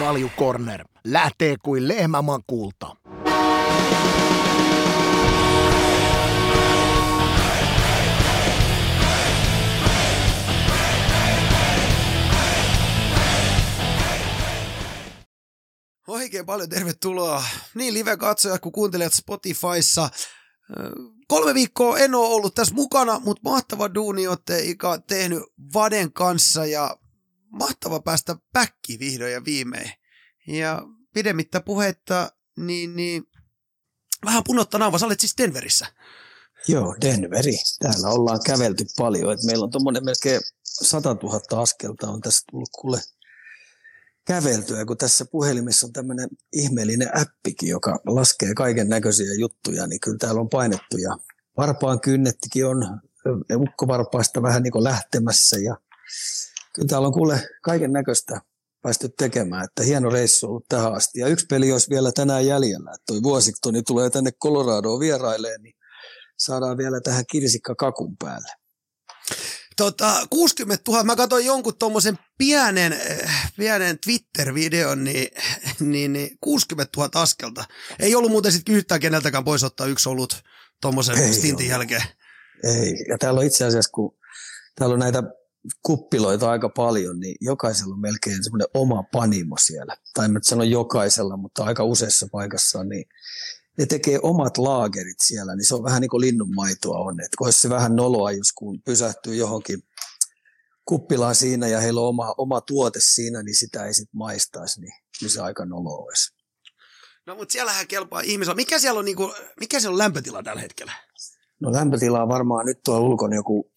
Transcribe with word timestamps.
Kalju 0.00 0.30
Corner 0.38 0.84
lähtee 1.04 1.56
kuin 1.62 1.88
lehmämakulta. 1.88 2.96
Oikein 16.08 16.46
paljon 16.46 16.68
tervetuloa 16.68 17.42
niin 17.74 17.94
live-katsojat 17.94 18.60
kuin 18.60 18.72
kuuntelijat 18.72 19.12
Spotifyssa. 19.12 20.10
Kolme 21.28 21.54
viikkoa 21.54 21.98
en 21.98 22.14
ole 22.14 22.28
ollut 22.28 22.54
tässä 22.54 22.74
mukana, 22.74 23.18
mutta 23.18 23.50
mahtava 23.50 23.94
duuni 23.94 24.26
olette 24.26 24.62
Ika 24.62 24.98
tehnyt 24.98 25.42
Vaden 25.74 26.12
kanssa 26.12 26.66
ja 26.66 26.96
mahtava 27.50 28.00
päästä 28.00 28.36
päkki 28.52 28.98
vihdoin 28.98 29.32
ja 29.32 29.44
viimein. 29.44 29.92
Ja 30.46 30.82
pidemmittä 31.14 31.60
puhetta, 31.60 32.32
niin, 32.56 32.96
niin 32.96 33.22
vähän 34.24 34.42
punotta 34.46 34.78
naava. 34.78 34.98
Sä 34.98 35.06
olet 35.06 35.20
siis 35.20 35.34
Denverissä. 35.38 35.86
Joo, 36.68 36.96
Denveri. 37.00 37.56
Täällä 37.78 38.08
ollaan 38.08 38.40
kävelty 38.46 38.84
paljon. 38.96 39.32
Et 39.32 39.42
meillä 39.46 39.64
on 39.64 39.70
tuommoinen 39.70 40.04
melkein 40.04 40.40
100 40.62 41.16
000 41.22 41.62
askelta 41.62 42.10
on 42.10 42.20
tässä 42.20 42.44
tullut 42.50 42.68
kuule 42.80 43.00
käveltyä, 44.26 44.84
kun 44.84 44.96
tässä 44.96 45.24
puhelimessa 45.24 45.86
on 45.86 45.92
tämmöinen 45.92 46.28
ihmeellinen 46.52 47.20
appikin, 47.20 47.68
joka 47.68 48.00
laskee 48.06 48.54
kaiken 48.54 48.88
näköisiä 48.88 49.34
juttuja, 49.38 49.86
niin 49.86 50.00
kyllä 50.00 50.18
täällä 50.18 50.40
on 50.40 50.48
painettu 50.48 50.96
ja 50.96 51.16
varpaan 51.56 52.00
kynnettikin 52.00 52.66
on 52.66 53.00
ukkovarpaista 53.54 54.42
vähän 54.42 54.62
niin 54.62 54.72
kuin 54.72 54.84
lähtemässä 54.84 55.56
ja 55.58 55.76
kyllä 56.74 56.88
täällä 56.88 57.06
on 57.06 57.14
kuule 57.14 57.48
kaiken 57.62 57.92
näköistä 57.92 58.40
päästy 58.82 59.08
tekemään, 59.18 59.64
että 59.64 59.82
hieno 59.82 60.10
reissu 60.10 60.46
ollut 60.46 60.64
tähän 60.68 60.94
asti. 60.94 61.20
Ja 61.20 61.28
yksi 61.28 61.46
peli 61.46 61.72
olisi 61.72 61.90
vielä 61.90 62.12
tänään 62.12 62.46
jäljellä, 62.46 62.90
että 62.90 63.04
toi 63.06 63.22
Vuosiktoni 63.22 63.82
tulee 63.82 64.10
tänne 64.10 64.32
Coloradoon 64.32 65.00
vieraileen, 65.00 65.62
niin 65.62 65.74
saadaan 66.38 66.78
vielä 66.78 67.00
tähän 67.00 67.24
kirsikka 67.30 67.74
kakun 67.74 68.16
päälle. 68.16 68.48
Tota, 69.76 70.26
60 70.30 70.90
000, 70.90 71.04
mä 71.04 71.16
katsoin 71.16 71.46
jonkun 71.46 71.78
tuommoisen 71.78 72.18
pienen, 72.38 73.00
pienen 73.58 73.98
Twitter-videon, 73.98 75.04
niin, 75.04 75.28
niin, 75.80 76.12
niin 76.12 76.38
60 76.40 76.92
000 76.96 77.22
askelta. 77.22 77.64
Ei 77.98 78.14
ollut 78.14 78.30
muuten 78.30 78.52
sitten 78.52 78.74
yhtään 78.74 79.00
keneltäkään 79.00 79.44
pois 79.44 79.64
ottaa 79.64 79.86
yksi 79.86 80.08
ollut 80.08 80.42
tuommoisen 80.82 81.34
stintin 81.34 81.66
ole. 81.66 81.72
jälkeen. 81.72 82.02
Ei, 82.64 83.04
ja 83.08 83.18
täällä 83.18 83.40
on 83.40 83.46
itse 83.46 83.64
asiassa, 83.64 83.90
kun 83.94 84.18
täällä 84.74 84.92
on 84.92 85.00
näitä 85.00 85.22
kuppiloita 85.82 86.50
aika 86.50 86.68
paljon, 86.68 87.20
niin 87.20 87.36
jokaisella 87.40 87.94
on 87.94 88.00
melkein 88.00 88.44
semmoinen 88.44 88.68
oma 88.74 89.02
panimo 89.12 89.56
siellä. 89.58 89.96
Tai 90.14 90.24
en 90.24 90.38
sano 90.42 90.62
jokaisella, 90.62 91.36
mutta 91.36 91.64
aika 91.64 91.84
useassa 91.84 92.26
paikassa, 92.32 92.84
niin 92.84 93.04
ne 93.78 93.86
tekee 93.86 94.18
omat 94.22 94.58
laagerit 94.58 95.20
siellä, 95.20 95.56
niin 95.56 95.66
se 95.66 95.74
on 95.74 95.84
vähän 95.84 96.00
niin 96.00 96.08
kuin 96.10 96.20
linnunmaitoa 96.20 96.98
on. 96.98 97.20
Että 97.20 97.36
olisi 97.40 97.60
se 97.60 97.68
vähän 97.68 97.96
noloa, 97.96 98.32
jos 98.32 98.52
kun 98.52 98.82
pysähtyy 98.82 99.34
johonkin 99.34 99.82
kuppilaan 100.84 101.34
siinä 101.34 101.68
ja 101.68 101.80
heillä 101.80 102.00
on 102.00 102.08
oma, 102.08 102.34
oma 102.38 102.60
tuote 102.60 102.98
siinä, 103.02 103.42
niin 103.42 103.56
sitä 103.56 103.84
ei 103.84 103.94
sitten 103.94 104.18
maistaisi, 104.18 104.80
niin 104.80 104.92
kyllä 105.18 105.32
se 105.32 105.40
aika 105.40 105.64
noloa 105.64 106.04
olisi. 106.04 106.34
No 107.26 107.34
mutta 107.34 107.52
siellähän 107.52 107.86
kelpaa 107.86 108.20
ihmisellä. 108.20 108.56
Mikä 108.56 108.78
siellä 108.78 108.98
on, 108.98 109.04
niin 109.04 109.16
kuin, 109.16 109.32
mikä 109.60 109.80
siellä 109.80 109.94
on 109.94 109.98
lämpötila 109.98 110.42
tällä 110.42 110.60
hetkellä? 110.60 110.92
No 111.60 111.72
lämpötila 111.72 112.22
on 112.22 112.28
varmaan 112.28 112.66
nyt 112.66 112.80
tuolla 112.84 113.08
ulkona 113.08 113.36
joku 113.36 113.72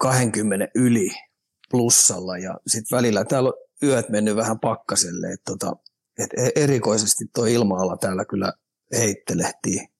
20 0.00 0.68
yli 0.74 1.10
plussalla 1.70 2.38
ja 2.38 2.54
sitten 2.66 2.96
välillä 2.96 3.24
täällä 3.24 3.48
on 3.48 3.54
yöt 3.82 4.08
mennyt 4.08 4.36
vähän 4.36 4.60
pakkaselle, 4.60 5.32
että 5.32 5.52
tota, 5.52 5.76
et 6.18 6.30
e- 6.36 6.62
erikoisesti 6.62 7.24
tuo 7.34 7.46
ilma-ala 7.46 7.96
täällä 7.96 8.24
kyllä 8.24 8.52
heittelehtii 8.92 9.92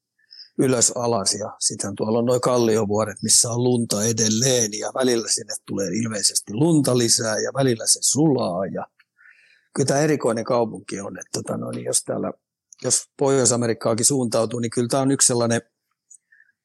ylös 0.59 0.93
alas 0.95 1.35
ja 1.35 1.57
sitten 1.59 1.95
tuolla 1.95 2.19
on 2.19 2.25
noin 2.25 2.41
kalliovuoret, 2.41 3.23
missä 3.23 3.51
on 3.51 3.65
lunta 3.65 4.05
edelleen 4.05 4.79
ja 4.79 4.91
välillä 4.95 5.29
sinne 5.29 5.55
tulee 5.67 5.89
ilmeisesti 5.89 6.55
lunta 6.55 6.99
lisää 6.99 7.39
ja 7.39 7.51
välillä 7.55 7.87
se 7.87 7.99
sulaa 8.03 8.67
ja 8.67 8.87
kyllä 9.75 9.87
tämä 9.87 10.01
erikoinen 10.01 10.45
kaupunki 10.45 11.01
on, 11.01 11.19
että 11.19 11.31
tota, 11.33 11.57
no, 11.57 11.71
niin 11.71 11.85
jos 11.85 12.03
täällä, 12.05 12.33
jos 12.85 13.11
Pohjois-Amerikkaakin 13.19 14.07
suuntautuu, 14.07 14.61
niin 14.61 14.71
kyllä 14.71 14.89
tämä 14.89 15.03
on 15.03 15.11
yksi 15.11 15.27
sellainen 15.27 15.61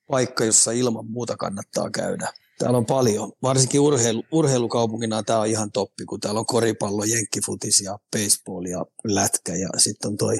paikka, 0.07 0.45
jossa 0.45 0.71
ilman 0.71 1.11
muuta 1.11 1.37
kannattaa 1.37 1.89
käydä. 1.89 2.33
Täällä 2.57 2.77
on 2.77 2.85
paljon, 2.85 3.31
varsinkin 3.43 3.79
urheilu, 3.79 4.23
urheilukaupungina 4.31 5.23
tämä 5.23 5.39
on 5.39 5.47
ihan 5.47 5.71
toppi, 5.71 6.05
kun 6.05 6.19
täällä 6.19 6.39
on 6.39 6.45
koripallo, 6.45 7.03
jenkkifutis 7.03 7.79
ja 7.79 7.99
baseball 8.11 8.65
ja 8.65 8.85
lätkä 9.03 9.55
ja 9.55 9.69
sitten 9.77 10.11
on 10.11 10.17
toi, 10.17 10.37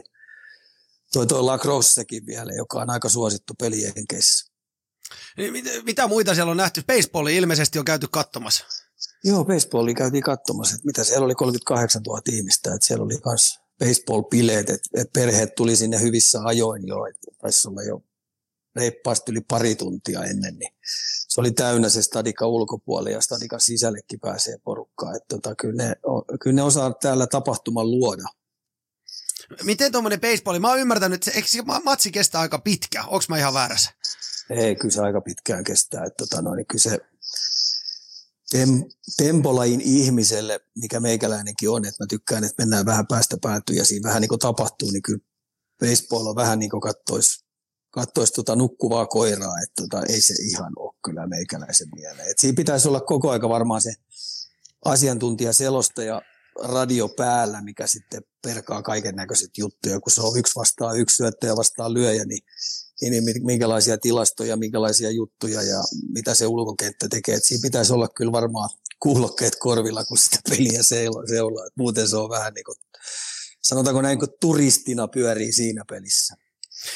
toi, 1.13 1.27
toi 1.27 1.43
lacrossekin 1.43 2.25
vielä, 2.25 2.53
joka 2.53 2.81
on 2.81 2.89
aika 2.89 3.09
suosittu 3.09 3.53
peli 3.59 3.83
Jenkeissä. 3.83 4.51
Niin, 5.37 5.51
mitä, 5.51 5.69
mitä 5.83 6.07
muita 6.07 6.35
siellä 6.35 6.51
on 6.51 6.57
nähty? 6.57 6.83
Baseballi 6.87 7.35
ilmeisesti 7.35 7.79
on 7.79 7.85
käyty 7.85 8.07
katsomassa. 8.11 8.65
Joo, 9.23 9.45
baseballi 9.45 9.93
käytiin 9.93 10.23
katsomassa, 10.23 10.75
että 10.75 10.85
mitä 10.85 11.03
siellä 11.03 11.25
oli 11.25 11.35
38 11.35 12.01
000 12.03 12.21
ihmistä, 12.31 12.73
että 12.73 12.87
siellä 12.87 13.05
oli 13.05 13.19
myös 13.25 13.59
baseball-bileet, 13.83 14.69
että, 14.69 14.89
että 14.93 15.11
perheet 15.13 15.55
tuli 15.55 15.75
sinne 15.75 16.01
hyvissä 16.01 16.41
ajoin 16.43 16.87
jo, 16.87 17.05
että 17.05 17.27
taisi 17.41 17.67
olla 17.67 17.83
jo 17.83 18.03
reippaasti 18.77 19.31
yli 19.31 19.41
pari 19.41 19.75
tuntia 19.75 20.23
ennen, 20.23 20.57
niin 20.57 20.73
se 21.27 21.41
oli 21.41 21.51
täynnä 21.51 21.89
se 21.89 22.01
stadika 22.01 22.47
ulkopuolelle 22.47 23.11
ja 23.11 23.21
stadikan 23.21 23.61
sisällekin 23.61 24.19
pääsee 24.19 24.57
porukkaa. 24.63 25.15
Että 25.15 25.27
tota, 25.35 25.55
kyllä, 25.55 25.83
ne, 25.83 25.95
kyllä 26.41 26.55
ne 26.55 26.63
osaa 26.63 26.93
täällä 26.93 27.27
tapahtuman 27.27 27.91
luoda. 27.91 28.23
Miten 29.63 29.91
tuommoinen 29.91 30.21
baseballi, 30.21 30.59
mä 30.59 30.69
oon 30.69 30.79
ymmärtänyt, 30.79 31.27
että 31.27 31.37
eikö 31.37 31.47
se 31.47 31.61
matsi 31.83 32.11
kestää 32.11 32.41
aika 32.41 32.59
pitkä, 32.59 33.03
onko 33.03 33.25
mä 33.29 33.37
ihan 33.37 33.53
väärässä? 33.53 33.91
Ei, 34.49 34.75
kyllä 34.75 34.93
se 34.93 35.01
aika 35.01 35.21
pitkään 35.21 35.63
kestää. 35.63 36.03
Että 36.03 36.25
tota, 36.25 36.41
no, 36.41 36.55
niin 36.55 36.67
kyllä 36.67 36.81
se 36.81 36.99
tem, 38.51 38.83
tempolain 39.17 39.81
ihmiselle, 39.81 40.59
mikä 40.75 40.99
meikäläinenkin 40.99 41.69
on, 41.69 41.85
että 41.85 42.03
mä 42.03 42.07
tykkään, 42.09 42.43
että 42.43 42.63
mennään 42.63 42.85
vähän 42.85 43.07
päästä 43.07 43.37
päätyä 43.41 43.75
ja 43.75 43.85
siinä 43.85 44.07
vähän 44.07 44.21
niin 44.21 44.29
kuin 44.29 44.39
tapahtuu, 44.39 44.91
niin 44.91 45.01
kyllä 45.01 45.19
baseball 45.79 46.27
on 46.27 46.35
vähän 46.35 46.59
niin 46.59 46.69
kuin 46.69 46.81
kattoisi 46.81 47.46
katsoisi 47.99 48.33
tuota 48.33 48.55
nukkuvaa 48.55 49.05
koiraa, 49.05 49.59
että 49.63 49.81
tota, 49.81 50.05
ei 50.09 50.21
se 50.21 50.33
ihan 50.51 50.73
ole 50.75 50.93
kyllä 51.05 51.27
meikäläisen 51.27 51.87
mieleen. 51.95 52.31
Et 52.31 52.39
siinä 52.39 52.55
pitäisi 52.55 52.87
olla 52.87 53.01
koko 53.01 53.31
aika 53.31 53.49
varmaan 53.49 53.81
se 53.81 53.93
asiantuntija 54.85 55.53
selostaja 55.53 56.21
radio 56.63 57.09
päällä, 57.09 57.61
mikä 57.61 57.87
sitten 57.87 58.21
perkaa 58.43 58.81
kaiken 58.81 59.15
näköiset 59.15 59.57
juttuja, 59.57 59.99
kun 59.99 60.11
se 60.11 60.21
on 60.21 60.39
yksi 60.39 60.55
vastaa 60.55 60.93
yksi 60.93 61.15
syöttäjä 61.15 61.55
vastaa 61.55 61.93
lyöjä, 61.93 62.25
niin, 62.25 62.43
niin, 63.01 63.45
minkälaisia 63.45 63.97
tilastoja, 63.97 64.57
minkälaisia 64.57 65.11
juttuja 65.11 65.61
ja 65.61 65.83
mitä 66.13 66.33
se 66.33 66.47
ulkokenttä 66.47 67.07
tekee. 67.09 67.35
Et 67.35 67.43
siinä 67.43 67.61
pitäisi 67.61 67.93
olla 67.93 68.07
kyllä 68.15 68.31
varmaan 68.31 68.69
kuulokkeet 68.99 69.55
korvilla, 69.59 70.05
kun 70.05 70.17
sitä 70.17 70.39
peliä 70.49 70.83
seulaa. 71.29 71.67
Muuten 71.75 72.07
se 72.07 72.17
on 72.17 72.29
vähän 72.29 72.53
niin 72.53 72.65
kuin, 72.65 72.75
sanotaanko 73.61 74.01
näin, 74.01 74.19
kuin 74.19 74.31
turistina 74.41 75.07
pyörii 75.07 75.51
siinä 75.51 75.83
pelissä. 75.89 76.46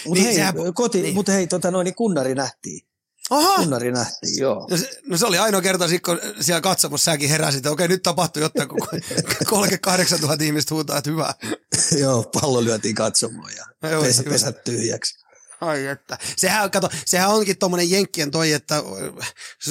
Mutta 0.06 0.14
niin, 0.14 0.26
hei, 0.26 0.36
sehän, 0.36 0.56
koti, 0.74 1.02
niin. 1.02 1.14
mut 1.14 1.28
hei 1.28 1.48
tota 1.48 1.72
noin, 1.72 1.86
niin 1.86 1.96
kunnari 1.96 2.36
nähtiin. 2.36 2.88
Aha. 3.30 3.56
Kunnari 3.56 3.92
nähtiin, 3.92 4.40
joo. 4.40 4.68
No 4.70 4.78
se, 4.78 4.90
no 5.06 5.18
se 5.18 5.26
oli 5.26 5.38
ainoa 5.38 5.62
kerta, 5.62 5.86
kun 6.06 6.20
siellä 6.42 6.62
katsomus 6.62 7.06
säkin 7.06 7.30
heräsit, 7.30 7.58
että 7.58 7.72
okei, 7.72 7.88
nyt 7.88 8.04
tapahtui 8.04 8.44
jotain, 8.44 8.70
kun 8.70 8.80
38 9.46 10.20
000 10.20 10.38
ihmistä 10.42 10.76
huutaa, 10.76 10.98
että 10.98 11.10
hyvä. 11.10 11.34
joo, 12.02 12.24
pallo 12.42 12.64
lyötiin 12.64 12.96
katsomaan 12.96 13.52
ja 13.56 13.66
pesä, 14.02 14.24
pesät 14.24 14.64
tyhjäksi. 14.64 15.21
Ai 15.62 15.86
että. 15.86 16.18
Sehän, 16.38 16.72
kato, 16.72 16.90
sehän 17.06 17.30
onkin 17.30 17.58
tuommoinen 17.58 17.92
jenkkien 17.92 18.32
toi, 18.32 18.52
että 18.52 18.84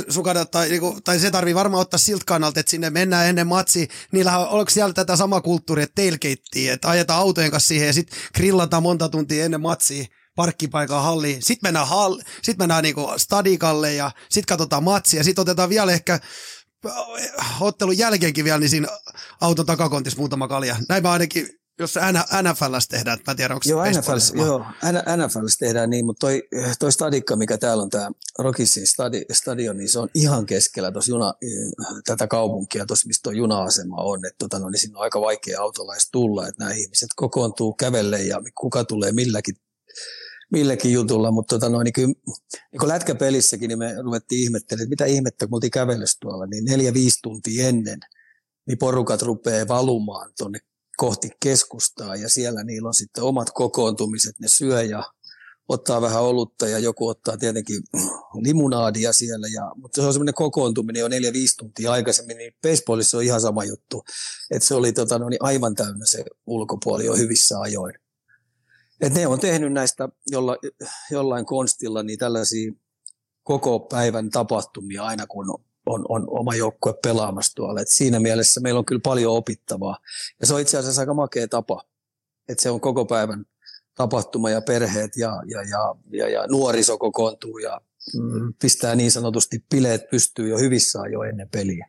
sun 0.08 0.24
kannattaa, 0.24 0.64
niinku, 0.64 0.98
tai 1.04 1.18
se 1.18 1.30
tarvii 1.30 1.54
varmaan 1.54 1.80
ottaa 1.80 1.98
siltä 1.98 2.24
kannalta, 2.26 2.60
että 2.60 2.70
sinne 2.70 2.90
mennään 2.90 3.26
ennen 3.26 3.46
matsia. 3.46 3.86
Niillähän 4.12 4.48
oliko 4.48 4.70
siellä 4.70 4.92
tätä 4.92 5.16
samaa 5.16 5.40
kulttuuria, 5.40 5.84
että 5.84 6.02
tailgatea, 6.02 6.74
että 6.74 6.88
ajetaan 6.88 7.20
autojen 7.20 7.50
kanssa 7.50 7.68
siihen 7.68 7.86
ja 7.86 7.92
sitten 7.92 8.18
grillataan 8.34 8.82
monta 8.82 9.08
tuntia 9.08 9.44
ennen 9.44 9.60
matsia 9.60 10.04
parkkipaikan 10.36 11.02
halliin. 11.02 11.42
Sitten 11.42 11.68
mennään, 11.68 11.88
hall, 11.88 12.20
sit 12.42 12.58
mennään 12.58 12.82
niinku 12.82 13.12
stadikalle 13.16 13.94
ja 13.94 14.10
sitten 14.30 14.46
katsotaan 14.46 14.84
matsia. 14.84 15.24
Sitten 15.24 15.42
otetaan 15.42 15.68
vielä 15.68 15.92
ehkä 15.92 16.20
ottelun 17.60 17.98
jälkeenkin 17.98 18.44
vielä 18.44 18.58
niin 18.58 18.70
siinä 18.70 18.88
auton 19.40 19.66
takakontissa 19.66 20.18
muutama 20.18 20.48
kalja. 20.48 20.76
Näin 20.88 21.02
mä 21.02 21.12
ainakin 21.12 21.59
jos 21.80 21.94
NFLs 22.42 22.88
tehdään, 22.88 23.18
mä 23.26 23.34
tiedän, 23.34 23.54
onko 23.54 23.64
joo, 23.68 23.84
NFLs, 23.84 24.32
joo, 24.34 24.64
NFLs 25.16 25.56
tehdään 25.58 25.90
niin, 25.90 26.06
mutta 26.06 26.26
toi, 26.26 26.42
toi 26.78 26.92
stadikka, 26.92 27.36
mikä 27.36 27.58
täällä 27.58 27.82
on 27.82 27.90
tämä 27.90 28.10
Rockisin 28.38 28.86
stadi, 28.86 29.22
stadion, 29.32 29.76
niin 29.76 29.88
se 29.88 29.98
on 29.98 30.08
ihan 30.14 30.46
keskellä 30.46 30.92
tuossa 30.92 31.10
juna, 31.10 31.34
tätä 32.04 32.26
kaupunkia, 32.26 32.86
tuossa 32.86 33.06
mistä 33.06 33.22
tuo 33.22 33.32
juna-asema 33.32 33.96
on, 33.96 34.26
että 34.26 34.38
tota, 34.38 34.58
no, 34.58 34.70
niin 34.70 34.80
siinä 34.80 34.98
on 34.98 35.02
aika 35.02 35.20
vaikea 35.20 35.60
autolais 35.60 36.08
tulla, 36.12 36.48
että 36.48 36.64
nämä 36.64 36.74
ihmiset 36.74 37.08
kokoontuu 37.16 37.72
kävelle 37.72 38.22
ja 38.22 38.42
kuka 38.54 38.84
tulee 38.84 39.12
milläkin 39.12 39.54
milläkin 40.52 40.92
jutulla, 40.92 41.30
mutta 41.30 41.54
tota 41.54 41.68
noin, 41.68 41.84
niin 41.84 41.92
kyllä, 41.92 42.12
niin 42.72 42.80
kun 42.80 42.88
lätkäpelissäkin 42.88 43.68
niin 43.68 43.78
me 43.78 43.94
ruvettiin 44.02 44.42
ihmettelemään, 44.42 44.84
että 44.84 44.90
mitä 44.90 45.04
ihmettä, 45.04 45.46
kun 45.46 45.56
oltiin 45.56 45.70
tuolla, 46.20 46.46
niin 46.46 46.64
neljä, 46.64 46.94
viisi 46.94 47.18
tuntia 47.22 47.68
ennen, 47.68 48.00
niin 48.66 48.78
porukat 48.78 49.22
rupeaa 49.22 49.68
valumaan 49.68 50.30
tuonne 50.38 50.58
kohti 51.00 51.30
keskustaa 51.42 52.16
ja 52.16 52.28
siellä 52.28 52.64
niillä 52.64 52.88
on 52.88 52.94
sitten 52.94 53.24
omat 53.24 53.50
kokoontumiset, 53.54 54.38
ne 54.38 54.48
syö 54.48 54.82
ja 54.82 55.12
ottaa 55.68 56.00
vähän 56.00 56.22
olutta 56.22 56.68
ja 56.68 56.78
joku 56.78 57.08
ottaa 57.08 57.36
tietenkin 57.36 57.82
limunaadia 58.46 59.12
siellä, 59.12 59.46
ja, 59.54 59.72
mutta 59.76 60.00
se 60.00 60.06
on 60.06 60.12
semmoinen 60.12 60.34
kokoontuminen 60.34 61.00
jo 61.00 61.08
neljä, 61.08 61.32
viisi 61.32 61.56
tuntia 61.56 61.92
aikaisemmin, 61.92 62.36
niin 62.36 62.52
baseballissa 62.62 63.16
on 63.16 63.24
ihan 63.24 63.40
sama 63.40 63.64
juttu, 63.64 64.04
että 64.50 64.68
se 64.68 64.74
oli 64.74 64.92
tota, 64.92 65.18
no 65.18 65.28
niin 65.28 65.42
aivan 65.42 65.74
täynnä 65.74 66.06
se 66.06 66.24
ulkopuoli 66.46 67.06
jo 67.06 67.16
hyvissä 67.16 67.60
ajoin. 67.60 67.94
Et 69.00 69.14
ne 69.14 69.26
on 69.26 69.40
tehnyt 69.40 69.72
näistä 69.72 70.08
jolla, 70.26 70.56
jollain 71.10 71.46
konstilla 71.46 72.02
niin 72.02 72.18
tällaisia 72.18 72.72
koko 73.42 73.80
päivän 73.80 74.30
tapahtumia 74.30 75.04
aina 75.04 75.26
kun 75.26 75.64
on, 75.86 76.04
on 76.08 76.24
oma 76.28 76.54
joukkue 76.54 76.94
pelaamassa 77.02 77.54
tuolla. 77.54 77.80
Et 77.80 77.88
siinä 77.88 78.20
mielessä 78.20 78.60
meillä 78.60 78.78
on 78.78 78.84
kyllä 78.84 79.00
paljon 79.04 79.36
opittavaa. 79.36 79.98
Ja 80.40 80.46
se 80.46 80.54
on 80.54 80.60
itse 80.60 80.78
asiassa 80.78 81.02
aika 81.02 81.14
makea 81.14 81.48
tapa, 81.48 81.84
että 82.48 82.62
se 82.62 82.70
on 82.70 82.80
koko 82.80 83.04
päivän 83.04 83.44
tapahtuma 83.94 84.50
ja 84.50 84.60
perheet 84.60 85.16
ja, 85.16 85.42
ja, 85.46 85.62
ja, 85.62 85.94
ja, 86.10 86.28
ja 86.28 86.46
nuoriso 86.46 86.98
kokoontuu 86.98 87.58
ja 87.58 87.80
mm, 88.14 88.54
pistää 88.62 88.94
niin 88.94 89.10
sanotusti 89.10 89.64
bileet 89.70 90.10
pystyy 90.10 90.48
jo 90.48 90.58
hyvissä 90.58 90.98
jo 91.12 91.22
ennen 91.22 91.48
peliä. 91.48 91.88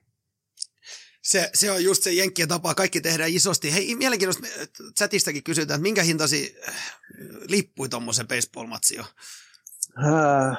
Se, 1.24 1.50
se 1.54 1.72
on 1.72 1.84
just 1.84 2.04
se 2.04 2.14
jenkkien 2.14 2.48
tapa, 2.48 2.76
kaikki 2.76 3.02
tehdään 3.02 3.30
isosti. 3.30 3.74
Hei, 3.74 3.96
mielenkiintoista, 3.96 4.48
chatistakin 4.98 5.44
kysytään, 5.44 5.78
että 5.78 5.84
minkä 5.84 6.04
hintasi 6.04 6.56
lippui 7.48 7.90
tuommoisen 7.90 8.28
baseball-matsi? 8.28 9.00
Äh, 9.00 10.58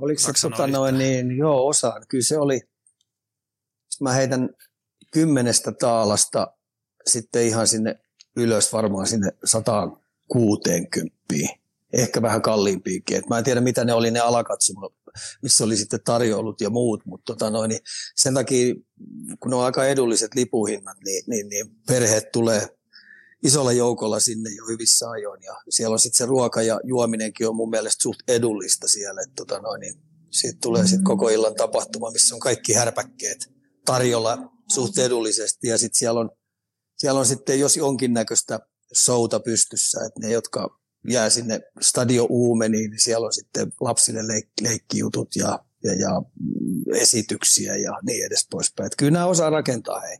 oliko 0.00 0.20
se 0.20 0.32
tota 0.42 0.66
noin, 0.66 0.98
niin, 0.98 1.36
joo, 1.36 1.66
osaan. 1.66 2.02
Kyllä 2.08 2.24
se 2.24 2.38
oli, 2.38 2.60
mä 4.00 4.12
heitän 4.12 4.50
kymmenestä 5.12 5.72
taalasta 5.72 6.56
sitten 7.06 7.46
ihan 7.46 7.66
sinne 7.66 8.00
ylös 8.36 8.72
varmaan 8.72 9.06
sinne 9.06 9.32
160, 9.44 11.14
ehkä 11.92 12.22
vähän 12.22 12.42
kalliimpiakin. 12.42 13.16
Et 13.16 13.28
mä 13.28 13.38
en 13.38 13.44
tiedä, 13.44 13.60
mitä 13.60 13.84
ne 13.84 13.92
oli 13.92 14.10
ne 14.10 14.20
alakatsomo, 14.20 14.90
missä 15.42 15.64
oli 15.64 15.76
sitten 15.76 16.00
tarjoulut 16.04 16.60
ja 16.60 16.70
muut, 16.70 17.06
mutta 17.06 17.32
tota 17.32 17.50
noin, 17.50 17.68
niin 17.68 17.80
sen 18.16 18.34
takia, 18.34 18.74
kun 19.40 19.50
ne 19.50 19.56
on 19.56 19.64
aika 19.64 19.86
edulliset 19.86 20.34
lipuhinnat, 20.34 20.96
niin, 21.04 21.24
niin, 21.26 21.48
niin 21.48 21.66
perheet 21.86 22.32
tulee 22.32 22.68
isolla 23.42 23.72
joukolla 23.72 24.20
sinne 24.20 24.50
jo 24.50 24.66
hyvissä 24.66 25.10
ajoin. 25.10 25.42
Ja 25.42 25.56
siellä 25.68 25.92
on 25.92 26.00
sitten 26.00 26.18
se 26.18 26.26
ruoka 26.26 26.62
ja 26.62 26.80
juominenkin 26.84 27.48
on 27.48 27.56
mun 27.56 27.70
mielestä 27.70 28.02
suht 28.02 28.20
edullista 28.28 28.88
siellä. 28.88 29.22
Että 29.22 29.34
tota 29.36 29.60
noin, 29.60 29.80
niin 29.80 29.94
siitä 30.30 30.58
tulee 30.62 30.86
sitten 30.86 31.04
koko 31.04 31.28
illan 31.28 31.54
tapahtuma, 31.54 32.10
missä 32.10 32.34
on 32.34 32.40
kaikki 32.40 32.72
härpäkkeet 32.72 33.52
tarjolla 33.84 34.38
suht 34.74 34.98
edullisesti. 34.98 35.68
Ja 35.68 35.78
sitten 35.78 35.98
siellä 35.98 36.20
on, 36.20 36.30
siellä 36.98 37.20
on 37.20 37.26
sitten, 37.26 37.60
jos 37.60 37.76
jonkinnäköistä 37.76 38.60
showta 39.04 39.40
pystyssä, 39.40 40.00
että 40.06 40.20
ne, 40.20 40.32
jotka 40.32 40.80
jää 41.08 41.30
sinne 41.30 41.60
Stadio 41.80 42.26
Uumeniin, 42.30 42.90
niin 42.90 43.00
siellä 43.00 43.26
on 43.26 43.32
sitten 43.32 43.72
lapsille 43.80 44.20
leik- 44.20 44.62
leikkijutut 44.62 45.36
ja, 45.36 45.64
ja, 45.84 45.94
ja 45.94 46.22
esityksiä 46.94 47.76
ja 47.76 47.92
niin 48.02 48.26
edes 48.26 48.46
poispäin. 48.50 48.86
Että 48.86 48.96
kyllä 48.96 49.12
nämä 49.12 49.26
osaa 49.26 49.50
rakentaa 49.50 50.00
hei. 50.00 50.16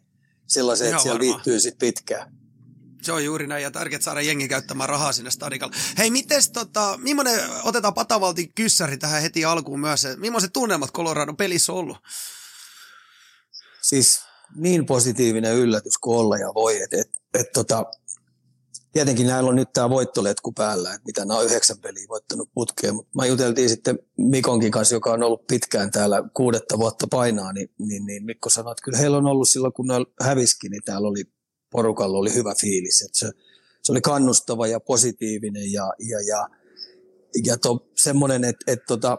Sellaisen, 0.47 0.89
että 0.89 1.03
siellä 1.03 1.19
varmaan. 1.19 1.35
viihtyy 1.35 1.61
sitten 1.61 1.89
pitkään. 1.89 2.40
Se 3.03 3.13
on 3.13 3.25
juuri 3.25 3.47
näin 3.47 3.63
ja 3.63 3.71
tärkeää 3.71 4.03
saada 4.03 4.21
jengi 4.21 4.49
käyttämään 4.49 4.89
rahaa 4.89 5.13
sinne 5.13 5.31
stadikalle. 5.31 5.77
Hei, 5.99 6.11
miten 6.11 6.43
tota, 6.53 6.99
millainen, 7.03 7.41
otetaan 7.63 7.95
Patavaltin 7.95 8.55
kyssäri 8.55 8.99
tähän 8.99 9.23
heti 9.23 9.45
alkuun 9.45 9.81
myös. 9.81 10.07
Millaiset 10.17 10.53
tunnelmat 10.53 10.93
Colorado 10.93 11.35
pelissä 11.35 11.73
on 11.73 11.79
ollut? 11.79 11.97
Siis 13.83 14.21
niin 14.57 14.87
positiivinen 14.87 15.57
yllätys 15.57 15.99
kuin 15.99 16.19
olla 16.19 16.37
ja 16.37 16.55
voi. 16.55 16.83
Et, 16.83 16.93
et, 16.93 17.11
et 17.35 17.53
tota, 17.53 17.87
tietenkin 18.93 19.27
näillä 19.27 19.51
on 19.51 19.57
nyt 19.57 19.73
tämä 19.73 19.91
voittoletku 19.91 20.53
päällä, 20.53 20.95
että 20.95 21.07
mitä 21.07 21.25
nämä 21.25 21.39
on 21.41 21.47
yhdeksän 21.47 21.79
peliä 21.79 22.07
voittanut 22.09 22.49
putkeen. 22.55 22.95
Mutta 22.95 23.11
mä 23.15 23.27
juteltiin 23.27 23.69
sitten 23.69 23.99
Mikonkin 24.19 24.71
kanssa, 24.71 24.95
joka 24.95 25.13
on 25.13 25.23
ollut 25.23 25.47
pitkään 25.47 25.91
täällä 25.91 26.23
kuudetta 26.35 26.79
vuotta 26.79 27.07
painaa, 27.11 27.53
niin, 27.53 27.71
niin, 27.79 28.07
niin 28.07 28.25
Mikko 28.25 28.51
sanoi, 28.51 28.73
että 28.73 28.85
kyllä 28.85 28.99
heillä 28.99 29.17
on 29.17 29.27
ollut 29.27 29.49
silloin, 29.49 29.73
kun 29.73 29.87
ne 29.87 29.95
häviskin, 30.21 30.71
niin 30.71 30.83
täällä 30.85 31.09
oli 31.09 31.25
porukalla 31.71 32.19
oli 32.19 32.35
hyvä 32.35 32.55
fiilis. 32.61 33.03
Että 33.03 33.19
se, 33.19 33.31
se 33.83 33.93
oli 33.93 34.01
kannustava 34.01 34.67
ja 34.67 34.81
positiivinen 34.81 35.73
ja, 35.73 35.93
ja, 35.99 36.21
ja, 36.29 36.49
ja 37.45 37.57
to, 37.57 37.89
semmoinen, 37.97 38.45
että, 38.45 38.73
että 38.73 38.87
tota, 38.87 39.19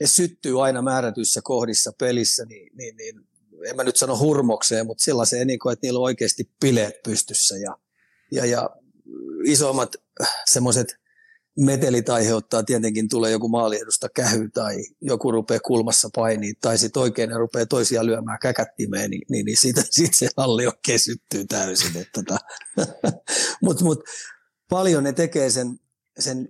ne 0.00 0.06
syttyy 0.06 0.64
aina 0.64 0.82
määrätyissä 0.82 1.40
kohdissa 1.44 1.92
pelissä, 1.98 2.44
niin, 2.44 2.76
niin, 2.76 2.96
niin 2.96 3.20
en 3.66 3.76
mä 3.76 3.84
nyt 3.84 3.96
sano 3.96 4.18
hurmokseen, 4.18 4.86
mutta 4.86 5.04
sellaiseen, 5.04 5.46
niin 5.46 5.58
kuin, 5.58 5.72
että 5.72 5.86
niillä 5.86 5.98
on 5.98 6.04
oikeasti 6.04 6.50
bileet 6.60 7.02
pystyssä 7.02 7.56
ja, 7.56 7.78
ja, 8.32 8.46
ja 8.46 8.70
isommat 9.44 9.96
semmoiset 10.44 10.99
metelit 11.60 12.08
aiheuttaa, 12.08 12.62
tietenkin 12.62 13.08
tulee 13.08 13.30
joku 13.30 13.48
maaliedusta 13.48 14.08
kähy 14.08 14.48
tai 14.48 14.76
joku 15.00 15.32
rupeaa 15.32 15.60
kulmassa 15.60 16.08
painiin 16.14 16.54
tai 16.60 16.78
sitten 16.78 17.02
oikein 17.02 17.30
ne 17.30 17.38
rupeaa 17.38 17.66
toisiaan 17.66 18.06
lyömään 18.06 18.38
käkättimeen, 18.42 19.10
niin, 19.10 19.22
niin, 19.28 19.44
niin 19.44 19.56
siitä, 19.56 19.82
siitä 19.90 20.16
se 20.16 20.28
halli 20.36 20.66
oikein 20.66 21.00
syttyy 21.00 21.44
täysin. 21.44 22.06
tota. 22.14 22.38
Mutta 23.64 23.84
mut, 23.84 24.04
paljon 24.70 25.04
ne 25.04 25.12
tekee 25.12 25.50
sen, 25.50 25.80
sen 26.18 26.48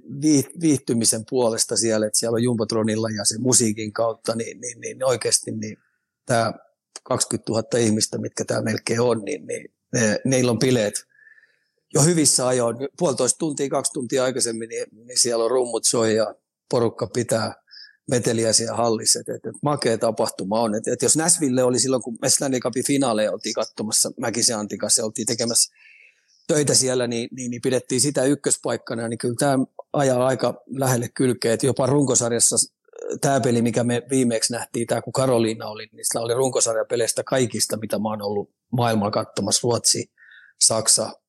viihtymisen 0.60 1.24
puolesta 1.30 1.76
siellä, 1.76 2.06
että 2.06 2.18
siellä 2.18 2.36
on 2.36 2.42
Jumbotronilla 2.42 3.08
ja 3.10 3.24
sen 3.24 3.42
musiikin 3.42 3.92
kautta, 3.92 4.34
niin, 4.34 4.60
niin, 4.60 4.80
niin 4.80 5.04
oikeasti 5.04 5.50
niin 5.50 5.76
tämä 6.26 6.52
20 7.02 7.52
000 7.52 7.78
ihmistä, 7.78 8.18
mitkä 8.18 8.44
tämä 8.44 8.62
melkein 8.62 9.00
on, 9.00 9.24
niin, 9.24 9.46
niin 9.46 9.74
ne, 9.92 10.20
neillä 10.24 10.50
on 10.50 10.58
bileet 10.58 11.09
jo 11.94 12.02
hyvissä 12.02 12.46
ajoin, 12.46 12.76
puolitoista 12.98 13.38
tuntia, 13.38 13.68
kaksi 13.68 13.92
tuntia 13.92 14.24
aikaisemmin, 14.24 14.68
niin, 14.68 14.86
niin 14.92 15.18
siellä 15.18 15.44
on 15.44 15.50
rummut 15.50 15.84
soi 15.84 16.16
ja 16.16 16.34
porukka 16.70 17.06
pitää 17.06 17.54
meteliä 18.10 18.52
siellä 18.52 18.76
hallissa. 18.76 19.20
Et, 19.20 19.28
et, 19.28 19.46
et 19.46 19.54
makea 19.62 19.98
tapahtuma 19.98 20.60
on. 20.60 20.74
Et, 20.74 20.88
et 20.88 21.02
jos 21.02 21.16
Näsville 21.16 21.62
oli 21.62 21.78
silloin, 21.78 22.02
kun 22.02 22.18
Stanley 22.26 22.60
Cupin 22.60 22.86
finaaleja 22.86 23.32
oltiin 23.32 23.54
katsomassa 23.54 24.10
Mäkisen 24.20 24.58
Antin 24.58 24.78
kanssa, 24.78 25.04
oltiin 25.04 25.26
tekemässä 25.26 25.74
töitä 26.46 26.74
siellä, 26.74 27.06
niin, 27.06 27.28
niin, 27.36 27.50
niin 27.50 27.62
pidettiin 27.62 28.00
sitä 28.00 28.24
ykköspaikkana, 28.24 29.08
niin 29.08 29.18
kyllä 29.18 29.34
tämä 29.38 29.58
ajaa 29.92 30.26
aika 30.26 30.62
lähelle 30.66 31.08
kylkeä, 31.08 31.52
että 31.52 31.66
jopa 31.66 31.86
runkosarjassa 31.86 32.56
tämä 33.20 33.40
peli, 33.40 33.62
mikä 33.62 33.84
me 33.84 34.02
viimeksi 34.10 34.52
nähtiin, 34.52 34.86
tämä 34.86 35.02
kun 35.02 35.12
Karoliina 35.12 35.66
oli, 35.66 35.88
niin 35.92 36.04
sillä 36.04 36.24
oli 36.24 36.34
runkosarjapeleistä 36.34 37.22
kaikista, 37.24 37.76
mitä 37.76 37.98
mä 37.98 38.08
oon 38.08 38.22
ollut 38.22 38.50
maailmalla 38.72 39.10
katsomassa, 39.10 39.60
Ruotsi, 39.62 40.10
Saksa, 40.60 41.19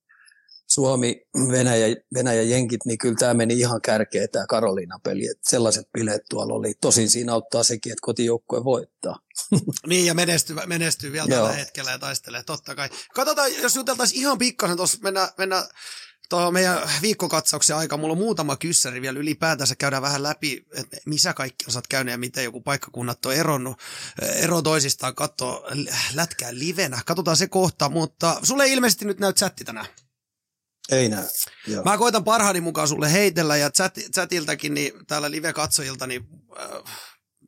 Suomi, 0.74 1.22
Venäjä, 1.52 1.96
Venäjä, 2.14 2.42
Jenkit, 2.42 2.86
niin 2.86 2.98
kyllä 2.98 3.16
tämä 3.16 3.34
meni 3.34 3.60
ihan 3.60 3.82
kärkeä 3.82 4.28
tämä 4.28 4.46
Karoliina-peli. 4.48 5.26
Että 5.26 5.50
sellaiset 5.50 5.92
bileet 5.94 6.22
tuolla 6.30 6.54
oli. 6.54 6.74
Tosin 6.82 7.10
siinä 7.10 7.34
auttaa 7.34 7.64
sekin, 7.64 7.92
että 7.92 8.02
kotijoukkue 8.02 8.64
voittaa. 8.64 9.20
Niin, 9.88 10.06
ja 10.06 10.14
menestyy, 10.14 10.56
menestyy 10.66 11.12
vielä 11.12 11.28
tällä 11.28 11.54
hetkellä 11.54 11.92
ja 11.92 12.00
taistelee, 12.00 12.44
totta 12.44 12.76
kai. 12.76 12.90
Katsotaan, 13.14 13.62
jos 13.62 13.76
juteltaisiin 13.76 14.22
ihan 14.22 14.38
pikkasen 14.38 14.78
tuossa, 14.78 14.98
mennään, 15.02 15.30
mennään 15.38 15.64
tuohon 16.30 16.54
meidän 16.54 16.90
viikkokatsauksen 17.02 17.76
aika. 17.76 17.98
Mulla 17.98 18.12
on 18.12 18.18
muutama 18.18 18.56
kyssäri 18.56 19.02
vielä 19.02 19.20
ylipäätänsä. 19.20 19.76
Käydään 19.76 20.02
vähän 20.02 20.24
läpi, 20.24 20.66
että 20.76 20.98
missä 21.06 21.34
kaikki 21.34 21.66
osat 21.68 21.88
käynyt 21.88 22.12
ja 22.12 22.18
miten 22.18 22.44
joku 22.44 22.62
paikkakunnat 22.62 23.26
on 23.26 23.34
eronnut. 23.34 23.80
Ero 24.22 24.62
toisistaan, 24.62 25.16
katsoa 25.16 25.68
lätkää 26.14 26.50
livenä. 26.54 27.02
Katsotaan 27.06 27.38
se 27.38 27.48
kohta, 27.48 27.90
mutta 27.90 28.40
sulle 28.44 28.68
ilmeisesti 28.68 29.06
nyt 29.06 29.20
näyt 29.20 29.38
chatti 29.38 29.66
tänään. 29.66 29.88
Ei 30.92 31.10
näy. 31.10 31.26
Joo. 31.68 31.84
Mä 31.84 31.98
koitan 31.98 32.24
parhaani 32.24 32.62
mukaan 32.62 32.88
sulle 32.88 33.14
heitellä 33.14 33.58
ja 33.58 33.70
chat, 33.70 33.96
chatiltakin, 34.14 34.74
niin 34.74 34.94
täällä 35.08 35.32
live-katsojilta, 35.32 36.08
niin 36.08 36.28
äh, 36.60 36.98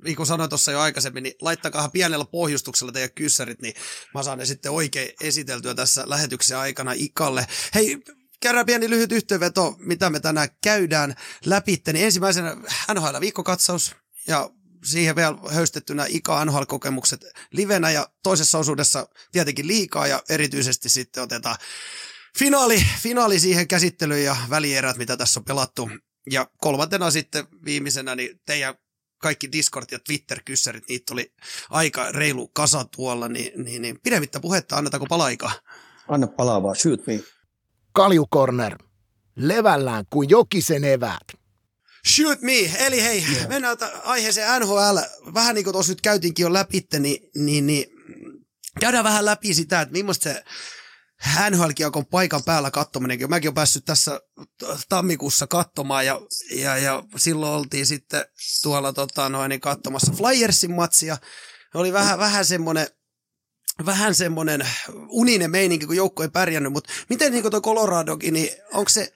niin 0.04 0.16
kuin 0.16 0.28
sanoin 0.28 0.50
tuossa 0.50 0.72
jo 0.72 0.80
aikaisemmin, 0.80 1.24
niin 1.24 1.36
laittakaa 1.42 1.90
pienellä 1.90 2.26
pohjustuksella 2.26 2.92
teidän 2.92 3.14
kyssärit, 3.16 3.62
niin 3.62 3.74
mä 4.14 4.24
saan 4.24 4.38
ne 4.38 4.46
sitten 4.46 4.72
oikein 4.72 5.12
esiteltyä 5.22 5.76
tässä 5.76 6.04
lähetyksen 6.06 6.58
aikana 6.58 6.92
Ikalle. 6.96 7.48
Hei, 7.76 7.98
käydään 8.40 8.66
pieni 8.66 8.90
lyhyt 8.90 9.12
yhteenveto, 9.12 9.76
mitä 9.80 10.10
me 10.10 10.20
tänään 10.20 10.50
käydään 10.64 11.16
läpi. 11.46 11.82
Niin 11.88 12.06
ensimmäisenä 12.06 12.56
NHL 12.94 13.20
viikkokatsaus 13.20 13.96
ja 14.28 14.50
siihen 14.84 15.16
vielä 15.16 15.38
höystettynä 15.50 16.06
Ika 16.10 16.46
NHL-kokemukset 16.46 17.26
livenä 17.52 17.92
ja 17.92 18.10
toisessa 18.24 18.58
osuudessa 18.58 19.08
tietenkin 19.32 19.68
liikaa 19.68 20.08
ja 20.08 20.24
erityisesti 20.30 20.90
sitten 20.90 21.24
otetaan 21.24 21.56
finaali, 22.40 22.86
finaali 23.02 23.40
siihen 23.40 23.68
käsittelyyn 23.68 24.24
ja 24.24 24.36
välierät, 24.50 24.98
mitä 24.98 25.18
tässä 25.18 25.40
on 25.40 25.44
pelattu. 25.44 25.90
Ja 26.32 26.48
kolmantena 26.58 27.12
sitten 27.12 27.48
viimeisenä 27.66 28.16
niin 28.16 28.40
teidän 28.46 28.76
kaikki 29.18 29.48
Discord- 29.48 29.92
ja 29.92 30.00
Twitter-kyssärit, 30.00 30.90
niitä 30.90 31.14
oli 31.14 31.34
aika 31.70 32.12
reilu 32.12 32.48
kasa 32.48 32.86
tuolla, 32.96 33.28
niin, 33.28 33.64
niin, 33.64 33.82
niin 33.82 34.00
pidemmittä 34.04 34.40
puhetta, 34.40 34.76
annetaanko 34.76 35.06
palaikaa? 35.06 35.52
Anna 36.08 36.28
palaa 36.28 36.64
vaan, 36.64 36.76
shoot 36.76 37.08
me. 37.08 37.20
Kalju 37.94 38.28
Corner. 38.34 38.78
Levällään 39.36 40.06
kuin 40.10 40.30
jokisen 40.30 40.84
eväät. 40.84 41.28
Shoot 42.08 42.42
me. 42.42 42.86
Eli 42.86 43.04
hei, 43.04 43.26
yeah. 43.34 43.48
mennään 43.48 43.78
aiheeseen 44.04 44.62
NHL. 44.62 44.98
Vähän 45.34 45.56
niin 45.56 45.64
kuin 45.64 45.74
tuossa 45.74 45.92
nyt 45.92 46.02
käytiinkin 46.02 46.44
jo 46.44 46.54
läpi, 46.54 46.88
niin, 47.00 47.30
niin, 47.36 47.68
niin 47.68 47.86
käydään 48.80 49.04
vähän 49.04 49.26
läpi 49.26 49.54
sitä, 49.54 49.82
että 49.82 49.92
millaista 49.92 50.24
se 50.24 50.44
NHL-kiekon 51.50 52.06
paikan 52.06 52.44
päällä 52.44 52.72
katsominenkin. 52.72 53.30
Mäkin 53.30 53.48
olen 53.48 53.56
päässyt 53.56 53.86
tässä 53.86 54.22
tammikuussa 54.90 55.48
katsomaan 55.48 56.06
ja, 56.06 56.22
ja, 56.56 56.78
ja 56.78 57.04
silloin 57.18 57.54
oltiin 57.54 57.86
sitten 57.86 58.26
tuolla 58.64 58.94
tota, 58.94 59.30
noin, 59.30 59.50
niin 59.50 59.62
katsomassa 59.62 60.12
Flyersin 60.12 60.72
matsia. 60.72 61.18
Oli 61.74 61.94
vähän, 61.94 62.20
vähän 62.20 62.46
semmoinen 62.46 62.88
vähän 63.86 64.16
semmoinen 64.16 64.68
uninen 65.08 65.52
meininki, 65.52 65.86
kun 65.86 65.96
joukko 65.96 66.24
ei 66.24 66.30
pärjännyt, 66.30 66.74
mutta 66.74 66.94
miten 67.10 67.32
niin 67.32 67.52
tuo 67.52 67.62
Coloradokin, 67.62 68.34
niin 68.34 68.50
onko 68.74 68.90
se, 68.90 69.14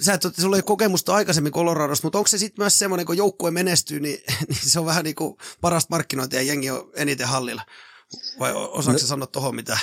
sä 0.00 0.14
et, 0.14 0.22
sulla 0.40 0.56
ei 0.56 0.62
kokemusta 0.62 1.14
aikaisemmin 1.14 1.52
Coloradosta, 1.52 2.06
mutta 2.06 2.18
onko 2.18 2.28
se 2.28 2.38
sitten 2.38 2.62
myös 2.62 2.78
semmoinen, 2.78 3.06
kun 3.06 3.16
joukkue 3.16 3.50
menestyy, 3.50 4.00
niin, 4.00 4.22
niin, 4.48 4.58
se 4.70 4.80
on 4.80 4.86
vähän 4.86 5.04
niin 5.04 5.14
kuin 5.14 5.36
parasta 5.60 5.94
markkinointia 5.94 6.40
ja 6.40 6.46
jengi 6.46 6.70
on 6.70 6.90
eniten 6.94 7.28
hallilla? 7.28 7.62
Vai 8.38 8.52
osaako 8.52 9.00
no, 9.00 9.06
sanoa 9.06 9.26
tuohon 9.26 9.54
mitään? 9.54 9.80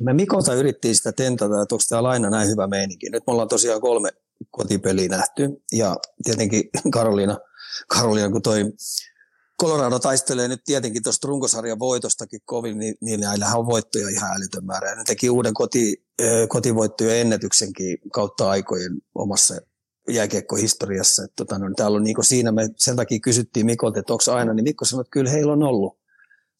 Me 0.00 0.12
Mikolta 0.12 0.54
yrittiin 0.54 0.94
sitä 0.94 1.12
tentata, 1.12 1.62
että 1.62 1.74
onko 1.74 1.84
tämä 1.88 2.08
aina 2.08 2.30
näin 2.30 2.48
hyvä 2.48 2.66
meininki. 2.66 3.10
Nyt 3.10 3.22
me 3.26 3.32
ollaan 3.32 3.48
tosiaan 3.48 3.80
kolme 3.80 4.10
kotipeliä 4.50 5.08
nähty 5.08 5.62
ja 5.72 5.96
tietenkin 6.24 6.70
Karoliina, 6.92 7.38
Karoliina 7.88 8.30
kun 8.30 8.42
toi 8.42 8.64
Colorado 9.62 9.98
taistelee 9.98 10.48
nyt 10.48 10.60
tietenkin 10.64 11.02
tuosta 11.02 11.28
runkosarjan 11.28 11.78
voitostakin 11.78 12.40
kovin, 12.44 12.78
niin, 12.78 12.94
niin 13.00 13.20
näillähän 13.20 13.58
on 13.58 13.66
voittoja 13.66 14.08
ihan 14.08 14.36
älytön 14.36 14.64
määrä. 14.64 14.94
Ne 14.94 15.02
teki 15.06 15.30
uuden 15.30 15.54
koti, 15.54 16.06
kotivoittojen 16.48 17.20
ennätyksenkin 17.20 17.98
kautta 18.12 18.50
aikojen 18.50 18.92
omassa 19.14 19.54
jääkiekkohistoriassa. 20.08 21.26
Tota, 21.36 21.58
no, 21.58 21.70
täällä 21.76 21.96
on 21.96 22.04
niin 22.04 22.16
siinä, 22.24 22.52
me 22.52 22.68
sen 22.76 22.96
takia 22.96 23.18
kysyttiin 23.20 23.66
Mikolta, 23.66 24.00
että 24.00 24.12
onko 24.12 24.32
aina, 24.32 24.54
niin 24.54 24.64
Mikko 24.64 24.84
sanoi, 24.84 25.00
että 25.00 25.10
kyllä 25.10 25.30
heillä 25.30 25.52
on 25.52 25.62
ollut. 25.62 26.03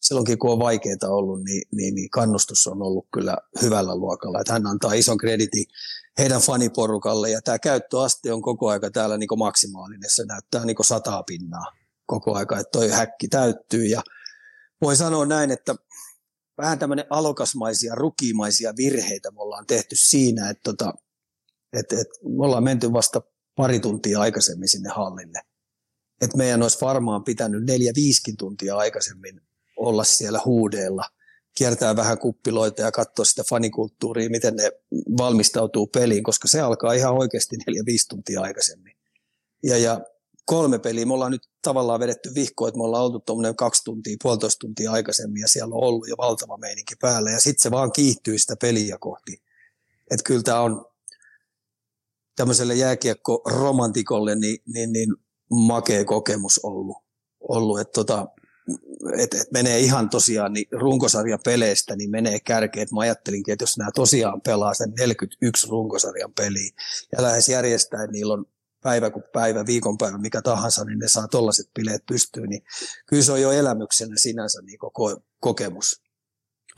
Silloinkin 0.07 0.39
kun 0.39 0.51
on 0.51 0.59
vaikeita 0.59 1.09
ollut, 1.09 1.43
niin, 1.43 1.61
niin, 1.71 1.95
niin 1.95 2.09
kannustus 2.09 2.67
on 2.67 2.81
ollut 2.81 3.07
kyllä 3.13 3.37
hyvällä 3.61 3.95
luokalla. 3.95 4.39
Että 4.39 4.53
hän 4.53 4.67
antaa 4.67 4.93
ison 4.93 5.17
kreditin 5.17 5.65
heidän 6.17 6.41
faniporukalle 6.41 7.29
ja 7.29 7.41
tämä 7.41 7.59
käyttöaste 7.59 8.33
on 8.33 8.41
koko 8.41 8.69
aika 8.69 8.91
täällä 8.91 9.17
niin 9.17 9.27
maksimaalinen. 9.37 10.09
Se 10.09 10.25
näyttää 10.25 10.65
niin 10.65 10.75
sataa 10.81 11.23
pinnaa 11.23 11.71
koko 12.05 12.35
aika, 12.35 12.59
että 12.59 12.71
toi 12.71 12.89
häkki 12.89 13.27
täyttyy 13.27 13.85
ja 13.85 14.01
voi 14.81 14.95
sanoa 14.95 15.25
näin, 15.25 15.51
että 15.51 15.75
vähän 16.57 16.79
tämmöinen 16.79 17.05
alokasmaisia, 17.09 17.95
rukimaisia 17.95 18.73
virheitä 18.77 19.31
me 19.31 19.41
ollaan 19.41 19.65
tehty 19.65 19.95
siinä, 19.99 20.49
että, 20.49 20.61
tota, 20.63 20.93
että, 21.73 21.95
että 21.95 22.13
me 22.23 22.45
ollaan 22.45 22.63
menty 22.63 22.93
vasta 22.93 23.21
pari 23.55 23.79
tuntia 23.79 24.19
aikaisemmin 24.19 24.67
sinne 24.67 24.89
hallille. 24.89 25.41
Että 26.21 26.37
meidän 26.37 26.61
olisi 26.61 26.81
varmaan 26.81 27.23
pitänyt 27.23 27.63
neljä, 27.63 27.91
viiskin 27.95 28.37
tuntia 28.37 28.77
aikaisemmin 28.77 29.44
olla 29.85 30.03
siellä 30.03 30.41
huudeella, 30.45 31.03
kiertää 31.57 31.95
vähän 31.95 32.17
kuppiloita 32.17 32.81
ja 32.81 32.91
katsoa 32.91 33.25
sitä 33.25 33.43
fanikulttuuria, 33.49 34.29
miten 34.29 34.55
ne 34.55 34.71
valmistautuu 35.17 35.87
peliin, 35.87 36.23
koska 36.23 36.47
se 36.47 36.61
alkaa 36.61 36.93
ihan 36.93 37.13
oikeasti 37.13 37.57
neljä, 37.67 37.83
viisi 37.85 38.07
tuntia 38.07 38.41
aikaisemmin. 38.41 38.97
Ja, 39.63 39.77
ja 39.77 40.01
kolme 40.45 40.79
peliä. 40.79 41.05
Me 41.05 41.13
ollaan 41.13 41.31
nyt 41.31 41.49
tavallaan 41.61 41.99
vedetty 41.99 42.35
vihkoa, 42.35 42.67
että 42.67 42.77
me 42.77 42.83
ollaan 42.83 43.03
oltu 43.03 43.19
tuommoinen 43.19 43.55
kaksi 43.55 43.83
tuntia, 43.83 44.17
puolitoista 44.23 44.59
tuntia 44.59 44.91
aikaisemmin 44.91 45.41
ja 45.41 45.47
siellä 45.47 45.75
on 45.75 45.83
ollut 45.83 46.07
jo 46.07 46.15
valtava 46.17 46.57
meininki 46.57 46.95
päällä 47.01 47.31
ja 47.31 47.39
sitten 47.39 47.63
se 47.63 47.71
vaan 47.71 47.91
kiihtyy 47.91 48.37
sitä 48.37 48.55
peliä 48.61 48.97
kohti. 48.99 49.41
Että 50.11 50.23
kyllä 50.23 50.43
tämä 50.43 50.59
on 50.59 50.85
tämmöiselle 52.35 52.75
jääkiekko-romantikolle 52.75 54.35
niin, 54.35 54.57
niin, 54.73 54.91
niin 54.91 55.15
makea 55.49 56.05
kokemus 56.05 56.59
ollut. 56.63 56.97
ollut 57.39 57.79
että 57.79 57.91
tota, 57.91 58.27
et, 59.17 59.33
et 59.33 59.51
menee 59.51 59.79
ihan 59.79 60.09
tosiaan 60.09 60.53
niin 60.53 60.67
runkosarjan 60.71 61.39
peleistä, 61.43 61.95
niin 61.95 62.09
menee 62.09 62.39
kärkeen. 62.39 62.87
Mä 62.93 63.01
ajattelinkin, 63.01 63.51
että 63.51 63.63
jos 63.63 63.77
nämä 63.77 63.91
tosiaan 63.95 64.41
pelaa 64.41 64.73
sen 64.73 64.93
41 64.99 65.67
runkosarjan 65.69 66.33
peliä 66.33 66.71
ja 67.11 67.23
lähes 67.23 67.49
järjestää, 67.49 68.03
että 68.03 68.11
niillä 68.11 68.33
on 68.33 68.45
päivä 68.83 69.09
kuin 69.09 69.23
päivä, 69.33 69.65
viikonpäivä, 69.65 70.17
mikä 70.17 70.41
tahansa, 70.41 70.85
niin 70.85 70.99
ne 70.99 71.07
saa 71.07 71.27
tollaiset 71.27 71.69
bileet 71.73 72.05
pystyyn, 72.05 72.49
niin 72.49 72.63
kyllä 73.05 73.23
se 73.23 73.31
on 73.31 73.41
jo 73.41 73.51
elämyksenä 73.51 74.15
sinänsä 74.17 74.61
niin 74.61 74.79
koko 74.79 75.17
kokemus. 75.39 76.04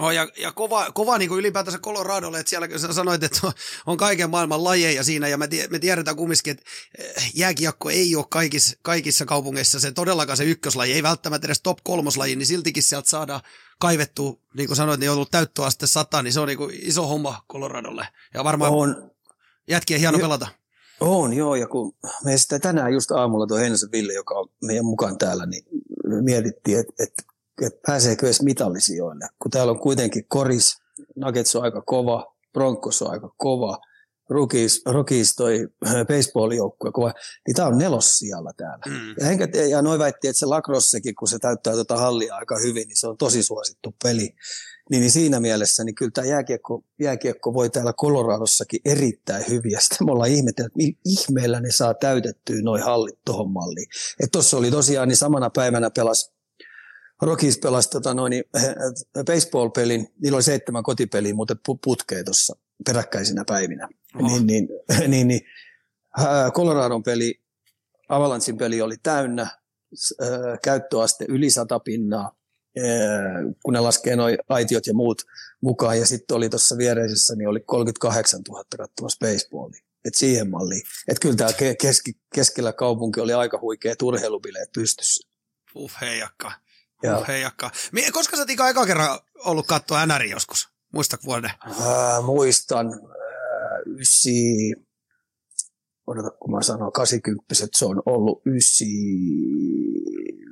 Oh, 0.02 0.12
ja, 0.12 0.28
ja 0.38 0.52
kova, 0.52 0.92
kova 0.92 1.18
niin 1.18 1.30
kuin 1.30 1.40
ylipäätänsä 1.40 1.80
Coloradolle, 1.80 2.40
että 2.40 2.50
siellä 2.50 2.78
sä 2.78 2.94
sanoit, 2.94 3.24
että 3.24 3.40
on 3.86 3.98
kaiken 3.98 4.30
maailman 4.30 4.64
lajeja 4.64 5.04
siinä, 5.04 5.28
ja 5.28 5.38
me, 5.38 5.50
me 5.70 5.80
tiedetään 5.80 6.18
kumminkin, 6.18 6.52
että 6.52 6.64
eh, 6.98 7.32
jääkiekko 7.36 7.90
ei 7.90 8.16
ole 8.16 8.26
kaikissa, 8.30 8.78
kaikissa 8.82 9.26
kaupungeissa 9.26 9.80
se 9.80 9.92
todellakaan 9.92 10.38
se 10.38 10.44
ykköslaji, 10.44 10.94
ei 10.94 11.04
välttämättä 11.04 11.48
edes 11.48 11.62
top 11.62 11.78
kolmoslaji, 11.84 12.36
niin 12.36 12.46
siltikin 12.46 12.84
sieltä 12.84 13.10
saadaan 13.10 13.42
kaivettu, 13.80 14.42
niin 14.54 14.68
kuin 14.68 14.78
sanoit, 14.78 15.00
niin 15.00 15.10
on 15.10 15.16
ollut 15.16 15.32
täyttöaste 15.32 15.88
sata, 15.88 16.22
niin 16.22 16.34
se 16.34 16.40
on 16.40 16.48
niin 16.48 16.58
kuin 16.58 16.76
iso 16.82 17.08
homma 17.08 17.42
Coloradolle. 17.52 18.08
Ja 18.34 18.44
varmaan 18.44 18.72
on. 18.72 19.12
jätkien 19.68 20.00
hieno 20.00 20.20
pelata. 20.20 20.48
On, 21.00 21.34
joo, 21.34 21.56
ja 21.56 21.68
kun 21.68 21.96
me 22.24 22.38
sitä 22.38 22.60
tänään 22.60 22.94
just 22.94 23.12
aamulla 23.12 23.48
tuo 23.48 23.58
Heinosen 23.58 23.92
Ville, 23.92 24.14
joka 24.14 24.34
on 24.34 24.50
meidän 24.62 24.86
mukaan 24.86 25.18
täällä, 25.18 25.46
niin 25.46 25.64
mietittiin, 26.22 26.80
että 26.80 27.04
et, 27.04 27.14
et 27.62 27.82
pääseekö 27.88 28.26
edes 28.26 28.42
mitallisijoille. 28.42 29.28
Kun 29.40 29.52
täällä 29.52 29.72
on 29.72 29.80
kuitenkin 29.80 30.26
Koris, 30.28 30.78
Nuggets 31.16 31.56
on 31.56 31.64
aika 31.64 31.82
kova, 31.82 32.36
Broncos 32.54 33.02
on 33.02 33.12
aika 33.12 33.34
kova, 33.38 33.78
Rookies, 34.30 34.82
Rookies 34.86 35.36
toi 35.36 35.68
baseball-joukkue 35.86 36.92
kova, 36.92 37.14
niin 37.48 37.56
tämä 37.56 37.68
on 37.68 37.78
nelos 37.78 38.18
siellä 38.18 38.54
täällä. 38.58 38.84
Mm. 38.88 39.16
Ja, 39.20 39.30
enkä, 39.30 39.48
ja 39.70 39.82
noin 39.82 40.00
väitti, 40.00 40.28
että 40.28 40.40
se 40.40 40.46
lacrossekin, 40.46 41.16
kun 41.16 41.28
se 41.28 41.40
täyttää 41.40 41.74
tuota 41.74 41.98
hallia 41.98 42.36
aika 42.36 42.58
hyvin, 42.60 42.88
niin 42.88 42.98
se 42.98 43.08
on 43.08 43.18
tosi 43.18 43.44
suosittu 43.44 43.96
peli. 44.04 44.36
Niin, 44.90 45.02
niin 45.02 45.12
siinä 45.12 45.40
mielessä 45.40 45.84
niin 45.84 45.96
kyllä 45.96 46.12
tämä 46.14 46.28
jääkiekko, 46.28 46.84
jääkiekko 47.00 47.54
voi 47.54 47.70
täällä 47.70 47.94
Coloradossakin 47.94 48.80
erittäin 48.86 49.46
hyvin. 49.50 49.72
Ja 49.72 49.82
sitten 49.82 50.06
me 50.06 50.12
ollaan 50.12 50.30
ihmetellyt, 50.30 50.72
että 50.80 51.00
ihmeellä 51.06 51.60
ne 51.60 51.72
saa 51.72 51.94
täytettyä 51.94 52.62
noin 52.62 52.84
hallit 52.84 53.20
tuohon 53.26 53.52
malliin. 53.52 53.88
Että 54.20 54.32
tuossa 54.32 54.58
oli 54.58 54.72
tosiaan, 54.72 55.08
niin 55.08 55.18
samana 55.18 55.50
päivänä 55.50 55.90
pelas 55.90 56.37
Rockies 57.22 57.58
pelasi 57.58 57.90
tota 57.90 58.14
noin, 58.14 58.30
niin, 58.30 58.44
eh, 58.56 58.64
baseball-pelin, 59.26 60.08
niillä 60.22 60.36
oli 60.36 60.44
seitsemän 60.44 60.84
kotipeliä 60.84 61.34
muuten 61.34 61.58
putkeen 61.84 62.26
tuossa 62.26 62.56
peräkkäisinä 62.86 63.44
päivinä. 63.48 63.88
Oh. 64.16 64.32
Niin, 64.32 64.48
niin, 64.48 64.70
niin, 65.12 65.28
niin, 65.28 65.42
Coloradon 66.54 67.04
peli, 67.04 67.42
Avalancin 68.10 68.58
peli 68.58 68.82
oli 68.82 68.96
täynnä, 69.04 69.42
äh, 69.42 70.30
käyttöaste 70.64 71.26
yli 71.28 71.50
sata 71.50 71.80
pinnaa, 71.80 72.38
kun 73.64 73.74
ne 73.74 73.80
laskee 73.80 74.16
noin 74.16 74.38
aitiot 74.50 74.88
ja 74.88 74.94
muut 74.94 75.22
mukaan. 75.62 76.00
Ja 76.00 76.06
sitten 76.06 76.38
oli 76.38 76.50
tuossa 76.50 76.78
viereisessä, 76.78 77.36
niin 77.36 77.50
oli 77.50 77.60
38 77.60 78.42
000 78.50 78.64
katsomassa 78.78 79.18
baseballia. 79.20 79.82
Et 80.06 80.16
siihen 80.16 80.50
malliin. 80.50 80.82
Että 81.08 81.22
kyllä 81.22 81.36
tämä 81.36 81.50
keski, 81.82 82.14
keskellä 82.36 82.74
kaupunki 82.74 83.20
oli 83.20 83.34
aika 83.34 83.60
huikea 83.62 83.96
turheilubileet 83.96 84.72
pystyssä. 84.72 85.28
Uh, 85.76 85.92
heijakka. 86.02 86.52
Uh, 87.06 87.28
heijakka. 87.28 87.72
Koska 88.14 88.36
sä 88.38 88.42
oot 88.42 88.50
eka 88.50 88.86
kerran 88.86 89.20
ollut 89.46 89.68
katsoa 89.68 90.06
NR 90.06 90.24
joskus? 90.24 90.68
Muistat 90.94 91.26
vuoden? 91.26 91.52
Äh, 91.68 92.26
muistan. 92.26 92.88
Äh, 92.88 94.00
ysi, 94.00 94.74
odota 96.08 96.32
kun 96.40 96.52
mä 96.52 96.64
sanon 96.64 96.92
80 96.92 97.46
se 97.54 97.86
on 97.86 98.02
ollut 98.06 98.42
ysi, 98.46 98.86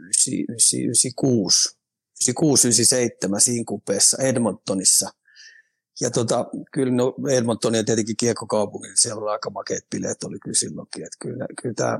ysi, 0.09 0.45
ysi, 0.55 0.87
ysi 0.87 1.11
kuusi. 1.15 1.75
96-97 2.23 3.39
siinä 3.39 3.63
kupeessa 3.67 4.17
Edmontonissa. 4.17 5.09
Ja 6.01 6.11
tota, 6.11 6.45
kyllä 6.71 6.93
no 6.93 7.15
Edmonton 7.31 7.75
ja 7.75 7.83
tietenkin 7.83 8.17
kiekkokaupunki, 8.17 8.87
niin 8.87 8.97
siellä 8.97 9.21
oli 9.21 9.31
aika 9.31 9.49
makeat 9.49 9.83
bileet 9.91 10.23
oli 10.23 10.39
kyllä 10.39 10.55
silloinkin. 10.55 11.03
Että 11.03 11.17
kyllä, 11.19 11.45
kyllä 11.61 11.75
tämä, 11.75 11.99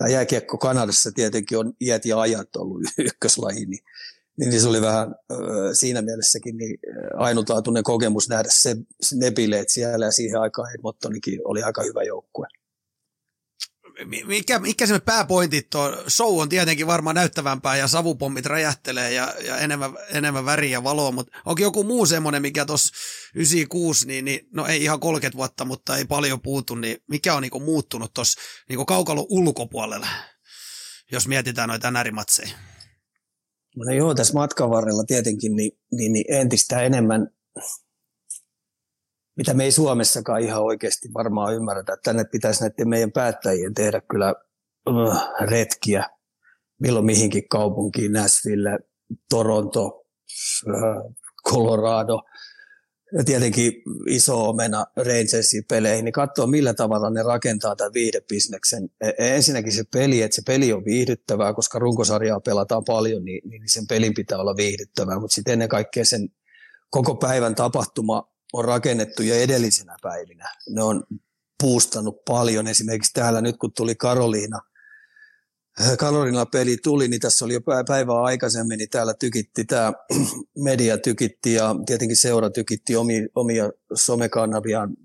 tämä 0.00 0.10
jääkiekko 0.10 0.58
Kanadassa 0.58 1.12
tietenkin 1.12 1.58
on 1.58 1.72
iät 1.80 2.04
ja 2.04 2.20
ajat 2.20 2.56
ollut 2.56 2.82
ykköslaji, 2.98 3.66
niin, 3.66 3.84
niin 4.38 4.60
se 4.60 4.68
oli 4.68 4.80
vähän 4.80 5.14
siinä 5.72 6.02
mielessäkin 6.02 6.56
niin 6.56 6.78
ainutlaatuinen 7.14 7.82
kokemus 7.82 8.28
nähdä 8.28 8.48
se, 8.52 8.76
ne 9.14 9.30
bileet 9.30 9.68
siellä 9.68 10.06
ja 10.06 10.12
siihen 10.12 10.40
aikaan 10.40 10.74
Edmontonikin 10.74 11.40
oli 11.44 11.62
aika 11.62 11.82
hyvä 11.82 12.02
joukkue 12.02 12.46
mikä, 14.04 14.58
mikä 14.58 14.86
se 14.86 14.98
pääpointit 14.98 15.74
on? 15.74 15.96
Show 16.08 16.40
on 16.40 16.48
tietenkin 16.48 16.86
varmaan 16.86 17.16
näyttävämpää 17.16 17.76
ja 17.76 17.88
savupommit 17.88 18.46
räjähtelee 18.46 19.12
ja, 19.12 19.34
ja 19.46 19.56
enemmän, 19.56 19.90
enemmän 20.08 20.44
väriä 20.44 20.70
ja 20.70 20.84
valoa, 20.84 21.12
mutta 21.12 21.38
onko 21.44 21.62
joku 21.62 21.84
muu 21.84 22.06
semmoinen, 22.06 22.42
mikä 22.42 22.64
tuossa 22.64 22.94
96, 23.34 24.06
niin, 24.06 24.24
niin, 24.24 24.40
no 24.52 24.66
ei 24.66 24.82
ihan 24.82 25.00
30 25.00 25.36
vuotta, 25.36 25.64
mutta 25.64 25.96
ei 25.96 26.04
paljon 26.04 26.40
puutu, 26.40 26.74
niin 26.74 26.96
mikä 27.08 27.34
on 27.34 27.42
niinku 27.42 27.60
muuttunut 27.60 28.14
tuossa 28.14 28.40
niinku 28.68 28.84
kaukalon 28.84 29.26
ulkopuolella, 29.28 30.06
jos 31.12 31.28
mietitään 31.28 31.68
noita 31.68 31.90
NR-matseja? 31.90 32.56
No 33.76 33.92
joo, 33.92 34.14
tässä 34.14 34.34
matkan 34.34 34.70
varrella 34.70 35.04
tietenkin 35.06 35.56
niin, 35.56 35.72
niin, 35.92 36.12
niin 36.12 36.24
entistä 36.28 36.82
enemmän 36.82 37.28
mitä 39.40 39.54
me 39.54 39.64
ei 39.64 39.72
Suomessakaan 39.72 40.40
ihan 40.40 40.62
oikeasti 40.62 41.08
varmaan 41.14 41.54
ymmärretä. 41.54 41.96
Tänne 42.04 42.24
pitäisi 42.24 42.62
näiden 42.62 42.88
meidän 42.88 43.12
päättäjien 43.12 43.74
tehdä 43.74 44.00
kyllä 44.10 44.34
uh, 44.88 45.16
retkiä 45.40 46.04
milloin 46.80 47.06
mihinkin 47.06 47.48
kaupunkiin, 47.48 48.12
Nashville, 48.12 48.78
Toronto, 49.30 49.86
uh, 50.66 51.14
Colorado, 51.48 52.22
ja 53.12 53.24
tietenkin 53.24 53.72
iso 54.08 54.48
omena 54.48 54.84
Rangersin 54.96 55.64
peleihin, 55.68 56.04
niin 56.04 56.12
katsoa 56.12 56.46
millä 56.46 56.74
tavalla 56.74 57.10
ne 57.10 57.22
rakentaa 57.22 57.76
tämän 57.76 57.94
viihdebisneksen. 57.94 58.88
E, 59.00 59.08
e, 59.08 59.36
ensinnäkin 59.36 59.72
se 59.72 59.84
peli, 59.92 60.22
että 60.22 60.34
se 60.34 60.42
peli 60.46 60.72
on 60.72 60.84
viihdyttävää, 60.84 61.54
koska 61.54 61.78
runkosarjaa 61.78 62.40
pelataan 62.40 62.84
paljon, 62.84 63.24
niin, 63.24 63.50
niin 63.50 63.62
sen 63.66 63.86
pelin 63.86 64.14
pitää 64.14 64.38
olla 64.38 64.56
viihdyttävää, 64.56 65.18
mutta 65.18 65.34
sitten 65.34 65.52
ennen 65.52 65.68
kaikkea 65.68 66.04
sen 66.04 66.28
koko 66.90 67.14
päivän 67.14 67.54
tapahtuma 67.54 68.29
on 68.52 68.64
rakennettu 68.64 69.22
jo 69.22 69.34
edellisenä 69.34 69.96
päivinä. 70.02 70.48
Ne 70.68 70.82
on 70.82 71.04
puustanut 71.62 72.24
paljon. 72.24 72.68
Esimerkiksi 72.68 73.12
täällä 73.14 73.40
nyt, 73.40 73.56
kun 73.56 73.72
tuli 73.76 73.94
Karoliina, 73.94 74.60
Karolina 75.98 76.46
peli 76.46 76.76
tuli, 76.82 77.08
niin 77.08 77.20
tässä 77.20 77.44
oli 77.44 77.54
jo 77.54 77.60
päivää 77.88 78.22
aikaisemmin, 78.22 78.78
niin 78.78 78.90
täällä 78.90 79.14
tykitti 79.14 79.64
tämä 79.64 79.92
media 80.64 80.98
tykitti 80.98 81.54
ja 81.54 81.76
tietenkin 81.86 82.16
seura 82.16 82.50
tykitti 82.50 82.96
omia, 83.34 83.70
somekanaviaan 83.94 84.96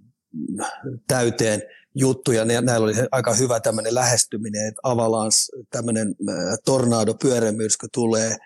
täyteen 1.07 1.61
juttuja. 1.95 2.45
Näillä 2.45 2.83
oli 2.85 2.93
aika 3.11 3.33
hyvä 3.33 3.59
tämmöinen 3.59 3.95
lähestyminen, 3.95 4.67
että 4.67 4.79
Avalans, 4.83 5.51
tämmöinen 5.69 6.15
tornado 6.65 7.13
pyörämyrsky 7.13 7.87
tulee 7.93 8.37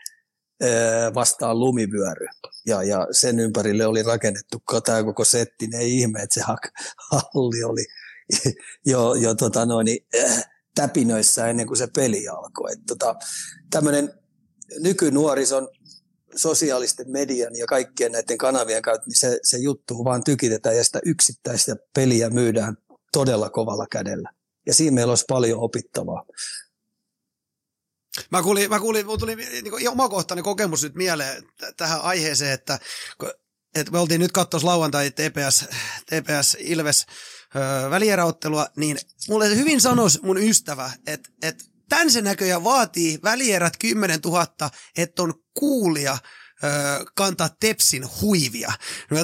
vastaan 1.13 1.60
lumivyöry. 1.60 2.28
Ja, 2.66 2.84
ja 2.84 3.08
sen 3.12 3.39
ympärille 3.39 3.86
oli 3.86 4.04
rakennettu 4.04 4.63
tämä 4.86 5.04
koko 5.04 5.25
setti. 5.25 5.68
Ne 5.68 5.84
ihme, 5.84 6.20
että 6.20 6.34
se 6.34 6.42
halli 7.12 7.63
oli 7.63 7.86
jo, 8.86 9.13
jo 9.13 9.36
tota 9.36 9.66
noin, 9.66 9.88
äh, 10.24 10.50
täpinöissä 10.75 11.48
ennen 11.48 11.68
kuin 11.68 11.78
se 11.78 11.88
peli 11.96 12.28
alkoi. 12.28 12.72
tota, 12.88 13.16
tämmöinen 13.72 14.13
nykynuorison 14.80 15.68
sosiaalisten 16.36 17.12
median 17.12 17.56
ja 17.56 17.66
kaikkien 17.66 18.12
näiden 18.12 18.38
kanavien 18.38 18.82
kautta, 18.82 19.08
niin 19.08 19.18
se, 19.18 19.39
se 19.44 19.58
juttu 19.58 20.04
vaan 20.04 20.24
tykitetään 20.24 20.78
ja 20.78 20.84
sitä 20.84 21.00
yksittäistä 21.06 21.75
peliä 21.96 22.30
myydään 22.30 22.78
todella 23.12 23.50
kovalla 23.50 23.86
kädellä. 23.92 24.30
Ja 24.66 24.74
siinä 24.74 24.96
meillä 24.96 25.12
olisi 25.12 25.25
paljon 25.28 25.60
opittavaa. 25.60 26.25
Mä 28.31 28.43
kuulin, 28.43 28.69
mä 28.69 28.79
kuulin, 28.79 29.05
tuli 29.19 29.35
niin 29.35 29.89
omakohtainen 29.89 30.43
kokemus 30.43 30.83
nyt 30.83 30.95
mieleen 30.95 31.43
t- 31.43 31.77
tähän 31.77 32.01
aiheeseen, 32.01 32.51
että, 32.51 32.79
että 33.75 33.91
me 33.91 33.99
oltiin 33.99 34.21
nyt 34.21 34.31
katsoa 34.31 34.59
lauantai 34.63 35.11
TPS, 35.11 35.65
TPS 36.05 36.57
Ilves 36.59 37.05
öö, 37.55 37.89
välieräottelua, 37.89 38.67
niin 38.75 38.97
mulle 39.29 39.55
hyvin 39.55 39.81
sanoisi 39.81 40.19
mun 40.23 40.38
ystävä, 40.38 40.91
että, 41.07 41.29
että 41.41 41.63
tämän 41.89 42.11
se 42.11 42.21
näköjään 42.21 42.63
vaatii 42.63 43.19
välierät 43.23 43.77
10 43.77 44.19
000, 44.25 44.47
että 44.97 45.23
on 45.23 45.33
kuulia 45.53 46.17
kantaa 47.15 47.49
Tepsin 47.59 48.03
huivia. 48.21 48.73
No 49.09 49.17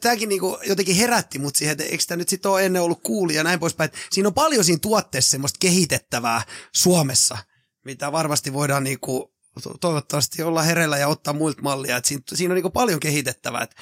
tämäkin 0.00 0.28
niinku 0.28 0.58
jotenkin 0.66 0.96
herätti 0.96 1.38
mut 1.38 1.56
siihen, 1.56 1.72
että 1.72 1.84
eikö 1.84 2.04
tämä 2.06 2.16
nyt 2.16 2.28
sitten 2.28 2.50
ole 2.50 2.66
ennen 2.66 2.82
ollut 2.82 3.02
kuulia 3.02 3.36
ja 3.36 3.44
näin 3.44 3.60
poispäin. 3.60 3.90
Siinä 4.12 4.26
on 4.26 4.34
paljon 4.34 4.64
siinä 4.64 4.78
tuotteessa 4.82 5.30
semmoista 5.30 5.58
kehitettävää 5.60 6.42
Suomessa, 6.74 7.38
mitä 7.86 8.12
varmasti 8.12 8.52
voidaan 8.52 8.84
niinku, 8.84 9.34
toivottavasti 9.80 10.42
olla 10.42 10.62
hereillä 10.62 10.98
ja 10.98 11.08
ottaa 11.08 11.34
muilta 11.34 11.62
mallia. 11.62 11.96
Että 11.96 12.08
siinä, 12.08 12.22
siinä 12.34 12.52
on 12.52 12.54
niinku 12.54 12.70
paljon 12.70 13.00
kehitettävää. 13.00 13.62
Että, 13.62 13.76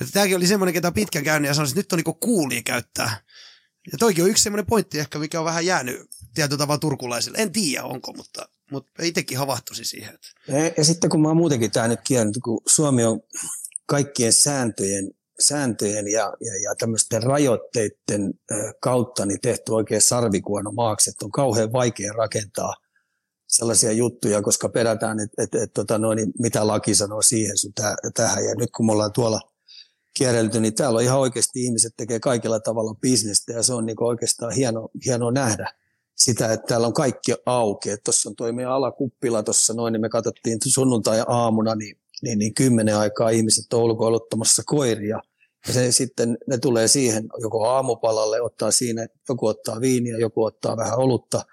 että 0.00 0.12
tämäkin 0.12 0.36
oli 0.36 0.46
semmoinen, 0.46 0.74
ketä 0.74 0.92
pitkän 0.92 1.24
käynyt 1.24 1.48
ja 1.48 1.54
sanoisin, 1.54 1.72
että 1.72 1.80
nyt 1.80 1.92
on 1.92 1.96
niinku 1.96 2.14
kuulia 2.14 2.62
käyttää 2.62 3.16
ja 3.92 3.98
toikin 3.98 4.24
on 4.24 4.30
yksi 4.30 4.42
semmoinen 4.42 4.66
pointti 4.66 4.98
ehkä, 4.98 5.18
mikä 5.18 5.38
on 5.38 5.44
vähän 5.44 5.66
jäänyt 5.66 6.00
tietyllä 6.34 6.58
tavalla 6.58 6.78
turkulaisille. 6.78 7.38
En 7.38 7.52
tiedä 7.52 7.84
onko, 7.84 8.12
mutta, 8.12 8.48
mutta 8.70 9.02
itsekin 9.02 9.38
havahtuisi 9.38 9.84
siihen. 9.84 10.18
Ja, 10.48 10.56
ja 10.76 10.84
sitten 10.84 11.10
kun 11.10 11.22
mä 11.22 11.28
oon 11.28 11.36
muutenkin 11.36 11.70
tämä 11.70 11.88
nyt 11.88 12.00
kiernyt, 12.04 12.38
kun 12.44 12.60
Suomi 12.66 13.04
on 13.04 13.20
kaikkien 13.86 14.32
sääntöjen, 14.32 15.10
sääntöjen 15.40 16.08
ja, 16.08 16.32
ja, 16.40 16.62
ja 16.62 16.74
tämmöisten 16.78 17.22
rajoitteiden 17.22 18.34
kautta 18.80 19.26
niin 19.26 19.40
tehty 19.40 19.72
oikein 19.72 20.02
sarvikuono 20.02 20.70
maaksi, 20.72 21.10
että 21.10 21.24
on 21.24 21.32
kauhean 21.32 21.72
vaikea 21.72 22.12
rakentaa 22.12 22.74
sellaisia 23.52 23.92
juttuja, 23.92 24.42
koska 24.42 24.68
pelätään, 24.68 25.20
että, 25.20 25.42
että, 25.42 25.80
että 25.80 25.98
no, 25.98 26.14
niin 26.14 26.32
mitä 26.38 26.66
laki 26.66 26.94
sanoo 26.94 27.22
siihen 27.22 27.58
sun 27.58 27.72
tähän. 28.14 28.44
Ja 28.44 28.54
nyt 28.54 28.70
kun 28.76 28.86
me 28.86 28.92
ollaan 28.92 29.12
tuolla 29.12 29.40
kierrelty, 30.14 30.60
niin 30.60 30.74
täällä 30.74 30.96
on 30.96 31.02
ihan 31.02 31.18
oikeasti 31.18 31.64
ihmiset 31.64 31.92
tekee 31.96 32.20
kaikilla 32.20 32.60
tavalla 32.60 32.94
bisnestä 32.94 33.52
ja 33.52 33.62
se 33.62 33.74
on 33.74 33.86
niin 33.86 34.02
oikeastaan 34.02 34.52
hieno, 34.52 34.88
hienoa 35.06 35.32
nähdä 35.32 35.74
sitä, 36.16 36.52
että 36.52 36.66
täällä 36.66 36.86
on 36.86 36.92
kaikki 36.92 37.34
auki. 37.46 37.90
Tuossa 38.04 38.28
on 38.28 38.36
toimia 38.36 38.74
alakuppila 38.74 39.42
tuossa 39.42 39.74
noin, 39.74 39.92
niin 39.92 40.00
me 40.00 40.08
katsottiin 40.08 40.58
sunnuntai-aamuna, 40.66 41.74
niin, 41.74 41.96
niin, 42.22 42.38
niin 42.38 42.54
kymmenen 42.54 42.96
aikaa 42.96 43.30
ihmiset 43.30 43.72
on 43.72 43.82
ulkoiluttamassa 43.82 44.62
koiria. 44.66 45.20
Ja 45.66 45.72
se, 45.72 45.92
sitten 45.92 46.38
ne 46.46 46.58
tulee 46.58 46.88
siihen 46.88 47.24
joko 47.40 47.68
aamupalalle, 47.68 48.40
ottaa 48.40 48.70
siinä, 48.70 49.06
joku 49.28 49.46
ottaa 49.46 49.80
viiniä, 49.80 50.18
joku 50.18 50.44
ottaa 50.44 50.76
vähän 50.76 50.98
olutta. 50.98 51.44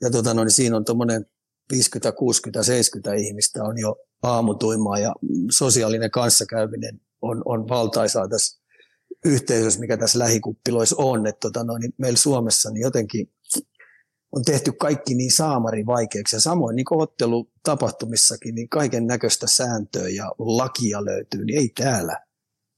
Ja 0.00 0.10
tota, 0.10 0.34
no, 0.34 0.44
niin 0.44 0.52
siinä 0.52 0.76
on 0.76 0.84
tuommoinen 0.84 1.26
50, 1.72 2.12
60, 2.12 2.62
70 2.62 3.14
ihmistä 3.14 3.64
on 3.64 3.78
jo 3.78 3.96
aamutuimaa 4.22 4.98
ja 4.98 5.14
sosiaalinen 5.50 6.10
kanssakäyminen 6.10 7.00
on, 7.22 7.42
on 7.44 7.68
valtaisaa 7.68 8.28
tässä 8.28 8.64
yhteisössä, 9.24 9.80
mikä 9.80 9.96
tässä 9.96 10.18
lähikuppiloissa 10.18 10.96
on. 10.98 11.26
Että 11.26 11.40
tota, 11.40 11.64
no, 11.64 11.78
niin 11.78 11.92
meillä 11.98 12.18
Suomessa 12.18 12.70
niin 12.70 12.82
jotenkin 12.82 13.30
on 14.32 14.44
tehty 14.44 14.72
kaikki 14.72 15.14
niin 15.14 15.32
saamari 15.32 15.86
vaikeaksi. 15.86 16.36
Ja 16.36 16.40
samoin 16.40 16.76
niin 16.76 16.86
ottelutapahtumissakin 16.90 18.54
niin 18.54 18.68
kaiken 18.68 19.06
näköistä 19.06 19.46
sääntöä 19.46 20.08
ja 20.08 20.32
lakia 20.38 21.04
löytyy, 21.04 21.44
niin 21.44 21.58
ei 21.58 21.68
täällä 21.68 22.20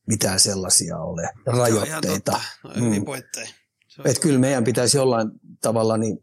mitään 0.06 0.40
sellaisia 0.40 0.98
ole, 0.98 1.28
rajoitteita. 1.46 2.40
Mm. 2.80 3.04
Että 4.04 4.20
kyllä 4.20 4.38
meidän 4.38 4.64
pitäisi 4.64 4.96
jollain 4.96 5.30
tavalla 5.60 5.96
niin 5.96 6.18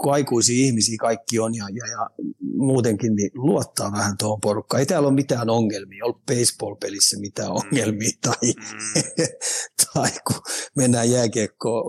kun 0.00 0.12
aikuisia 0.12 0.64
ihmisiä 0.64 0.96
kaikki 1.00 1.38
on 1.38 1.54
ja, 1.54 1.64
ja, 1.72 1.86
ja 1.86 2.10
muutenkin 2.54 3.14
niin 3.14 3.30
luottaa 3.34 3.92
vähän 3.92 4.16
tuohon 4.18 4.40
porukkaan. 4.40 4.80
Ei 4.80 4.86
täällä 4.86 5.08
ole 5.08 5.14
mitään 5.14 5.50
ongelmia, 5.50 6.04
ollut 6.04 6.26
baseball-pelissä 6.26 7.20
mitään 7.20 7.50
ongelmia 7.50 8.10
tai, 8.20 8.52
mm. 8.56 9.24
tai 9.94 10.10
kun 10.26 10.42
mennään 10.76 11.10
jääkiekko 11.10 11.84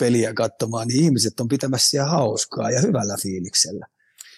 peliä 0.00 0.34
katsomaan, 0.34 0.88
niin 0.88 1.04
ihmiset 1.04 1.40
on 1.40 1.48
pitämässä 1.48 1.90
siellä 1.90 2.10
hauskaa 2.10 2.70
ja 2.70 2.80
hyvällä 2.80 3.16
fiiliksellä. 3.22 3.86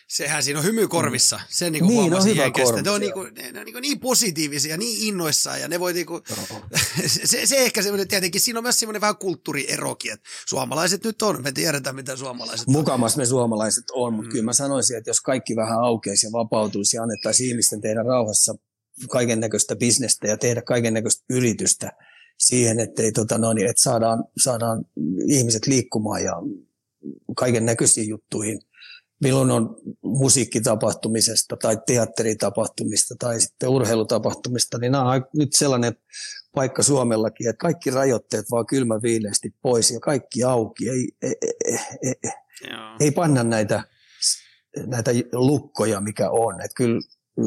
Sehän 0.08 0.42
siinä 0.42 0.58
on 0.58 0.64
hymy 0.64 0.88
korvissa. 0.88 1.40
Se 1.48 1.70
niinku 1.70 1.88
niin, 1.88 2.12
no 2.12 2.24
hyvä 2.24 2.50
korvi, 2.50 2.82
ne 2.82 2.90
on 2.90 3.00
niinku, 3.00 3.22
ne, 3.22 3.52
ne 3.52 3.58
on 3.58 3.64
niinku 3.64 3.80
niin 3.80 4.00
positiivisia, 4.00 4.76
niin 4.76 5.08
innoissaan 5.08 5.60
ja 5.60 5.68
ne 5.68 5.80
voi 5.80 5.92
niinku, 5.92 6.20
se, 7.24 7.46
se, 7.46 7.56
ehkä 7.56 7.82
semmoinen 7.82 8.08
tietenkin, 8.08 8.40
siinä 8.40 8.58
on 8.58 8.62
myös 8.62 8.80
semmoinen 8.80 9.00
vähän 9.00 9.16
kulttuurierokin, 9.16 10.12
että 10.12 10.28
suomalaiset 10.46 11.04
nyt 11.04 11.22
on, 11.22 11.42
me 11.42 11.52
tiedetään 11.52 11.96
mitä 11.96 12.16
suomalaiset 12.16 12.66
Mukamas 12.66 13.16
me 13.16 13.26
suomalaiset 13.26 13.84
on, 13.92 14.14
mutta 14.14 14.28
mm. 14.28 14.32
kyllä 14.32 14.44
mä 14.44 14.52
sanoisin, 14.52 14.96
että 14.96 15.10
jos 15.10 15.20
kaikki 15.20 15.56
vähän 15.56 15.78
aukeisi 15.78 16.26
ja 16.26 16.32
vapautuisi 16.32 16.96
ja 16.96 17.02
annettaisiin 17.02 17.50
ihmisten 17.50 17.80
tehdä 17.80 18.02
rauhassa 18.02 18.54
kaiken 19.10 19.40
näköistä 19.40 19.76
bisnestä 19.76 20.28
ja 20.28 20.36
tehdä 20.36 20.62
kaiken 20.62 20.94
näköistä 20.94 21.24
yritystä 21.30 21.92
siihen, 22.38 22.80
että, 22.80 23.02
ei, 23.02 23.12
tota, 23.12 23.38
no, 23.38 23.52
niin, 23.52 23.68
että 23.68 23.82
saadaan, 23.82 24.24
saadaan 24.42 24.84
ihmiset 25.28 25.66
liikkumaan 25.66 26.24
ja 26.24 26.32
kaiken 27.36 27.66
näköisiin 27.66 28.08
juttuihin– 28.08 28.60
milloin 29.24 29.50
on 29.50 29.76
musiikkitapahtumisesta 30.02 31.56
tai 31.56 31.78
teatteritapahtumista 31.86 33.14
tai 33.18 33.40
sitten 33.40 33.68
urheilutapahtumista, 33.68 34.78
niin 34.78 34.92
nämä 34.92 35.10
on 35.10 35.24
nyt 35.36 35.52
sellainen 35.52 35.96
paikka 36.54 36.82
Suomellakin, 36.82 37.48
että 37.48 37.60
kaikki 37.60 37.90
rajoitteet 37.90 38.50
vaan 38.50 38.66
kylmä 38.66 39.02
viileästi 39.02 39.54
pois 39.62 39.90
ja 39.90 40.00
kaikki 40.00 40.44
auki. 40.44 40.88
Ei, 40.88 41.08
ei, 41.22 41.34
ei, 41.42 41.78
ei, 42.02 42.14
ei 43.00 43.10
panna 43.10 43.42
näitä, 43.42 43.84
näitä 44.86 45.10
lukkoja, 45.32 46.00
mikä 46.00 46.30
on. 46.30 46.60
Että 46.60 46.74
kyllä 46.74 47.00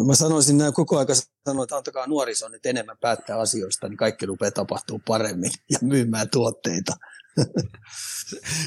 mä 0.08 0.16
sanoisin 0.16 0.58
näin 0.58 0.74
koko 0.74 0.98
ajan 0.98 1.08
sanoin, 1.46 1.64
että 1.64 1.78
antakaa 1.78 2.08
nuorison 2.08 2.52
nyt 2.52 2.66
enemmän 2.66 2.98
päättää 3.02 3.40
asioista, 3.40 3.90
niin 3.90 3.98
kaikki 3.98 4.26
rupeaa 4.26 4.52
tapahtuu 4.52 5.02
paremmin 5.08 5.52
ja 5.72 5.78
myymään 5.82 6.30
tuotteita. 6.30 6.94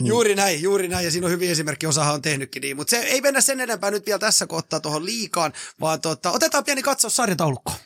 Juuri 0.05 0.35
näin, 0.35 0.63
juuri 0.63 0.89
näin, 0.89 1.05
ja 1.05 1.11
siinä 1.11 1.27
on 1.27 1.33
hyvin 1.33 1.51
esimerkki, 1.51 1.87
osahan 1.87 2.15
on 2.15 2.23
tehnytkin 2.23 2.61
niin, 2.61 2.77
mutta 2.77 2.91
se 2.91 2.97
ei 2.97 3.21
mennä 3.21 3.41
sen 3.41 3.61
enempää 3.61 3.91
nyt 3.91 4.07
vielä 4.07 4.19
tässä 4.19 4.47
kohtaa 4.47 4.81
tuohon 4.81 5.05
liikaan, 5.05 5.53
vaan 5.81 6.01
tota, 6.01 6.31
otetaan 6.31 6.65
pieni 6.65 6.83
katsaus 6.83 7.17
sarjataulukkoon. 7.17 7.79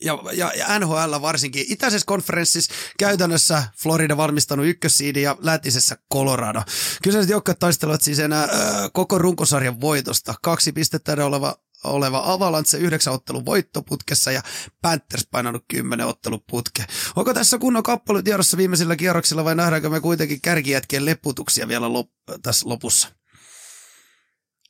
Ja, 0.00 0.18
ja, 0.32 0.52
ja 0.56 0.78
NHL 0.78 1.22
varsinkin. 1.22 1.64
Itäisessä 1.68 2.06
konferenssissa 2.06 2.74
käytännössä 2.98 3.62
Florida 3.82 4.16
varmistanut 4.16 4.66
ykkössiidi 4.66 5.22
ja 5.22 5.36
lätisessä 5.40 5.96
Colorado. 6.12 6.62
Kyseiset 7.02 7.30
joukkueet 7.30 7.58
taistelevat 7.58 8.02
siis 8.02 8.18
enää 8.18 8.44
ö, 8.44 8.48
koko 8.92 9.18
runkosarjan 9.18 9.80
voitosta. 9.80 10.34
Kaksi 10.42 10.72
pistettä 10.72 11.24
oleva 11.24 11.56
oleva 11.84 12.22
Avalanche 12.24 12.78
yhdeksän 12.78 13.14
ottelun 13.14 13.46
voittoputkessa 13.46 14.32
ja 14.32 14.42
Panthers 14.82 15.26
painanut 15.30 15.64
kymmenen 15.68 16.06
ottelun 16.06 16.44
putke. 16.50 16.84
Onko 17.16 17.34
tässä 17.34 17.58
kunnon 17.58 17.82
kappale 17.82 18.22
tiedossa 18.22 18.56
viimeisillä 18.56 18.96
kierroksilla 18.96 19.44
vai 19.44 19.54
nähdäänkö 19.54 19.88
me 19.88 20.00
kuitenkin 20.00 20.40
kärkijätkien 20.40 21.04
leputuksia 21.04 21.68
vielä 21.68 21.86
lop- 21.86 22.38
tässä 22.42 22.68
lopussa? 22.68 23.08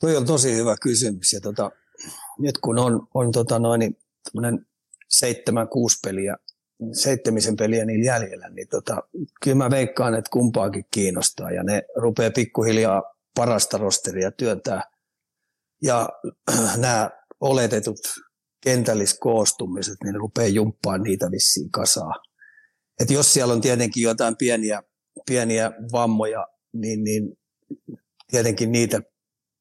Tuo 0.01 0.16
on 0.16 0.27
tosi 0.27 0.55
hyvä 0.55 0.77
kysymys 0.83 1.33
ja 1.33 1.40
tota, 1.40 1.71
nyt 2.38 2.59
kun 2.59 2.79
on, 2.79 3.09
on 3.14 3.33
tota 3.33 3.59
noin, 3.59 3.97
seitsemän, 5.09 5.68
kuusi 5.68 5.99
peliä, 6.05 6.37
seitsemisen 6.92 7.57
peliä 7.57 7.85
niillä 7.85 8.05
jäljellä, 8.05 8.49
niin 8.49 8.68
tota, 8.68 9.03
kyllä 9.42 9.57
mä 9.57 9.71
veikkaan, 9.71 10.14
että 10.14 10.31
kumpaakin 10.31 10.85
kiinnostaa 10.90 11.51
ja 11.51 11.62
ne 11.62 11.83
rupeaa 11.97 12.31
pikkuhiljaa 12.31 13.03
parasta 13.35 13.79
rosteria 13.79 14.31
työntää 14.31 14.83
ja 15.83 16.09
nämä 16.77 17.11
oletetut 17.41 17.99
kentälliskoostumiset, 18.64 19.97
niin 20.05 20.12
ne 20.12 20.19
rupeaa 20.19 20.49
jumppaan 20.49 21.03
niitä 21.03 21.31
vissiin 21.31 21.71
kasaa. 21.71 22.12
Et 23.01 23.11
jos 23.11 23.35
siellä 23.35 23.55
on 23.55 23.61
tietenkin 23.61 24.03
jotain 24.03 24.37
pieniä, 24.37 24.83
pieniä 25.27 25.73
vammoja, 25.93 26.47
niin, 26.73 27.05
niin 27.05 27.38
tietenkin 28.31 28.73
niitä 28.73 29.01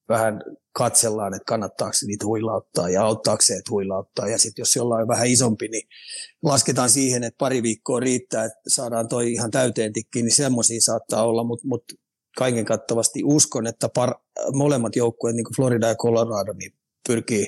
vähän 0.10 0.41
katsellaan, 0.71 1.34
että 1.34 1.45
kannattaako 1.47 1.93
niitä 2.08 2.25
huilauttaa 2.25 2.89
ja 2.89 3.03
auttaako 3.03 3.41
se, 3.41 3.53
että 3.53 3.71
huilauttaa. 3.71 4.27
Ja 4.27 4.38
sitten 4.38 4.62
jos 4.62 4.75
jollain 4.75 5.01
on 5.01 5.08
vähän 5.08 5.27
isompi, 5.27 5.67
niin 5.67 5.88
lasketaan 6.43 6.89
siihen, 6.89 7.23
että 7.23 7.38
pari 7.38 7.63
viikkoa 7.63 7.99
riittää, 7.99 8.45
että 8.45 8.60
saadaan 8.67 9.08
toi 9.08 9.32
ihan 9.32 9.51
täyteen 9.51 9.93
tikkiin, 9.93 10.25
niin 10.25 10.36
semmoisia 10.36 10.82
saattaa 10.82 11.27
olla, 11.27 11.43
mutta 11.43 11.67
mut 11.67 11.84
kaiken 12.38 12.65
kattavasti 12.65 13.21
uskon, 13.23 13.67
että 13.67 13.89
par, 13.89 14.13
molemmat 14.54 14.95
joukkueet, 14.95 15.36
niin 15.36 15.43
kuin 15.43 15.56
Florida 15.56 15.88
ja 15.88 15.95
Colorado, 15.95 16.54
niin 16.54 16.73
pyrkii 17.08 17.47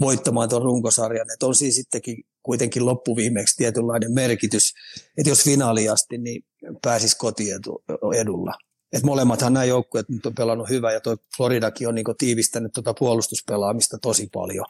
voittamaan 0.00 0.48
tuon 0.48 0.62
runkosarjan. 0.62 1.30
Että 1.34 1.46
on 1.46 1.54
siis 1.54 1.74
sittenkin 1.74 2.24
kuitenkin 2.42 2.86
loppuviimeksi 2.86 3.56
tietynlainen 3.56 4.12
merkitys, 4.12 4.72
että 5.18 5.30
jos 5.30 5.44
finaali 5.44 5.88
asti, 5.88 6.18
niin 6.18 6.44
pääsisi 6.82 7.16
kotiedulla. 7.18 8.52
Et 8.92 9.02
molemmathan 9.02 9.52
nämä 9.52 9.64
joukkueet 9.64 10.08
nyt 10.08 10.26
on 10.26 10.34
pelannut 10.34 10.68
hyvä 10.68 10.92
ja 10.92 11.00
tuo 11.00 11.16
Floridakin 11.36 11.88
on 11.88 11.94
niinku 11.94 12.14
tiivistänyt 12.14 12.72
tuota 12.72 12.94
puolustuspelaamista 12.98 13.98
tosi 13.98 14.28
paljon. 14.32 14.66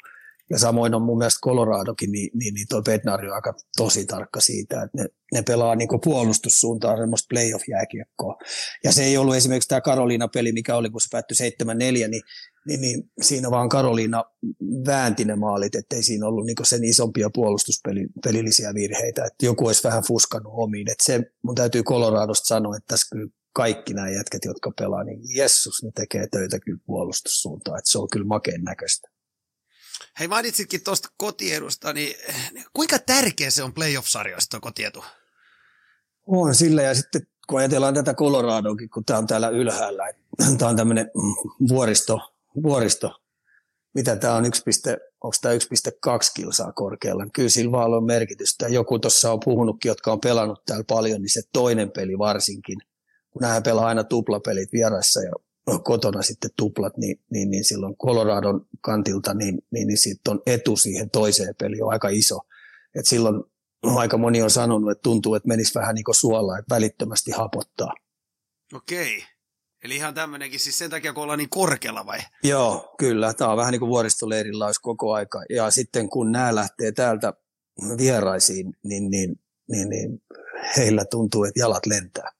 Ja 0.50 0.58
samoin 0.58 0.94
on 0.94 1.02
mun 1.02 1.18
mielestä 1.18 1.40
Coloradokin, 1.44 2.12
niin, 2.12 2.30
niin, 2.34 2.54
niin 2.54 2.66
tuo 2.68 2.82
Bednari 2.82 3.28
on 3.28 3.34
aika 3.34 3.54
tosi 3.76 4.06
tarkka 4.06 4.40
siitä, 4.40 4.82
että 4.82 5.02
ne, 5.02 5.08
ne 5.32 5.42
pelaa 5.42 5.74
niin 5.74 5.88
puolustussuuntaan 6.04 6.98
semmoista 6.98 7.26
playoff-jääkiekkoa. 7.34 8.36
Ja 8.84 8.92
se 8.92 9.04
ei 9.04 9.16
ollut 9.16 9.34
esimerkiksi 9.34 9.68
tämä 9.68 9.80
Karoliina-peli, 9.80 10.52
mikä 10.52 10.76
oli, 10.76 10.90
kun 10.90 11.00
se 11.00 11.08
päättyi 11.10 11.36
7-4, 11.64 11.74
niin, 11.74 12.08
niin, 12.66 12.80
niin 12.80 13.10
siinä 13.22 13.50
vaan 13.50 13.68
Karoliina 13.68 14.24
väänti 14.86 15.24
ne 15.24 15.36
maalit, 15.36 15.74
ettei 15.74 16.02
siinä 16.02 16.26
ollut 16.26 16.46
niin 16.46 16.56
sen 16.62 16.84
isompia 16.84 17.30
puolustuspelillisiä 17.34 18.74
virheitä, 18.74 19.24
että 19.24 19.46
joku 19.46 19.66
olisi 19.66 19.84
vähän 19.84 20.02
fuskannut 20.02 20.52
omiin. 20.56 20.90
Että 20.90 21.04
se 21.04 21.20
mun 21.42 21.54
täytyy 21.54 21.82
Coloradosta 21.82 22.46
sanoa, 22.46 22.76
että 22.76 22.86
tässä 22.88 23.06
kyllä 23.12 23.30
kaikki 23.52 23.94
nämä 23.94 24.10
jätkät, 24.10 24.44
jotka 24.44 24.72
pelaa, 24.78 25.04
niin 25.04 25.20
jessus, 25.36 25.82
ne 25.82 25.90
tekee 25.94 26.26
töitä 26.26 26.60
kyllä 26.60 26.80
puolustussuuntaan, 26.86 27.78
että 27.78 27.90
se 27.90 27.98
on 27.98 28.08
kyllä 28.12 28.26
makeen 28.26 28.62
näköistä. 28.62 29.13
Hei, 30.18 30.28
mainitsitkin 30.28 30.84
tuosta 30.84 31.08
kotiedusta, 31.16 31.92
niin 31.92 32.16
kuinka 32.72 32.98
tärkeä 32.98 33.50
se 33.50 33.62
on 33.62 33.72
playoff-sarjoista 33.72 34.60
kotietu? 34.60 35.04
On 36.26 36.54
sillä 36.54 36.82
ja 36.82 36.94
sitten 36.94 37.26
kun 37.48 37.58
ajatellaan 37.58 37.94
tätä 37.94 38.14
Coloradokin, 38.14 38.90
kun 38.90 39.04
tämä 39.04 39.18
on 39.18 39.26
täällä 39.26 39.48
ylhäällä, 39.48 40.12
tämä 40.58 40.68
on 40.68 40.76
tämmöinen 40.76 41.10
vuoristo, 41.68 42.20
vuoristo, 42.62 43.20
mitä 43.94 44.16
tämä 44.16 44.34
on 44.34 44.44
1, 44.44 44.62
onko 45.20 45.36
tämä 45.40 45.54
1,2 45.54 45.60
kilsaa 46.34 46.72
korkealla. 46.72 47.26
Kyllä 47.32 47.48
sillä 47.48 47.72
vaan 47.72 47.94
on 47.94 48.04
merkitystä. 48.04 48.68
Joku 48.68 48.98
tuossa 48.98 49.32
on 49.32 49.40
puhunutkin, 49.44 49.88
jotka 49.88 50.12
on 50.12 50.20
pelannut 50.20 50.64
täällä 50.66 50.84
paljon, 50.88 51.22
niin 51.22 51.32
se 51.32 51.42
toinen 51.52 51.90
peli 51.90 52.18
varsinkin, 52.18 52.78
kun 53.30 53.42
nämä 53.42 53.60
pelaa 53.60 53.86
aina 53.86 54.04
tuplapelit 54.04 54.72
vieressä 54.72 55.20
ja 55.20 55.32
kotona 55.84 56.22
sitten 56.22 56.50
tuplat, 56.56 56.96
niin, 56.96 57.20
niin, 57.30 57.50
niin 57.50 57.64
silloin 57.64 57.96
Coloradon 57.96 58.66
kantilta, 58.80 59.34
niin, 59.34 59.62
niin, 59.70 59.86
niin 59.86 59.98
sitten 59.98 60.32
on 60.32 60.42
etu 60.46 60.76
siihen 60.76 61.10
toiseen 61.10 61.54
peliin 61.58 61.84
on 61.84 61.92
aika 61.92 62.08
iso. 62.08 62.38
Et 62.94 63.06
silloin 63.06 63.42
aika 63.82 64.18
moni 64.18 64.42
on 64.42 64.50
sanonut, 64.50 64.90
että 64.90 65.02
tuntuu, 65.02 65.34
että 65.34 65.48
menisi 65.48 65.74
vähän 65.74 65.94
niin 65.94 66.04
kuin 66.04 66.58
että 66.58 66.74
välittömästi 66.74 67.30
hapottaa. 67.30 67.94
Okei. 68.74 69.24
Eli 69.84 69.96
ihan 69.96 70.14
tämmöinenkin 70.14 70.60
siis 70.60 70.78
sen 70.78 70.90
takia, 70.90 71.12
kun 71.12 71.22
ollaan 71.22 71.38
niin 71.38 71.50
korkealla 71.50 72.06
vai? 72.06 72.18
Joo, 72.42 72.94
kyllä. 72.98 73.34
Tämä 73.34 73.50
on 73.50 73.56
vähän 73.56 73.72
niin 73.72 73.80
kuin 73.80 73.88
vuoristoleirillä 73.88 74.66
olisi 74.66 74.80
koko 74.82 75.12
aika. 75.12 75.42
Ja 75.50 75.70
sitten 75.70 76.08
kun 76.08 76.32
nämä 76.32 76.54
lähtee 76.54 76.92
täältä 76.92 77.32
vieraisiin, 77.98 78.76
niin, 78.82 79.10
niin, 79.10 79.40
niin, 79.68 79.88
niin 79.88 80.22
heillä 80.76 81.04
tuntuu, 81.04 81.44
että 81.44 81.60
jalat 81.60 81.86
lentää. 81.86 82.30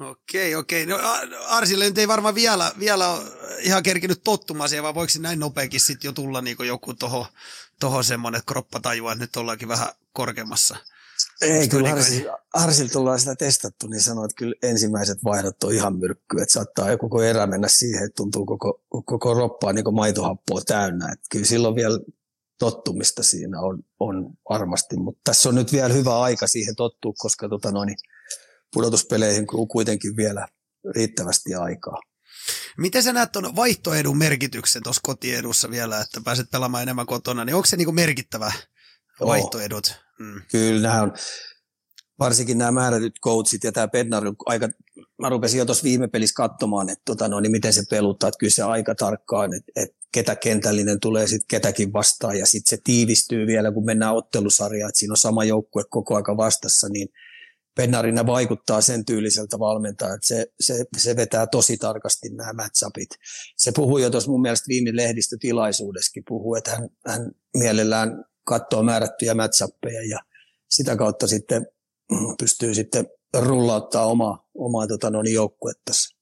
Okei, 0.00 0.54
okei. 0.54 0.86
No 0.86 0.98
Arsille 1.46 1.84
nyt 1.84 1.98
ei 1.98 2.08
varmaan 2.08 2.34
vielä, 2.34 2.72
vielä 2.78 3.08
ole 3.08 3.22
ihan 3.60 3.82
kerkinyt 3.82 4.20
tottumaan 4.24 4.68
siihen, 4.68 4.82
vaan 4.82 4.94
voiko 4.94 5.12
näin 5.18 5.38
nopeakin 5.38 5.80
sitten 5.80 6.08
jo 6.08 6.12
tulla 6.12 6.40
niin 6.40 6.56
joku 6.66 6.94
toho, 6.94 7.26
toho 7.80 8.02
semmoinen, 8.02 8.38
että 8.38 8.52
kroppa 8.52 8.80
tajua, 8.80 9.12
että 9.12 9.24
nyt 9.24 9.36
ollaankin 9.36 9.68
vähän 9.68 9.88
korkeammassa. 10.12 10.76
Ei, 11.40 11.68
kyllä 11.68 11.90
Arsil, 11.90 12.30
Arsil 12.54 12.88
tullaan 12.88 13.18
sitä 13.20 13.34
testattu, 13.34 13.86
niin 13.86 14.02
sanoo, 14.02 14.24
että 14.24 14.34
kyllä 14.36 14.54
ensimmäiset 14.62 15.24
vaihdot 15.24 15.64
on 15.64 15.72
ihan 15.72 15.98
myrkky, 15.98 16.40
että 16.42 16.52
saattaa 16.52 16.90
joku 16.90 17.08
koko 17.08 17.22
erä 17.22 17.46
mennä 17.46 17.68
siihen, 17.68 18.04
että 18.04 18.16
tuntuu 18.16 18.46
koko, 18.46 18.82
koko 19.04 19.34
roppaa 19.34 19.72
niin 19.72 19.94
maitohappoa 19.94 20.60
täynnä. 20.66 21.12
Että 21.12 21.26
kyllä 21.30 21.44
silloin 21.44 21.74
vielä 21.74 21.98
tottumista 22.58 23.22
siinä 23.22 23.60
on, 23.60 23.84
on 24.00 24.30
varmasti, 24.50 24.96
mutta 24.96 25.20
tässä 25.24 25.48
on 25.48 25.54
nyt 25.54 25.72
vielä 25.72 25.94
hyvä 25.94 26.20
aika 26.20 26.46
siihen 26.46 26.76
tottua, 26.76 27.12
koska 27.18 27.48
tota 27.48 27.72
noin, 27.72 27.96
pudotuspeleihin 28.76 29.46
kuitenkin 29.46 30.16
vielä 30.16 30.48
riittävästi 30.94 31.54
aikaa. 31.54 32.00
Miten 32.78 33.02
sä 33.02 33.12
näet 33.12 33.32
tuon 33.32 33.56
vaihtoedun 33.56 34.18
merkityksen 34.18 34.82
tuossa 34.82 35.00
kotiedussa 35.04 35.70
vielä, 35.70 36.00
että 36.00 36.20
pääset 36.24 36.50
pelaamaan 36.50 36.82
enemmän 36.82 37.06
kotona, 37.06 37.44
niin 37.44 37.54
onko 37.54 37.66
se 37.66 37.76
niinku 37.76 37.92
merkittävä 37.92 38.52
vaihtoedut? 39.20 39.94
Mm. 40.18 40.42
Kyllä, 40.50 40.88
nämä 40.88 41.02
on, 41.02 41.12
varsinkin 42.18 42.58
nämä 42.58 42.70
määrätyt 42.70 43.20
coachit 43.24 43.64
ja 43.64 43.72
tämä 43.72 43.88
Bednar 43.88 44.24
aika, 44.46 44.68
mä 45.18 45.28
rupesin 45.28 45.58
jo 45.58 45.64
tuossa 45.64 45.84
viime 45.84 46.08
pelissä 46.08 46.34
katsomaan, 46.36 46.88
että 46.88 47.02
tota, 47.04 47.28
no, 47.28 47.40
niin 47.40 47.52
miten 47.52 47.72
se 47.72 47.82
peluttaa, 47.90 48.28
että 48.28 48.38
kyllä 48.38 48.52
se 48.52 48.62
aika 48.62 48.94
tarkkaan, 48.94 49.54
että, 49.54 49.72
että 49.76 49.96
ketä 50.12 50.36
kentällinen 50.36 51.00
tulee 51.00 51.26
sitten 51.26 51.48
ketäkin 51.48 51.92
vastaan 51.92 52.38
ja 52.38 52.46
sitten 52.46 52.70
se 52.70 52.82
tiivistyy 52.84 53.46
vielä, 53.46 53.72
kun 53.72 53.84
mennään 53.84 54.14
ottelusarjaan, 54.14 54.88
että 54.88 54.98
siinä 54.98 55.12
on 55.12 55.16
sama 55.16 55.44
joukkue 55.44 55.84
koko 55.90 56.16
aika 56.16 56.36
vastassa, 56.36 56.88
niin– 56.88 57.08
Pennarina 57.76 58.26
vaikuttaa 58.26 58.80
sen 58.80 59.04
tyyliseltä 59.04 59.58
valmentajalta, 59.58 60.14
että 60.14 60.26
se, 60.26 60.46
se, 60.60 60.84
se 60.96 61.16
vetää 61.16 61.46
tosi 61.46 61.76
tarkasti 61.76 62.28
nämä 62.28 62.52
matchupit. 62.52 63.08
Se 63.56 63.72
puhui 63.72 64.02
jo 64.02 64.10
tuossa 64.10 64.30
mun 64.30 64.40
mielestä 64.40 64.68
viime 64.68 64.96
lehdistötilaisuudessakin, 64.96 66.22
puhuu, 66.28 66.54
että 66.54 66.70
hän, 66.70 66.88
hän 67.06 67.30
mielellään 67.56 68.24
katsoo 68.44 68.82
määrättyjä 68.82 69.34
matchuppeja 69.34 70.08
ja 70.08 70.18
sitä 70.70 70.96
kautta 70.96 71.26
sitten 71.26 71.66
pystyy 72.40 72.74
sitten 72.74 73.06
rullauttaa 73.38 74.06
omaa, 74.06 74.48
omaa 74.54 74.86
tota, 74.86 75.10
no, 75.10 75.22
joukkuettansa. 75.22 76.16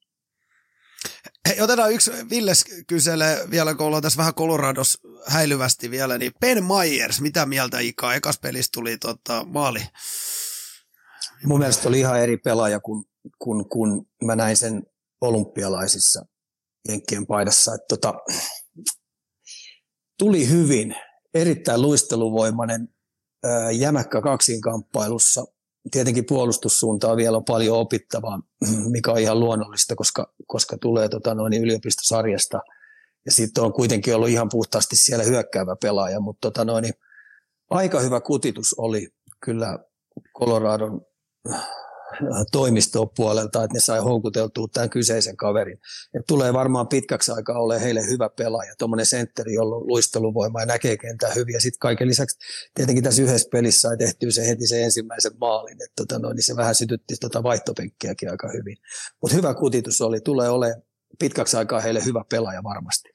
Hei, 1.48 1.60
otetaan 1.60 1.92
yksi, 1.92 2.10
Villes 2.30 2.64
kyselee 2.86 3.50
vielä, 3.50 3.74
kun 3.74 3.86
ollaan 3.86 4.02
tässä 4.02 4.16
vähän 4.16 4.34
Colorados 4.34 4.98
häilyvästi 5.26 5.90
vielä, 5.90 6.18
niin 6.18 6.32
Ben 6.40 6.64
Myers, 6.64 7.20
mitä 7.20 7.46
mieltä 7.46 7.78
Ika? 7.78 8.14
Ekas 8.14 8.38
pelissä 8.38 8.70
tuli 8.74 8.98
tota, 8.98 9.44
maali 9.44 9.80
Mun 11.44 11.58
mielestä 11.58 11.88
oli 11.88 12.00
ihan 12.00 12.20
eri 12.20 12.36
pelaaja, 12.36 12.80
kun, 12.80 13.04
kun, 13.38 13.68
kun 13.68 14.06
mä 14.24 14.36
näin 14.36 14.56
sen 14.56 14.82
olympialaisissa 15.20 16.26
Jenkkien 16.88 17.26
paidassa. 17.26 17.74
Että 17.74 17.86
tota, 17.88 18.14
tuli 20.18 20.48
hyvin, 20.48 20.96
erittäin 21.34 21.82
luisteluvoimainen, 21.82 22.88
jämäkkä 23.72 24.20
kaksinkamppailussa. 24.20 25.44
Tietenkin 25.90 26.24
puolustussuuntaa 26.28 27.16
vielä 27.16 27.36
on 27.36 27.44
paljon 27.44 27.78
opittavaa, 27.78 28.40
mikä 28.90 29.12
on 29.12 29.18
ihan 29.18 29.40
luonnollista, 29.40 29.94
koska, 29.94 30.34
koska 30.46 30.78
tulee 30.78 31.08
tota 31.08 31.34
noin 31.34 31.54
yliopistosarjasta. 31.54 32.60
Ja 33.26 33.32
sitten 33.32 33.64
on 33.64 33.72
kuitenkin 33.72 34.14
ollut 34.14 34.28
ihan 34.28 34.48
puhtaasti 34.50 34.96
siellä 34.96 35.24
hyökkäävä 35.24 35.76
pelaaja, 35.82 36.20
mutta 36.20 36.40
tota 36.40 36.64
noin, 36.64 36.84
aika 37.70 38.00
hyvä 38.00 38.20
kutitus 38.20 38.74
oli 38.78 39.08
kyllä 39.44 39.78
Coloradon 40.38 41.00
toimistopuolelta, 42.52 43.64
että 43.64 43.74
ne 43.74 43.80
sai 43.80 44.00
houkuteltua 44.00 44.68
tämän 44.72 44.90
kyseisen 44.90 45.36
kaverin. 45.36 45.78
Et 46.14 46.26
tulee 46.26 46.52
varmaan 46.52 46.88
pitkäksi 46.88 47.32
aikaa 47.32 47.58
ole 47.58 47.80
heille 47.80 48.06
hyvä 48.06 48.28
pelaaja, 48.28 48.74
tuommoinen 48.78 49.06
sentteri, 49.06 49.54
jolla 49.54 49.76
on 49.76 49.86
luisteluvoima 49.86 50.60
ja 50.60 50.66
näkee 50.66 50.96
kentää 50.96 51.32
hyvin. 51.34 51.52
Ja 51.52 51.60
sitten 51.60 51.78
kaiken 51.78 52.08
lisäksi 52.08 52.38
tietenkin 52.74 53.04
tässä 53.04 53.22
yhdessä 53.22 53.48
pelissä 53.52 53.80
sai 53.80 53.96
tehtyä 53.96 54.30
se 54.30 54.46
heti 54.46 54.66
se 54.66 54.84
ensimmäisen 54.84 55.32
maalin, 55.40 55.82
että 55.82 55.92
tota 55.96 56.18
noin, 56.18 56.36
niin 56.36 56.44
se 56.44 56.56
vähän 56.56 56.74
sytytti 56.74 57.16
tota 57.20 57.42
vaihtopenkkiäkin 57.42 58.30
aika 58.30 58.48
hyvin. 58.48 58.76
Mutta 59.22 59.36
hyvä 59.36 59.54
kutitus 59.54 60.00
oli, 60.00 60.20
tulee 60.20 60.48
olemaan 60.48 60.82
pitkäksi 61.18 61.56
aikaa 61.56 61.80
heille 61.80 62.04
hyvä 62.04 62.24
pelaaja 62.30 62.62
varmasti. 62.62 63.08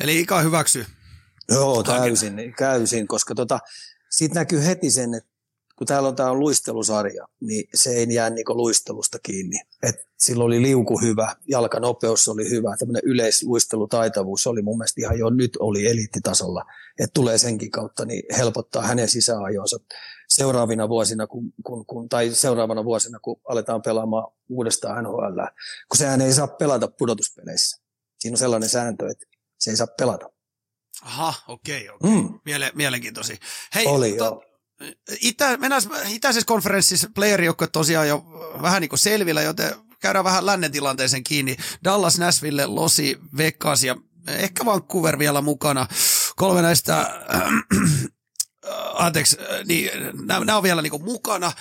Eli 0.00 0.20
Ika 0.20 0.40
hyväksy. 0.40 0.86
Joo, 1.48 1.82
täysin, 1.82 2.54
täysin 2.58 3.08
koska 3.08 3.34
tota, 3.34 3.58
siitä 4.10 4.34
näkyy 4.34 4.66
heti 4.66 4.90
sen, 4.90 5.14
että 5.14 5.31
kun 5.82 5.86
täällä 5.86 6.08
on 6.08 6.16
tämä 6.16 6.34
luistelusarja, 6.34 7.28
niin 7.40 7.64
se 7.74 7.90
ei 7.90 8.06
jää 8.14 8.30
niin 8.30 8.44
luistelusta 8.48 9.18
kiinni. 9.22 9.56
Et 9.82 10.06
silloin 10.18 10.46
oli 10.46 10.62
liuku 10.62 11.00
hyvä, 11.00 11.36
jalkanopeus 11.48 12.28
oli 12.28 12.50
hyvä, 12.50 12.76
tämmöinen 12.78 13.02
yleisluistelutaitavuus 13.04 14.46
oli 14.46 14.62
mun 14.62 14.78
mielestä 14.78 15.00
ihan 15.00 15.18
jo 15.18 15.30
nyt 15.30 15.56
oli 15.60 15.86
eliittitasolla. 15.86 16.64
Että 16.98 17.14
tulee 17.14 17.38
senkin 17.38 17.70
kautta, 17.70 18.04
niin 18.04 18.22
helpottaa 18.36 18.82
hänen 18.82 19.08
sisäajonsa 19.08 19.76
seuraavina 20.28 20.88
vuosina, 20.88 21.26
kun, 21.26 21.52
kun, 21.64 21.86
kun, 21.86 22.08
tai 22.08 22.30
seuraavana 22.30 22.84
vuosina, 22.84 23.18
kun 23.18 23.40
aletaan 23.48 23.82
pelaamaan 23.82 24.32
uudestaan 24.48 25.04
NHL, 25.04 25.40
kun 25.88 25.98
sehän 25.98 26.20
ei 26.20 26.32
saa 26.32 26.48
pelata 26.48 26.88
pudotuspeleissä. 26.88 27.82
Siinä 28.18 28.34
on 28.34 28.38
sellainen 28.38 28.68
sääntö, 28.68 29.08
että 29.10 29.26
se 29.58 29.70
ei 29.70 29.76
saa 29.76 29.86
pelata. 29.98 30.30
Aha, 31.02 31.34
okei, 31.48 31.88
okay, 31.88 31.96
okei. 31.96 32.10
Okay. 32.10 32.30
Mm. 32.30 32.40
Miele, 32.44 32.72
mielenkiintoisia. 32.74 33.36
Hei, 33.74 33.86
Oli, 33.86 34.12
to, 34.12 34.24
joo. 34.24 34.51
Itä, 35.20 35.56
mennään 35.56 35.82
itäisessä 36.08 36.46
konferenssissa 36.46 37.08
playerijoukko 37.14 37.66
tosiaan 37.66 38.08
jo 38.08 38.24
vähän 38.62 38.80
niin 38.80 38.88
kuin 38.88 38.98
selvillä, 38.98 39.42
joten 39.42 39.74
käydään 40.00 40.24
vähän 40.24 40.46
lännen 40.46 40.72
tilanteeseen 40.72 41.24
kiinni. 41.24 41.56
Dallas, 41.84 42.18
Nashville, 42.18 42.66
Losi, 42.66 43.18
Vegas 43.36 43.84
ja 43.84 43.96
ehkä 44.26 44.64
Vancouver 44.64 45.18
vielä 45.18 45.40
mukana. 45.40 45.86
Kolme 46.36 46.62
näistä 46.62 47.00
äh, 47.00 47.52
anteeksi, 48.94 49.36
niin, 49.66 49.90
nämä, 50.26 50.56
on 50.56 50.62
vielä 50.62 50.82
niin 50.82 51.04
mukana, 51.04 51.52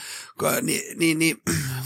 niin, 0.61 0.99
niin, 0.99 1.19
niin 1.19 1.37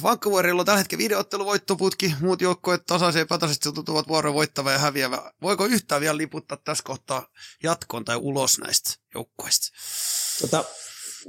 Vancouverilla 0.03 0.61
on 0.61 0.65
tällä 0.65 0.77
hetkellä 0.77 1.03
videootteluvoittoputki, 1.03 2.13
muut 2.21 2.41
joukkueet 2.41 2.85
tasaisesti 2.85 3.19
ja 3.19 3.21
epätasaisesti 3.21 3.71
tuntuvat 3.71 4.07
vuoron 4.07 4.33
voittava 4.33 4.71
ja 4.71 4.79
häviävä. 4.79 5.31
Voiko 5.41 5.65
yhtään 5.65 6.01
vielä 6.01 6.17
liputtaa 6.17 6.57
tässä 6.57 6.83
kohtaa 6.83 7.27
jatkoon 7.63 8.05
tai 8.05 8.15
ulos 8.15 8.59
näistä 8.59 8.89
joukkueista? 9.13 9.67
Tota, 10.41 10.63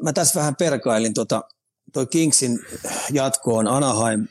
mä 0.03 0.13
tässä 0.13 0.41
vähän 0.41 0.57
perkailin, 0.57 1.15
tota, 1.15 1.43
toi 1.93 2.07
Kingsin 2.07 2.59
jatko 3.13 3.57
on 3.57 3.69
Anaheim 3.69 4.29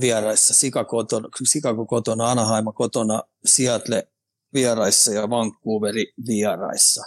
vieraissa, 0.00 0.54
Chicago 0.54 1.04
Chicago 1.50 1.86
kotona, 1.86 2.30
Anaheim 2.30 2.64
kotona, 2.74 3.22
Seattle 3.44 4.08
vieraissa 4.54 5.12
ja 5.12 5.30
Vancouveri 5.30 6.12
vieraissa. 6.26 7.02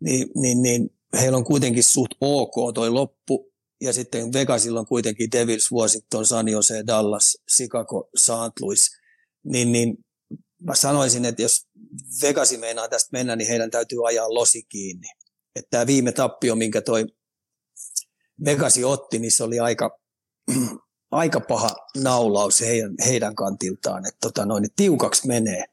Niin, 0.00 0.28
niin, 0.34 0.62
niin 0.62 0.90
heillä 1.20 1.38
on 1.38 1.44
kuitenkin 1.44 1.84
suht 1.84 2.10
ok 2.20 2.74
toi 2.74 2.90
loppu, 2.90 3.52
ja 3.80 3.92
sitten 3.92 4.32
Vegasilla 4.32 4.80
on 4.80 4.86
kuitenkin 4.86 5.32
Devils, 5.32 5.72
Washington, 5.72 6.26
San 6.26 6.48
Jose, 6.48 6.84
Dallas, 6.86 7.38
Chicago, 7.56 8.10
St. 8.16 8.60
Louis, 8.60 8.90
niin, 9.44 9.72
niin 9.72 9.96
mä 10.62 10.74
sanoisin, 10.74 11.24
että 11.24 11.42
jos 11.42 11.66
Vegasi 12.22 12.56
meinaa 12.56 12.88
tästä 12.88 13.08
mennä, 13.12 13.36
niin 13.36 13.48
heidän 13.48 13.70
täytyy 13.70 14.08
ajaa 14.08 14.34
losi 14.34 14.62
kiinni. 14.62 15.06
Että 15.56 15.70
tämä 15.70 15.86
viime 15.86 16.12
tappio, 16.12 16.54
minkä 16.54 16.80
toi 16.80 17.06
Vegasi 18.44 18.84
otti, 18.84 19.18
niin 19.18 19.32
se 19.32 19.44
oli 19.44 19.60
aika, 19.60 19.98
aika 21.10 21.40
paha 21.40 21.70
naulaus 22.02 22.60
heidän, 22.60 22.94
heidän 23.06 23.34
kantiltaan, 23.34 24.06
että 24.06 24.18
tota 24.20 24.46
noin, 24.46 24.66
tiukaksi 24.76 25.26
menee. 25.26 25.64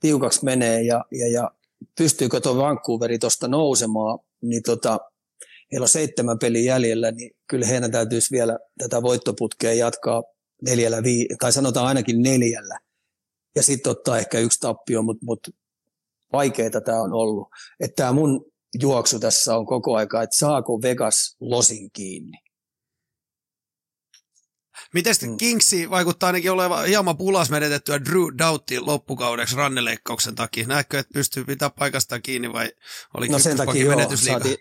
Tiukaksi 0.00 0.44
menee 0.44 0.82
ja, 0.82 1.04
ja, 1.10 1.32
ja 1.32 1.50
pystyykö 1.98 2.40
tuo 2.40 2.56
Vancouveri 2.56 3.18
tuosta 3.18 3.48
nousemaan, 3.48 4.18
niin 4.42 4.62
tota, 4.62 4.98
heillä 5.72 5.84
on 5.84 5.88
seitsemän 5.88 6.38
peliä 6.38 6.74
jäljellä, 6.74 7.10
niin 7.10 7.30
kyllä 7.46 7.66
heidän 7.66 7.92
täytyisi 7.92 8.30
vielä 8.30 8.58
tätä 8.78 9.02
voittoputkea 9.02 9.72
jatkaa 9.72 10.22
neljällä, 10.62 11.02
vii- 11.02 11.36
tai 11.40 11.52
sanotaan 11.52 11.86
ainakin 11.86 12.22
neljällä. 12.22 12.78
Ja 13.54 13.62
sitten 13.62 13.90
ottaa 13.90 14.18
ehkä 14.18 14.38
yksi 14.38 14.60
tappio, 14.60 15.02
mutta 15.02 15.26
mut 15.26 15.48
vaikeaa 16.32 16.80
tämä 16.84 17.02
on 17.02 17.12
ollut. 17.12 17.48
Että 17.80 17.96
tämä 17.96 18.12
mun 18.12 18.49
juoksu 18.80 19.20
tässä 19.20 19.56
on 19.56 19.66
koko 19.66 19.96
aika, 19.96 20.22
että 20.22 20.36
saako 20.36 20.82
Vegas 20.82 21.36
losin 21.40 21.90
kiinni. 21.92 22.38
Miten 24.94 25.14
mm. 25.22 25.36
Kingsi 25.36 25.90
vaikuttaa 25.90 26.26
ainakin 26.26 26.50
olevan 26.50 26.86
hieman 26.86 27.16
pulas 27.16 27.50
menetettyä 27.50 28.04
Drew 28.04 28.26
Doughty 28.38 28.80
loppukaudeksi 28.80 29.56
ranneleikkauksen 29.56 30.34
takia? 30.34 30.66
Näetkö, 30.66 30.98
että 30.98 31.14
pystyy 31.14 31.44
pitää 31.44 31.70
paikasta 31.70 32.20
kiinni 32.20 32.52
vai 32.52 32.70
oli 33.14 33.28
no 33.28 33.38
sen 33.38 33.56
takia 33.56 33.84
joo, 33.84 34.16
saati, 34.16 34.58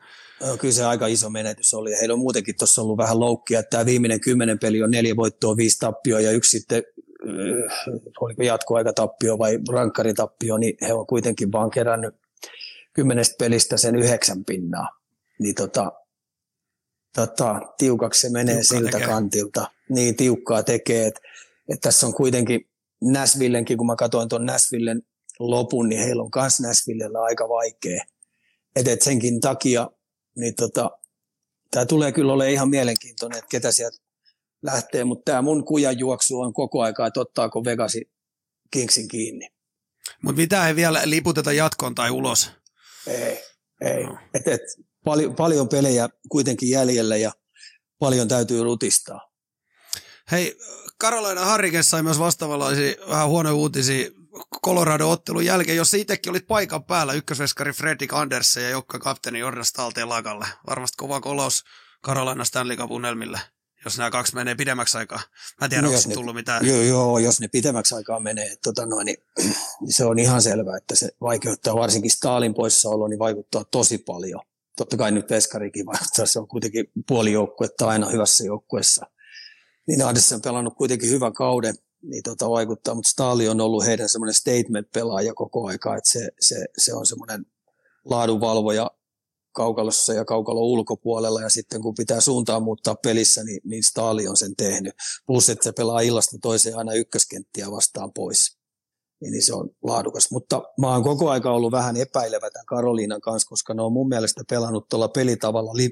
kyllä 0.60 0.74
se 0.74 0.86
aika 0.86 1.08
iso 1.08 1.30
menetys 1.30 1.74
oli. 1.74 1.92
Heillä 2.00 2.14
on 2.14 2.20
muutenkin 2.20 2.56
tuossa 2.58 2.82
ollut 2.82 2.98
vähän 2.98 3.20
loukkia. 3.20 3.64
Tämä 3.64 3.86
viimeinen 3.86 4.22
kymmenen 4.22 4.60
peli 4.60 4.84
on 4.84 4.92
neljä 4.92 5.16
voittoa, 5.16 5.58
viisi 5.58 5.80
tappioa 5.80 6.20
ja 6.20 6.32
yksi 6.32 6.60
sitten 6.60 6.84
äh, 7.28 7.96
oliko 8.22 8.44
jatkoaikatappio 8.44 9.38
vai 9.38 9.60
rankkaritappio, 9.70 10.58
niin 10.58 10.78
he 10.82 10.94
on 10.94 11.08
kuitenkin 11.08 11.52
vaan 11.52 11.70
kerännyt 11.70 12.16
kymmenestä 12.94 13.36
pelistä 13.40 13.78
sen 13.78 13.96
yhdeksän 13.96 14.46
pinnaa. 14.46 14.88
Niin 15.40 15.56
tota, 15.56 15.92
tota, 17.16 17.62
tiukaksi 17.78 18.22
se 18.22 18.30
menee 18.30 18.56
Tiukka 18.56 18.76
siltä 18.76 18.92
tekee. 18.92 19.08
kantilta. 19.08 19.72
Niin 19.90 20.16
tiukkaa 20.16 20.64
tekee, 20.64 21.08
että 21.08 21.22
et 21.70 21.80
tässä 21.82 22.08
on 22.08 22.14
kuitenkin 22.14 22.70
Näsvillenkin, 23.02 23.78
kun 23.78 23.88
mä 23.88 23.96
katsoin 23.96 24.30
tuon 24.30 24.46
Näsvillen 24.46 25.02
lopun, 25.40 25.90
niin 25.90 26.02
heillä 26.02 26.24
on 26.24 26.30
myös 26.36 26.60
Näsvillellä 26.60 27.22
aika 27.22 27.50
vaikea. 27.50 28.06
Että 28.76 28.92
et 28.92 29.02
senkin 29.02 29.40
takia, 29.40 29.90
niin 30.36 30.56
tota, 30.56 30.92
tämä 31.72 31.86
tulee 31.86 32.12
kyllä 32.12 32.34
olemaan 32.34 32.54
ihan 32.54 32.70
mielenkiintoinen, 32.70 33.38
että 33.38 33.50
ketä 33.50 33.72
sieltä 33.72 33.98
lähtee, 34.62 35.04
mutta 35.04 35.32
tämä 35.32 35.42
mun 35.42 35.66
kujan 35.66 36.00
juoksu 36.00 36.40
on 36.40 36.54
koko 36.54 36.82
aika, 36.82 37.08
että 37.08 37.20
ottaako 37.20 37.66
Vegasi 37.66 38.12
Kingsin 38.72 39.08
kiinni. 39.08 39.50
Mutta 40.24 40.42
mitä 40.42 40.68
ei 40.68 40.76
vielä 40.76 41.02
liputeta 41.06 41.54
jatkoon 41.54 41.96
tai 41.96 42.12
ulos? 42.12 42.52
Ei, 43.10 43.44
ei. 43.82 44.04
No. 44.04 44.18
Et, 44.34 44.48
et, 44.48 44.62
pal- 45.06 45.34
paljon 45.38 45.70
pelejä 45.70 46.10
kuitenkin 46.30 46.70
jäljellä 46.70 47.18
ja 47.18 47.32
paljon 48.00 48.28
täytyy 48.28 48.64
rutistaa. 48.64 49.30
Hei, 50.32 50.58
Karolaina 50.98 51.46
Harrikes 51.46 51.90
sai 51.90 52.04
myös 52.04 52.20
vastaavanlaisia 52.20 52.94
vähän 53.10 53.28
huonoja 53.30 53.56
uutisia 53.56 54.10
Colorado-ottelun 54.66 55.46
jälkeen, 55.46 55.78
jossa 55.78 55.98
itsekin 55.98 56.30
olit 56.30 56.48
paikan 56.48 56.84
päällä, 56.84 57.14
ykkösveskari 57.14 57.72
Fredrik 57.72 58.14
Andersen 58.14 58.64
ja 58.64 58.70
jokka 58.70 59.00
kapteeni 59.00 59.40
Jordan 59.40 59.66
Stalteen 59.66 60.10
lakalle. 60.10 60.46
Varmasti 60.68 60.96
kova 60.98 61.22
kolos 61.22 61.64
Karolaina 62.02 62.46
Stanley 62.46 62.78
Cup 62.78 62.92
unelmille 62.92 63.40
jos 63.86 63.98
nämä 63.98 64.12
kaksi 64.12 64.36
menee 64.36 64.56
pidemmäksi 64.56 64.98
aikaa. 64.98 65.22
Mä 65.62 65.66
en 65.66 65.70
tiedä, 65.70 65.82
no, 65.82 65.88
onko 65.88 66.02
ne, 66.08 66.14
tullut 66.14 66.36
mitään. 66.36 66.68
Joo, 66.68 66.82
joo, 66.82 67.20
jos 67.20 67.40
ne 67.40 67.48
pidemmäksi 67.48 67.96
aikaa 67.96 68.20
menee, 68.20 68.56
tota 68.64 68.86
noin, 68.86 69.06
niin, 69.06 69.18
niin 69.82 69.94
se 69.98 70.06
on 70.06 70.20
ihan 70.20 70.42
selvää, 70.42 70.78
että 70.78 70.96
se 70.96 71.10
vaikeuttaa, 71.22 71.76
varsinkin 71.76 72.12
Stalin 72.12 72.54
poissaolo, 72.54 73.08
niin 73.08 73.20
vaikuttaa 73.20 73.64
tosi 73.64 73.98
paljon. 73.98 74.42
Totta 74.78 74.98
kai 74.98 75.12
nyt 75.12 75.30
Veskarikin 75.30 75.86
vaikuttaa, 75.86 76.26
se 76.26 76.40
on 76.40 76.48
kuitenkin 76.48 76.92
puoli 77.08 77.32
joukkuetta 77.32 77.88
aina 77.88 78.10
hyvässä 78.10 78.44
joukkueessa. 78.44 79.06
Niin 79.88 80.06
Adessa 80.06 80.36
on 80.36 80.42
pelannut 80.42 80.76
kuitenkin 80.78 81.10
hyvän 81.10 81.34
kauden, 81.34 81.76
niin 82.04 82.24
tota 82.24 82.50
vaikuttaa, 82.50 82.96
mutta 82.96 83.10
Stali 83.10 83.48
on 83.48 83.62
ollut 83.62 83.86
heidän 83.86 84.10
semmoinen 84.10 84.34
statement-pelaaja 84.34 85.34
koko 85.34 85.68
aika, 85.68 85.96
että 85.98 86.10
se, 86.10 86.30
se, 86.40 86.66
se 86.78 86.94
on 86.94 87.06
semmoinen 87.06 87.46
laadunvalvoja 88.06 88.92
kaukalossa 89.60 90.14
ja 90.14 90.26
kaukalo 90.26 90.62
ulkopuolella 90.62 91.42
ja 91.42 91.50
sitten 91.50 91.82
kun 91.82 91.96
pitää 91.96 92.22
suuntaan 92.22 92.64
muuttaa 92.64 92.96
pelissä, 92.96 93.44
niin, 93.44 93.62
niin 93.64 93.84
Staali 93.84 94.28
on 94.28 94.38
sen 94.38 94.56
tehnyt. 94.56 94.94
Plus, 95.26 95.50
että 95.50 95.64
se 95.64 95.72
pelaa 95.72 96.00
illasta 96.00 96.38
toiseen 96.42 96.78
aina 96.78 96.94
ykköskenttiä 96.94 97.72
vastaan 97.72 98.14
pois. 98.14 98.58
Niin, 99.22 99.32
niin 99.32 99.46
se 99.46 99.54
on 99.54 99.70
laadukas. 99.84 100.32
Mutta 100.32 100.64
mä 100.82 100.88
oon 100.92 101.04
koko 101.04 101.30
aika 101.30 101.52
ollut 101.52 101.72
vähän 101.72 101.98
epäilevä 101.98 102.52
tämän 102.52 102.66
Karoliinan 102.66 103.22
kanssa, 103.22 103.50
koska 103.50 103.74
ne 103.74 103.82
on 103.82 103.94
mun 103.94 104.08
mielestä 104.08 104.44
pelannut 104.50 104.88
tuolla 104.90 105.08
pelitavalla 105.08 105.72
li, 105.74 105.90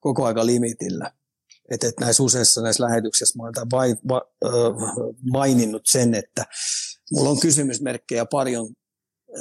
koko 0.00 0.24
aika 0.24 0.46
limitillä. 0.46 1.12
Että 1.70 1.88
et 1.88 2.00
näissä 2.00 2.22
useissa 2.22 2.62
näissä 2.62 2.84
lähetyksissä 2.84 3.38
mä 3.38 3.42
oon 3.42 3.70
vai, 3.72 3.96
va, 4.08 4.22
ö, 4.44 4.48
maininnut 5.32 5.82
sen, 5.86 6.14
että 6.14 6.44
mulla 7.12 7.30
on 7.30 7.40
kysymysmerkkejä 7.40 8.26
paljon 8.26 8.68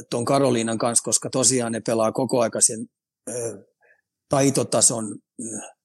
tuon 0.09 0.25
Karoliinan 0.25 0.77
kanssa, 0.77 1.03
koska 1.03 1.29
tosiaan 1.29 1.71
ne 1.71 1.79
pelaa 1.79 2.11
koko 2.11 2.39
aika 2.41 2.61
sen 2.61 2.87
taitotason 4.29 5.19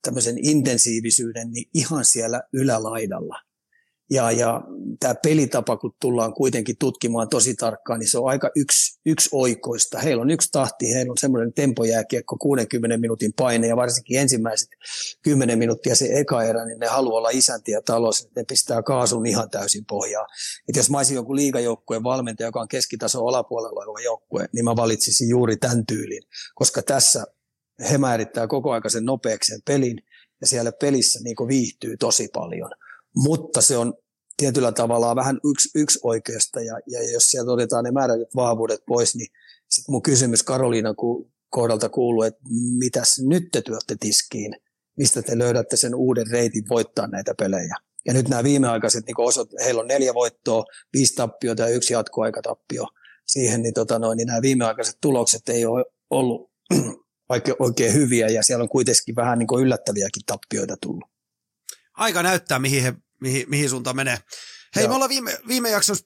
tämmöisen 0.02 0.46
intensiivisyyden 0.46 1.50
niin 1.50 1.70
ihan 1.74 2.04
siellä 2.04 2.42
ylälaidalla. 2.52 3.49
Ja, 4.10 4.30
ja 4.30 4.60
tämä 5.00 5.14
pelitapa, 5.14 5.76
kun 5.76 5.92
tullaan 6.00 6.34
kuitenkin 6.34 6.76
tutkimaan 6.78 7.28
tosi 7.28 7.54
tarkkaan, 7.54 8.00
niin 8.00 8.10
se 8.10 8.18
on 8.18 8.28
aika 8.28 8.50
yksi, 8.56 9.00
yksi 9.06 9.28
oikoista. 9.32 9.98
Heillä 9.98 10.22
on 10.22 10.30
yksi 10.30 10.48
tahti, 10.52 10.94
heillä 10.94 11.10
on 11.10 11.18
semmoinen 11.18 11.52
tempojääkiekko 11.52 12.36
60 12.36 12.96
minuutin 12.96 13.32
paine 13.36 13.66
ja 13.66 13.76
varsinkin 13.76 14.20
ensimmäiset 14.20 14.68
10 15.22 15.58
minuuttia 15.58 15.94
se 15.94 16.08
eka 16.12 16.42
erä, 16.42 16.66
niin 16.66 16.78
ne 16.78 16.86
haluaa 16.86 17.18
olla 17.18 17.30
isäntiä 17.32 17.82
talossa, 17.82 18.26
että 18.26 18.40
ne 18.40 18.44
pistää 18.48 18.82
kaasun 18.82 19.26
ihan 19.26 19.50
täysin 19.50 19.84
pohjaa. 19.86 20.26
Et 20.68 20.76
jos 20.76 20.90
mä 20.90 20.96
olisin 20.96 21.14
joku 21.14 21.36
liigajoukkueen 21.36 22.02
valmentaja, 22.02 22.48
joka 22.48 22.60
on 22.60 22.68
keskitaso 22.68 23.26
alapuolella 23.26 23.80
oleva 23.80 24.00
joukkue, 24.00 24.48
niin 24.52 24.64
mä 24.64 24.76
valitsisin 24.76 25.28
juuri 25.28 25.56
tämän 25.56 25.86
tyylin, 25.86 26.22
koska 26.54 26.82
tässä 26.82 27.24
he 27.90 27.98
määrittää 27.98 28.46
koko 28.46 28.70
ajan 28.70 28.82
sen 28.90 29.04
nopeaksi 29.04 29.52
pelin 29.66 30.02
ja 30.40 30.46
siellä 30.46 30.72
pelissä 30.80 31.20
niin 31.24 31.36
viihtyy 31.48 31.96
tosi 31.96 32.28
paljon– 32.32 32.70
mutta 33.16 33.60
se 33.60 33.76
on 33.76 33.94
tietyllä 34.36 34.72
tavalla 34.72 35.16
vähän 35.16 35.40
yksi, 35.44 35.68
yksi 35.74 35.98
oikeasta, 36.02 36.60
ja, 36.60 36.80
ja 36.86 37.12
jos 37.12 37.24
sieltä 37.24 37.50
otetaan 37.50 37.84
ne 37.84 37.90
määrätyt 37.90 38.34
vahvuudet 38.36 38.80
pois, 38.86 39.14
niin 39.14 39.28
sitten 39.68 39.92
mun 39.92 40.02
kysymys 40.02 40.42
Karoliinan 40.42 40.96
ku, 40.96 41.30
kohdalta 41.48 41.88
kuuluu, 41.88 42.22
että 42.22 42.40
mitäs 42.78 43.22
nyt 43.26 43.44
te 43.52 43.62
työtte 43.62 43.96
tiskiin, 44.00 44.52
mistä 44.98 45.22
te 45.22 45.38
löydätte 45.38 45.76
sen 45.76 45.94
uuden 45.94 46.26
reitin 46.30 46.64
voittaa 46.68 47.06
näitä 47.06 47.34
pelejä. 47.38 47.74
Ja 48.06 48.12
nyt 48.14 48.28
nämä 48.28 48.44
viimeaikaiset, 48.44 49.06
niin 49.06 49.20
osot, 49.20 49.48
heillä 49.64 49.80
on 49.80 49.88
neljä 49.88 50.14
voittoa, 50.14 50.64
viisi 50.92 51.14
tappiota 51.14 51.62
ja 51.62 51.68
yksi 51.68 51.92
jatkoaikatappio 51.92 52.86
siihen, 53.26 53.62
niin, 53.62 53.74
tota 53.74 53.98
noin, 53.98 54.16
niin 54.16 54.26
nämä 54.26 54.42
viimeaikaiset 54.42 54.98
tulokset 55.00 55.48
ei 55.48 55.66
ole 55.66 55.84
ollut 56.10 56.50
oikein 57.58 57.94
hyviä 57.94 58.28
ja 58.28 58.42
siellä 58.42 58.62
on 58.62 58.68
kuitenkin 58.68 59.16
vähän 59.16 59.38
niin 59.38 59.46
kuin 59.46 59.64
yllättäviäkin 59.64 60.22
tappioita 60.26 60.76
tullut. 60.82 61.10
Aika 62.00 62.22
näyttää, 62.22 62.58
mihin, 62.58 62.82
he, 62.82 62.94
mihin, 63.20 63.44
mihin 63.48 63.70
suuntaan 63.70 63.96
menee. 63.96 64.18
Hei, 64.76 64.84
Joo. 64.84 64.88
me 64.88 64.94
ollaan 64.94 65.08
viime, 65.08 65.38
viime 65.48 65.70
jaksossa, 65.70 66.04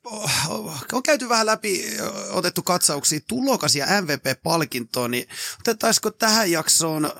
on 0.92 1.02
käyty 1.02 1.28
vähän 1.28 1.46
läpi, 1.46 1.96
otettu 2.30 2.62
katsauksia 2.62 3.20
tulokas 3.28 3.76
ja 3.76 3.86
MVP-palkintoon, 3.86 5.10
niin 5.10 5.28
otettaisiko 5.60 6.10
tähän 6.10 6.50
jaksoon 6.50 7.10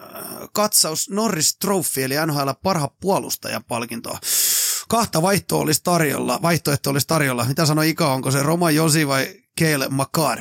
katsaus 0.52 1.10
Norris 1.10 1.56
Trophy, 1.56 2.02
eli 2.02 2.14
NHL 2.26 2.50
parha 2.62 2.88
puolustajan 3.00 3.64
palkintoa? 3.64 4.18
Kahta 4.88 5.22
vaihtoa 5.22 5.60
olisi 5.60 5.80
tarjolla, 5.84 6.42
vaihtoehto 6.42 6.90
olisi 6.90 7.06
tarjolla. 7.06 7.44
Mitä 7.44 7.66
sanoi 7.66 7.88
Ika, 7.88 8.12
onko 8.12 8.30
se 8.30 8.42
Roma 8.42 8.70
Josi 8.70 9.08
vai 9.08 9.34
Keil 9.56 9.88
Makar? 9.88 10.38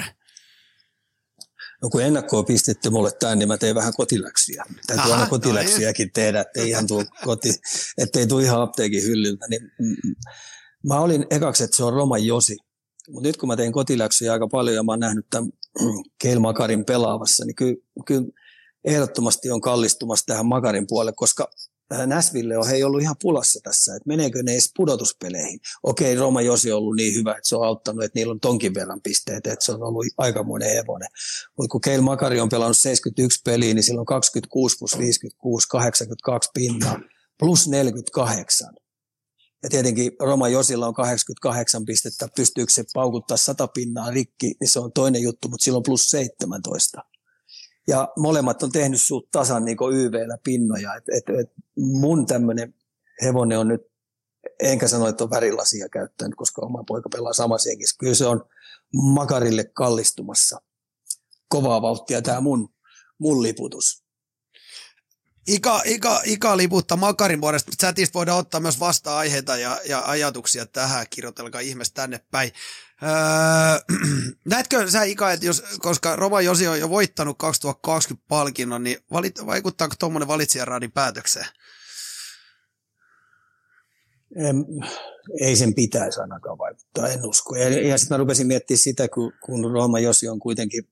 No 1.83 1.89
kun 1.89 2.03
ennakkoa 2.03 2.43
pistetty 2.43 2.89
mulle 2.89 3.11
tämän, 3.19 3.39
niin 3.39 3.47
mä 3.47 3.57
tein 3.57 3.75
vähän 3.75 3.93
kotiläksyjä. 3.97 4.65
Täytyy 4.87 5.11
Aha, 5.11 5.13
aina 5.13 5.29
kotiläksyjäkin 5.29 6.07
no, 6.07 6.11
tehdä, 6.13 6.41
ettei 6.41 6.69
ihan 6.69 6.87
tuu 6.87 7.03
koti, 7.23 7.53
ettei 7.97 8.27
tule 8.27 8.43
ihan 8.43 8.61
apteekin 8.61 9.03
hyllyltä. 9.03 9.45
Niin, 9.49 9.61
mm, 9.61 9.87
mm, 9.87 10.15
mä 10.87 10.99
olin 10.99 11.25
ekaksi, 11.29 11.63
että 11.63 11.77
se 11.77 11.83
on 11.83 11.93
Roma 11.93 12.17
Josi. 12.17 12.57
Mutta 13.09 13.27
nyt 13.27 13.37
kun 13.37 13.49
mä 13.49 13.55
tein 13.55 13.73
kotiläksyjä 13.73 14.33
aika 14.33 14.47
paljon 14.47 14.75
ja 14.75 14.83
mä 14.83 14.91
oon 14.91 14.99
nähnyt 14.99 15.25
tämän 15.29 15.51
Keil 16.21 16.39
Makarin 16.39 16.85
pelaavassa, 16.85 17.45
niin 17.45 17.55
kyllä, 17.55 17.75
kyllä 18.05 18.27
ehdottomasti 18.83 19.51
on 19.51 19.61
kallistumassa 19.61 20.25
tähän 20.25 20.45
Makarin 20.45 20.87
puolelle, 20.87 21.13
koska 21.15 21.51
Näsville 22.06 22.58
on 22.58 22.67
hei 22.67 22.84
ollut 22.84 23.01
ihan 23.01 23.15
pulassa 23.21 23.60
tässä, 23.63 23.95
että 23.95 24.08
meneekö 24.08 24.43
ne 24.43 24.51
edes 24.51 24.71
pudotuspeleihin. 24.75 25.60
Okei, 25.84 26.15
Roma 26.15 26.41
Josi 26.41 26.71
on 26.71 26.77
ollut 26.77 26.95
niin 26.95 27.15
hyvä, 27.15 27.32
että 27.32 27.49
se 27.49 27.56
on 27.56 27.67
auttanut, 27.67 28.03
että 28.03 28.19
niillä 28.19 28.32
on 28.32 28.39
tonkin 28.39 28.73
verran 28.73 29.01
pisteitä, 29.01 29.53
että 29.53 29.65
se 29.65 29.71
on 29.71 29.84
ollut 29.84 30.06
aikamoinen 30.17 30.69
hevonen. 30.69 31.10
Mutta 31.58 31.71
kun 31.71 31.82
Keil 31.82 32.01
Makari 32.01 32.39
on 32.39 32.49
pelannut 32.49 32.77
71 32.77 33.41
peliä, 33.45 33.73
niin 33.73 33.84
silloin 33.84 34.06
26 34.06 34.75
plus 34.79 34.97
56, 34.97 35.67
82 35.67 36.49
pinnaa, 36.53 36.99
plus 37.39 37.67
48. 37.67 38.73
Ja 39.63 39.69
tietenkin 39.69 40.12
Roma 40.19 40.49
Josilla 40.49 40.88
on 40.88 40.93
88 40.93 41.86
pistettä, 41.86 42.27
pystyykö 42.36 42.73
se 42.73 42.84
paukuttaa 42.93 43.38
100 43.38 43.67
pinnaa 43.67 44.12
rikki, 44.12 44.53
niin 44.60 44.69
se 44.69 44.79
on 44.79 44.91
toinen 44.91 45.21
juttu, 45.21 45.47
mutta 45.47 45.63
silloin 45.63 45.84
plus 45.84 46.10
17. 46.10 47.03
Ja 47.87 48.07
molemmat 48.17 48.63
on 48.63 48.71
tehnyt 48.71 49.01
suut 49.01 49.31
tasan 49.31 49.65
niin 49.65 49.77
YVllä 49.93 50.37
pinnoja. 50.43 50.95
Et, 50.95 51.03
et, 51.17 51.39
et 51.39 51.51
mun 51.75 52.25
tämmöinen 52.25 52.73
hevonen 53.23 53.59
on 53.59 53.67
nyt, 53.67 53.81
enkä 54.59 54.87
sano, 54.87 55.07
että 55.07 55.23
on 55.23 55.29
värilasia 55.29 55.89
käyttänyt, 55.89 56.35
koska 56.35 56.61
oma 56.61 56.83
poika 56.87 57.09
pelaa 57.09 57.33
samassa 57.33 57.69
hengissä. 57.69 57.95
Kyllä 57.99 58.15
se 58.15 58.25
on 58.25 58.45
makarille 58.93 59.63
kallistumassa. 59.63 60.61
Kovaa 61.47 61.81
vauhtia 61.81 62.21
tämä 62.21 62.41
mun, 62.41 62.73
mun 63.17 63.43
liputus. 63.43 64.03
Ika, 65.47 65.81
Ika, 65.85 66.21
Ika 66.25 66.57
liputta 66.57 66.95
Makarin 66.95 67.41
vuodesta. 67.41 67.71
Chatista 67.79 68.13
voidaan 68.13 68.39
ottaa 68.39 68.59
myös 68.59 68.79
vasta-aiheita 68.79 69.57
ja, 69.57 69.81
ja 69.85 70.03
ajatuksia 70.05 70.65
tähän. 70.65 71.05
Kirjoitelkaa 71.09 71.61
ihmeessä 71.61 71.93
tänne 71.93 72.19
päin. 72.31 72.51
Öö, 73.03 73.97
näetkö 74.49 74.89
sä 74.89 75.03
Ika, 75.03 75.31
että 75.31 75.45
jos, 75.45 75.63
koska 75.79 76.15
Rova 76.15 76.41
Josi 76.41 76.67
on 76.67 76.79
jo 76.79 76.89
voittanut 76.89 77.37
2020 77.37 78.25
palkinnon, 78.27 78.83
niin 78.83 78.97
valit, 79.11 79.45
vaikuttaako 79.45 79.95
tuommoinen 79.99 80.27
valitsijaraadin 80.27 80.91
päätökseen? 80.91 81.45
En, 84.35 84.65
ei 85.41 85.55
sen 85.55 85.75
pitäisi 85.75 86.19
ainakaan 86.19 86.57
vaikuttaa, 86.57 87.07
en 87.07 87.25
usko. 87.25 87.55
Ja, 87.55 87.69
ja 87.87 87.97
sitten 87.97 88.15
mä 88.15 88.19
rupesin 88.19 88.47
miettimään 88.47 88.79
sitä, 88.79 89.07
kun, 89.07 89.33
kun 89.45 89.71
Rooma 89.71 89.99
Josi 89.99 90.27
on 90.27 90.39
kuitenkin 90.39 90.83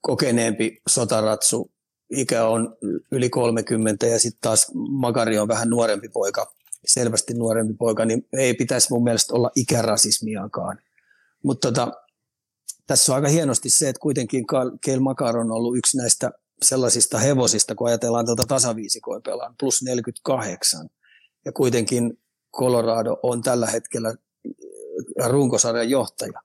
kokeneempi 0.00 0.80
sotaratsu, 0.88 1.72
ikä 2.10 2.46
on 2.46 2.76
yli 3.12 3.30
30 3.30 4.06
ja 4.06 4.18
sitten 4.18 4.40
taas 4.40 4.66
Makari 4.90 5.38
on 5.38 5.48
vähän 5.48 5.70
nuorempi 5.70 6.08
poika, 6.08 6.52
selvästi 6.86 7.34
nuorempi 7.34 7.74
poika, 7.74 8.04
niin 8.04 8.28
ei 8.32 8.54
pitäisi 8.54 8.86
mun 8.90 9.04
mielestä 9.04 9.34
olla 9.34 9.50
ikärasismiakaan. 9.56 10.78
Mutta 11.42 11.68
tota, 11.68 11.92
tässä 12.86 13.12
on 13.12 13.16
aika 13.16 13.28
hienosti 13.28 13.70
se, 13.70 13.88
että 13.88 14.00
kuitenkin 14.00 14.44
Keil 14.84 15.00
Makar 15.00 15.36
on 15.38 15.52
ollut 15.52 15.76
yksi 15.76 15.96
näistä 15.96 16.30
sellaisista 16.62 17.18
hevosista, 17.18 17.74
kun 17.74 17.88
ajatellaan 17.88 18.26
tuota 18.26 18.46
tasaviisikoin 18.46 19.22
pelaan, 19.22 19.54
plus 19.60 19.82
48. 19.82 20.88
Ja 21.44 21.52
kuitenkin 21.52 22.18
Colorado 22.56 23.18
on 23.22 23.42
tällä 23.42 23.66
hetkellä 23.66 24.14
runkosarjan 25.26 25.90
johtaja. 25.90 26.40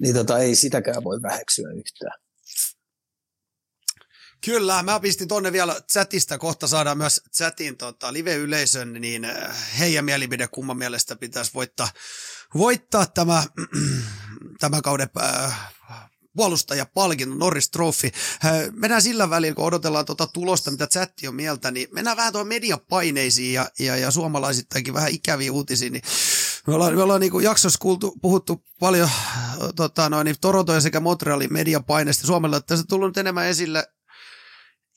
Niin 0.00 0.14
tota, 0.14 0.38
ei 0.38 0.54
sitäkään 0.56 1.04
voi 1.04 1.22
väheksyä 1.22 1.70
yhtään. 1.70 2.23
Kyllä, 4.44 4.82
mä 4.82 5.00
pistin 5.00 5.28
tonne 5.28 5.52
vielä 5.52 5.80
chatista, 5.92 6.38
kohta 6.38 6.66
saadaan 6.66 6.98
myös 6.98 7.20
chatin 7.36 7.76
tota, 7.76 8.12
live-yleisön, 8.12 8.92
niin 8.92 9.24
äh, 9.24 9.78
heidän 9.78 10.04
mielipide 10.04 10.48
kumman 10.48 10.76
mielestä 10.76 11.16
pitäisi 11.16 11.50
voittaa, 11.54 11.88
voittaa 12.54 13.06
tämä, 13.06 13.44
tämä 14.60 14.82
kauden 14.82 15.08
äh, 15.22 15.72
puolustajapalkinto, 16.36 17.34
Norris 17.34 17.70
Trophy. 17.70 18.10
Äh, 18.44 18.52
mennään 18.72 19.02
sillä 19.02 19.30
välillä, 19.30 19.54
kun 19.54 19.64
odotellaan 19.64 20.04
tuota 20.04 20.26
tulosta, 20.26 20.70
mitä 20.70 20.86
chatti 20.86 21.28
on 21.28 21.34
mieltä, 21.34 21.70
niin 21.70 21.88
mennään 21.92 22.16
vähän 22.16 22.32
tuon 22.32 22.48
mediapaineisiin 22.48 23.54
ja, 23.54 23.70
ja, 23.78 23.96
ja 23.96 24.10
suomalaisittainkin 24.10 24.94
vähän 24.94 25.12
ikäviä 25.12 25.52
uutisia, 25.52 25.90
niin 25.90 26.02
me 26.66 26.74
ollaan, 26.74 26.94
me 26.94 27.02
ollaan 27.02 27.20
niin 27.20 27.42
jaksossa 27.42 27.78
kuultu, 27.78 28.18
puhuttu 28.22 28.64
paljon 28.80 29.10
tota, 29.76 30.10
noin, 30.10 30.24
niin 30.24 30.36
Toronto 30.40 30.72
ja 30.72 30.80
sekä 30.80 31.00
Montrealin 31.00 31.52
mediapaineista 31.52 32.26
Suomella, 32.26 32.56
että 32.56 32.74
on 32.74 32.86
tullut 32.86 33.16
enemmän 33.16 33.46
esille 33.46 33.93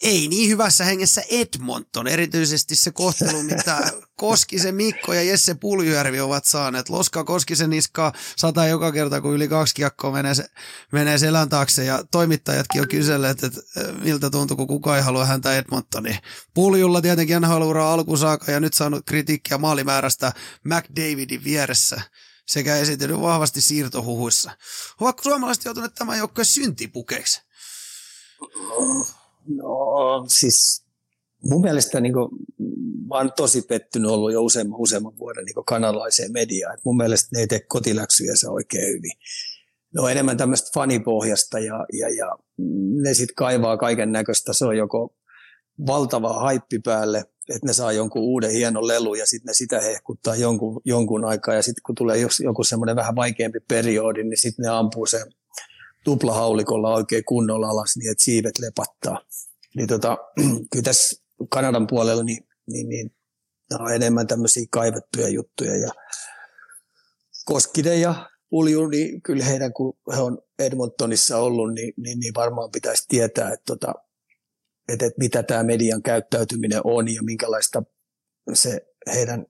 ei 0.02 0.28
niin 0.28 0.50
hyvässä 0.50 0.84
hengessä 0.84 1.24
Edmonton, 1.30 2.08
erityisesti 2.08 2.76
se 2.76 2.92
kohtelu, 2.92 3.44
mitä 3.44 3.92
Koskisen 4.16 4.76
Mikko 4.76 5.14
ja 5.14 5.24
Jesse 5.24 5.56
Puljujärvi 5.56 6.20
ovat 6.20 6.46
saaneet. 6.46 6.90
Loska 6.90 7.24
Koskisen 7.24 7.70
niskaa 7.70 8.14
sataa 8.38 8.68
joka 8.68 8.92
kerta, 8.92 9.22
kun 9.22 9.34
yli 9.34 9.48
kaksi 9.48 9.76
kiekkoa 9.76 10.12
menee, 10.12 10.36
se, 10.36 10.46
menee 10.92 11.18
selän 11.18 11.50
taakse 11.50 11.86
ja 11.86 12.04
toimittajatkin 12.12 12.82
on 12.82 12.88
kyselleet, 12.88 13.44
että 13.44 13.62
miltä 14.02 14.30
tuntuu, 14.30 14.58
kun 14.58 14.68
kukaan 14.68 14.98
ei 14.98 15.04
halua 15.04 15.26
häntä 15.26 15.58
Edmontoniin. 15.58 16.20
Puljulla 16.54 17.02
tietenkin 17.02 17.44
haluaa 17.44 17.94
alku 17.94 18.18
saakka 18.18 18.52
ja 18.52 18.60
nyt 18.60 18.74
saanut 18.74 19.06
kritiikkiä 19.06 19.58
maalimäärästä 19.58 20.34
McDavidin 20.64 21.44
vieressä 21.44 22.02
sekä 22.48 22.76
esitellyt 22.76 23.22
vahvasti 23.22 23.62
siirtohuhuissa. 23.62 24.52
Ovatko 25.00 25.24
suomalaiset 25.24 25.66
joutuneet 25.66 25.96
tämän 25.96 26.18
joukkojen 26.18 26.46
syntipukeiksi? 26.46 27.42
No 29.48 30.26
siis 30.28 30.88
mun 31.44 31.62
mielestä 31.62 32.00
niin 32.00 32.14
kuin, 32.14 32.30
mä 33.08 33.16
oon 33.16 33.32
tosi 33.38 33.62
pettynyt 33.62 34.12
ollut 34.12 34.34
jo 34.34 34.44
useamman, 34.44 34.80
useamman 34.80 35.18
vuoden 35.20 35.46
niin 35.46 35.66
kanalaiseen 35.66 36.32
mediaan. 36.32 36.74
Et 36.74 36.86
mun 36.86 36.98
mielestä 36.98 37.30
ne 37.34 37.40
ei 37.40 37.48
tee 37.48 37.60
kotiläksyjä 37.60 38.36
se 38.36 38.50
oikein 38.50 38.88
hyvin. 38.88 39.12
Ne 39.94 40.02
on 40.02 40.12
enemmän 40.12 40.38
tämmöistä 40.38 40.70
fanipohjasta 40.74 41.60
ja, 41.60 41.86
ja, 41.94 42.10
ja 42.16 42.38
ne 43.04 43.14
sitten 43.14 43.36
kaivaa 43.36 43.78
kaiken 43.78 44.12
näköistä. 44.12 44.54
Se 44.54 44.66
on 44.66 44.78
joko 44.78 45.16
valtava 45.88 46.34
haippi 46.34 46.80
päälle, 46.80 47.18
että 47.50 47.66
ne 47.68 47.74
saa 47.74 47.92
jonkun 47.92 48.22
uuden 48.22 48.52
hienon 48.52 48.88
lelu 48.88 49.16
ja 49.16 49.26
sitten 49.26 49.48
ne 49.48 49.54
sitä 49.54 49.82
hehkuttaa 49.82 50.36
jonkun, 50.36 50.82
jonkun 50.86 51.26
aikaa. 51.26 51.54
Ja 51.56 51.62
sitten 51.62 51.82
kun 51.86 51.96
tulee 51.96 52.18
joku 52.44 52.64
semmoinen 52.64 52.96
vähän 52.96 53.16
vaikeampi 53.16 53.60
periodi, 53.60 54.24
niin 54.24 54.38
sitten 54.38 54.64
ne 54.64 54.70
ampuu 54.70 55.06
sen 55.06 55.26
tuplahaulikolla 56.08 56.94
oikein 56.94 57.26
kunnolla 57.26 57.70
alas 57.70 57.98
niin, 57.98 58.12
että 58.12 58.24
siivet 58.24 58.60
lepattaa. 58.60 59.22
Niin 59.76 59.88
tota, 59.88 60.18
kyllä 60.72 60.84
tässä 60.84 61.24
Kanadan 61.50 61.88
puolella 61.88 62.24
niin, 62.24 62.48
niin, 62.68 62.90
niin 62.90 63.16
nämä 63.70 63.86
on 63.86 63.94
enemmän 63.94 64.28
tämmöisiä 64.28 64.66
kaivettuja 64.72 65.30
juttuja. 65.30 65.78
Ja 65.78 65.92
Koskinen 67.46 68.02
ja 68.02 68.30
Pulju, 68.50 68.88
niin 68.88 69.22
kyllä 69.22 69.46
heidän, 69.46 69.74
kun 69.74 69.98
he 70.16 70.22
on 70.22 70.42
Edmontonissa 70.60 71.38
ollut, 71.38 71.74
niin, 71.74 71.94
niin, 71.98 72.20
niin 72.20 72.34
varmaan 72.34 72.72
pitäisi 72.72 73.06
tietää, 73.08 73.54
että, 73.54 73.64
tota, 73.66 73.94
että, 74.94 75.06
että 75.06 75.20
mitä 75.20 75.44
tämä 75.44 75.64
median 75.64 76.04
käyttäytyminen 76.04 76.82
on 76.84 77.14
ja 77.14 77.24
minkälaista 77.24 77.84
se 78.54 78.82
heidän, 79.14 79.46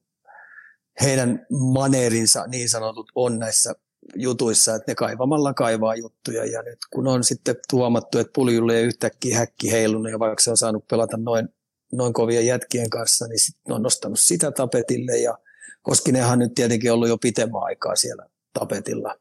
heidän 1.01 1.45
maneerinsa 1.73 2.47
niin 2.47 2.69
sanotut 2.69 3.11
on 3.15 3.39
näissä 3.39 3.75
jutuissa, 4.15 4.75
että 4.75 4.91
ne 4.91 4.95
kaivamalla 4.95 5.53
kaivaa 5.53 5.95
juttuja. 5.95 6.45
Ja 6.45 6.61
nyt 6.61 6.79
kun 6.93 7.07
on 7.07 7.23
sitten 7.23 7.55
tuomattu, 7.69 8.19
että 8.19 8.33
puljulle 8.35 8.77
ei 8.77 8.83
yhtäkkiä 8.83 9.37
häkki 9.37 9.71
heilunut 9.71 10.11
ja 10.11 10.19
vaikka 10.19 10.43
se 10.43 10.49
on 10.49 10.57
saanut 10.57 10.87
pelata 10.87 11.17
noin, 11.17 11.49
noin 11.91 12.13
kovia 12.13 12.41
jätkien 12.41 12.89
kanssa, 12.89 13.27
niin 13.27 13.39
sitten 13.39 13.75
on 13.75 13.81
nostanut 13.81 14.19
sitä 14.19 14.51
tapetille 14.51 15.17
ja 15.17 15.37
Koskinenhan 15.81 16.39
nyt 16.39 16.53
tietenkin 16.53 16.91
ollut 16.91 17.07
jo 17.07 17.17
pitemmän 17.17 17.63
aikaa 17.63 17.95
siellä 17.95 18.25
tapetilla. 18.53 19.15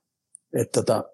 Et 0.53 0.73
tota, 0.73 1.05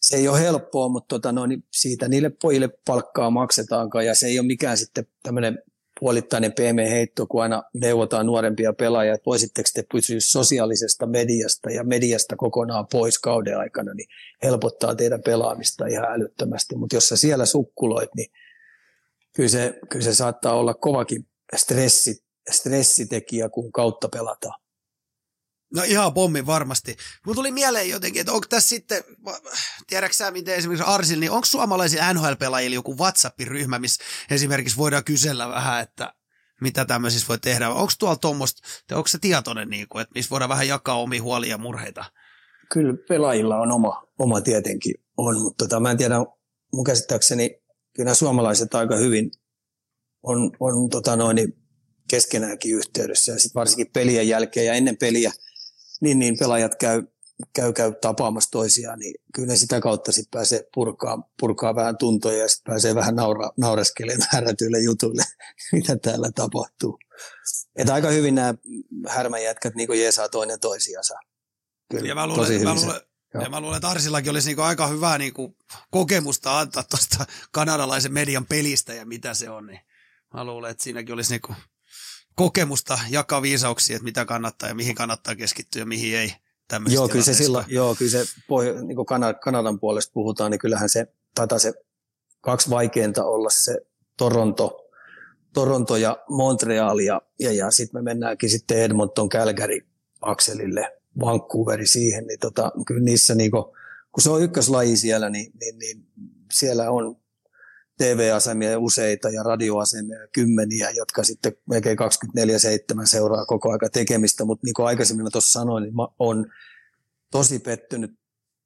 se 0.00 0.16
ei 0.16 0.28
ole 0.28 0.40
helppoa, 0.40 0.88
mutta 0.88 1.08
tota, 1.08 1.32
no, 1.32 1.46
niin 1.46 1.64
siitä 1.72 2.08
niille 2.08 2.30
pojille 2.42 2.68
palkkaa 2.86 3.30
maksetaankaan 3.30 4.06
ja 4.06 4.14
se 4.14 4.26
ei 4.26 4.38
ole 4.38 4.46
mikään 4.46 4.76
sitten 4.76 5.06
tämmöinen 5.22 5.62
puolittainen 6.00 6.52
PM-heitto, 6.52 7.26
kun 7.26 7.42
aina 7.42 7.62
neuvotaan 7.74 8.26
nuorempia 8.26 8.72
pelaajia, 8.72 9.14
että 9.14 9.26
voisitteko 9.26 9.68
te 9.74 9.84
pysyä 9.92 10.16
sosiaalisesta 10.20 11.06
mediasta 11.06 11.70
ja 11.70 11.84
mediasta 11.84 12.36
kokonaan 12.36 12.86
pois 12.92 13.18
kauden 13.18 13.58
aikana, 13.58 13.94
niin 13.94 14.08
helpottaa 14.42 14.94
teidän 14.94 15.22
pelaamista 15.22 15.86
ihan 15.86 16.12
älyttömästi. 16.12 16.76
Mutta 16.76 16.96
jos 16.96 17.08
sä 17.08 17.16
siellä 17.16 17.46
sukkuloit, 17.46 18.10
niin 18.16 18.30
kyllä 19.36 19.48
se, 19.48 19.78
kyllä 19.90 20.04
se 20.04 20.14
saattaa 20.14 20.54
olla 20.54 20.74
kovakin 20.74 21.26
stressi, 21.56 22.24
stressitekijä, 22.50 23.48
kun 23.48 23.72
kautta 23.72 24.08
pelataan. 24.08 24.60
No 25.74 25.82
ihan 25.82 26.14
pommi 26.14 26.46
varmasti. 26.46 26.96
Mun 27.26 27.34
tuli 27.34 27.50
mieleen 27.50 27.88
jotenkin, 27.88 28.20
että 28.20 28.32
onko 28.32 28.46
tässä 28.48 28.68
sitten, 28.68 29.04
tiedätkö 29.86 30.16
sä 30.16 30.30
miten 30.30 30.54
esimerkiksi 30.54 30.86
Arsil, 30.86 31.20
niin 31.20 31.30
onko 31.30 31.44
suomalaisilla 31.44 32.12
NHL-pelaajilla 32.12 32.74
joku 32.74 32.98
WhatsApp-ryhmä, 32.98 33.78
missä 33.78 34.04
esimerkiksi 34.30 34.76
voidaan 34.76 35.04
kysellä 35.04 35.48
vähän, 35.48 35.82
että 35.82 36.14
mitä 36.60 36.84
tämmöisissä 36.84 37.28
voi 37.28 37.38
tehdä. 37.38 37.70
Onko 37.70 37.92
tuolla 37.98 38.16
tuommoista, 38.16 38.62
onko 38.92 39.08
se 39.08 39.18
tietoinen, 39.18 39.68
niin 39.68 39.88
kuin, 39.88 40.02
että 40.02 40.12
missä 40.14 40.30
voidaan 40.30 40.48
vähän 40.48 40.68
jakaa 40.68 41.00
omia 41.00 41.22
huolia 41.22 41.50
ja 41.50 41.58
murheita? 41.58 42.04
Kyllä 42.72 42.94
pelaajilla 43.08 43.56
on 43.56 43.72
oma, 43.72 44.02
oma 44.18 44.40
tietenkin 44.40 44.94
on, 45.16 45.40
mutta 45.40 45.64
tota, 45.64 45.80
mä 45.80 45.90
en 45.90 45.96
tiedä, 45.96 46.14
mun 46.72 46.84
käsittääkseni 46.84 47.50
kyllä 47.96 48.14
suomalaiset 48.14 48.74
aika 48.74 48.96
hyvin 48.96 49.30
on, 50.22 50.50
on 50.60 50.88
tota 50.90 51.16
noin, 51.16 51.54
keskenäänkin 52.10 52.76
yhteydessä 52.76 53.32
ja 53.32 53.38
sitten 53.38 53.60
varsinkin 53.60 53.92
pelien 53.92 54.28
jälkeen 54.28 54.66
ja 54.66 54.74
ennen 54.74 54.96
peliä– 54.96 55.32
niin, 56.00 56.18
niin 56.18 56.38
pelaajat 56.38 56.74
käy, 56.74 57.02
käy, 57.52 57.72
käy 57.72 57.92
tapaamassa 58.00 58.50
toisiaan, 58.50 58.98
niin 58.98 59.14
kyllä 59.34 59.48
ne 59.48 59.56
sitä 59.56 59.80
kautta 59.80 60.12
sitten 60.12 60.38
pääsee 60.38 60.68
purkaa, 60.74 61.30
purkaa 61.40 61.74
vähän 61.74 61.98
tuntoja 61.98 62.38
ja 62.38 62.48
sitten 62.48 62.72
pääsee 62.72 62.94
vähän 62.94 63.16
naura, 63.16 63.50
naureskelemaan 63.56 64.28
määrätyille 64.32 64.80
jutuille, 64.80 65.22
mitä 65.72 65.96
täällä 65.96 66.30
tapahtuu. 66.34 66.98
Että 67.76 67.94
aika 67.94 68.10
hyvin 68.10 68.34
nämä 68.34 68.54
härmäjätkät 69.08 69.74
niin 69.74 70.00
jeesaa 70.00 70.28
toinen 70.28 70.60
toisiansa. 70.60 71.14
Kyllä, 71.90 72.08
ja 72.08 72.14
mä 72.14 72.26
luulen, 72.26 72.64
mä 72.64 72.74
luulen, 72.74 73.00
ja 73.42 73.50
mä 73.50 73.60
luulen, 73.60 73.76
että 73.76 73.88
Arsillakin 73.88 74.30
olisi 74.30 74.48
niinku 74.48 74.62
aika 74.62 74.86
hyvää 74.86 75.18
niinku 75.18 75.56
kokemusta 75.90 76.58
antaa 76.58 76.82
tuosta 76.82 77.26
kanadalaisen 77.52 78.12
median 78.12 78.46
pelistä 78.46 78.94
ja 78.94 79.06
mitä 79.06 79.34
se 79.34 79.50
on. 79.50 79.66
Niin 79.66 79.80
mä 80.34 80.44
luulen, 80.44 80.70
että 80.70 80.84
siinäkin 80.84 81.14
olisi 81.14 81.32
niinku 81.32 81.54
kokemusta 82.38 82.98
jakaa 83.10 83.42
viisauksia, 83.42 83.96
että 83.96 84.04
mitä 84.04 84.24
kannattaa 84.24 84.68
ja 84.68 84.74
mihin 84.74 84.94
kannattaa 84.94 85.36
keskittyä 85.36 85.82
ja 85.82 85.86
mihin 85.86 86.18
ei. 86.18 86.32
Joo, 86.88 87.08
kyllä 87.08 87.24
se 87.24 87.34
silloin, 87.34 87.64
joo, 87.68 87.94
kyllä 87.94 88.10
se, 88.10 88.24
niin 88.82 88.96
kuin 88.96 89.06
Kanadan 89.40 89.80
puolesta 89.80 90.12
puhutaan, 90.12 90.50
niin 90.50 90.58
kyllähän 90.58 90.88
se, 90.88 91.06
taitaa 91.34 91.58
se 91.58 91.72
kaksi 92.40 92.70
vaikeinta 92.70 93.24
olla 93.24 93.50
se 93.50 93.78
Toronto, 94.16 94.90
Toronto 95.54 95.96
ja 95.96 96.24
Montreal 96.28 96.98
ja, 96.98 97.22
ja, 97.40 97.52
ja 97.52 97.70
sitten 97.70 97.98
me 97.98 98.02
mennäänkin 98.02 98.50
sitten 98.50 98.78
Edmonton 98.78 99.28
Calgary 99.28 99.80
akselille, 100.20 100.92
Vancouveri 101.20 101.86
siihen, 101.86 102.26
niin 102.26 102.38
tota, 102.38 102.72
kyllä 102.86 103.04
niissä 103.04 103.34
niin 103.34 103.50
kuin, 103.50 103.64
kun 104.12 104.22
se 104.22 104.30
on 104.30 104.42
ykköslaji 104.42 104.96
siellä, 104.96 105.30
niin, 105.30 105.52
niin, 105.60 105.78
niin 105.78 106.06
siellä 106.52 106.90
on 106.90 107.16
TV-asemia 107.98 108.78
useita 108.78 109.28
ja 109.28 109.42
radioasemia 109.42 110.28
kymmeniä, 110.32 110.90
jotka 110.90 111.24
sitten 111.24 111.52
melkein 111.70 111.98
24-7 111.98 113.06
seuraa 113.06 113.46
koko 113.46 113.72
aika 113.72 113.88
tekemistä, 113.88 114.44
mutta 114.44 114.66
niin 114.66 114.74
kuin 114.74 114.86
aikaisemmin 114.86 115.24
mä 115.24 115.30
tuossa 115.30 115.60
sanoin, 115.60 115.82
niin 115.82 115.96
mä 115.96 116.08
olen 116.18 116.46
tosi 117.30 117.58
pettynyt 117.58 118.18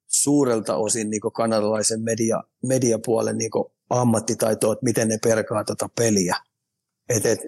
suurelta 0.07 0.77
osin 0.77 1.11
niin 1.11 1.21
kuin 1.21 1.33
kanadalaisen 1.33 2.01
media, 2.01 2.43
mediapuolen 2.63 3.39
niin 3.39 3.51
kuin 3.51 3.65
ammattitaitoa, 3.91 4.73
että 4.73 4.85
miten 4.85 5.09
ne 5.09 5.19
perkaa 5.23 5.65
tuota 5.65 5.89
peliä. 5.99 6.37
Et, 7.09 7.27
et, 7.27 7.41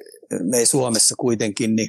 me 0.43 0.65
Suomessa 0.65 1.15
kuitenkin 1.19 1.77
niin 1.77 1.89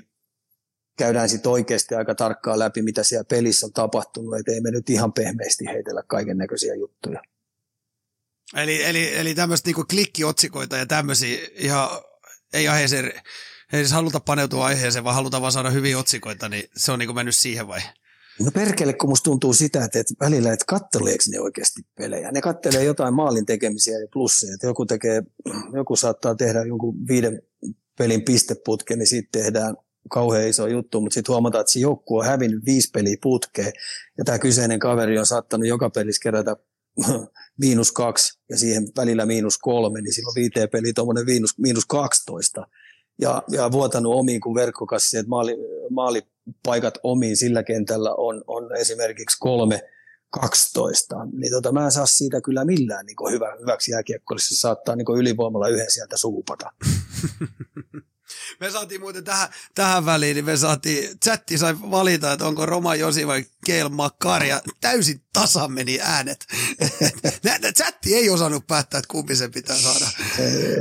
käydään 0.98 1.30
sitten 1.30 1.52
oikeasti 1.52 1.96
aika 1.96 2.16
tarkkaan 2.16 2.60
läpi, 2.60 2.82
mitä 2.82 3.04
siellä 3.04 3.26
pelissä 3.30 3.66
on 3.66 3.74
tapahtunut, 3.74 4.40
että 4.40 4.52
ei 4.52 4.62
me 4.62 4.72
nyt 4.72 4.90
ihan 4.90 5.14
pehmeästi 5.14 5.66
heitellä 5.66 6.04
kaiken 6.08 6.38
näköisiä 6.38 6.76
juttuja. 6.76 7.22
Eli, 8.54 8.84
eli, 8.84 9.16
eli 9.18 9.36
tämmöistä 9.36 9.68
niinku 9.68 9.86
klikkiotsikoita 9.90 10.78
ja 10.78 10.86
tämmöisiä 10.86 11.48
ihan, 11.56 11.90
ei 12.54 12.68
aiheeseen, 12.68 13.06
ei 13.74 13.80
edes 13.80 13.92
haluta 13.92 14.20
paneutua 14.20 14.66
aiheeseen, 14.66 15.04
vaan 15.04 15.16
halutaan 15.16 15.42
vaan 15.42 15.52
saada 15.52 15.70
hyviä 15.70 16.00
otsikoita, 16.00 16.50
niin 16.50 16.70
se 16.78 16.92
on 16.92 17.00
niinku 17.00 17.14
mennyt 17.14 17.36
siihen 17.36 17.68
vai? 17.68 17.82
No 18.40 18.52
perkele, 18.52 18.94
kun 18.94 19.10
musta 19.10 19.24
tuntuu 19.24 19.54
sitä, 19.54 19.86
että, 19.86 20.00
että 20.00 20.14
välillä, 20.20 20.54
että 20.54 20.66
katteleeko 20.68 21.24
ne 21.32 21.40
oikeasti 21.40 21.82
pelejä. 21.98 22.32
Ne 22.32 22.42
kattelee 22.42 22.84
jotain 22.84 23.14
maalin 23.14 23.46
tekemisiä 23.46 24.00
ja 24.00 24.08
plusseja. 24.14 24.58
Joku, 24.64 24.86
tekee, 24.86 25.24
joku 25.74 25.96
saattaa 25.96 26.36
tehdä 26.36 26.64
jonkun 26.64 27.08
viiden 27.08 27.42
pelin 27.98 28.22
pisteputken, 28.22 29.00
niin 29.00 29.08
siitä 29.08 29.30
tehdään 29.32 29.76
kauhean 30.10 30.48
iso 30.48 30.68
juttu, 30.68 31.02
mutta 31.02 31.14
sitten 31.14 31.34
huomataan, 31.34 31.62
että 31.62 31.72
se 31.72 31.80
joukkue 31.80 32.20
on 32.20 32.26
hävinnyt 32.26 32.66
viisi 32.66 32.90
peliä 32.94 33.18
putkeen, 33.22 33.74
ja 34.18 34.24
tämä 34.24 34.40
kyseinen 34.40 34.80
kaveri 34.80 35.20
on 35.20 35.26
saattanut 35.26 35.68
joka 35.68 35.90
pelissä 35.90 36.24
kerätä 36.24 36.56
miinus 37.64 37.92
kaksi 37.92 38.40
ja 38.50 38.58
siihen 38.58 38.88
välillä 38.98 39.26
miinus 39.26 39.58
kolme, 39.58 40.02
niin 40.02 40.14
silloin 40.14 40.36
viiteen 40.36 40.70
peli 40.70 40.94
tuommoinen 40.94 41.26
miinus, 41.26 41.58
miinus 41.58 41.86
12. 41.86 42.68
Ja, 43.22 43.44
ja 43.52 43.72
vuotanut 43.72 44.16
omiin 44.16 44.42
kuin 44.42 44.56
verkkokassi, 44.56 45.18
että 45.18 45.30
maali, 45.30 45.58
maalipaikat 45.90 46.98
omiin 47.04 47.38
sillä 47.38 47.64
kentällä 47.64 48.14
on, 48.14 48.44
on 48.48 48.76
esimerkiksi 48.76 49.38
kolme 49.40 49.82
12, 50.30 51.16
niin 51.32 51.52
tota, 51.52 51.72
mä 51.72 51.86
en 51.86 51.92
saa 51.92 52.06
siitä 52.06 52.42
kyllä 52.42 52.66
millään 52.66 53.06
niin 53.06 53.32
hyvä, 53.32 53.56
hyväksi 53.60 53.92
jääkiekkoille. 53.92 54.42
Se 54.42 54.56
saattaa 54.56 54.96
niin 54.96 55.18
ylivoimalla 55.18 55.68
yhden 55.68 55.92
sieltä 55.92 56.18
suupata. 56.18 56.72
Me 58.60 58.72
saatiin 58.72 59.02
muuten 59.02 59.24
tähän, 59.24 59.50
tähän 59.76 60.06
väliin, 60.06 60.36
niin 60.36 60.46
me 60.46 60.58
saatiin, 60.58 61.20
chatti 61.20 61.58
sai 61.58 61.76
valita, 61.82 62.32
että 62.32 62.46
onko 62.46 62.66
Roma 62.66 62.96
Josi 62.96 63.28
vai 63.28 63.46
Keil 63.66 63.90
Makari, 63.90 64.50
ja 64.50 64.62
täysin 64.82 65.22
tasan 65.34 65.72
meni 65.72 66.00
äänet. 66.02 66.46
chatti 67.78 68.16
ei 68.16 68.30
osannut 68.30 68.68
päättää, 68.68 68.98
että 68.98 69.12
kumpi 69.12 69.36
sen 69.36 69.52
pitää 69.52 69.78
saada, 69.78 70.08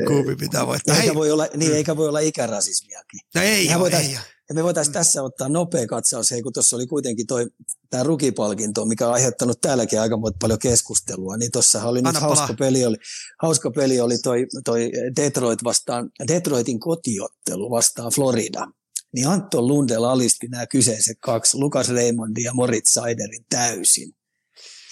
kumpi 0.06 0.36
pitää 0.36 0.66
voittaa. 0.66 0.96
Eikä 0.96 1.14
voi 1.14 1.30
olla, 1.30 1.48
niin, 1.56 1.74
eikä 1.74 1.96
voi 1.96 2.08
olla 2.08 2.20
ikärasismiakin. 2.20 3.20
No 3.34 3.40
ei, 3.42 3.68
ei, 3.68 3.74
ei. 3.92 4.18
Ja 4.48 4.54
me 4.54 4.64
voitaisiin 4.64 4.92
mm. 4.92 4.94
tässä 4.94 5.22
ottaa 5.22 5.48
nopea 5.48 5.86
katsaus, 5.86 6.30
hei, 6.30 6.42
kun 6.42 6.52
tuossa 6.52 6.76
oli 6.76 6.86
kuitenkin 6.86 7.26
toi, 7.26 7.46
tämä 7.90 8.02
rukipalkinto, 8.02 8.84
mikä 8.84 9.06
on 9.08 9.14
aiheuttanut 9.14 9.60
täälläkin 9.60 10.00
aika 10.00 10.18
paljon 10.40 10.58
keskustelua, 10.58 11.36
niin 11.36 11.52
tuossa 11.52 11.84
oli 11.84 12.02
nyt 12.02 12.16
hauska 12.16 12.54
peli, 12.58 12.84
oli, 12.84 12.96
hauska 13.42 13.70
peli 13.70 14.00
oli 14.00 14.18
toi, 14.18 14.46
toi 14.64 14.90
Detroit 15.16 15.64
vastaan, 15.64 16.10
Detroitin 16.28 16.80
kotiottelu 16.80 17.70
vastaan 17.70 18.12
Florida. 18.12 18.66
Niin 19.12 19.28
Anton 19.28 19.66
Lundell 19.66 20.04
alisti 20.04 20.48
nämä 20.48 20.66
kyseiset 20.66 21.16
kaksi, 21.20 21.58
Lukas 21.58 21.88
Raymondi 21.88 22.42
ja 22.42 22.54
Moritz 22.54 22.92
Seiderin 22.92 23.44
täysin. 23.50 24.12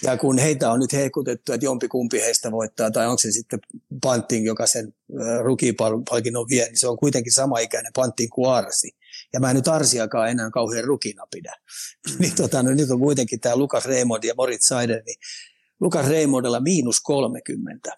Ja 0.03 0.17
kun 0.17 0.37
heitä 0.37 0.71
on 0.71 0.79
nyt 0.79 0.93
heikutettu, 0.93 1.53
että 1.53 1.65
jompi 1.65 1.87
kumpi 1.87 2.21
heistä 2.21 2.51
voittaa, 2.51 2.91
tai 2.91 3.07
onko 3.07 3.17
se 3.17 3.31
sitten 3.31 3.59
Pantin, 4.01 4.43
joka 4.43 4.67
sen 4.67 4.93
rukipalkinnon 5.43 6.45
vie, 6.49 6.65
niin 6.65 6.79
se 6.79 6.87
on 6.87 6.97
kuitenkin 6.97 7.33
sama 7.33 7.59
ikäinen 7.59 7.91
Pantin 7.95 8.29
kuin 8.29 8.51
Arsi. 8.51 8.89
Ja 9.33 9.39
mä 9.39 9.49
en 9.49 9.55
nyt 9.55 9.67
Arsiakaan 9.67 10.29
enää 10.29 10.51
kauhean 10.51 10.83
rukina 10.83 11.27
pidä. 11.31 11.55
Mm. 12.09 12.15
niin 12.19 12.35
tota, 12.35 12.63
no, 12.63 12.71
nyt 12.71 12.91
on 12.91 12.99
kuitenkin 12.99 13.39
tämä 13.39 13.55
Lukas 13.55 13.85
Raymond 13.85 14.23
ja 14.23 14.33
Moritz 14.37 14.67
Seider, 14.67 15.03
niin 15.05 15.15
Lukas 15.81 16.07
Raymondilla 16.07 16.59
miinus 16.59 17.01
30. 17.01 17.89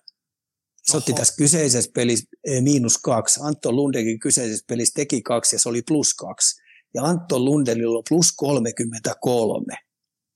Se 0.84 0.98
otti 0.98 1.14
tässä 1.14 1.34
kyseisessä 1.38 1.92
pelissä 1.94 2.26
eh, 2.44 2.62
miinus 2.62 2.98
kaksi. 2.98 3.40
Anton 3.44 3.76
Lundekin 3.76 4.20
kyseisessä 4.20 4.66
pelissä 4.68 4.94
teki 4.96 5.22
kaksi 5.22 5.56
ja 5.56 5.60
se 5.60 5.70
oli 5.70 5.82
plus 5.88 6.14
kaksi. 6.14 6.62
Ja 6.94 7.04
Anton 7.04 7.46
Lundelilla 7.46 7.98
on 7.98 8.04
plus 8.10 8.32
33 8.32 9.78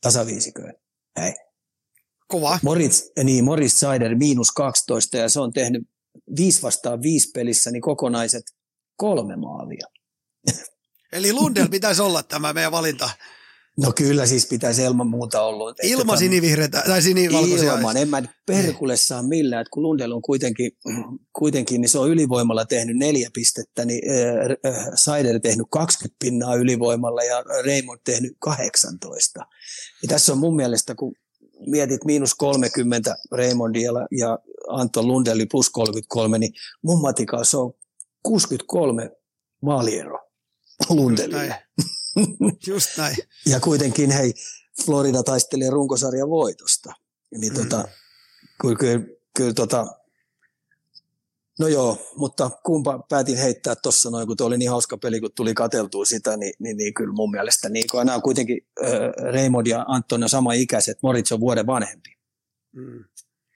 tasaviisiköön. 0.01 0.73
Näin. 1.17 1.35
Kova. 2.27 2.59
Moritz, 2.63 3.03
niin, 3.23 3.43
Moritz 3.43 3.73
Seider 3.73 4.15
miinus 4.15 4.51
12 4.51 5.17
ja 5.17 5.29
se 5.29 5.39
on 5.39 5.53
tehnyt 5.53 5.83
viisi 6.37 6.61
vastaan 6.61 7.01
viisi 7.01 7.31
pelissä 7.33 7.71
niin 7.71 7.81
kokonaiset 7.81 8.43
kolme 8.95 9.35
maalia. 9.35 9.85
Eli 11.13 11.33
Lundell 11.33 11.67
pitäisi 11.67 12.01
olla 12.01 12.23
tämä 12.23 12.53
meidän 12.53 12.71
valinta. 12.71 13.09
No 13.77 13.91
kyllä 13.95 14.25
siis 14.25 14.47
pitäisi 14.47 14.83
ilman 14.83 15.07
muuta 15.07 15.41
olla. 15.41 15.73
Ilman 15.83 16.17
sinivihreitä 16.17 16.83
tai 16.87 17.01
sinivalkoisia. 17.01 17.73
Ilman, 17.73 17.97
en 17.97 18.09
mä 18.09 18.23
perkulle 18.45 18.97
saa 18.97 19.23
millään, 19.23 19.61
että 19.61 19.71
kun 19.71 19.83
Lundell 19.83 20.11
on 20.11 20.21
kuitenkin, 20.21 20.71
kuitenkin, 21.33 21.81
niin 21.81 21.89
se 21.89 21.99
on 21.99 22.09
ylivoimalla 22.09 22.65
tehnyt 22.65 22.97
neljä 22.97 23.29
pistettä, 23.33 23.85
niin 23.85 24.01
äh, 24.11 24.73
äh, 24.73 24.85
Seider 24.95 25.39
tehnyt 25.39 25.67
20 25.71 26.17
pinnaa 26.19 26.55
ylivoimalla 26.55 27.23
ja 27.23 27.43
Raymond 27.65 27.99
tehnyt 28.03 28.33
18. 28.39 29.45
Ja 30.01 30.07
tässä 30.07 30.33
on 30.33 30.39
mun 30.39 30.55
mielestä, 30.55 30.95
kun 30.95 31.13
mietit 31.67 32.05
miinus 32.05 32.35
30 32.35 33.15
Raymondia 33.31 33.91
ja 34.11 34.39
Anton 34.67 35.07
Lundelli 35.07 35.45
plus 35.45 35.69
33, 35.69 36.39
niin 36.39 36.53
mun 36.83 37.01
matikaa 37.01 37.43
se 37.43 37.57
on 37.57 37.73
63 38.23 39.11
maaliero 39.61 40.28
Lundellille. 40.89 41.63
Just 41.77 41.87
näin. 42.17 42.55
Just 42.67 42.97
näin. 42.97 43.15
ja 43.45 43.59
kuitenkin 43.59 44.11
hei, 44.11 44.33
Florida 44.85 45.23
taistelee 45.23 45.69
runkosarjan 45.69 46.29
voitosta. 46.29 46.93
Niin 47.37 47.53
tota, 47.53 47.77
mm. 47.77 47.89
kyllä, 48.61 48.75
kyllä, 48.75 49.05
kyllä 49.35 49.53
tota, 49.53 49.87
No 51.59 51.67
joo, 51.67 51.97
mutta 52.15 52.51
kumpa 52.63 52.99
päätin 53.09 53.37
heittää 53.37 53.75
tuossa 53.75 54.09
noin, 54.09 54.27
kun 54.27 54.37
tuo 54.37 54.47
oli 54.47 54.57
niin 54.57 54.69
hauska 54.69 54.97
peli, 54.97 55.19
kun 55.19 55.29
tuli 55.35 55.53
kateltua 55.53 56.05
sitä, 56.05 56.37
niin, 56.37 56.53
niin, 56.59 56.77
niin 56.77 56.93
kyllä 56.93 57.13
mun 57.13 57.31
mielestä 57.31 57.69
niin, 57.69 57.85
kun 57.91 58.05
nämä 58.05 58.15
on 58.15 58.21
kuitenkin 58.21 58.67
äh, 58.83 59.33
Raymond 59.33 59.67
ja 59.67 59.85
Antonio 59.87 60.27
sama 60.27 60.53
ikäiset, 60.53 60.97
Moritz 61.03 61.31
on 61.31 61.39
vuoden 61.39 61.67
vanhempi. 61.67 62.17
Mm. 62.71 63.03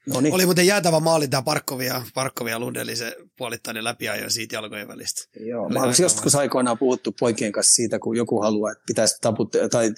No 0.06 0.20
niin. 0.20 0.34
Oli 0.34 0.44
muuten 0.44 0.66
jäätävä 0.66 1.00
maali 1.00 1.28
tämä 1.28 1.42
Parkkovia, 1.42 2.02
Parkkovia 2.14 2.58
Lundeli, 2.58 2.96
se 2.96 3.16
puolittainen 3.38 3.84
läpiajo 3.84 4.30
siitä 4.30 4.56
jalkojen 4.56 4.88
välistä. 4.88 5.22
Joo, 5.40 5.68
mä 5.68 5.80
joskus 6.02 6.34
aikoinaan 6.34 6.78
puhuttu 6.78 7.14
poikien 7.20 7.52
kanssa 7.52 7.74
siitä, 7.74 7.98
kun 7.98 8.16
joku 8.16 8.40
haluaa, 8.40 8.72
että 8.72 8.84
pitäisi 8.86 9.16
taput- 9.20 9.68
tai 9.70 9.92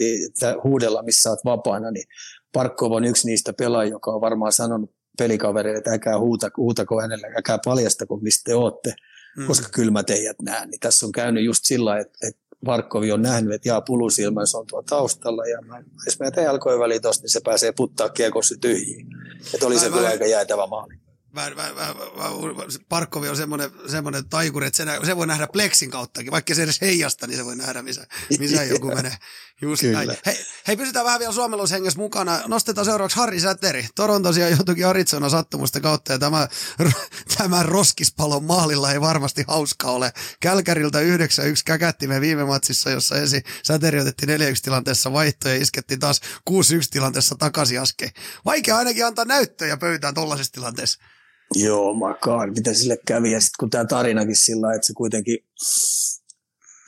huudella, 0.64 1.02
missä 1.02 1.30
olet 1.30 1.44
vapaana, 1.44 1.90
niin 1.90 2.07
Parkkov 2.52 2.92
on 2.92 3.04
yksi 3.04 3.26
niistä 3.26 3.52
pelaajia, 3.52 3.92
joka 3.92 4.11
on 4.11 4.20
varmaan 4.20 4.52
sanonut 4.52 4.96
pelikavereille, 5.18 5.78
että 5.78 5.90
älkää 5.90 6.18
huuta, 6.18 6.50
huutako 6.57 7.00
hänelle, 7.00 7.26
älkää 7.36 7.59
paljastako, 7.64 8.16
mistä 8.16 8.42
te 8.44 8.54
olette, 8.54 8.94
mm. 9.36 9.46
koska 9.46 9.68
kyllä 9.72 9.90
mä 9.90 10.02
teidät 10.02 10.36
näen. 10.42 10.70
Niin 10.70 10.80
tässä 10.80 11.07
on 11.07 11.12
käynyt 11.12 11.44
just 11.44 11.64
sillä, 11.64 11.98
että, 11.98 12.18
että 12.28 12.40
Varkkovi 12.67 13.12
on 13.12 13.23
nähnyt, 13.23 13.55
että 13.55 13.69
jaa 13.69 13.81
pulusilmä, 13.81 14.47
se 14.47 14.57
on 14.57 14.67
tuolla 14.67 14.87
taustalla, 14.89 15.47
ja 15.47 15.62
mä, 15.62 15.83
jos 16.07 16.21
mä 16.21 16.31
teen 16.31 16.45
jalkojen 16.45 16.81
väliin 16.81 17.03
tosta, 17.03 17.23
niin 17.23 17.31
se 17.31 17.41
pääsee 17.45 17.73
puttaa 17.73 18.09
kiekossa 18.09 18.55
tyhjiin. 18.61 19.07
Että 19.55 19.67
oli 19.67 19.79
se 19.79 19.91
kyllä 19.91 20.09
aika 20.09 20.27
jäätävä 20.27 20.67
maali 20.67 20.95
mä, 21.37 21.51
mä, 21.51 21.73
mä, 21.77 21.95
Parkkovi 22.89 23.29
on 23.29 23.37
semmoinen, 23.37 23.71
semmoinen 23.87 24.29
taikuri, 24.29 24.67
että 24.67 24.77
se, 24.77 24.85
nä, 24.85 24.99
se 25.05 25.17
voi 25.17 25.27
nähdä 25.27 25.47
pleksin 25.53 25.91
kauttakin, 25.91 26.31
vaikka 26.31 26.55
se 26.55 26.62
edes 26.62 26.81
heijasta, 26.81 27.27
niin 27.27 27.37
se 27.37 27.45
voi 27.45 27.57
nähdä, 27.57 27.83
missä, 27.83 28.07
missä 28.39 28.64
joku 28.75 28.87
menee. 28.87 29.17
Just 29.62 29.80
Kyllä. 29.80 30.04
näin. 30.04 30.18
Hei, 30.26 30.36
hei, 30.68 30.76
pysytään 30.76 31.04
vähän 31.04 31.20
vielä 31.20 31.32
suomalaishengessä 31.32 31.98
mukana. 31.98 32.40
Nostetaan 32.46 32.84
seuraavaksi 32.84 33.16
Harri 33.16 33.40
Säteri. 33.40 33.86
Torontosia 33.94 34.48
joutuikin 34.48 34.86
Arizona 34.86 35.28
sattumusta 35.28 35.80
kautta, 35.80 36.12
ja 36.12 36.18
tämä, 36.18 36.48
tämä 37.38 37.62
roskispalon 37.62 38.44
maalilla 38.44 38.92
ei 38.92 39.00
varmasti 39.00 39.44
hauska 39.48 39.90
ole. 39.90 40.12
Kälkäriltä 40.40 41.00
9-1 41.00 41.02
käkättimme 41.64 42.20
viime 42.20 42.44
matsissa, 42.44 42.90
jossa 42.90 43.16
ensin 43.16 43.42
Säteri 43.62 44.00
otettiin 44.00 44.40
4-1 44.40 44.42
tilanteessa 44.62 45.12
vaihtoja 45.12 45.54
ja 45.54 45.62
iskettiin 45.62 46.00
taas 46.00 46.20
6-1 46.50 46.52
tilanteessa 46.90 47.34
takaisin 47.38 47.78
äsken. 47.78 48.11
Vaikea 48.44 48.76
ainakin 48.76 49.07
antaa 49.07 49.24
näyttöjä 49.24 49.76
pöytään 49.76 50.14
tuollaisessa 50.14 50.52
tilanteessa. 50.52 50.98
Joo, 51.54 51.94
makaan, 51.94 52.52
mitä 52.52 52.74
sille 52.74 52.98
kävi. 53.07 53.32
Ja 53.32 53.40
sitten 53.40 53.57
kun 53.61 53.70
tämä 53.70 53.84
tarinakin 53.84 54.36
sillä 54.36 54.74
että 54.74 54.86
se 54.86 54.92
kuitenkin 54.92 55.38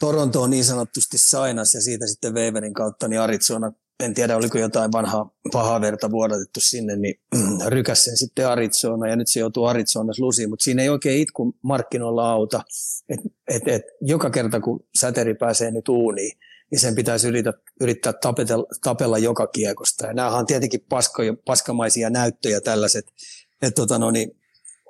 Toronto 0.01 0.43
on 0.43 0.51
niin 0.51 0.65
sanotusti 0.65 1.19
sainas 1.19 1.75
ja 1.75 1.83
siitä 1.83 2.07
sitten 2.07 2.35
Weverin 2.35 2.75
kautta, 2.75 3.09
niin 3.09 3.21
Arizona, 3.21 3.73
en 4.01 4.15
tiedä 4.15 4.37
oliko 4.37 4.59
jotain 4.59 4.93
vanhaa 4.93 5.31
pahaa 5.53 5.81
verta 5.81 6.11
vuodatettu 6.11 6.61
sinne, 6.61 6.97
niin 6.97 7.21
rykäs 7.67 8.05
sen 8.05 8.17
sitten 8.17 8.49
Arizona 8.49 9.09
ja 9.09 9.17
nyt 9.17 9.29
se 9.29 9.41
joutuu 9.41 9.65
Arizona 9.65 10.13
lusiin, 10.19 10.51
mutta 10.51 10.63
siinä 10.63 10.83
ei 10.83 10.89
oikein 10.89 11.21
itku 11.21 11.55
markkinoilla 11.63 12.31
auta, 12.31 12.65
että 13.09 13.29
et, 13.49 13.69
et, 13.69 13.83
joka 14.01 14.31
kerta 14.31 14.61
kun 14.61 14.87
säteri 15.01 15.35
pääsee 15.35 15.71
nyt 15.71 15.89
uuniin, 15.89 16.39
niin 16.71 16.81
sen 16.81 16.95
pitäisi 16.95 17.29
yrittää, 17.29 17.53
yrittää 17.81 18.13
tapetella, 18.13 18.67
tapella 18.83 19.19
joka 19.19 19.47
kiekosta. 19.47 20.07
Ja 20.07 20.13
nämä 20.13 20.31
on 20.31 20.47
tietenkin 20.47 20.81
pasko, 20.89 21.23
paskamaisia 21.45 22.11
näyttöjä 22.11 22.61
tällaiset, 22.61 23.07
että 23.63 23.83
tota 23.83 23.99
no, 23.99 24.11
niin 24.11 24.39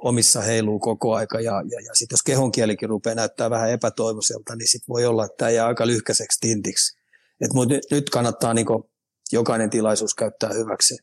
omissa 0.05 0.41
heiluu 0.41 0.79
koko 0.79 1.15
aika 1.15 1.41
ja, 1.41 1.53
ja, 1.53 1.81
ja 1.81 1.95
sitten 1.95 2.15
jos 2.15 2.23
kehonkielikin 2.23 2.89
rupeaa 2.89 3.15
näyttää 3.15 3.51
vähän 3.51 3.71
epätoivoiselta, 3.71 4.57
niin 4.57 4.69
sitten 4.69 4.93
voi 4.93 5.07
olla, 5.07 5.25
että 5.25 5.37
tämä 5.37 5.51
jää 5.51 5.67
aika 5.67 5.87
lyhkäiseksi 5.87 6.41
tintiksi. 6.41 6.99
Et 7.41 7.53
mut 7.53 7.69
nyt, 7.69 7.83
nyt 7.91 8.11
kannattaa 8.11 8.55
niinku 8.55 8.91
jokainen 9.33 9.71
tilaisuus 9.71 10.15
käyttää 10.15 10.51
hyväksi. 10.53 10.97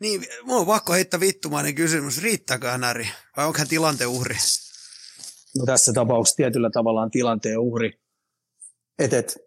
Niin, 0.00 0.26
mulla 0.42 0.60
on 0.60 0.66
pakko 0.66 0.92
heittää 0.92 1.20
vittumainen 1.20 1.74
kysymys. 1.74 2.22
Riittääkö 2.22 2.78
NRI 2.78 3.08
vai 3.36 3.46
onko 3.46 3.58
hän 3.58 3.68
tilanteen 3.68 4.10
uhri? 4.10 4.36
No 5.58 5.66
tässä 5.66 5.92
tapauksessa 5.92 6.36
tietyllä 6.36 6.70
tavalla 6.70 7.02
on 7.02 7.10
tilanteen 7.10 7.58
uhri. 7.58 8.00
Et, 8.98 9.12
et, 9.12 9.38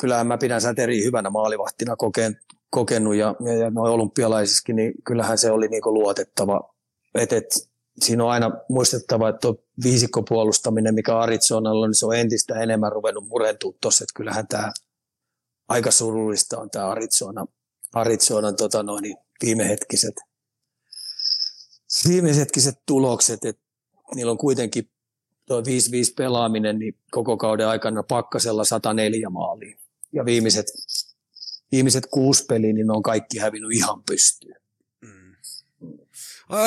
kyllähän 0.00 0.26
mä 0.26 0.38
pidän 0.38 0.60
säteriä 0.60 1.04
hyvänä 1.04 1.30
maalivahtina 1.30 1.96
kokeen, 1.96 2.40
kokenut 2.70 3.14
ja, 3.14 3.34
ja, 3.44 3.54
ja 3.54 3.70
noin 3.70 3.92
olympialaisissakin, 3.92 4.76
niin 4.76 4.92
kyllähän 5.04 5.38
se 5.38 5.50
oli 5.50 5.68
niinku 5.68 5.94
luotettava 5.94 6.71
et, 7.14 7.32
et, 7.32 7.68
siinä 8.00 8.24
on 8.24 8.30
aina 8.30 8.50
muistettava, 8.68 9.28
että 9.28 9.38
tuo 9.38 9.64
viisikkopuolustaminen, 9.84 10.94
mikä 10.94 11.18
Arizonalla 11.18 11.84
on, 11.84 11.90
niin 11.90 11.98
se 11.98 12.06
on 12.06 12.16
entistä 12.16 12.60
enemmän 12.60 12.92
ruvennut 12.92 13.28
murentua 13.28 13.72
tuossa, 13.80 14.04
että 14.04 14.12
kyllähän 14.16 14.46
tämä 14.48 14.72
aika 15.68 15.90
surullista 15.90 16.58
on 16.58 16.70
tämä 16.70 16.86
Arizona, 16.86 17.46
Arizonan 17.92 18.56
tota 18.56 18.82
noin, 18.82 19.16
viimehetkiset, 19.44 20.14
viimehetkiset 22.08 22.74
tulokset, 22.86 23.44
että 23.44 23.62
niillä 24.14 24.32
on 24.32 24.38
kuitenkin 24.38 24.90
tuo 25.46 25.60
5-5 25.60 25.64
pelaaminen 26.16 26.78
niin 26.78 26.98
koko 27.10 27.36
kauden 27.36 27.68
aikana 27.68 28.02
pakkasella 28.02 28.64
104 28.64 29.30
maalia. 29.30 29.76
Ja 30.12 30.24
viimeiset, 30.24 30.66
viimeiset 31.72 32.06
kuusi 32.06 32.44
peliä, 32.44 32.72
niin 32.72 32.86
ne 32.86 32.92
on 32.92 33.02
kaikki 33.02 33.38
hävinnyt 33.38 33.72
ihan 33.72 34.02
pystyyn 34.02 34.61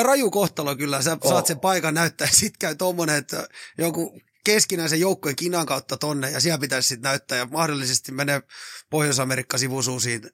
raju 0.02 0.30
kohtalo 0.30 0.76
kyllä, 0.76 1.02
sä 1.02 1.18
oh. 1.20 1.30
saat 1.30 1.46
sen 1.46 1.60
paikan 1.60 1.94
näyttää, 1.94 2.28
sit 2.32 2.56
käy 2.56 2.74
tommonen, 2.74 3.16
että 3.16 3.48
joku 3.78 4.20
keskinäisen 4.44 5.00
joukkojen 5.00 5.36
kinan 5.36 5.66
kautta 5.66 5.96
tonne, 5.96 6.30
ja 6.30 6.40
siellä 6.40 6.58
pitäisi 6.58 6.88
sitten 6.88 7.08
näyttää, 7.08 7.38
ja 7.38 7.48
mahdollisesti 7.50 8.12
menee 8.12 8.42
Pohjois-Amerikka 8.90 9.58
sivusuusiin. 9.58 10.30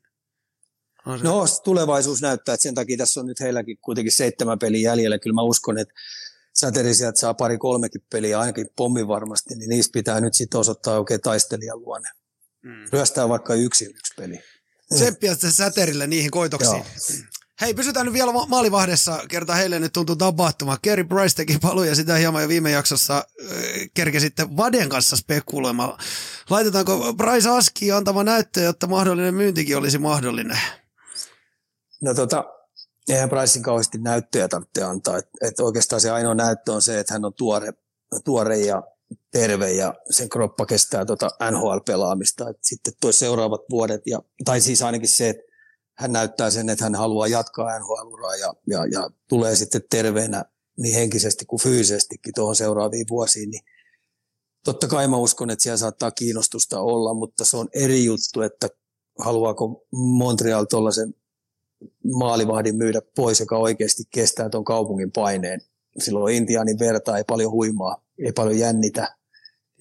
No, 1.07 1.17
no, 1.17 1.45
tulevaisuus 1.65 2.23
näyttää, 2.23 2.55
että 2.55 2.63
sen 2.63 2.75
takia 2.75 2.97
tässä 2.97 3.21
on 3.21 3.27
nyt 3.27 3.41
heilläkin 3.41 3.79
kuitenkin 3.79 4.13
seitsemän 4.13 4.59
peliä 4.59 4.91
jäljellä. 4.91 5.19
Kyllä 5.19 5.35
mä 5.35 5.43
uskon, 5.43 5.79
että 5.79 5.95
säterisiät 6.55 7.17
saa 7.17 7.35
pari 7.35 7.59
kolmekin 7.59 8.03
peliä 8.11 8.41
ainakin 8.41 8.67
pommin 8.77 9.09
varmasti, 9.09 9.55
niin 9.55 9.69
niistä 9.69 9.93
pitää 9.93 10.21
nyt 10.21 10.35
sitten 10.35 10.61
osoittaa 10.61 10.99
oikein 10.99 11.21
taistelijan 11.21 11.83
luonne. 11.83 12.09
Mm. 12.63 12.89
Ryöstää 12.93 13.29
vaikka 13.29 13.55
yksi 13.55 13.85
yksi 13.85 14.15
peli. 14.17 14.41
Tsemppiä 14.95 15.35
säterille 15.35 16.07
niihin 16.07 16.31
koitoksiin. 16.31 16.77
Joo. 16.77 17.42
Hei, 17.61 17.75
pysytään 17.75 18.07
nyt 18.07 18.13
vielä 18.13 18.33
maalivahdessa. 18.49 19.19
Kerta 19.29 19.55
heille 19.55 19.79
nyt 19.79 19.93
tuntuu 19.93 20.17
tapahtuma. 20.17 20.79
Kerry 20.83 21.05
Price 21.05 21.37
teki 21.37 21.59
paluu 21.59 21.85
ja 21.85 21.95
sitä 21.95 22.17
hieman 22.17 22.43
jo 22.43 22.49
viime 22.49 22.71
jaksossa 22.71 23.17
äh, 23.17 24.13
sitten 24.19 24.57
Vaden 24.57 24.89
kanssa 24.89 25.17
spekuloimaan. 25.17 25.99
Laitetaanko 26.51 27.15
Price 27.15 27.49
aski 27.51 27.93
antama 27.93 28.25
näyttö, 28.25 28.61
jotta 28.61 28.87
mahdollinen 28.87 29.35
myyntikin 29.35 29.77
olisi 29.77 29.99
mahdollinen? 29.99 30.59
No 32.03 32.15
tota, 32.15 32.45
eihän 33.09 33.29
Pricein 33.29 33.63
kauheasti 33.63 33.99
näyttöjä 33.99 34.49
tarvitse 34.49 34.83
antaa. 34.83 35.19
Et, 35.19 35.29
et 35.41 35.61
oikeastaan 35.61 36.01
se 36.01 36.11
ainoa 36.11 36.35
näyttö 36.35 36.73
on 36.73 36.83
se, 36.83 37.01
että 37.01 37.15
hän 37.15 37.25
on 37.25 37.35
tuore, 37.35 37.73
tuore 38.25 38.59
ja 38.59 38.83
terve 39.31 39.73
ja 39.73 39.95
sen 40.11 40.29
kroppa 40.29 40.67
kestää 40.67 41.05
tota 41.05 41.31
NHL-pelaamista. 41.51 42.51
Et 42.51 42.57
sitten 42.63 42.93
tuo 43.01 43.13
seuraavat 43.13 43.61
vuodet, 43.71 44.03
ja, 44.07 44.19
tai 44.45 44.61
siis 44.61 44.83
ainakin 44.83 45.09
se, 45.09 45.29
että 45.29 45.43
hän 45.95 46.13
näyttää 46.13 46.51
sen, 46.51 46.69
että 46.69 46.85
hän 46.85 46.95
haluaa 46.95 47.27
jatkaa 47.27 47.79
NHL-uraa 47.79 48.37
ja, 48.37 48.55
ja, 48.67 48.87
ja 48.87 49.11
tulee 49.29 49.57
sitten 49.57 49.83
terveenä 49.91 50.45
niin 50.79 50.95
henkisesti 50.95 51.45
kuin 51.47 51.61
fyysisestikin 51.61 52.35
tuohon 52.35 52.57
seuraaviin 52.57 53.07
vuosiin, 53.11 53.51
niin 53.51 53.63
totta 54.65 54.89
kai 54.89 55.09
mä 55.09 55.17
uskon, 55.17 55.51
että 55.51 55.63
siellä 55.63 55.77
saattaa 55.77 56.11
kiinnostusta 56.11 56.81
olla, 56.81 57.15
mutta 57.15 57.45
se 57.45 57.57
on 57.57 57.69
eri 57.75 58.05
juttu, 58.05 58.43
että 58.43 58.69
haluaako 59.19 59.85
Montreal 59.93 60.65
tuollaisen 60.65 61.15
maalivahdin 62.15 62.77
myydä 62.77 63.03
pois, 63.17 63.41
joka 63.41 63.59
oikeasti 63.59 64.03
kestää 64.11 64.49
tuon 64.49 64.65
kaupungin 64.65 65.13
paineen. 65.13 65.61
Silloin 65.99 66.35
Intianin 66.35 66.79
verta, 66.79 67.17
ei 67.17 67.25
paljon 67.25 67.53
huimaa, 67.53 68.05
ei 68.19 68.33
paljon 68.33 68.59
jännitä, 68.59 69.17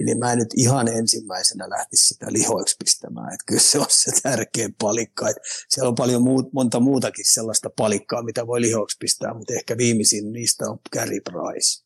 niin 0.06 0.20
mä 0.20 0.32
en 0.32 0.38
nyt 0.38 0.54
ihan 0.58 0.88
ensimmäisenä 0.88 1.70
lähtisi 1.70 2.08
sitä 2.08 2.26
lihoiksi 2.30 2.76
pistämään. 2.84 3.34
Että 3.34 3.44
kyllä 3.48 3.62
se 3.62 3.80
on 3.80 3.86
se 3.90 4.12
tärkeä 4.24 4.70
palikka. 4.82 5.30
Että 5.30 5.42
siellä 5.70 5.90
on 5.90 5.96
paljon 5.96 6.22
muut, 6.22 6.54
monta 6.54 6.80
muutakin 6.80 7.26
sellaista 7.34 7.70
palikkaa, 7.78 8.24
mitä 8.24 8.48
voi 8.48 8.62
lihoiksi 8.62 8.98
pistää, 9.00 9.34
mutta 9.34 9.54
ehkä 9.54 9.78
viimeisin 9.78 10.32
niistä 10.32 10.70
on 10.70 10.80
Gary 10.94 11.20
Price. 11.22 11.86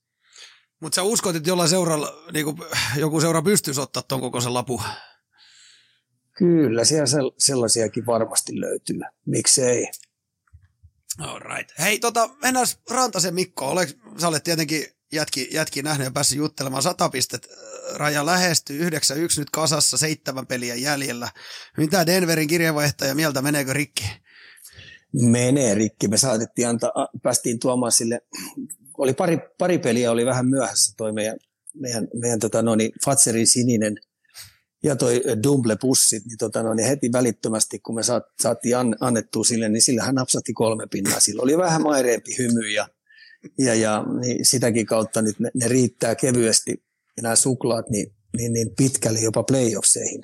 Mutta 0.82 0.96
sä 0.96 1.04
uskot, 1.04 1.36
että 1.36 1.50
jollain 1.50 1.70
seuralla, 1.70 2.14
niin 2.34 2.46
joku 2.98 3.22
seura 3.22 3.42
pystyisi 3.42 3.82
ottaa 3.82 4.04
tuon 4.04 4.22
kokoisen 4.22 4.54
lapu? 4.54 4.82
Kyllä, 6.38 6.84
siellä 6.84 7.32
sellaisiakin 7.38 8.06
varmasti 8.06 8.62
löytyy. 8.62 9.00
Miksei? 9.26 9.88
All 11.20 11.40
right. 11.40 11.72
Hei, 11.80 12.00
tota, 12.00 12.30
mennään 12.42 12.68
Rantasen 12.90 13.34
Mikko. 13.34 13.70
Olet, 13.70 13.98
sä 14.22 14.28
olet 14.28 14.44
tietenkin 14.44 14.95
jätki, 15.16 15.50
jätki 15.52 15.82
nähnyt 15.82 16.06
ja 16.06 16.12
päässyt 16.12 16.38
juttelemaan. 16.38 16.84
Sata 16.84 17.10
pistet 17.10 17.48
raja 17.96 18.26
lähestyy, 18.26 18.90
9-1 18.90 18.92
nyt 19.38 19.50
kasassa, 19.50 19.98
seitsemän 19.98 20.48
peliä 20.48 20.76
jäljellä. 20.76 21.30
Mitä 21.78 22.06
Denverin 22.06 22.48
kirjeenvaihtaja 22.48 23.16
mieltä, 23.16 23.42
meneekö 23.42 23.74
rikki? 23.74 24.04
Menee 25.14 25.76
rikki. 25.76 26.08
Me 26.08 26.18
saatettiin 26.18 26.68
antaa, 26.68 26.92
päästiin 27.24 27.60
tuomaan 27.60 27.92
sille, 27.92 28.22
oli 28.98 29.14
pari, 29.14 29.40
pari 29.58 29.80
peliä, 29.80 30.12
oli 30.12 30.26
vähän 30.26 30.48
myöhässä 30.48 30.94
toi 30.98 31.14
meidän, 31.14 31.38
meidän, 31.76 32.08
meidän 32.22 32.40
tota, 32.40 32.62
no 32.62 32.76
niin, 32.76 32.92
Fatserin 33.06 33.48
sininen 33.48 33.96
ja 34.84 34.96
toi 34.96 35.24
Dumble-pussit, 35.44 36.26
niin, 36.26 36.38
tota, 36.38 36.64
no, 36.64 36.74
niin 36.74 36.88
heti 36.88 37.12
välittömästi, 37.12 37.80
kun 37.80 37.96
me 37.96 38.04
saat, 38.04 38.24
saatiin 38.42 38.78
an, 38.78 38.96
annettua 39.00 39.44
sille, 39.44 39.70
niin 39.70 39.82
sillä 39.82 40.04
hän 40.04 40.16
napsatti 40.16 40.54
kolme 40.54 40.88
pinnaa. 40.92 41.20
Sillä 41.20 41.42
oli 41.42 41.58
vähän 41.58 41.82
maireempi 41.82 42.38
hymy 42.38 42.70
ja 42.70 42.88
Ja, 43.58 43.76
ja 43.76 44.04
niin 44.22 44.46
sitäkin 44.46 44.86
kautta 44.86 45.22
nyt 45.22 45.40
ne, 45.40 45.50
ne 45.54 45.68
riittää 45.68 46.16
kevyesti, 46.16 46.84
ja 47.18 47.24
nämä 47.24 47.36
suklaat, 47.36 47.90
niin, 47.90 48.16
niin, 48.38 48.54
niin 48.54 48.76
pitkälle 48.76 49.20
jopa 49.20 49.44
playoffseihin 49.44 50.22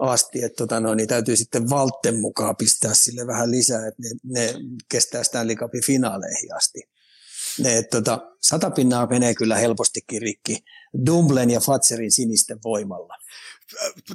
asti, 0.00 0.44
että 0.44 0.56
tota, 0.56 0.80
no, 0.80 0.94
niin 0.94 1.08
täytyy 1.08 1.36
sitten 1.36 1.70
Valtten 1.70 2.20
mukaan 2.20 2.56
pistää 2.56 2.94
sille 2.94 3.26
vähän 3.26 3.50
lisää, 3.50 3.86
että 3.86 4.02
ne, 4.02 4.10
ne 4.24 4.54
kestää 4.88 5.22
Stanley 5.22 5.56
Cupin 5.56 5.84
finaaleihin 5.84 6.56
asti. 6.56 6.82
Ne, 7.58 7.76
et, 7.76 7.90
tota, 7.90 8.18
sata 8.42 8.70
pinnaa 8.70 9.06
menee 9.06 9.34
kyllä 9.34 9.56
helpostikin 9.56 10.22
rikki 10.22 10.64
Dumblen 11.06 11.50
ja 11.50 11.60
Fatserin 11.60 12.12
sinisten 12.12 12.58
voimalla. 12.64 13.14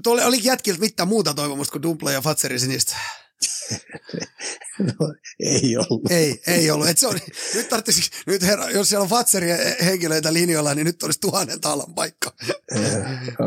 Tuolle 0.03 0.25
oli 0.25 0.39
jätkiltä 0.43 0.79
mitään 0.79 1.09
muuta 1.09 1.33
toivomusta 1.33 1.71
kuin 1.71 1.81
Dumble 1.81 2.13
ja 2.13 2.21
Fatserin 2.21 2.59
sinistä. 2.59 2.95
no, 4.79 5.13
ei 5.39 5.77
ollut. 5.77 6.11
Ei, 6.11 6.41
ei 6.47 6.71
ollut. 6.71 6.87
Et 6.87 6.97
se 6.97 7.07
on, 7.07 7.19
nyt 7.53 7.69
tarvitsisi, 7.69 8.09
nyt 8.27 8.41
herra, 8.41 8.69
jos 8.69 8.89
siellä 8.89 9.03
on 9.03 9.09
Fatserin 9.09 9.57
henkilöitä 9.85 10.33
linjoilla, 10.33 10.75
niin 10.75 10.85
nyt 10.85 11.03
olisi 11.03 11.19
tuhannen 11.19 11.61
talan 11.61 11.93
paikka. 11.95 12.33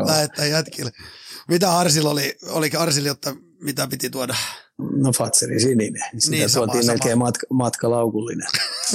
Lähettää 0.07 0.45
jätkille. 0.45 0.91
Mitä 1.47 1.77
Arsil 1.77 2.05
oli, 2.05 2.37
oli 2.43 2.69
Arsil, 2.77 3.05
jotta 3.05 3.35
mitä 3.61 3.87
piti 3.87 4.09
tuoda? 4.09 4.35
No 4.79 5.11
Fatseri 5.11 5.59
sininen. 5.59 6.03
Sitä 6.17 6.31
niin, 6.31 6.49
sama, 6.49 6.65
tuotiin 6.65 6.83
sama. 6.83 6.93
melkein 6.93 7.17
matka, 7.17 7.47
matkalaukullinen. 7.49 8.47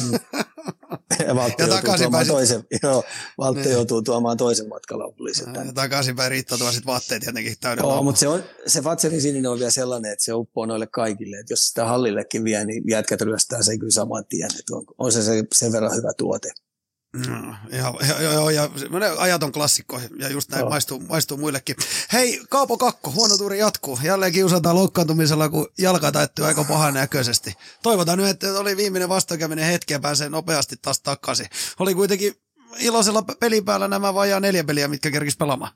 ja 1.27 1.35
Valtti 1.35 1.63
ja 1.63 1.69
joutuu 1.69 1.97
tuomaan 1.99 2.27
toisen, 2.27 2.65
joo, 2.83 3.05
Valtti 3.39 3.61
niin. 3.61 3.73
joutuu 3.73 4.03
tuomaan 4.03 4.37
toisen 4.37 4.69
matkalaukullisen. 4.69 5.55
Ja 5.55 5.73
takaisinpäin 5.73 6.31
Riitta 6.31 6.59
tuo 6.59 6.73
sitten 6.73 6.87
vaatteet 6.87 7.23
tietenkin 7.23 7.55
täyden 7.61 7.83
Joo, 7.83 8.03
mutta 8.03 8.19
se, 8.19 8.29
on, 8.29 8.43
se 8.67 8.83
Fatserin 8.83 9.21
sininen 9.21 9.51
on 9.51 9.59
vielä 9.59 9.71
sellainen, 9.71 10.13
että 10.13 10.25
se 10.25 10.33
uppoo 10.33 10.67
noille 10.67 10.87
kaikille. 10.87 11.37
Että 11.37 11.53
jos 11.53 11.69
sitä 11.69 11.85
hallillekin 11.85 12.45
vie, 12.45 12.65
niin 12.65 12.83
jätkät 12.91 13.21
ryöstää 13.21 13.63
sen 13.63 13.79
kyllä 13.79 13.93
saman 13.93 14.25
tien. 14.29 14.51
Että 14.59 14.77
on, 14.77 14.85
on 14.99 15.13
se, 15.13 15.23
se 15.23 15.45
sen 15.55 15.73
verran 15.73 15.97
hyvä 15.97 16.13
tuote. 16.17 16.51
No, 17.15 17.55
ja, 17.71 17.95
ja, 18.09 18.33
ja, 18.33 18.51
ja 18.51 18.71
ajaton 19.19 19.53
klassikko, 19.53 20.01
ja 20.19 20.29
just 20.29 20.51
näin 20.51 20.69
maistuu, 20.69 21.01
maistuu 21.01 21.37
muillekin. 21.37 21.77
Hei, 22.13 22.41
Kaapo 22.51 22.79
Kakko, 22.79 23.11
huono 23.11 23.37
tuuri 23.39 23.59
jatkuu. 23.59 23.99
Jälleen 24.03 24.33
kiusataan 24.33 24.77
loukkaantumisella, 24.77 25.49
kun 25.49 25.69
jalka 25.79 26.13
täyttyy 26.13 26.45
aika 26.45 26.65
pahan 26.65 26.95
näköisesti. 26.95 27.55
Toivotaan 27.83 28.19
nyt, 28.19 28.29
että 28.29 28.59
oli 28.59 28.77
viimeinen 28.77 29.09
vastakäyminen 29.09 29.65
hetki 29.65 29.93
ja 29.93 30.01
pääsee 30.01 30.29
nopeasti 30.29 30.77
taas 30.83 31.01
takaisin. 31.01 31.47
Oli 31.79 31.95
kuitenkin 31.95 32.35
iloisella 32.79 33.23
pelipäällä 33.23 33.89
nämä 33.89 34.15
vajaa 34.15 34.41
neljä 34.41 34.65
peliä, 34.65 34.89
mitkä 34.89 35.11
kerkis 35.11 35.37
pelaamaan. 35.37 35.73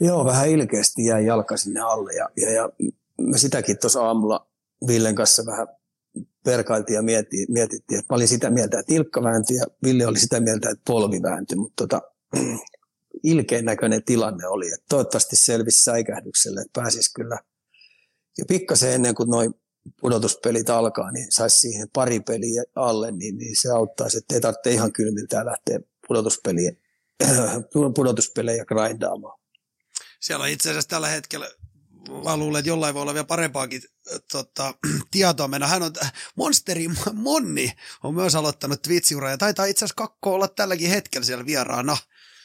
Joo, 0.00 0.24
vähän 0.24 0.48
ilkeästi 0.48 1.04
jäi 1.04 1.26
jalka 1.26 1.56
sinne 1.56 1.80
alle, 1.80 2.12
ja, 2.12 2.28
ja, 2.36 2.50
ja 2.52 2.70
me 3.20 3.38
sitäkin 3.38 3.78
tuossa 3.78 4.06
aamulla 4.06 4.46
Villen 4.86 5.14
kanssa 5.14 5.46
vähän 5.46 5.68
verkailtiin 6.46 6.94
ja 6.94 7.02
mietittiin, 7.02 7.46
mietittiin, 7.52 7.98
että 7.98 8.14
mä 8.14 8.16
olin 8.16 8.28
sitä 8.28 8.50
mieltä, 8.50 8.78
että 8.78 8.94
Ilkka 8.94 9.22
vääntyi 9.22 9.56
ja 9.56 9.64
Ville 9.84 10.06
oli 10.06 10.18
sitä 10.18 10.40
mieltä, 10.40 10.70
että 10.70 10.82
polvi 10.86 11.22
vääntyi, 11.22 11.56
mutta 11.56 11.86
tota, 11.86 12.02
ilkeän 13.22 13.64
näköinen 13.64 14.04
tilanne 14.04 14.48
oli, 14.48 14.66
että 14.66 14.86
toivottavasti 14.88 15.36
selvisi 15.36 15.82
säikähdykselle, 15.82 16.60
että 16.60 16.80
pääsisi 16.80 17.14
kyllä 17.14 17.38
ja 18.38 18.44
pikkasen 18.48 18.92
ennen 18.92 19.14
kuin 19.14 19.30
noin 19.30 19.54
pudotuspelit 20.00 20.70
alkaa, 20.70 21.10
niin 21.10 21.26
saisi 21.30 21.58
siihen 21.58 21.88
pari 21.92 22.20
peliä 22.20 22.64
alle, 22.74 23.12
niin, 23.12 23.38
niin 23.38 23.56
se 23.60 23.70
auttaisi, 23.70 24.18
että 24.18 24.34
ei 24.34 24.40
tarvitse 24.40 24.70
ihan 24.70 24.92
kylmiltään 24.92 25.46
lähteä 25.46 25.80
pudotuspeliä, 26.08 26.72
pudotuspelejä 27.96 28.64
grindaamaan. 28.64 29.40
Siellä 30.20 30.42
on 30.42 30.48
itse 30.48 30.70
asiassa 30.70 30.88
tällä 30.88 31.08
hetkellä 31.08 31.50
mä 32.24 32.36
luulen, 32.36 32.58
että 32.58 32.68
jollain 32.68 32.94
voi 32.94 33.02
olla 33.02 33.14
vielä 33.14 33.24
parempaakin 33.24 33.82
tota, 34.32 34.74
tietoa 35.10 35.48
mennä. 35.48 35.66
Hän 35.66 35.82
on, 35.82 35.92
Monsteri 36.36 36.88
Monni 37.12 37.72
on 38.02 38.14
myös 38.14 38.34
aloittanut 38.34 38.82
Twitch-uraa 38.82 39.30
ja 39.30 39.38
taitaa 39.38 39.66
itse 39.66 39.84
asiassa 39.84 39.94
kakko 39.96 40.34
olla 40.34 40.48
tälläkin 40.48 40.90
hetkellä 40.90 41.24
siellä 41.24 41.46
vieraana. 41.46 41.96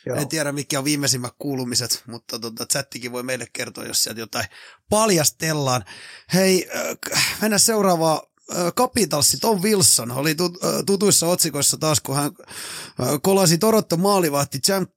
Joo. 0.06 0.18
En 0.18 0.28
tiedä, 0.28 0.52
mitkä 0.52 0.80
on 0.80 0.86
viimeisimmät 0.86 1.34
kuulumiset, 1.40 2.04
mutta 2.08 2.40
tota, 2.40 2.66
chattikin 2.66 3.12
voi 3.12 3.24
meille 3.24 3.48
kertoa, 3.54 3.86
jos 3.86 4.04
sieltä 4.04 4.20
jotain 4.20 4.46
paljastellaan. 4.90 5.86
Hei, 6.34 6.70
äh, 6.76 7.38
mennään 7.42 7.60
seuraavaan 7.60 8.20
Capitalsi 8.76 9.38
Tom 9.38 9.62
Wilson 9.62 10.12
oli 10.12 10.36
tutuissa 10.86 11.28
otsikoissa 11.28 11.78
taas, 11.78 12.00
kun 12.02 12.16
hän 12.16 12.32
kolasi 13.22 13.58
Toronto 13.58 13.98
maalivahti 13.98 14.60
Jam 14.68 14.88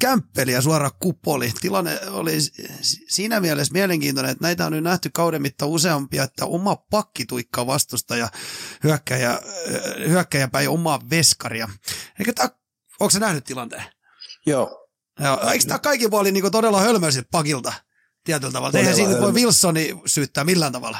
Kämppeliä 0.00 0.60
suoraan 0.60 0.92
kupoli. 1.00 1.52
Tilanne 1.60 2.00
oli 2.10 2.38
siinä 3.08 3.40
mielessä 3.40 3.72
mielenkiintoinen, 3.72 4.32
että 4.32 4.44
näitä 4.44 4.66
on 4.66 4.72
nyt 4.72 4.84
nähty 4.84 5.10
kauden 5.14 5.42
mittaan 5.42 5.70
useampia, 5.70 6.22
että 6.22 6.46
oma 6.46 6.76
pakki 6.76 7.26
tuikkaa 7.26 7.66
vastusta 7.66 8.16
ja 8.16 8.28
hyökkäjä, 8.84 9.40
hyökkäjä 10.08 10.48
päin 10.48 10.68
omaa 10.68 11.00
veskaria. 11.10 11.68
Eikö 12.18 12.32
tää, 12.32 12.48
onko 13.00 13.10
se 13.10 13.18
nähnyt 13.18 13.44
tilanteen? 13.44 13.84
Joo. 14.46 14.88
Ja, 15.20 15.38
eikö 15.52 15.64
tämä 15.64 15.78
kaikki 15.78 16.08
puoli 16.08 16.32
niin 16.32 16.52
todella 16.52 16.80
hölmöisit 16.80 17.26
pakilta 17.30 17.72
tietyllä 18.24 18.52
tavalla? 18.52 18.78
Eihän 18.78 18.94
siinä 18.94 19.20
voi 19.20 19.32
Wilsoni 19.32 20.00
syyttää 20.06 20.44
millään 20.44 20.72
tavalla. 20.72 20.98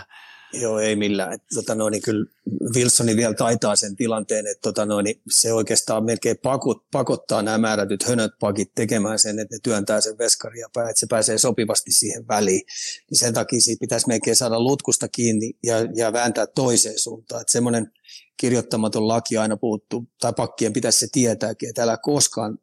Joo, 0.52 0.78
ei 0.78 0.96
millään. 0.96 1.32
Et, 1.32 1.42
tota 1.54 1.74
noin, 1.74 1.92
niin 1.92 2.02
kyllä 2.02 2.26
Wilsoni 2.74 3.16
vielä 3.16 3.34
taitaa 3.34 3.76
sen 3.76 3.96
tilanteen, 3.96 4.46
että 4.46 4.62
tota 4.62 4.86
noin, 4.86 5.04
niin 5.04 5.20
se 5.30 5.52
oikeastaan 5.52 6.04
melkein 6.04 6.38
pakot, 6.42 6.90
pakottaa 6.92 7.42
nämä 7.42 7.58
määrätyt 7.58 8.02
hönöt 8.02 8.32
pakit 8.40 8.74
tekemään 8.74 9.18
sen, 9.18 9.38
että 9.38 9.56
ne 9.56 9.60
työntää 9.62 10.00
sen 10.00 10.18
veskaria 10.18 10.68
päin, 10.74 10.90
että 10.90 11.00
se 11.00 11.06
pääsee 11.10 11.38
sopivasti 11.38 11.92
siihen 11.92 12.28
väliin. 12.28 12.62
Niin 13.10 13.18
sen 13.18 13.34
takia 13.34 13.60
siitä 13.60 13.80
pitäisi 13.80 14.08
melkein 14.08 14.36
saada 14.36 14.60
lutkusta 14.60 15.08
kiinni 15.08 15.52
ja, 15.62 15.76
ja 15.94 16.12
vääntää 16.12 16.46
toiseen 16.46 16.98
suuntaan. 16.98 17.40
Että 17.40 17.52
semmoinen 17.52 17.92
kirjoittamaton 18.36 19.08
laki 19.08 19.36
aina 19.36 19.56
puuttuu, 19.56 20.08
tai 20.20 20.32
pakkien 20.32 20.72
pitäisi 20.72 20.98
se 20.98 21.06
tietääkin, 21.12 21.68
että 21.68 21.82
älä 21.82 21.96
koskaan 21.96 22.58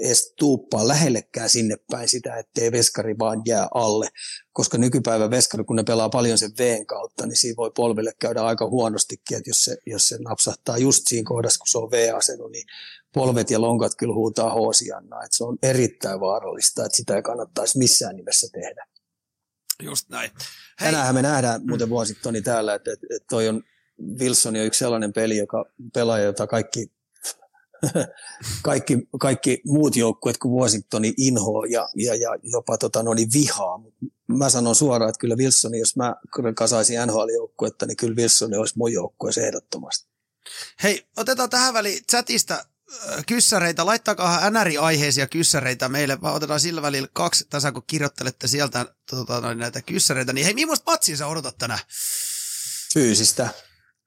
edes 0.00 0.34
tuuppaa 0.38 0.88
lähellekään 0.88 1.50
sinne 1.50 1.76
päin 1.90 2.08
sitä, 2.08 2.36
ettei 2.36 2.72
veskari 2.72 3.18
vaan 3.18 3.42
jää 3.46 3.68
alle. 3.74 4.08
Koska 4.52 4.78
nykypäivän 4.78 5.30
veskari, 5.30 5.64
kun 5.64 5.76
ne 5.76 5.82
pelaa 5.82 6.08
paljon 6.08 6.38
sen 6.38 6.50
veen 6.58 6.86
kautta, 6.86 7.26
niin 7.26 7.36
siinä 7.36 7.56
voi 7.56 7.70
polville 7.76 8.12
käydä 8.20 8.42
aika 8.42 8.66
huonostikin, 8.66 9.36
että 9.36 9.50
jos 9.50 9.64
se, 9.64 9.76
jos 9.86 10.08
se 10.08 10.18
napsahtaa 10.18 10.78
just 10.78 11.02
siinä 11.06 11.28
kohdassa, 11.28 11.58
kun 11.58 11.68
se 11.68 11.78
on 11.78 11.90
V-asento, 11.90 12.48
niin 12.48 12.64
polvet 13.14 13.50
ja 13.50 13.60
lonkat 13.60 13.92
kyllä 13.98 14.14
huutaa 14.14 14.52
hoosianna. 14.52 15.16
Että 15.16 15.36
se 15.36 15.44
on 15.44 15.58
erittäin 15.62 16.20
vaarallista, 16.20 16.84
että 16.84 16.96
sitä 16.96 17.16
ei 17.16 17.22
kannattaisi 17.22 17.78
missään 17.78 18.16
nimessä 18.16 18.46
tehdä. 18.52 18.86
Just 19.82 20.08
näin. 20.08 20.30
Hei. 20.80 20.86
Tänäänhän 20.86 21.14
me 21.14 21.22
nähdään 21.22 21.60
muuten 21.66 21.88
vuosittoni 21.88 22.42
täällä, 22.42 22.74
että, 22.74 22.92
että 22.92 23.26
toi 23.30 23.48
on 23.48 23.62
Wilson 24.20 24.56
on 24.56 24.62
yksi 24.62 24.78
sellainen 24.78 25.12
peli, 25.12 25.36
joka 25.36 25.64
pelaaja, 25.94 26.24
jota 26.24 26.46
kaikki 26.46 26.92
kaikki, 28.62 28.98
kaikki 29.20 29.62
muut 29.66 29.96
joukkueet 29.96 30.38
kuin 30.38 30.54
Washingtoni 30.54 31.14
inhoa 31.16 31.66
ja, 31.66 31.88
ja, 31.96 32.14
ja 32.14 32.30
jopa 32.42 32.78
tota, 32.78 33.02
no 33.02 33.14
niin 33.14 33.28
vihaa. 33.32 33.80
Mä 34.26 34.50
sanon 34.50 34.74
suoraan, 34.74 35.08
että 35.08 35.20
kyllä 35.20 35.36
Wilson, 35.36 35.74
jos 35.74 35.96
mä 35.96 36.16
kasaisin 36.54 36.98
NHL-joukkuetta, 37.06 37.86
niin 37.86 37.96
kyllä 37.96 38.16
Wilson 38.16 38.54
olisi 38.54 38.78
mun 38.78 38.92
joukkueessa 38.92 39.40
ehdottomasti. 39.40 40.08
Hei, 40.82 41.08
otetaan 41.16 41.50
tähän 41.50 41.74
väliin 41.74 42.04
chatista 42.10 42.64
kyssäreitä, 43.26 43.86
laittakaa 43.86 44.50
NR-aiheisia 44.50 45.26
kyssäreitä 45.26 45.88
meille, 45.88 46.20
vaan 46.20 46.34
otetaan 46.34 46.60
sillä 46.60 46.82
välillä 46.82 47.08
kaksi 47.12 47.46
tässä, 47.50 47.72
kun 47.72 47.82
kirjoittelette 47.86 48.46
sieltä 48.46 48.86
tota, 49.10 49.40
no, 49.40 49.54
näitä 49.54 49.82
kyssäreitä, 49.82 50.32
niin 50.32 50.44
hei, 50.44 50.54
millaista 50.54 50.90
matsia 50.90 51.16
sä 51.16 51.26
odotat 51.26 51.58
tänään? 51.58 51.80
Fyysistä, 52.94 53.48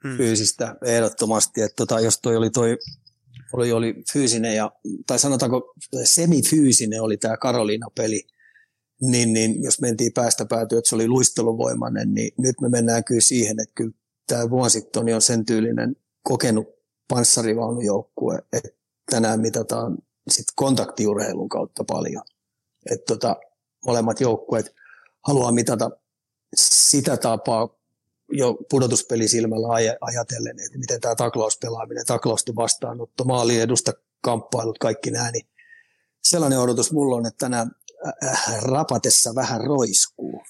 hmm. 0.03 0.17
fyysistä 0.17 0.75
ehdottomasti, 0.85 1.61
että 1.61 1.75
tota, 1.75 1.99
jos 1.99 2.19
toi 2.21 2.35
oli 2.35 2.49
toi 2.49 2.77
oli, 3.53 3.71
oli 3.71 3.95
fyysinen 4.13 4.55
ja, 4.55 4.71
tai 5.07 5.19
sanotaanko 5.19 5.73
semifyysinen 6.03 7.01
oli 7.01 7.17
tämä 7.17 7.37
Karoliina-peli, 7.37 8.27
niin, 9.01 9.33
niin 9.33 9.63
jos 9.63 9.81
mentiin 9.81 10.13
päästä 10.13 10.45
päätyä, 10.45 10.77
että 10.77 10.89
se 10.89 10.95
oli 10.95 11.07
luisteluvoimainen, 11.07 12.13
niin 12.13 12.31
nyt 12.37 12.61
me 12.61 12.69
mennään 12.69 13.03
kyllä 13.03 13.21
siihen, 13.21 13.59
että 13.59 13.73
kyllä 13.75 13.91
tämä 14.27 14.45
Washington 14.45 15.13
on 15.15 15.21
sen 15.21 15.45
tyylinen 15.45 15.95
kokenut 16.23 16.67
panssarivaunujoukkue, 17.07 18.39
että 18.53 18.69
tänään 19.09 19.39
mitataan 19.39 19.97
sit 20.29 20.45
kontaktiurheilun 20.55 21.49
kautta 21.49 21.83
paljon. 21.83 22.23
Että 22.91 23.05
tota, 23.13 23.35
molemmat 23.85 24.21
joukkueet 24.21 24.75
haluaa 25.27 25.51
mitata 25.51 25.91
sitä 26.55 27.17
tapaa 27.17 27.80
jo 28.31 28.57
pudotuspelisilmällä 28.69 29.67
ajatellen, 30.01 30.59
että 30.59 30.77
miten 30.77 31.01
tämä 31.01 31.15
taklauspelaaminen, 31.15 32.05
taklausten 32.05 32.55
vastaanotto, 32.55 33.23
maali 33.23 33.59
edusta 33.59 33.93
kamppailut, 34.21 34.77
kaikki 34.77 35.11
nämä, 35.11 35.31
niin 35.31 35.47
sellainen 36.23 36.59
odotus 36.59 36.91
mulla 36.91 37.15
on, 37.15 37.25
että 37.25 37.37
tänään 37.37 37.71
äh, 38.23 38.61
rapatessa 38.61 39.35
vähän 39.35 39.61
roiskuu. 39.61 40.43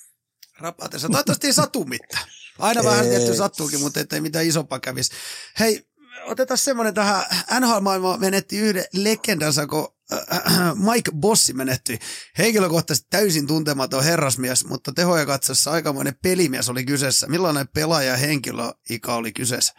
Rapatessa. 0.60 1.08
Toivottavasti 1.08 1.48
ei 1.48 1.54
satu 1.54 1.86
mitään. 1.86 2.24
Aina 2.60 2.84
vähän 2.84 3.06
tietty 3.06 3.36
sattuukin, 3.36 3.80
mutta 3.80 4.00
ettei 4.00 4.22
mitään 4.22 4.46
isompaa 4.46 4.80
kävisi. 4.80 5.12
Hei, 5.60 5.88
otetaan 6.26 6.58
semmoinen 6.58 6.94
tähän. 6.94 7.26
NHL-maailma 7.60 8.18
menetti 8.18 8.58
yhden 8.58 8.86
legendansa, 8.94 9.68
kun 9.68 9.84
äh, 9.84 10.01
Mike 10.91 11.12
Bossi 11.16 11.53
menehtyi. 11.53 11.99
Henkilökohtaisesti 12.38 13.07
täysin 13.09 13.47
tuntematon 13.47 14.03
herrasmies, 14.03 14.66
mutta 14.66 14.91
tehoja 14.95 15.26
katsossa 15.26 15.72
aikamoinen 15.72 16.16
pelimies 16.24 16.70
oli 16.70 16.86
kyseessä. 16.86 17.28
Millainen 17.28 17.68
pelaaja 17.68 18.18
henkilöikä 18.18 19.14
oli 19.16 19.32
kyseessä? 19.32 19.74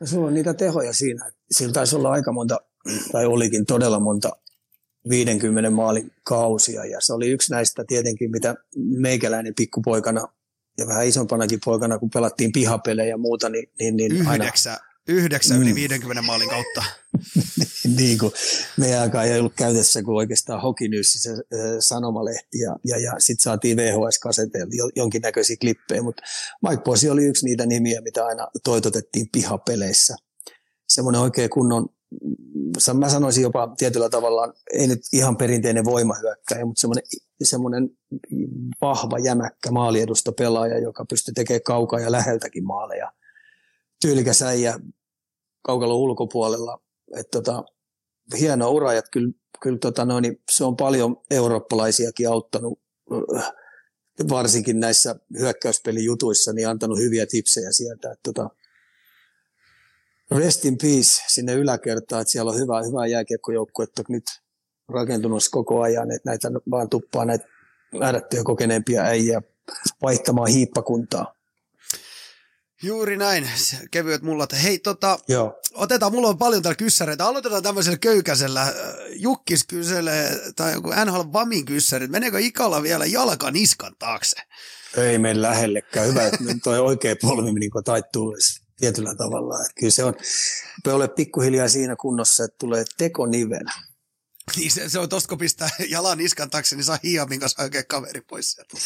No, 0.00 0.06
sulla 0.06 0.26
on 0.26 0.34
niitä 0.34 0.54
tehoja 0.54 0.92
siinä. 0.92 1.30
Sillä 1.50 1.72
taisi 1.72 1.96
olla 1.96 2.10
aika 2.10 2.32
monta, 2.32 2.60
tai 3.12 3.26
olikin 3.26 3.66
todella 3.66 4.00
monta 4.00 4.30
50 5.08 5.70
maalin 5.70 6.12
kausia. 6.24 6.84
Ja 6.84 7.00
se 7.00 7.12
oli 7.12 7.28
yksi 7.28 7.52
näistä 7.52 7.84
tietenkin, 7.88 8.30
mitä 8.30 8.54
meikäläinen 8.76 9.54
pikkupoikana 9.54 10.28
ja 10.78 10.86
vähän 10.86 11.06
isompanakin 11.06 11.58
poikana, 11.64 11.98
kun 11.98 12.10
pelattiin 12.10 12.52
pihapelejä 12.52 13.08
ja 13.08 13.18
muuta, 13.18 13.48
niin, 13.48 13.70
niin, 13.78 13.96
niin 13.96 14.26
aina... 14.26 14.44
yhdeksä 15.08 15.54
mm. 15.54 15.62
yli 15.62 15.74
50 15.74 16.22
maalin 16.22 16.48
kautta. 16.48 16.84
niin 17.96 18.18
kuin 18.18 18.32
meidän 18.78 19.00
aikaan 19.00 19.26
ei 19.26 19.38
ollut 19.38 19.54
käytössä 19.56 20.02
kuin 20.02 20.16
oikeastaan 20.16 20.62
Hokinyyssä 20.62 21.18
se 21.22 21.42
sanomalehti 21.80 22.58
ja, 22.58 22.76
ja, 22.86 22.98
ja 22.98 23.12
sitten 23.18 23.42
saatiin 23.42 23.76
VHS-kaseteilla 23.76 24.90
jonkinnäköisiä 24.96 25.56
klippejä, 25.60 26.02
mutta 26.02 26.22
Mike 26.68 26.82
Posi 26.82 27.10
oli 27.10 27.24
yksi 27.24 27.44
niitä 27.44 27.66
nimiä, 27.66 28.00
mitä 28.00 28.26
aina 28.26 28.48
toitotettiin 28.64 29.28
pihapeleissä. 29.32 30.16
Semmoinen 30.88 31.20
oikein 31.20 31.50
kunnon 31.50 31.88
mä 32.94 33.08
sanoisin 33.08 33.42
jopa 33.42 33.74
tietyllä 33.76 34.08
tavalla, 34.08 34.52
ei 34.72 34.86
nyt 34.86 35.00
ihan 35.12 35.36
perinteinen 35.36 35.84
voimahyökkäjä, 35.84 36.64
mutta 36.64 36.80
semmoinen, 36.80 37.04
semmoinen 37.42 37.90
vahva, 38.80 39.18
jämäkkä 39.18 39.70
maaliedusta 39.70 40.32
pelaaja, 40.32 40.78
joka 40.78 41.04
pystyy 41.04 41.34
tekemään 41.34 41.62
kaukaa 41.62 42.00
ja 42.00 42.12
läheltäkin 42.12 42.64
maaleja. 42.64 43.12
Tyylikäs 44.02 44.42
äijä 44.42 44.78
kaukalon 45.62 45.96
ulkopuolella. 45.96 46.82
Et 47.16 47.30
tota, 47.30 47.64
hieno 48.38 48.70
ura, 48.70 48.92
että 48.92 49.10
kyllä, 49.10 49.32
kyllä 49.62 49.78
tota 49.78 50.04
noin, 50.04 50.22
niin 50.22 50.42
se 50.50 50.64
on 50.64 50.76
paljon 50.76 51.16
eurooppalaisiakin 51.30 52.28
auttanut, 52.28 52.80
varsinkin 54.28 54.80
näissä 54.80 55.16
hyökkäyspelijutuissa, 55.38 56.52
niin 56.52 56.68
antanut 56.68 56.98
hyviä 56.98 57.26
tipsejä 57.26 57.72
sieltä. 57.72 58.12
Että 58.12 58.32
tota, 58.32 58.50
rest 60.30 60.64
in 60.64 60.78
peace 60.78 61.22
sinne 61.28 61.54
yläkertaan, 61.54 62.22
että 62.22 62.32
siellä 62.32 62.50
on 62.50 62.58
hyvä, 62.58 62.82
hyvä 62.82 63.06
jääkiekkojoukku, 63.06 63.82
nyt 64.08 64.24
rakentunut 64.88 65.42
koko 65.50 65.82
ajan, 65.82 66.10
että 66.10 66.30
näitä 66.30 66.48
vaan 66.70 66.88
tuppaa 66.88 67.24
näitä 67.24 67.44
määrättyjä 67.98 68.42
kokeneempia 68.44 69.02
äijä 69.02 69.42
vaihtamaan 70.02 70.50
hiippakuntaa. 70.50 71.41
Juuri 72.82 73.16
näin, 73.16 73.50
kevyet 73.90 74.22
mullat. 74.22 74.52
Hei, 74.62 74.78
tota, 74.78 75.18
Joo. 75.28 75.60
otetaan, 75.74 76.12
mulla 76.12 76.28
on 76.28 76.38
paljon 76.38 76.62
täällä 76.62 76.76
kyssäreitä. 76.76 77.26
Aloitetaan 77.26 77.62
tämmöisellä 77.62 77.98
köykäisellä. 77.98 78.74
Jukkis 79.16 79.64
kyselee, 79.64 80.40
tai 80.56 80.72
joku 80.72 80.90
NHL 81.04 81.32
Vamin 81.32 81.64
kyssäri, 81.64 82.06
meneekö 82.06 82.38
Ikala 82.38 82.82
vielä 82.82 83.06
jalka 83.06 83.50
niskan 83.50 83.96
taakse? 83.98 84.36
Ei 84.96 85.18
mene 85.18 85.42
lähellekään. 85.42 86.08
Hyvä, 86.08 86.26
että 86.26 86.38
toi 86.64 86.78
oikea 86.78 87.16
polvi 87.22 87.52
niin 87.52 87.70
taittuu 87.84 88.36
tietyllä 88.76 89.14
tavalla. 89.14 89.60
Että 89.60 89.72
kyllä 89.80 89.90
se 89.90 90.04
on, 90.04 90.14
ole 90.92 91.08
pikkuhiljaa 91.08 91.68
siinä 91.68 91.96
kunnossa, 91.96 92.44
että 92.44 92.56
tulee 92.58 92.84
tekonivenä. 92.98 93.72
Niin 94.56 94.70
se, 94.70 94.88
se 94.88 94.98
on 94.98 95.08
tosta, 95.08 95.28
kun 95.28 95.38
pistää 95.38 95.68
jalan 95.88 96.18
niskan 96.18 96.50
taakse, 96.50 96.76
niin 96.76 96.84
saa 96.84 96.98
hiiaa, 97.02 97.26
minkä 97.26 97.48
saa 97.48 97.64
oikein 97.64 97.86
kaveri 97.86 98.20
pois 98.20 98.52
sieltä. 98.52 98.76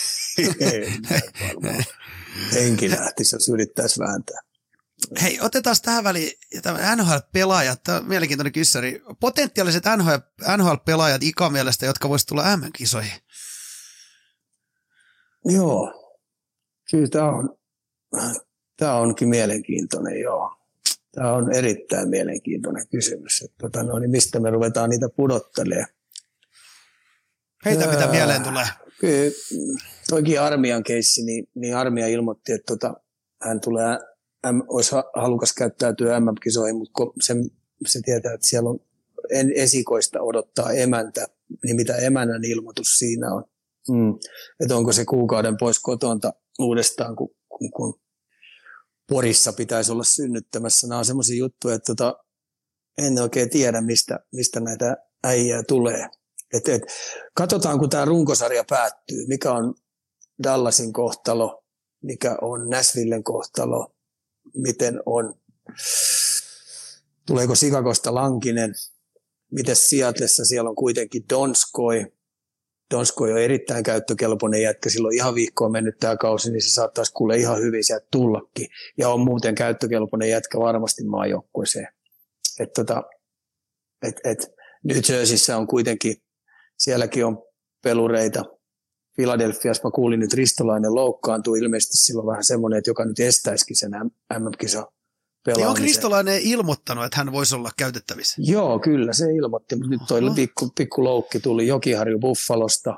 Henki 2.53 2.91
lähtisi, 2.91 3.37
jos 3.37 3.49
yrittäisi 3.49 4.01
vääntää. 4.01 4.41
Hei, 5.23 5.41
otetaan 5.41 5.77
tähän 5.83 6.05
väliin 6.05 6.33
NHL-pelaajat, 6.97 7.83
tämä 7.85 7.99
on 7.99 8.09
mielenkiintoinen 8.09 8.53
kyssäri. 8.53 9.03
Potentiaaliset 9.21 9.85
NHL-pelaajat 10.57 11.23
ikämielestä, 11.23 11.87
jotka 11.87 12.09
voisivat 12.09 12.29
tulla 12.29 12.57
MM-kisoihin. 12.57 13.21
Joo, 15.45 15.93
kyllä 16.91 17.09
tämä 17.09 17.29
on, 17.29 17.59
tämä 18.77 18.95
onkin 18.95 19.29
mielenkiintoinen, 19.29 20.21
joo. 20.21 20.56
Tämä 21.17 21.33
on 21.33 21.53
erittäin 21.53 22.09
mielenkiintoinen 22.09 22.89
kysymys, 22.89 23.43
että 23.45 23.57
tota, 23.61 23.83
no, 23.83 23.99
niin 23.99 24.11
mistä 24.11 24.41
me 24.41 24.51
ruvetaan 24.51 24.91
niitä 24.91 25.09
pudottelemaan. 25.17 25.87
Heitä 27.65 27.87
mitä 27.87 28.07
mieleen 28.07 28.43
tulee. 28.43 28.67
Kyllä, 29.01 29.31
toikin 30.11 30.41
armian 30.41 30.83
keissi, 30.83 31.25
niin, 31.25 31.49
niin 31.55 31.77
armia 31.77 32.07
ilmoitti, 32.07 32.53
että 32.53 32.75
tota, 32.75 32.95
hän 33.43 33.61
tulee, 33.61 33.99
M, 34.53 34.61
olisi 34.69 34.91
halukas 35.17 35.53
käyttäytyä 35.53 36.21
MM-kisoihin, 36.21 36.77
mutta 36.77 37.03
se, 37.21 37.35
se 37.87 38.01
tietää, 38.05 38.35
että 38.35 38.47
siellä 38.47 38.71
on 38.71 38.81
en, 39.31 39.53
esikoista 39.55 40.21
odottaa 40.21 40.73
emäntä, 40.73 41.27
niin 41.65 41.77
mitä 41.77 41.97
emännän 41.97 42.45
ilmoitus 42.45 42.99
siinä 42.99 43.35
on. 43.35 43.45
Mm. 43.89 44.15
Että 44.61 44.77
onko 44.77 44.93
se 44.93 45.05
kuukauden 45.05 45.57
pois 45.57 45.79
kotonta 45.79 46.33
uudestaan, 46.59 47.17
kun, 47.17 47.31
kun, 47.49 47.71
kun 47.71 48.01
Porissa 49.09 49.53
pitäisi 49.53 49.93
olla 49.93 50.05
synnyttämässä. 50.05 50.87
Nämä 50.87 50.99
on 50.99 51.05
semmoisia 51.05 51.39
juttuja, 51.39 51.75
että 51.75 51.95
tota, 51.95 52.25
en 52.99 53.19
oikein 53.19 53.51
tiedä, 53.51 53.81
mistä, 53.81 54.21
mistä 54.33 54.61
näitä 54.61 54.97
äijää 55.25 55.63
tulee. 55.63 56.09
Et, 56.53 56.69
et, 56.69 56.83
katsotaan, 57.35 57.79
kun 57.79 57.91
tämä 57.91 58.05
runkosarja 58.05 58.65
päättyy, 58.71 59.27
mikä 59.27 59.53
on 59.53 59.75
Dallasin 60.43 60.93
kohtalo, 60.93 61.65
mikä 62.03 62.39
on 62.41 62.69
Näsvillen 62.69 63.25
kohtalo, 63.25 63.95
miten 64.55 65.01
on, 65.07 65.35
tuleeko 67.27 67.55
Sikakosta 67.55 68.15
Lankinen, 68.15 68.75
miten 69.53 69.77
Seatlessa 69.77 70.45
siellä 70.45 70.71
on 70.71 70.77
kuitenkin 70.77 71.25
Donskoi, 71.31 72.13
Donskoi 72.95 73.33
on 73.33 73.39
erittäin 73.39 73.85
käyttökelpoinen 73.85 74.63
jätkä, 74.63 74.91
silloin 74.91 75.17
ihan 75.17 75.35
viikkoon 75.35 75.73
mennyt 75.73 75.99
tämä 75.99 76.17
kausi, 76.17 76.53
niin 76.53 76.63
se 76.63 76.69
saattaisi 76.69 77.13
kuule 77.13 77.37
ihan 77.37 77.61
hyvin 77.61 77.85
sieltä 77.85 78.07
tullakin. 78.11 78.67
Ja 78.99 79.09
on 79.09 79.21
muuten 79.21 79.55
käyttökelpoinen 79.55 80.31
jätkä 80.31 80.59
varmasti 80.59 81.05
maajoukkueeseen. 81.05 81.89
Et 82.61 82.73
tota, 82.73 83.03
et, 84.03 84.21
et, 84.25 84.57
New 84.85 84.97
Jerseyssä 84.97 85.57
on 85.57 85.67
kuitenkin, 85.67 86.17
sielläkin 86.79 87.27
on 87.27 87.43
pelureita. 87.83 88.45
Philadelphiassa 89.17 89.89
mä 89.89 89.91
kuulin 89.91 90.21
nyt 90.21 90.35
Ristolainen 90.35 90.95
loukkaantuu 90.95 91.55
ilmeisesti 91.55 91.97
silloin 91.97 92.27
vähän 92.27 92.45
semmoinen, 92.45 92.79
että 92.79 92.91
joka 92.91 93.05
nyt 93.05 93.21
estäisikin 93.21 93.77
sen 93.77 93.91
MM-kisa 94.39 94.93
pelaamisen. 95.47 95.69
Onko 95.69 95.83
Ristolainen 95.83 96.41
ilmoittanut, 96.43 97.05
että 97.05 97.17
hän 97.17 97.33
voisi 97.33 97.55
olla 97.55 97.71
käytettävissä? 97.77 98.37
Joo, 98.39 98.79
kyllä 98.79 99.13
se 99.13 99.25
ilmoitti, 99.35 99.77
mutta 99.77 99.91
nyt 99.91 100.01
toi 100.09 100.21
pikku, 100.35 100.73
pikku 100.77 101.05
loukki 101.05 101.41
tuli 101.41 101.67
Jokiharju 101.67 102.19
Buffalosta. 102.19 102.95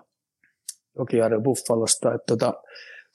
Jokiharju 0.99 1.41
Buffalosta. 1.41 2.15
Että 2.15 2.25
tota, 2.27 2.55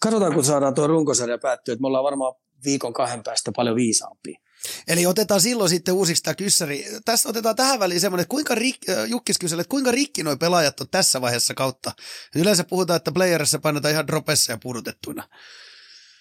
katsotaan, 0.02 0.34
kun 0.34 0.44
saadaan 0.44 0.74
tuo 0.74 0.88
runkosarja 0.88 1.38
päättyä, 1.38 1.74
että 1.74 1.82
me 1.82 1.88
ollaan 1.88 2.04
varmaan 2.04 2.36
viikon 2.66 2.94
kahden 2.94 3.24
päästä 3.24 3.52
paljon 3.56 3.76
viisaampia. 3.76 4.40
Eli 4.88 5.06
otetaan 5.06 5.42
silloin 5.42 5.70
sitten 5.70 5.94
uusiksi 5.94 6.24
tämä 6.24 6.36
kyssäri. 6.36 6.86
Tässä 7.06 7.30
otetaan 7.30 7.56
tähän 7.56 7.80
väliin 7.80 8.00
semmoinen, 8.00 8.22
että 8.22 8.30
kuinka 8.30 8.56
rik, 8.56 8.78
Jukkis 9.08 9.38
kyselee, 9.40 9.62
että 9.62 9.70
kuinka 9.70 9.92
rikki 9.92 10.24
nuo 10.24 10.38
pelaajat 10.38 10.80
on 10.80 10.88
tässä 10.92 11.22
vaiheessa 11.22 11.54
kautta. 11.54 11.92
Yleensä 12.36 12.64
puhutaan, 12.64 12.98
että 12.98 13.12
playerissa 13.12 13.60
painetaan 13.60 13.92
ihan 13.92 14.08
dropessa 14.08 14.52
ja 14.52 14.58
pudotettuina. 14.58 15.28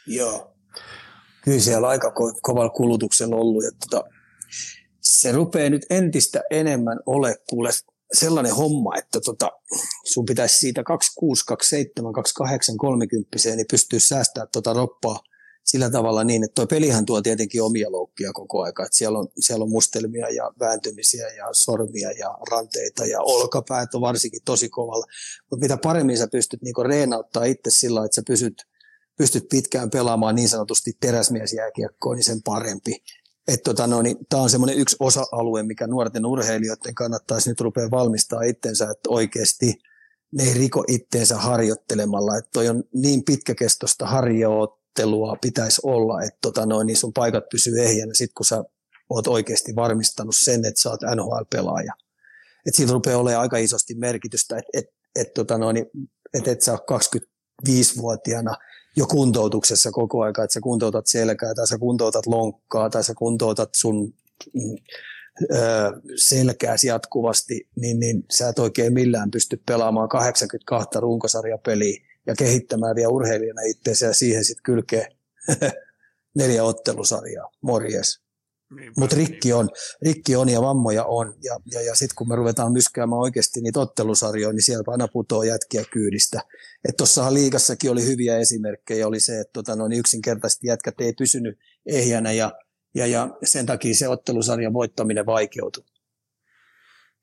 Joo 0.07 0.53
kyllä 1.45 1.61
siellä 1.61 1.89
aika 1.89 2.09
ko- 2.09 2.39
kovalla 2.43 2.71
kulutuksella 2.71 3.37
ollut. 3.37 3.65
Että 3.65 3.87
tota, 3.91 4.05
se 5.01 5.33
rupeaa 5.33 5.71
nyt 5.71 5.87
entistä 5.91 6.43
enemmän 6.51 6.99
ole 7.07 7.37
kuule 7.51 7.71
sellainen 8.13 8.55
homma, 8.55 8.97
että 8.99 9.21
tota, 9.21 9.51
sun 10.13 10.25
pitäisi 10.25 10.59
siitä 10.59 10.83
26, 10.83 11.45
27, 11.47 12.13
28, 12.13 12.77
30, 12.77 13.29
niin 13.57 13.67
pystyy 13.71 14.01
säästämään 14.01 14.49
tota 14.53 14.73
roppaa 14.73 15.21
sillä 15.65 15.91
tavalla 15.91 16.25
niin, 16.25 16.45
että 16.45 16.55
tuo 16.55 16.67
pelihän 16.67 17.07
tuo 17.07 17.23
tietenkin 17.23 17.63
omia 17.63 17.93
loukkia 17.93 18.33
koko 18.33 18.63
aika, 18.63 18.83
että 18.85 18.97
siellä 18.97 19.19
on, 19.19 19.29
siellä 19.39 19.63
on 19.63 19.71
mustelmia 19.71 20.29
ja 20.29 20.51
vääntymisiä 20.61 21.29
ja 21.29 21.49
sormia 21.53 22.13
ja 22.13 22.39
ranteita 22.51 23.07
ja 23.07 23.21
olkapäät 23.21 23.95
on 23.95 24.01
varsinkin 24.01 24.41
tosi 24.45 24.69
kovalla, 24.69 25.07
mutta 25.51 25.63
mitä 25.63 25.77
paremmin 25.77 26.19
sä 26.19 26.29
pystyt 26.33 26.63
niinku 26.63 26.83
reenauttaa 26.83 27.45
itse 27.45 27.71
sillä 27.71 28.05
että 28.05 28.15
sä 28.15 28.23
pysyt 28.27 28.55
pystyt 29.19 29.49
pitkään 29.51 29.91
pelaamaan 29.91 30.35
niin 30.35 30.49
sanotusti 30.49 30.93
teräsmiesjääkiekkoa, 31.01 32.15
niin 32.15 32.25
sen 32.25 32.43
parempi. 32.43 33.03
tota 33.65 33.87
no, 33.87 34.03
niin, 34.03 34.17
Tämä 34.29 34.43
on 34.43 34.51
semmoinen 34.51 34.79
yksi 34.79 34.97
osa-alue, 35.01 35.63
mikä 35.63 35.87
nuorten 35.87 36.27
urheilijoiden 36.27 36.95
kannattaisi 36.95 37.51
nyt 37.51 37.61
rupea 37.61 37.91
valmistaa 37.91 38.43
itsensä, 38.43 38.85
että 38.85 39.11
oikeasti 39.11 39.75
ne 40.33 40.45
ei 40.45 40.55
riko 40.55 40.85
itteensä 40.89 41.37
harjoittelemalla. 41.37 42.37
Että 42.37 42.51
toi 42.53 42.69
on 42.69 42.85
niin 42.95 43.25
pitkäkestoista 43.25 44.07
harjoittelua 44.07 45.37
pitäisi 45.41 45.81
olla, 45.85 46.23
että 46.23 46.39
tota 46.43 46.67
no, 46.67 46.83
niin 46.83 46.97
sun 46.97 47.13
paikat 47.13 47.45
pysyy 47.51 47.83
ehjänä 47.83 48.15
sit 48.15 48.31
kun 48.37 48.47
sä 48.47 48.65
oot 49.11 49.27
oikeasti 49.27 49.75
varmistanut 49.77 50.37
sen, 50.39 50.65
että 50.65 50.81
sä 50.81 50.91
oot 50.91 51.01
NHL-pelaaja. 51.01 51.93
Että 52.67 52.77
siitä 52.77 52.93
rupeaa 52.93 53.19
olemaan 53.19 53.43
aika 53.43 53.57
isosti 53.57 53.95
merkitystä, 53.95 54.59
että 54.59 54.71
et, 54.75 54.85
et, 55.17 55.35
tota 55.35 55.59
no, 55.59 55.73
niin, 55.73 55.87
et, 56.35 56.49
et 56.49 56.63
sä 56.63 56.79
25-vuotiaana– 56.93 58.57
jo 58.97 59.07
kuntoutuksessa 59.07 59.91
koko 59.91 60.23
aika, 60.23 60.45
että 60.45 60.55
sä 60.55 60.61
kuntoutat 60.61 61.07
selkää 61.07 61.55
tai 61.55 61.67
sä 61.67 61.79
kuntoutat 61.79 62.27
lonkkaa 62.27 62.91
tai 62.91 63.05
sä 63.05 63.15
kuntoutat 63.15 63.71
sun 63.75 64.15
mm, 64.55 64.77
selkääsi 66.17 66.87
jatkuvasti, 66.87 67.69
niin, 67.77 68.01
niin 68.01 68.25
sä 68.31 68.49
et 68.49 68.59
oikein 68.59 68.93
millään 68.93 69.31
pysty 69.31 69.63
pelaamaan 69.67 70.09
82 70.09 71.01
runkosarjapeliä 71.01 72.03
ja 72.27 72.35
kehittämään 72.35 72.97
vielä 72.97 73.09
urheilijana 73.09 73.63
itseäsi 73.63 74.05
ja 74.05 74.15
siihen 74.15 74.45
sitten 74.45 74.63
kylkee 74.63 75.09
neljä 76.39 76.65
ottelusarjaa. 76.65 77.51
Morjes. 77.61 78.22
Mutta 78.97 79.17
rikki 79.17 79.53
on, 79.53 79.69
rikki 80.03 80.37
on 80.37 80.49
ja 80.49 80.63
vammoja 80.63 81.05
on. 81.05 81.35
Ja, 81.45 81.61
ja, 81.73 81.83
ja 81.83 81.95
sitten 81.95 82.15
kun 82.17 82.29
me 82.29 82.37
ruvetaan 82.37 82.73
myskäämään 82.73 83.21
oikeasti 83.21 83.61
niitä 83.61 83.81
ottelusarjoja, 83.81 84.53
niin 84.53 84.63
sieltä 84.63 84.91
aina 84.91 85.09
putoaa 85.09 85.45
jätkiä 85.45 85.85
kyydistä. 85.93 86.41
Että 86.89 86.97
tuossahan 86.97 87.35
liigassakin 87.35 87.91
oli 87.91 88.07
hyviä 88.07 88.39
esimerkkejä, 88.39 89.07
oli 89.07 89.21
se, 89.21 89.41
että 89.41 89.53
tota, 89.53 89.77
no, 89.77 89.89
niin 89.89 90.01
yksinkertaisesti 90.01 90.67
jätkät 90.67 91.01
ei 91.01 91.13
pysynyt 91.19 91.59
ehjänä 91.87 92.33
ja, 92.33 92.53
ja, 92.95 93.07
ja 93.07 93.29
sen 93.45 93.67
takia 93.67 93.95
se 93.95 94.09
ottelusarjan 94.09 94.73
voittaminen 94.73 95.27
vaikeutui. 95.27 95.85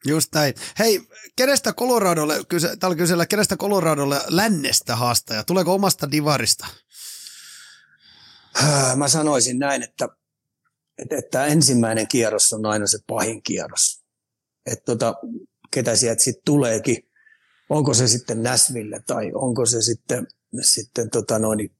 Just 0.05 0.29
näin. 0.35 0.53
Hei, 0.79 1.01
kenestä 1.35 1.73
Coloradolle, 1.73 2.35
täällä 2.79 2.95
kysellä, 2.95 3.25
kenestä 3.25 3.57
Coloradolle 3.57 4.21
lännestä 4.27 4.95
haastaja? 4.95 5.43
Tuleeko 5.43 5.73
omasta 5.73 6.11
divarista? 6.11 6.67
Mä 8.95 9.07
sanoisin 9.07 9.59
näin, 9.59 9.83
että, 9.83 10.09
että, 11.01 11.45
ensimmäinen 11.45 12.07
kierros 12.07 12.53
on 12.53 12.65
aina 12.65 12.87
se 12.87 12.97
pahin 13.07 13.43
kierros. 13.43 14.03
Että 14.65 14.85
tota, 14.85 15.15
ketä 15.71 15.95
sieltä 15.95 16.23
sitten 16.23 16.43
tuleekin, 16.45 17.09
onko 17.69 17.93
se 17.93 18.07
sitten 18.07 18.43
Näsville 18.43 19.01
tai 19.07 19.31
onko 19.33 19.65
se 19.65 19.81
sitten, 19.81 20.27
sitten 20.61 21.09
tota 21.09 21.39
noin, 21.39 21.71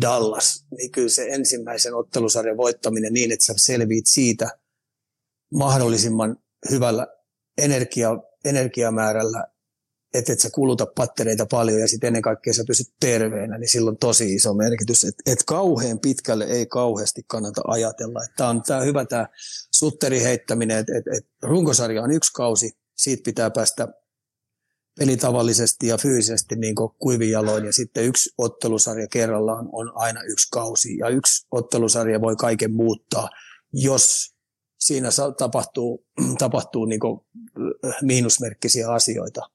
Dallas, 0.00 0.66
niin 0.76 0.90
kyllä 0.90 1.08
se 1.08 1.28
ensimmäisen 1.30 1.94
ottelusarjan 1.94 2.56
voittaminen 2.56 3.12
niin, 3.12 3.32
että 3.32 3.44
sä 3.44 3.54
selviit 3.56 4.06
siitä 4.06 4.58
mahdollisimman 5.54 6.36
hyvällä 6.70 7.06
energia, 7.58 8.10
energiamäärällä, 8.44 9.46
että 10.14 10.32
et 10.32 10.40
sä 10.40 10.50
kuluta 10.50 10.86
pattereita 10.86 11.46
paljon 11.46 11.80
ja 11.80 11.88
sitten 11.88 12.06
ennen 12.06 12.22
kaikkea 12.22 12.52
sä 12.52 12.64
pysyt 12.66 12.86
terveenä, 13.00 13.58
niin 13.58 13.68
silloin 13.68 13.98
tosi 13.98 14.34
iso 14.34 14.54
merkitys. 14.54 15.04
Että 15.04 15.32
et 15.32 15.42
kauhean 15.46 15.98
pitkälle 15.98 16.44
ei 16.44 16.66
kauheasti 16.66 17.22
kannata 17.26 17.60
ajatella. 17.66 18.20
Tämä 18.36 18.50
on 18.50 18.62
tää 18.62 18.80
hyvä 18.80 19.04
tämä 19.04 19.28
sutteri 19.74 20.22
heittäminen, 20.22 20.78
että 20.78 20.92
et, 20.98 21.04
et 21.16 21.26
runkosarja 21.42 22.02
on 22.02 22.10
yksi 22.10 22.32
kausi, 22.32 22.78
siitä 22.96 23.22
pitää 23.24 23.50
päästä 23.50 23.88
pelitavallisesti 24.98 25.86
ja 25.86 25.98
fyysisesti 25.98 26.56
niin 26.56 26.74
kuivin 26.98 27.30
jaloin 27.30 27.64
ja 27.64 27.72
sitten 27.72 28.04
yksi 28.04 28.30
ottelusarja 28.38 29.06
kerrallaan 29.08 29.68
on 29.72 29.92
aina 29.94 30.22
yksi 30.22 30.48
kausi 30.52 30.96
ja 30.96 31.08
yksi 31.08 31.46
ottelusarja 31.50 32.20
voi 32.20 32.36
kaiken 32.36 32.72
muuttaa, 32.72 33.28
jos 33.72 34.34
siinä 34.78 35.08
tapahtuu, 35.38 36.06
tapahtuu 36.38 36.84
niin 36.84 37.00
miinusmerkkisiä 38.02 38.90
asioita. 38.92 39.50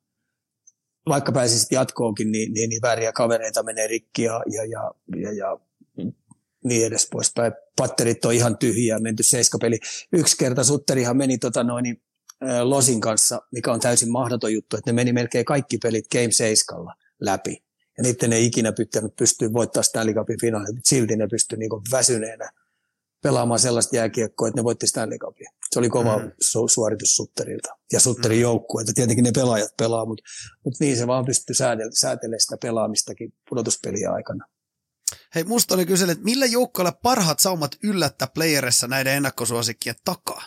Vaikka 1.08 1.32
pääsisit 1.32 1.72
jatkoonkin, 1.72 2.32
niin, 2.32 2.54
niin, 2.54 2.70
niin 2.70 2.82
vääriä 2.82 3.12
kavereita 3.12 3.64
menee 3.64 3.88
rikki 3.88 4.24
ja, 4.24 4.42
ja, 4.52 4.66
ja, 4.66 4.94
ja, 5.16 5.34
ja 5.34 5.60
niin 6.64 6.88
edes 6.88 7.08
poispäin. 7.12 7.54
Patterit 7.78 8.26
on 8.26 8.34
ihan 8.34 8.58
tyhjiä, 8.58 9.00
menty 9.00 9.24
seiskapeli. 9.24 9.80
Yksi 10.14 10.38
kerta 10.38 10.64
Sutterihan 10.64 11.18
meni 11.18 11.38
tota 11.38 11.64
noin, 11.64 12.02
Losin 12.64 13.02
kanssa, 13.02 13.42
mikä 13.52 13.72
on 13.72 13.80
täysin 13.80 14.12
mahdoton 14.12 14.54
juttu, 14.54 14.78
että 14.78 14.92
ne 14.92 14.96
meni 14.96 15.14
melkein 15.14 15.46
kaikki 15.46 15.78
pelit 15.78 16.06
Game 16.12 16.32
7 16.32 16.86
läpi. 17.22 17.64
Ja 17.98 18.04
niiden 18.04 18.34
ei 18.34 18.46
ikinä 18.46 18.72
pystynyt 18.72 19.16
pystyä 19.16 19.54
voittamaan 19.54 19.84
Stanley 19.84 20.14
Cupin 20.14 20.42
finaalit, 20.42 20.86
silti 20.86 21.16
ne 21.16 21.28
pystyi 21.28 21.58
niin 21.58 21.70
väsyneenä 21.92 22.50
pelaamaan 23.24 23.60
sellaista 23.60 23.96
jääkiekkoa, 23.96 24.48
että 24.48 24.60
ne 24.60 24.64
voitti 24.64 24.88
Stanley 24.88 25.18
Cupia. 25.18 25.52
Se 25.72 25.80
oli 25.80 25.90
kova 25.90 26.18
mm. 26.18 26.26
su- 26.26 26.74
suoritus 26.74 27.16
Sutterilta 27.16 27.70
ja 27.92 28.00
Sutterin 28.00 28.38
mm. 28.38 28.42
joukkueelta. 28.42 28.92
Tietenkin 28.96 29.24
ne 29.24 29.32
pelaajat 29.36 29.78
pelaa, 29.78 30.06
mutta, 30.06 30.24
mutta 30.66 30.84
niin 30.84 30.98
se 30.98 31.08
vaan 31.08 31.26
pystyy 31.26 31.56
säätelemään 31.94 32.40
sitä 32.40 32.58
pelaamistakin 32.62 33.34
pudotuspeliä 33.50 34.12
aikana. 34.12 34.46
Hei, 35.36 35.44
musta 35.44 35.76
oli 35.76 35.86
kysellä, 35.86 36.12
että 36.12 36.24
millä 36.24 36.46
joukkoilla 36.46 36.92
parhaat 36.92 37.40
saumat 37.40 37.76
yllättää 37.84 38.28
playerissa 38.28 38.88
näiden 38.88 39.14
ennakkosuosikkien 39.14 39.96
takaa? 40.06 40.44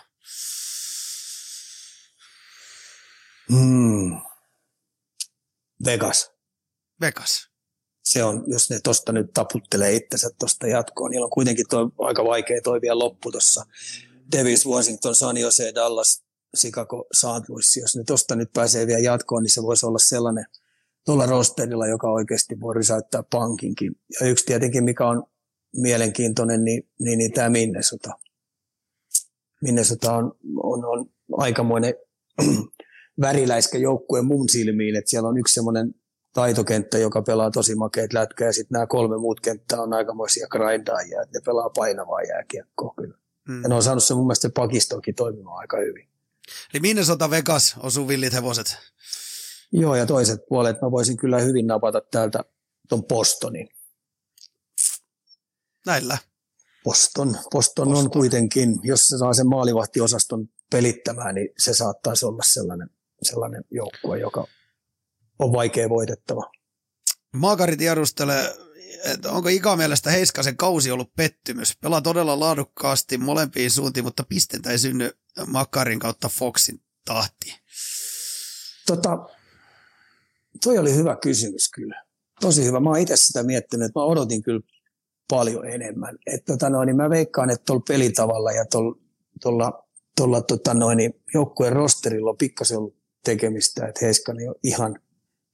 Hmm. 3.52 4.20
Vegas. 5.84 6.30
Vegas 7.00 7.55
se 8.06 8.24
on, 8.24 8.44
jos 8.46 8.70
ne 8.70 8.80
tuosta 8.84 9.12
nyt 9.12 9.32
taputtelee 9.34 9.94
itsensä 9.94 10.30
tuosta 10.38 10.66
jatkoon, 10.66 11.10
niillä 11.10 11.24
on 11.24 11.30
kuitenkin 11.30 11.66
toi, 11.70 11.88
aika 11.98 12.24
vaikea 12.24 12.60
toi 12.62 12.80
vielä 12.80 12.98
loppu 12.98 13.32
tuossa. 13.32 13.66
Davis, 14.36 14.66
Washington, 14.66 15.14
San 15.14 15.36
Jose, 15.36 15.72
Dallas, 15.74 16.24
Chicago, 16.56 17.06
St. 17.12 17.48
Louis. 17.48 17.76
Jos 17.76 17.96
ne 17.96 18.04
tuosta 18.04 18.36
nyt 18.36 18.52
pääsee 18.52 18.86
vielä 18.86 19.00
jatkoon, 19.00 19.42
niin 19.42 19.50
se 19.50 19.62
voisi 19.62 19.86
olla 19.86 19.98
sellainen 19.98 20.44
tuolla 21.04 21.26
rosterilla, 21.26 21.86
joka 21.86 22.10
oikeasti 22.10 22.60
voi 22.60 22.74
rysäyttää 22.74 23.22
pankinkin. 23.30 23.92
Ja 24.20 24.26
yksi 24.26 24.46
tietenkin, 24.46 24.84
mikä 24.84 25.06
on 25.06 25.22
mielenkiintoinen, 25.76 26.64
niin, 26.64 26.88
niin, 27.00 27.18
niin 27.18 27.32
tämä 27.32 27.50
Minnesota. 27.50 28.10
Minnesota 29.62 30.12
on, 30.12 30.32
on, 30.62 30.84
on 30.84 31.08
aikamoinen 31.32 31.94
väriläiskä 33.20 33.78
joukkue 33.78 34.22
mun 34.22 34.48
silmiin, 34.48 34.96
että 34.96 35.10
siellä 35.10 35.28
on 35.28 35.38
yksi 35.38 35.54
semmoinen 35.54 35.94
taitokenttä, 36.36 36.98
joka 36.98 37.22
pelaa 37.22 37.50
tosi 37.50 37.74
makeet 37.74 38.12
lätkää, 38.12 38.46
ja 38.46 38.52
sitten 38.52 38.74
nämä 38.74 38.86
kolme 38.86 39.18
muut 39.18 39.40
kenttää 39.40 39.80
on 39.80 39.92
aikamoisia 39.92 40.46
grindaajia, 40.48 41.22
että 41.22 41.38
ne 41.38 41.42
pelaa 41.44 41.70
painavaa 41.70 42.22
jääkiekkoa 42.22 42.94
kyllä. 42.96 43.18
Mm. 43.48 43.62
Ja 43.62 43.68
ne 43.68 43.74
on 43.74 43.82
saanut 43.82 44.04
se 44.04 44.14
mun 44.14 44.26
mielestä 44.26 44.48
se 44.48 44.52
pakistokin 44.52 45.14
toimimaan 45.14 45.58
aika 45.58 45.76
hyvin. 45.76 46.08
Eli 46.74 46.80
Minnesota 46.80 47.30
Vegas 47.30 47.76
osuu 47.78 48.08
villit 48.08 48.32
hevoset. 48.32 48.76
Joo, 49.72 49.94
ja 49.94 50.06
toiset 50.06 50.40
puolet 50.48 50.82
mä 50.82 50.90
voisin 50.90 51.16
kyllä 51.16 51.38
hyvin 51.38 51.66
napata 51.66 52.00
täältä 52.00 52.44
ton 52.88 53.04
Bostonin. 53.04 53.68
Näillä. 55.86 56.18
Boston, 56.84 57.28
Boston, 57.28 57.48
Boston 57.50 57.94
on 57.94 58.10
kuitenkin, 58.10 58.80
jos 58.82 59.06
se 59.06 59.18
saa 59.18 59.34
sen 59.34 59.46
maalivahtiosaston 59.46 60.48
pelittämään, 60.70 61.34
niin 61.34 61.48
se 61.58 61.74
saattaisi 61.74 62.26
olla 62.26 62.42
sellainen, 62.42 62.90
sellainen 63.22 63.64
joukkue, 63.70 64.18
joka 64.18 64.46
on 65.38 65.52
vaikea 65.52 65.88
voitettava. 65.88 66.50
Maakari 67.34 67.76
tiedustelee, 67.76 68.54
että 69.04 69.30
onko 69.30 69.48
Ika 69.48 69.76
mielestä 69.76 70.10
Heiskasen 70.10 70.56
kausi 70.56 70.90
ollut 70.90 71.14
pettymys? 71.16 71.76
Pelaa 71.80 72.00
todella 72.00 72.40
laadukkaasti 72.40 73.18
molempiin 73.18 73.70
suuntiin, 73.70 74.04
mutta 74.04 74.24
pistettä 74.28 74.70
ei 74.70 74.78
synny 74.78 75.10
Makarin 75.46 75.98
kautta 75.98 76.28
Foxin 76.28 76.80
tahtiin. 77.04 77.54
Tota, 78.86 79.28
toi 80.64 80.78
oli 80.78 80.94
hyvä 80.94 81.16
kysymys 81.16 81.70
kyllä. 81.70 82.04
Tosi 82.40 82.64
hyvä. 82.64 82.80
Mä 82.80 82.90
oon 82.90 82.98
itse 82.98 83.16
sitä 83.16 83.42
miettinyt, 83.42 83.86
että 83.86 84.00
mä 84.00 84.04
odotin 84.04 84.42
kyllä 84.42 84.60
paljon 85.30 85.66
enemmän. 85.70 86.18
Että 86.26 86.52
tota 86.52 86.70
noin, 86.70 86.86
niin 86.86 86.96
mä 86.96 87.10
veikkaan, 87.10 87.50
että 87.50 87.64
tuolla 87.64 87.84
pelitavalla 87.88 88.52
ja 88.52 88.64
tuolla, 89.42 90.42
tota 90.42 90.74
noin, 90.74 90.96
niin 90.96 91.22
joukkueen 91.34 91.72
rosterilla 91.72 92.30
on 92.30 92.36
pikkasen 92.36 92.78
ollut 92.78 92.96
tekemistä, 93.24 93.86
että 93.86 94.04
Heiskanen 94.04 94.48
on 94.48 94.54
ihan 94.62 94.98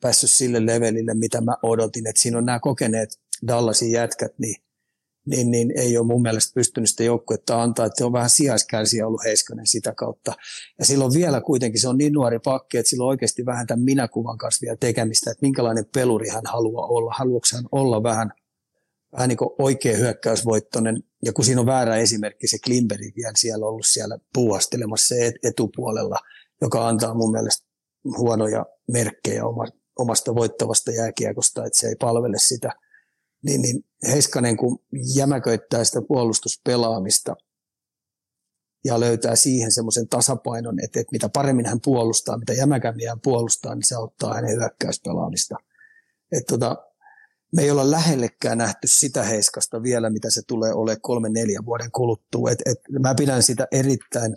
päässyt 0.03 0.31
sille 0.31 0.67
levelille, 0.67 1.15
mitä 1.15 1.41
mä 1.41 1.57
odotin. 1.63 2.07
Että 2.07 2.23
siinä 2.23 2.39
on 2.39 2.47
nämä 2.47 2.61
kokeneet 2.61 3.21
Dallasin 3.47 3.93
jätkät, 3.93 4.39
niin, 4.39 4.57
niin, 5.27 5.51
niin 5.51 5.73
ei 5.79 5.99
ole 5.99 6.07
mun 6.07 6.23
mielestä 6.23 6.55
pystynyt 6.55 6.91
sitä 6.91 7.05
joukkuetta 7.05 7.63
antaa, 7.63 7.87
että 7.87 8.07
on 8.07 8.13
vähän 8.13 8.31
sijaiskärsiä 8.31 9.07
ollut 9.07 9.25
Heiskanen 9.25 9.67
sitä 9.67 9.95
kautta. 9.97 10.33
Ja 10.79 10.85
silloin 10.85 11.15
vielä 11.15 11.41
kuitenkin, 11.41 11.81
se 11.81 11.89
on 11.89 11.99
niin 11.99 12.13
nuori 12.13 12.39
pakki, 12.39 12.79
että 12.79 12.91
sillä 12.91 13.05
on 13.05 13.09
oikeasti 13.09 13.47
vähän 13.47 13.67
tämän 13.67 13.85
minäkuvan 13.85 14.39
kanssa 14.39 14.63
vielä 14.63 14.77
tekemistä, 14.77 15.31
että 15.31 15.47
minkälainen 15.47 15.87
peluri 15.95 16.29
hän 16.29 16.47
haluaa 16.47 16.87
olla. 16.87 17.13
Haluatko 17.19 17.49
hän 17.55 17.65
olla 17.73 18.03
vähän, 18.03 18.33
vähän 19.13 19.29
niin 19.29 19.37
kuin 19.37 19.51
oikea 19.59 19.97
hyökkäysvoittoinen, 19.97 21.03
ja 21.25 21.33
kun 21.33 21.45
siinä 21.45 21.61
on 21.61 21.67
väärä 21.67 21.97
esimerkki, 21.97 22.49
se 22.49 22.59
Klimberg 22.65 23.17
vielä 23.17 23.33
siellä 23.37 23.67
ollut 23.67 23.87
siellä 23.87 24.19
puuhastelemassa 24.35 25.15
se 25.15 25.33
etupuolella, 25.43 26.19
joka 26.61 26.89
antaa 26.89 27.15
mun 27.15 27.33
mielestä 27.33 27.67
huonoja 28.19 28.67
merkkejä 28.93 29.45
omasta 29.99 30.35
voittavasta 30.35 30.91
jääkiekosta, 30.91 31.67
että 31.67 31.79
se 31.79 31.87
ei 31.87 31.97
palvele 31.97 32.37
sitä, 32.39 32.71
niin, 33.43 33.63
niin 33.63 33.85
Heiskanen 34.09 34.57
kun 34.57 34.79
jämäköittää 35.17 35.85
sitä 35.85 36.03
puolustuspelaamista 36.09 37.37
ja 38.85 39.01
löytää 39.01 39.37
siihen 39.37 39.73
semmoisen 39.73 40.09
tasapainon, 40.09 40.85
että, 40.85 41.01
että 41.01 41.13
mitä 41.13 41.29
paremmin 41.29 41.67
hän 41.67 41.81
puolustaa, 41.85 42.39
mitä 42.39 42.53
jämäkämmin 42.53 43.09
hän 43.09 43.21
puolustaa, 43.21 43.75
niin 43.75 43.87
se 43.87 43.95
auttaa 43.95 44.35
hänen 44.35 44.57
hyökkäyspelaamista. 44.57 45.57
Että 46.33 46.53
tota, 46.53 46.77
me 47.57 47.63
ei 47.63 47.71
olla 47.71 47.91
lähellekään 47.91 48.59
nähty 48.59 48.89
sitä 48.89 49.23
Heiskasta 49.23 49.83
vielä, 49.83 50.11
mitä 50.11 50.31
se 50.31 50.43
tulee 50.47 50.73
olemaan 50.73 51.01
kolme 51.01 51.29
neljä 51.29 51.61
vuoden 51.65 51.91
kuluttua. 51.91 52.51
Et, 52.51 52.59
et 52.67 52.79
mä 53.01 53.15
pidän 53.15 53.43
sitä 53.43 53.69
erittäin 53.73 54.37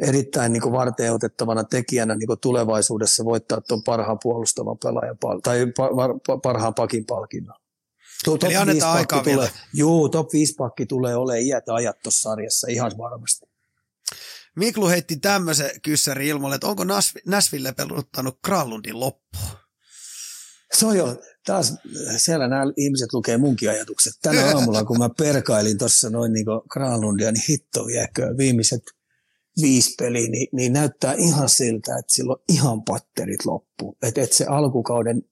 erittäin 0.00 0.52
niin 0.52 0.72
varten 0.72 1.12
otettavana 1.12 1.64
tekijänä 1.64 2.14
niin 2.14 2.38
tulevaisuudessa 2.40 3.24
voittaa 3.24 3.60
tuon 3.60 3.82
parhaan 3.82 4.18
puolustavan 4.22 4.78
pelaajan 4.82 5.16
tai 5.42 5.66
parhaan 6.42 6.74
pakin 6.74 7.06
palkinnon. 7.06 7.56
Top 8.24 8.44
Eli 8.44 8.56
annetaan 8.56 8.96
aikaa 8.96 9.22
tulee, 9.22 9.36
vielä. 9.36 9.50
Juu, 9.74 10.08
top 10.08 10.32
5 10.32 10.54
pakki 10.54 10.86
tulee 10.86 11.16
olemaan 11.16 11.42
iät 11.42 11.68
ajat 11.68 11.96
tuossa 12.02 12.30
sarjassa 12.30 12.66
ihan 12.70 12.92
varmasti. 12.98 13.46
Miklu 14.56 14.88
heitti 14.88 15.16
tämmöisen 15.16 15.70
kyssäri 15.82 16.28
ilmoille, 16.28 16.54
että 16.54 16.66
onko 16.66 16.84
Nashville 17.26 17.72
peluttanut 17.72 18.38
Kralundin 18.44 19.00
loppu? 19.00 19.38
Se 20.72 20.86
on 20.86 20.96
jo, 20.96 21.16
taas 21.46 21.74
siellä 22.16 22.48
nämä 22.48 22.62
ihmiset 22.76 23.12
lukee 23.12 23.38
munkin 23.38 23.70
ajatukset. 23.70 24.12
Tänä 24.22 24.46
aamulla, 24.46 24.84
kun 24.84 24.98
mä 24.98 25.08
perkailin 25.18 25.78
tuossa 25.78 26.10
noin 26.10 26.32
niin 26.32 26.46
Granlundia, 26.70 27.32
niin 27.32 27.44
hitto 27.48 27.86
viekö 27.86 28.34
viimeiset 28.38 28.82
viisi 29.62 29.94
peliä, 29.98 30.28
niin, 30.28 30.48
niin, 30.52 30.72
näyttää 30.72 31.14
ihan 31.14 31.48
siltä, 31.48 31.96
että 31.98 32.14
silloin 32.14 32.42
ihan 32.48 32.82
patterit 32.82 33.44
loppu. 33.46 33.96
Että 34.02 34.22
et 34.22 34.32
se 34.32 34.44
alkukauden 34.44 35.22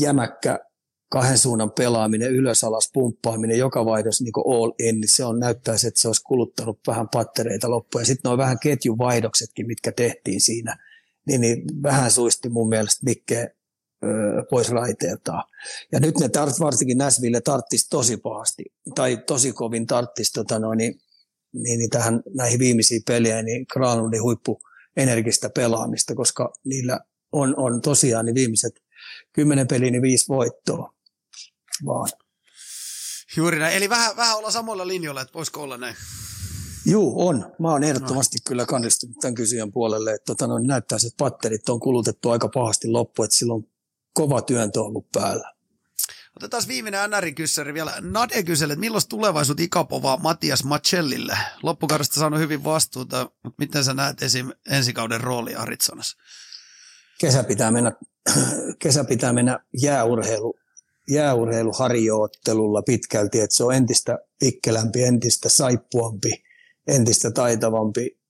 jämäkkä 0.00 0.58
kahden 1.10 1.38
suunnan 1.38 1.70
pelaaminen, 1.70 2.32
ylös 2.32 2.64
alas 2.64 2.90
pumppaaminen, 2.92 3.58
joka 3.58 3.84
vaihdos 3.84 4.20
niin 4.20 4.32
all 4.46 4.72
in, 4.78 5.00
niin 5.00 5.16
se 5.16 5.24
on 5.24 5.40
näyttää, 5.40 5.74
että 5.74 6.00
se 6.00 6.08
olisi 6.08 6.22
kuluttanut 6.22 6.80
vähän 6.86 7.08
pattereita 7.08 7.70
loppuun. 7.70 8.02
Ja 8.02 8.06
sitten 8.06 8.28
noin 8.28 8.38
vähän 8.38 8.58
ketjuvaihdoksetkin, 8.58 9.66
mitkä 9.66 9.92
tehtiin 9.92 10.40
siinä, 10.40 10.76
niin, 11.26 11.40
niin 11.40 11.62
vähän 11.82 12.10
suisti 12.10 12.48
mun 12.48 12.68
mielestä 12.68 13.04
Mikke 13.04 13.54
pois 14.50 14.70
raiteeltaan. 14.70 15.44
Ja 15.92 16.00
nyt 16.00 16.18
ne 16.18 16.28
tart, 16.28 16.60
varsinkin 16.60 16.98
Näsville 16.98 17.40
tarttisi 17.40 17.90
tosi 17.90 18.16
pahasti, 18.16 18.64
tai 18.94 19.16
tosi 19.26 19.52
kovin 19.52 19.86
tarttisi 19.86 20.32
tota 20.32 20.58
noin, 20.58 20.78
niin, 21.52 21.78
niin, 21.78 21.90
tähän 21.90 22.22
näihin 22.34 22.58
viimeisiin 22.58 23.02
peleihin, 23.06 23.44
niin 23.44 23.66
Granlundin 23.72 24.22
huippu 24.22 24.60
energistä 24.96 25.50
pelaamista, 25.50 26.14
koska 26.14 26.52
niillä 26.64 27.00
on, 27.32 27.54
on 27.56 27.80
tosiaan 27.80 28.26
niin 28.26 28.34
viimeiset 28.34 28.72
kymmenen 29.32 29.68
peliä, 29.68 29.90
niin 29.90 30.02
viisi 30.02 30.28
voittoa 30.28 30.94
vaan. 31.86 32.10
Juuri 33.36 33.58
näin. 33.58 33.76
Eli 33.76 33.88
vähän, 33.88 34.16
vähän 34.16 34.38
olla 34.38 34.50
samoilla 34.50 34.86
linjoilla, 34.86 35.20
että 35.20 35.34
voisiko 35.34 35.62
olla 35.62 35.76
näin? 35.76 35.96
Juu, 36.86 37.28
on. 37.28 37.52
Mä 37.58 37.70
oon 37.70 37.84
ehdottomasti 37.84 38.38
no. 38.38 38.42
kyllä 38.48 38.66
kannistunut 38.66 39.16
tämän 39.20 39.34
kysyjän 39.34 39.72
puolelle, 39.72 40.12
että 40.12 40.24
tota, 40.26 40.46
no, 40.46 40.58
näyttää, 40.58 40.96
että 40.96 41.16
patterit 41.18 41.68
on 41.68 41.80
kulutettu 41.80 42.30
aika 42.30 42.48
pahasti 42.54 42.88
loppu, 42.88 43.22
että 43.22 43.36
silloin 43.36 43.70
kova 44.12 44.42
työntö 44.42 44.80
ollut 44.82 45.06
päällä. 45.12 45.52
Otetaan 46.36 46.62
viimeinen 46.68 47.10
NR-kyssäri 47.10 47.74
vielä. 47.74 47.92
Nade 48.00 48.42
kyseli, 48.42 48.72
että 48.72 48.80
milloin 48.80 49.08
tulevaisuut 49.08 49.60
ikapovaa 49.60 50.16
Matias 50.16 50.64
Macellille? 50.64 51.38
Loppukaudesta 51.62 52.20
saanut 52.20 52.40
hyvin 52.40 52.64
vastuuta, 52.64 53.30
mutta 53.44 53.56
miten 53.58 53.84
sä 53.84 53.94
näet 53.94 54.22
esim. 54.22 54.50
ensi 54.70 54.92
kauden 54.92 55.20
rooli 55.20 55.54
Aritsonassa? 55.54 56.16
Kesä 57.20 57.44
pitää 57.44 57.70
mennä, 57.70 57.92
kesä 58.82 59.04
pitää 59.04 59.32
mennä 59.32 59.58
jääurheilu, 59.82 60.58
jääurheiluharjoittelulla 61.10 62.82
pitkälti, 62.82 63.40
että 63.40 63.56
se 63.56 63.64
on 63.64 63.74
entistä 63.74 64.18
pikkelämpi, 64.40 65.02
entistä 65.02 65.48
saippuampi, 65.48 66.42
entistä 66.86 67.30
taitavampi, 67.30 68.20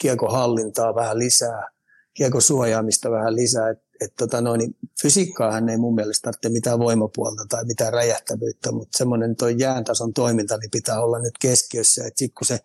kiekohallintaa 0.00 0.94
vähän 0.94 1.18
lisää, 1.18 1.68
kiekosuojaamista 2.14 3.10
vähän 3.10 3.36
lisää, 3.36 3.70
että 3.70 3.89
et 4.00 4.14
tota 4.16 4.40
noin, 4.40 4.58
niin 4.58 4.76
fysiikkaahan 5.02 5.68
ei 5.68 5.76
mun 5.76 5.94
mielestä 5.94 6.22
tarvitse 6.22 6.48
mitään 6.48 6.78
voimapuolta 6.78 7.46
tai 7.48 7.64
mitään 7.64 7.92
räjähtävyyttä, 7.92 8.72
mutta 8.72 8.98
semmoinen 8.98 9.36
tuo 9.36 9.48
jääntason 9.48 10.12
toiminta 10.12 10.56
niin 10.56 10.70
pitää 10.70 11.00
olla 11.00 11.18
nyt 11.18 11.38
keskiössä. 11.40 12.06
Et 12.06 12.16
sit 12.16 12.32
kun 12.34 12.46
se 12.46 12.60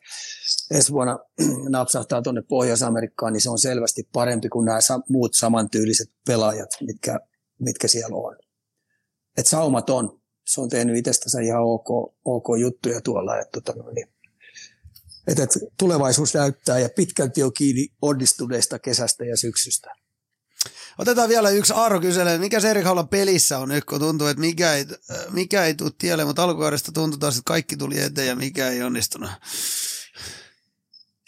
ensi 0.72 0.92
vuonna 0.92 1.20
napsahtaa 1.70 2.22
tuonne 2.22 2.42
Pohjois-Amerikkaan, 2.42 3.34
niin 3.34 3.42
se 3.42 3.50
on 3.50 3.60
selvästi 3.60 4.10
parempi 4.14 4.50
kuin 4.50 4.66
nämä 4.66 4.80
muut 5.10 5.34
samantyyliset 5.34 6.12
pelaajat, 6.28 6.70
mitkä, 6.82 7.20
mitkä 7.60 7.88
siellä 7.88 8.18
on. 8.18 8.38
Et 9.38 9.48
saumat 9.48 9.90
on. 9.90 10.22
Se 10.48 10.62
on 10.62 10.70
tehnyt 10.70 10.98
itsestänsä 10.98 11.42
ihan 11.42 11.64
ok, 11.64 12.14
ok 12.26 12.46
juttuja 12.60 13.02
tuolla. 13.02 13.40
Et 13.40 13.52
tota 13.52 13.74
noin, 13.74 13.96
niin 13.96 14.08
et, 15.28 15.40
et 15.40 15.50
tulevaisuus 15.80 16.34
näyttää 16.34 16.80
ja 16.80 16.90
pitkälti 16.96 17.44
on 17.44 17.54
kiinni 17.54 17.88
onnistuneesta 18.02 18.80
kesästä 18.80 19.26
ja 19.26 19.38
syksystä. 19.38 20.05
Otetaan 20.98 21.30
vielä 21.30 21.50
yksi 21.50 21.74
Aaro 21.74 22.00
kyselee, 22.00 22.38
mikä 22.38 22.60
se 22.60 22.70
Erik 22.70 22.86
Haulan 22.86 23.08
pelissä 23.08 23.58
on 23.58 23.70
nyt, 23.70 23.86
kun 23.86 24.00
tuntuu, 24.00 24.28
että 24.28 24.42
mikä 24.42 24.74
ei, 24.74 24.86
mikä 25.32 25.66
ei 25.66 25.74
tule 25.76 25.92
tielle, 25.98 26.26
mutta 26.26 26.44
alkukaudesta 26.44 26.92
tuntuu 26.92 27.20
taas, 27.20 27.38
että 27.38 27.48
kaikki 27.48 27.78
tuli 27.78 28.02
eteen 28.02 28.28
ja 28.28 28.36
mikä 28.36 28.70
ei 28.70 28.84
onnistunut. 28.84 29.30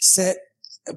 Se 0.00 0.36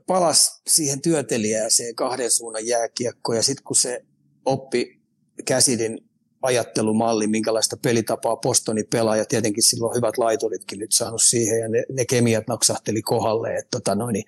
palas 0.08 0.62
siihen 0.68 1.02
työtelijääseen 1.02 1.96
kahden 1.96 2.32
suunnan 2.32 2.68
jääkiekkoon 2.68 3.36
ja 3.36 3.44
sitten 3.44 3.64
kun 3.64 3.76
se 3.76 4.06
oppi 4.46 5.02
käsidin 5.46 6.00
ajattelumalli, 6.42 7.28
minkälaista 7.28 7.78
pelitapaa 7.78 8.36
Postoni 8.36 8.84
pelaa, 8.84 9.18
ja 9.18 9.26
tietenkin 9.26 9.64
silloin 9.64 9.96
hyvät 9.98 10.18
laituritkin 10.18 10.80
nyt 10.80 10.92
saanut 10.92 11.22
siihen, 11.22 11.60
ja 11.60 11.70
ne, 11.70 11.84
ne 11.92 12.06
kemiat 12.06 12.48
naksahteli 12.48 13.02
kohdalle, 13.02 13.56
että 13.56 13.70
tota 13.72 13.96
noin, 13.96 14.14
niin 14.14 14.26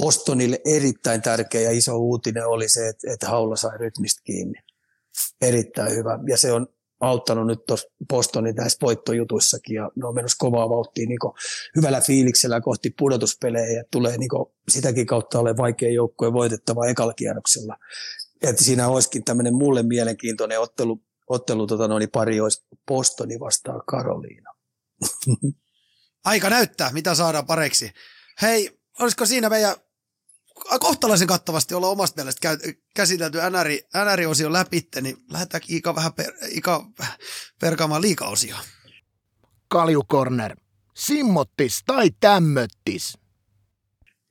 Bostonille 0.00 0.60
erittäin 0.64 1.22
tärkeä 1.22 1.60
ja 1.60 1.70
iso 1.70 1.96
uutinen 1.96 2.46
oli 2.46 2.68
se, 2.68 2.88
että, 2.88 3.12
että 3.12 3.28
Haula 3.28 3.56
sai 3.56 3.78
rytmistä 3.78 4.22
kiinni. 4.24 4.58
Erittäin 5.40 5.92
hyvä. 5.96 6.18
Ja 6.28 6.38
se 6.38 6.52
on 6.52 6.66
auttanut 7.00 7.46
nyt 7.46 7.66
tuossa 7.66 7.88
Bostonin 8.08 8.54
näissä 8.54 8.78
voittojutuissakin 8.82 9.74
ja 9.74 9.90
ne 9.96 10.06
on 10.06 10.14
menossa 10.14 10.36
kovaa 10.38 10.68
vauhtia 10.68 11.06
niin 11.06 11.18
hyvällä 11.76 12.00
fiiliksellä 12.00 12.60
kohti 12.60 12.94
pudotuspelejä 12.98 13.76
ja 13.76 13.84
tulee 13.90 14.18
niin 14.18 14.30
sitäkin 14.68 15.06
kautta 15.06 15.38
ole 15.38 15.56
vaikea 15.56 15.90
joukkue 15.90 16.32
voitettava 16.32 16.86
ekalla 16.86 17.14
kierroksella. 17.14 17.76
Että 18.42 18.64
siinä 18.64 18.88
olisikin 18.88 19.24
tämmöinen 19.24 19.54
mulle 19.54 19.82
mielenkiintoinen 19.82 20.60
ottelu, 20.60 21.02
ottelu 21.28 21.66
tota 21.66 21.88
noin, 21.88 22.10
pari 22.12 22.40
olisi 22.40 22.66
Bostoni 22.88 23.40
vastaan 23.40 23.82
Karoliina. 23.86 24.54
Aika 26.24 26.50
näyttää, 26.50 26.92
mitä 26.92 27.14
saadaan 27.14 27.46
pareksi. 27.46 27.90
Hei, 28.42 28.78
olisiko 28.98 29.26
siinä 29.26 29.48
meidän 29.48 29.74
kohtalaisen 30.80 31.28
kattavasti 31.28 31.74
olla 31.74 31.88
omasta 31.88 32.22
mielestä 32.22 32.40
käy, 32.40 32.58
käsitelty 32.94 33.38
NR, 33.38 33.68
NR-osio 34.04 34.52
läpi, 34.52 34.88
niin 35.00 35.16
lähdetään 35.30 35.62
Ika 35.68 35.94
vähän 35.94 36.12
per, 36.12 36.32
Ika 36.48 36.86
perkaamaan 37.60 38.02
liikaosioon. 38.02 38.64
Kaljukorner. 39.68 40.56
Simmottis 40.94 41.82
tai 41.86 42.10
tämmöttis? 42.20 43.18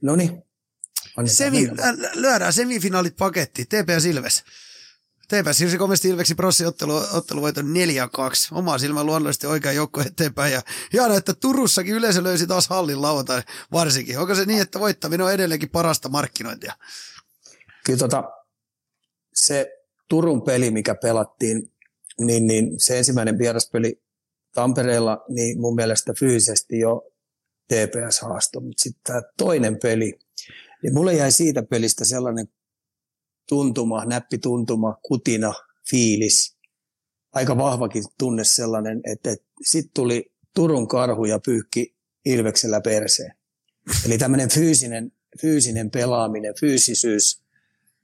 No 0.01 0.15
niin. 0.15 0.43
Semi, 1.25 1.67
lyödään 2.13 2.53
semifinaalit 2.53 3.15
paketti, 3.15 3.65
TPS 3.65 4.05
Ilves. 4.05 4.43
TPS 5.27 5.57
siirsi 5.57 5.77
komesti 5.77 6.09
Ilveksi 6.09 6.35
ottelu, 6.67 7.01
otteluvoiton 7.13 7.65
4-2. 7.65 7.67
Omaa 8.51 8.77
silmä 8.77 9.03
luonnollisesti 9.03 9.47
oikea 9.47 9.71
joukko 9.71 10.01
eteenpäin. 10.01 10.53
Ja 10.53 10.61
hienoa, 10.93 11.17
että 11.17 11.33
Turussakin 11.33 11.95
yleisö 11.95 12.23
löysi 12.23 12.47
taas 12.47 12.67
hallin 12.67 13.01
lauantai 13.01 13.41
varsinkin. 13.71 14.19
Onko 14.19 14.35
se 14.35 14.45
niin, 14.45 14.61
että 14.61 14.79
voittaminen 14.79 15.25
on 15.25 15.33
edelleenkin 15.33 15.69
parasta 15.69 16.09
markkinointia? 16.09 16.73
Kyllä 17.85 17.99
tota, 17.99 18.23
se 19.33 19.71
Turun 20.09 20.41
peli, 20.41 20.71
mikä 20.71 20.95
pelattiin, 20.95 21.71
niin, 22.19 22.47
niin 22.47 22.79
se 22.79 22.97
ensimmäinen 22.97 23.37
vieraspeli 23.37 24.01
Tampereella, 24.53 25.23
niin 25.29 25.61
mun 25.61 25.75
mielestä 25.75 26.13
fyysisesti 26.19 26.79
jo 26.79 27.11
TPS 27.67 28.19
haasto, 28.21 28.59
mutta 28.59 28.83
sitten 28.83 29.01
tämä 29.03 29.21
toinen 29.37 29.77
peli, 29.81 30.19
niin 30.83 30.93
mulle 30.93 31.13
jäi 31.13 31.31
siitä 31.31 31.63
pelistä 31.63 32.05
sellainen 32.05 32.47
tuntuma, 33.49 34.05
näppituntuma, 34.05 34.97
kutina, 35.01 35.53
fiilis. 35.89 36.55
Aika 37.33 37.57
vahvakin 37.57 38.03
tunne 38.17 38.43
sellainen, 38.43 39.01
että, 39.11 39.31
että 39.31 39.45
sitten 39.61 39.91
tuli 39.93 40.31
Turun 40.55 40.87
karhu 40.87 41.25
ja 41.25 41.39
pyyhki 41.39 41.95
Ilveksellä 42.25 42.81
perseen. 42.81 43.35
Eli 44.05 44.17
tämmöinen 44.17 44.49
fyysinen, 44.49 45.11
fyysinen 45.41 45.91
pelaaminen, 45.91 46.53
fyysisyys, 46.59 47.41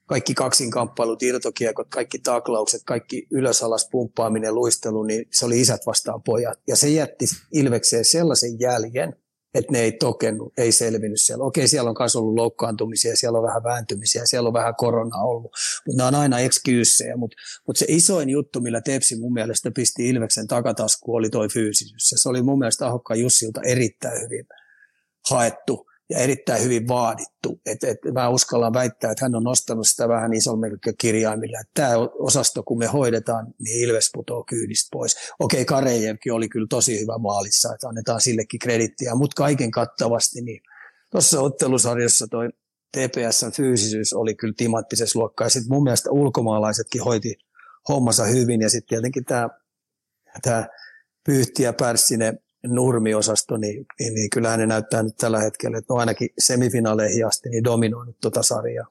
kaikki 0.06 0.34
kaksinkamppailut, 0.34 1.24
irtokiekot, 1.24 1.88
kaikki 1.90 2.20
taklaukset, 2.20 2.82
kaikki 2.86 3.28
ylösalas 3.32 3.88
pumppaaminen, 3.92 4.56
luistelu, 4.56 5.04
niin 5.04 5.26
se 5.32 5.46
oli 5.46 5.62
isät 5.62 5.86
vastaan 5.86 6.24
pojat. 6.24 6.60
Ja 6.68 6.76
se 6.76 6.90
jätti 6.90 7.26
Ilvekseen 7.54 8.06
sellaisen 8.06 8.60
jäljen, 8.60 9.16
että 9.54 9.72
ne 9.72 9.80
ei 9.80 9.92
tokennut, 9.92 10.54
ei 10.58 10.72
selvinnyt 10.72 11.22
siellä. 11.22 11.44
Okei, 11.44 11.68
siellä 11.68 11.90
on 11.90 11.96
myös 12.00 12.16
ollut 12.16 12.36
loukkaantumisia, 12.36 13.16
siellä 13.16 13.38
on 13.38 13.44
vähän 13.44 13.64
vääntymisiä, 13.64 14.26
siellä 14.26 14.48
on 14.48 14.54
vähän 14.54 14.76
korona 14.76 15.18
ollut, 15.18 15.52
mutta 15.86 15.98
nämä 15.98 16.08
on 16.08 16.16
aina 16.16 16.40
excuseja. 16.40 17.18
Mutta 17.18 17.38
mut 17.68 17.78
se 17.78 17.86
isoin 17.90 18.30
juttu, 18.30 18.62
millä 18.62 18.82
Tepsi 18.82 19.20
mun 19.20 19.34
mielestä 19.34 19.72
pisti 19.72 20.10
Ilveksen 20.10 20.48
takatasku, 20.48 21.16
oli 21.16 21.30
toi 21.30 21.48
fyysisyys. 21.50 22.10
Se 22.16 22.30
oli 22.30 22.42
mun 22.42 22.60
mielestä 22.60 22.88
Ahokka 22.88 23.16
Jussilta 23.16 23.62
erittäin 23.62 24.22
hyvin 24.22 24.46
haettu 25.30 25.91
ja 26.12 26.18
erittäin 26.18 26.64
hyvin 26.64 26.88
vaadittu. 26.88 27.62
Et, 27.66 27.84
et 27.84 27.98
mä 28.14 28.30
uskallan 28.30 28.74
väittää, 28.74 29.12
että 29.12 29.26
hän 29.26 29.36
on 29.36 29.44
nostanut 29.44 29.88
sitä 29.88 30.08
vähän 30.08 30.34
isommilla 30.34 30.78
kirjaimilla. 30.98 31.58
Tämä 31.74 31.92
osasto, 32.20 32.64
kun 32.64 32.80
me 32.80 32.86
hoidetaan, 32.86 33.54
niin 33.60 33.90
Ilves 33.90 34.10
putoo 34.14 34.44
kyydistä 34.44 34.90
pois. 34.92 35.16
Okei, 35.40 35.66
Karejevkin 35.66 36.34
oli 36.34 36.50
kyllä 36.50 36.68
tosi 36.70 37.02
hyvä 37.02 37.18
maalissa, 37.18 37.74
että 37.74 37.88
annetaan 37.88 38.22
sillekin 38.22 38.60
kredittiä, 38.60 39.16
mutta 39.16 39.36
kaiken 39.36 39.72
kattavasti 39.72 40.42
niin 40.42 40.62
tuossa 41.12 41.42
ottelusarjassa 41.42 42.28
toi 42.28 42.50
TPSn 42.98 43.52
fyysisyys 43.52 44.14
oli 44.14 44.36
kyllä 44.36 44.54
timanttisessa 44.58 45.20
luokkaa. 45.20 45.50
Sitten 45.50 45.74
mun 45.76 45.84
mielestä 45.84 46.12
ulkomaalaisetkin 46.12 47.04
hoiti 47.04 47.36
hommansa 47.90 48.24
hyvin 48.24 48.62
ja 48.62 48.70
sitten 48.70 48.88
tietenkin 48.88 49.26
tämä 49.26 49.50
tää 50.42 50.68
Pyyhti 51.26 51.64
ja 51.64 51.74
Pärssinen 51.74 52.40
nurmiosasto, 52.68 53.58
niin, 53.58 53.86
niin, 54.00 54.14
niin 54.14 54.30
kyllähän 54.30 54.60
ne 54.60 54.66
näyttää 54.66 55.04
nyt 55.04 55.18
tällä 55.18 55.40
hetkellä, 55.40 55.78
että 55.78 55.94
no 55.94 56.00
ainakin 56.00 56.30
semifinaaleihin 56.40 57.28
asti 57.28 57.50
niin 57.50 57.64
dominoinut 57.64 58.20
tuota 58.22 58.44
sarjaa. 58.44 58.88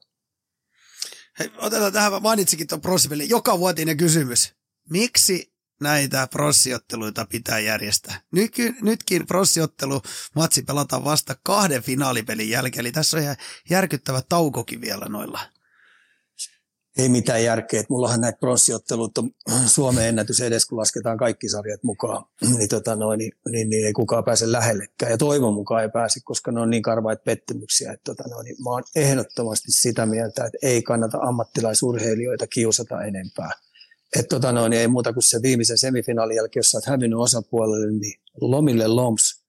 Hei, 1.39 1.51
otetaan 1.57 1.93
tähän, 1.93 2.21
mainitsikin 2.21 2.67
tuon 2.67 2.81
Prossipelin, 2.81 3.29
joka 3.29 3.59
vuotinen 3.59 3.97
kysymys. 3.97 4.53
Miksi 4.89 5.53
näitä 5.81 6.27
prossiotteluita 6.27 7.25
pitää 7.29 7.59
järjestää? 7.59 8.21
Nyky, 8.31 8.75
nytkin 8.81 9.27
prossiottelu 9.27 10.01
matsi 10.35 10.61
pelataan 10.63 11.03
vasta 11.03 11.35
kahden 11.43 11.83
finaalipelin 11.83 12.49
jälkeen, 12.49 12.79
eli 12.79 12.91
tässä 12.91 13.17
on 13.17 13.23
ihan 13.23 13.35
järkyttävä 13.69 14.21
taukokin 14.29 14.81
vielä 14.81 15.05
noilla 15.05 15.39
ei 16.97 17.09
mitään 17.09 17.43
järkeä. 17.43 17.79
Että 17.79 17.93
mullahan 17.93 18.21
näitä 18.21 18.37
pronssiottelut 18.39 19.17
on 19.17 19.31
Suomen 19.65 20.07
ennätys 20.07 20.41
edes, 20.41 20.65
kun 20.65 20.77
lasketaan 20.77 21.17
kaikki 21.17 21.49
sarjat 21.49 21.83
mukaan, 21.83 22.25
niin, 22.57 22.69
tota 22.69 22.95
noin, 22.95 23.17
niin, 23.17 23.31
niin, 23.51 23.69
niin, 23.69 23.85
ei 23.85 23.93
kukaan 23.93 24.23
pääse 24.23 24.51
lähellekään. 24.51 25.11
Ja 25.11 25.17
toivon 25.17 25.53
mukaan 25.53 25.83
ei 25.83 25.89
pääse, 25.89 26.19
koska 26.23 26.51
ne 26.51 26.61
on 26.61 26.69
niin 26.69 26.83
karvaita 26.83 27.23
pettymyksiä. 27.25 27.91
Että 27.91 28.03
tota 28.15 28.29
noin, 28.29 28.45
niin 28.45 28.55
mä 28.63 28.69
oon 28.69 28.83
ehdottomasti 28.95 29.71
sitä 29.71 30.05
mieltä, 30.05 30.45
että 30.45 30.57
ei 30.61 30.81
kannata 30.81 31.17
ammattilaisurheilijoita 31.17 32.47
kiusata 32.47 33.03
enempää. 33.03 33.51
Että 34.19 34.35
tota 34.35 34.51
noin, 34.51 34.73
ei 34.73 34.87
muuta 34.87 35.13
kuin 35.13 35.23
se 35.23 35.41
viimeisen 35.41 35.77
semifinaalin 35.77 36.35
jälkeen, 36.35 36.59
jos 36.59 36.71
sä 36.71 36.77
oot 36.77 36.85
hävinnyt 36.85 37.19
osapuolelle, 37.19 37.91
niin 37.91 38.21
lomille 38.41 38.87
loms. 38.87 39.43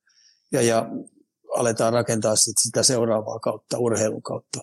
Ja, 0.52 0.62
ja 0.62 0.88
aletaan 1.56 1.92
rakentaa 1.92 2.36
sit 2.36 2.58
sitä 2.62 2.82
seuraavaa 2.82 3.38
kautta, 3.38 3.78
urheilun 3.78 4.22
kautta. 4.22 4.60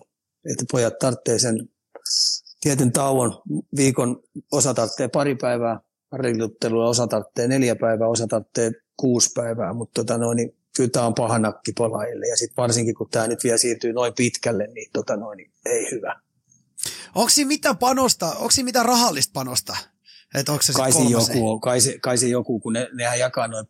Että 0.50 0.64
pojat 0.72 0.98
tarvitsee 0.98 1.38
sen 1.38 1.68
tietyn 2.60 2.92
tauon. 2.92 3.42
Viikon 3.76 4.22
osa 4.52 4.74
tarvitsee 4.74 5.08
pari 5.08 5.34
päivää 5.34 5.80
harjoittelua, 6.12 6.88
osa 6.88 7.06
tarvitsee 7.06 7.48
neljä 7.48 7.76
päivää, 7.76 8.08
osa 8.08 8.26
tarvitsee 8.26 8.70
kuusi 8.96 9.30
päivää, 9.34 9.72
mutta 9.72 10.04
tota 10.04 10.18
noin, 10.18 10.36
niin 10.36 10.56
kyllä 10.76 10.90
tämä 10.90 11.06
on 11.06 11.14
paha 11.14 11.38
nakki 11.38 11.72
pelaajille. 11.72 12.26
Ja 12.26 12.36
sitten 12.36 12.56
varsinkin, 12.56 12.94
kun 12.94 13.08
tämä 13.10 13.28
nyt 13.28 13.44
vielä 13.44 13.58
siirtyy 13.58 13.92
noin 13.92 14.12
pitkälle, 14.16 14.66
niin, 14.66 14.90
tota 14.92 15.16
noin, 15.16 15.36
niin 15.36 15.50
ei 15.66 15.90
hyvä. 15.90 16.20
Onko 17.14 17.28
siinä 17.28 17.48
mitään 17.48 17.78
panosta, 17.78 18.26
onko 18.26 18.50
siinä 18.50 18.64
mitään 18.64 18.86
rahallista 18.86 19.30
panosta? 19.34 19.76
Et 20.34 20.48
onko 20.48 20.62
se 20.62 20.72
kai, 20.72 20.92
se 20.92 21.02
joku, 21.02 21.60
kai, 21.60 21.80
se, 21.80 21.98
kai 21.98 22.18
se 22.18 22.28
joku, 22.28 22.60
kun 22.60 22.72
ne, 22.72 22.88
nehän 22.92 23.18
jakaa 23.18 23.48
noin 23.48 23.66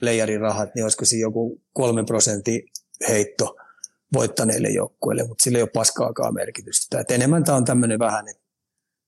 playerin 0.00 0.40
rahat, 0.40 0.74
niin 0.74 0.84
olisiko 0.84 1.04
se 1.04 1.16
joku 1.16 1.60
kolme 1.72 2.04
prosenttia 2.04 2.60
heitto 3.08 3.56
voittaneille 4.12 4.68
joukkueille, 4.68 5.26
mutta 5.26 5.42
sillä 5.42 5.58
ei 5.58 5.62
ole 5.62 5.70
paskaakaan 5.74 6.34
merkitystä. 6.34 7.00
Et 7.00 7.10
enemmän 7.10 7.44
tämä 7.44 7.56
on 7.56 7.64
tämmöinen 7.64 7.98
vähän, 7.98 8.28
että 8.28 8.42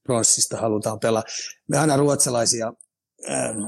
pronssista 0.02 0.56
halutaan 0.56 1.00
pelaa. 1.00 1.22
Me 1.68 1.78
aina 1.78 1.96
ruotsalaisia 1.96 2.72
ähm, 3.30 3.58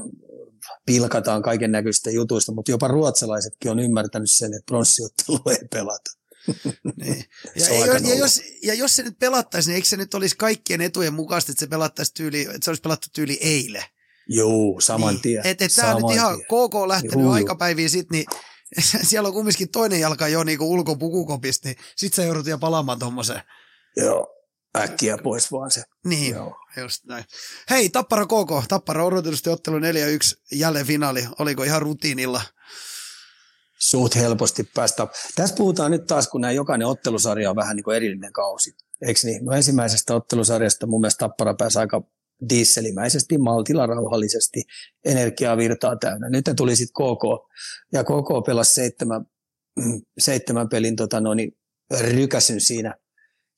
pilkataan 0.85 1.41
kaiken 1.41 1.71
näköistä 1.71 2.11
jutuista, 2.11 2.51
mutta 2.51 2.71
jopa 2.71 2.87
ruotsalaisetkin 2.87 3.71
on 3.71 3.79
ymmärtänyt 3.79 4.31
sen, 4.31 4.53
että 4.53 4.65
pronssiottelu 4.65 5.39
ei 5.49 5.67
pelata. 5.73 6.11
niin. 7.01 7.23
ja, 7.55 7.85
ja, 7.85 7.97
ja, 8.09 8.15
jos, 8.15 8.41
ja 8.63 8.73
jos 8.73 8.95
se 8.95 9.03
nyt 9.03 9.19
pelattaisiin, 9.19 9.71
niin 9.71 9.75
eikö 9.75 9.87
se 9.87 9.97
nyt 9.97 10.13
olisi 10.13 10.37
kaikkien 10.37 10.81
etujen 10.81 11.13
mukaista, 11.13 11.51
että 11.51 11.59
se 11.59 11.67
pelattaisi 11.67 12.13
tyyli, 12.13 12.41
että 12.41 12.57
se 12.61 12.71
olisi 12.71 12.81
pelattu 12.81 13.07
tyyli 13.13 13.39
eilen? 13.41 13.83
Joo, 14.29 14.79
saman 14.79 15.13
niin. 15.13 15.21
tien. 15.21 15.47
Että 15.47 15.65
et 15.65 15.71
tämä 15.75 15.93
nyt 15.93 16.11
ihan 16.13 16.39
KK 16.39 16.75
on 16.75 16.87
lähtenyt 16.87 17.19
Juu. 17.19 17.31
aikapäiviin 17.31 17.89
sitten, 17.89 18.17
niin 18.17 18.25
siellä 19.09 19.27
on 19.27 19.33
kumminkin 19.33 19.69
toinen 19.69 19.99
jalka 19.99 20.27
jo 20.27 20.43
niinku 20.43 20.71
ulkopukukopista, 20.71 21.67
niin 21.67 21.77
sit 21.95 22.13
sä 22.13 22.23
joudut 22.23 22.47
jo 22.47 22.57
palaamaan 22.57 22.99
tuommoiseen. 22.99 23.41
Joo, 23.95 24.27
äkkiä 24.77 25.17
pois 25.17 25.51
vaan 25.51 25.71
se. 25.71 25.83
Niin, 26.05 26.35
Joo. 26.35 26.55
just 26.77 27.05
näin. 27.05 27.25
Hei, 27.69 27.89
Tappara 27.89 28.25
KK, 28.25 28.67
Tappara 28.67 29.05
odotetusti 29.05 29.49
ottelu 29.49 29.79
4-1, 29.79 29.81
jälleen 30.51 30.85
finaali, 30.85 31.27
oliko 31.39 31.63
ihan 31.63 31.81
rutiinilla? 31.81 32.41
Suht 33.79 34.15
helposti 34.15 34.63
päästä. 34.63 35.07
Tässä 35.35 35.55
puhutaan 35.55 35.91
nyt 35.91 36.07
taas, 36.07 36.27
kun 36.27 36.41
nämä 36.41 36.51
jokainen 36.51 36.87
ottelusarja 36.87 37.49
on 37.49 37.55
vähän 37.55 37.75
niin 37.75 37.83
kuin 37.83 37.97
erillinen 37.97 38.33
kausi. 38.33 38.75
Eikö 39.01 39.19
niin? 39.23 39.45
No 39.45 39.51
ensimmäisestä 39.51 40.15
ottelusarjasta 40.15 40.87
mun 40.87 41.01
mielestä 41.01 41.19
Tappara 41.19 41.53
pääsi 41.53 41.79
aika 41.79 42.01
dieselimäisesti, 42.49 43.37
maltilla, 43.37 43.85
rauhallisesti, 43.85 44.63
energiaa 45.05 45.57
virtaa 45.57 45.95
täynnä. 45.95 46.29
Nyt 46.29 46.45
tuli 46.57 46.75
sitten 46.75 46.93
KK, 47.05 47.51
ja 47.93 48.03
KK 48.03 48.45
pelasi 48.45 48.73
seitsemän, 48.73 49.25
seitsemän 50.19 50.69
pelin 50.69 50.95
tota 50.95 51.19
noin, 51.19 51.51
rykäsyn 51.99 52.61
siinä, 52.61 52.95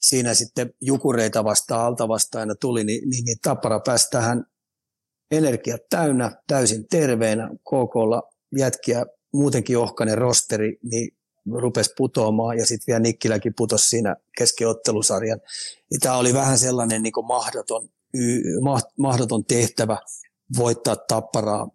siinä 0.02 0.34
sitten 0.34 0.74
jukureita 0.82 1.44
vastaan, 1.44 1.86
alta 1.86 2.08
vastaan 2.08 2.56
tuli, 2.62 2.84
niin, 2.84 3.10
niin, 3.10 3.26
niin 3.26 3.38
Tappara 3.44 3.80
pääsi 3.80 4.10
tähän 4.10 4.46
energiat 5.32 5.82
täynnä, 5.90 6.32
täysin 6.48 6.88
terveenä, 6.88 7.50
KKlla 7.50 8.22
jätkiä 8.58 9.06
muutenkin 9.34 9.78
ohkainen 9.78 10.18
rosteri, 10.18 10.78
niin 10.84 11.12
rupesi 11.52 11.94
putoamaan 11.98 12.58
ja 12.58 12.66
sitten 12.66 12.84
vielä 12.88 13.00
Nikkiläkin 13.00 13.54
putosi 13.58 13.90
siinä 13.90 14.16
keskiottelusarjan. 14.38 15.42
Tämä 16.00 16.18
oli 16.18 16.34
vähän 16.34 16.58
sellainen 16.58 17.04
niin 17.04 17.14
mahdoton 17.28 17.90
mahdoton 18.98 19.46
tehtävä 19.46 19.98
voittaa 20.58 20.96
Tapparaa 20.96 21.68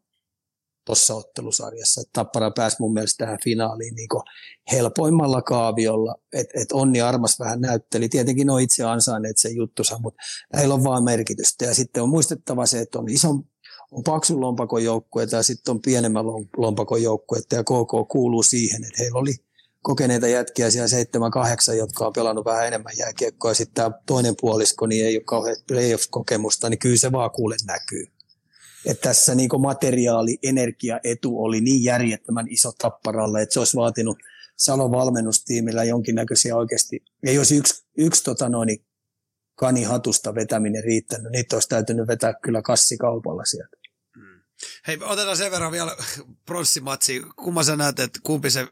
tuossa 0.84 1.14
ottelusarjassa. 1.14 2.02
Tappara 2.12 2.50
pääsi 2.50 2.76
mun 2.80 2.92
mielestä 2.92 3.24
tähän 3.24 3.38
finaaliin 3.44 3.94
niin 3.94 4.08
helpoimmalla 4.72 5.42
kaaviolla. 5.42 6.14
Et, 6.32 6.46
et 6.54 6.72
Onni 6.72 7.00
Armas 7.00 7.38
vähän 7.38 7.60
näytteli. 7.60 8.08
Tietenkin 8.08 8.50
on 8.50 8.60
itse 8.60 8.84
ansainneet 8.84 9.38
sen 9.38 9.56
juttusa, 9.56 9.98
mutta 9.98 10.22
näillä 10.52 10.74
on 10.74 10.84
vaan 10.84 11.04
merkitystä. 11.04 11.64
Ja 11.64 11.74
sitten 11.74 12.02
on 12.02 12.08
muistettava 12.08 12.66
se, 12.66 12.80
että 12.80 12.98
on 12.98 13.08
ison 13.08 13.44
on 13.90 14.02
paksun 14.02 14.40
lompakon 14.40 14.84
joukkueita 14.84 15.36
ja 15.36 15.42
sitten 15.42 15.72
on 15.72 15.80
pienemmän 15.80 16.24
lompakon 16.56 17.02
joukkueita 17.02 17.54
ja 17.54 17.62
KK 17.62 18.08
kuuluu 18.10 18.42
siihen, 18.42 18.84
että 18.84 19.02
heillä 19.02 19.18
oli 19.18 19.34
kokeneita 19.84 20.28
jätkiä 20.28 20.70
siellä 20.70 20.88
seitsemän, 20.88 21.30
kahdeksan, 21.30 21.78
jotka 21.78 22.06
on 22.06 22.12
pelannut 22.12 22.44
vähän 22.44 22.66
enemmän 22.66 22.92
jääkiekkoa, 22.98 23.50
ja 23.50 23.54
sitten 23.54 23.74
tämä 23.74 23.98
toinen 24.06 24.34
puolisko 24.40 24.86
niin 24.86 25.06
ei 25.06 25.16
ole 25.16 25.24
kauhean 25.24 25.56
playoff-kokemusta, 25.66 26.70
niin 26.70 26.78
kyllä 26.78 26.96
se 26.96 27.12
vaan 27.12 27.30
kuule 27.30 27.56
näkyy. 27.66 28.06
Että 28.86 29.08
tässä 29.08 29.34
niin 29.34 29.50
materiaali, 29.58 30.38
energia, 30.42 31.00
etu 31.04 31.44
oli 31.44 31.60
niin 31.60 31.84
järjettömän 31.84 32.46
iso 32.48 32.72
tapparalle, 32.78 33.42
että 33.42 33.52
se 33.52 33.58
olisi 33.58 33.76
vaatinut 33.76 34.18
Salon 34.56 34.90
valmennustiimillä 34.90 35.84
jonkinnäköisiä 35.84 36.56
oikeasti, 36.56 37.04
ei 37.26 37.38
olisi 37.38 37.56
yksi, 37.56 37.84
yksi 37.98 38.24
tota 38.24 38.48
noin, 38.48 38.84
kanihatusta 39.54 40.34
vetäminen 40.34 40.84
riittänyt, 40.84 41.32
niitä 41.32 41.56
olisi 41.56 41.68
täytynyt 41.68 42.08
vetää 42.08 42.34
kyllä 42.42 42.62
kassikaupalla 42.62 43.44
sieltä. 43.44 43.76
Hmm. 44.16 44.40
Hei, 44.86 44.98
otetaan 45.02 45.36
sen 45.36 45.50
verran 45.50 45.72
vielä 45.72 45.96
pronssimatsi. 46.46 47.22
Kumma 47.36 47.62
sä 47.62 47.76
näet, 47.76 47.98
että 47.98 48.20
kumpi 48.22 48.50
se 48.50 48.68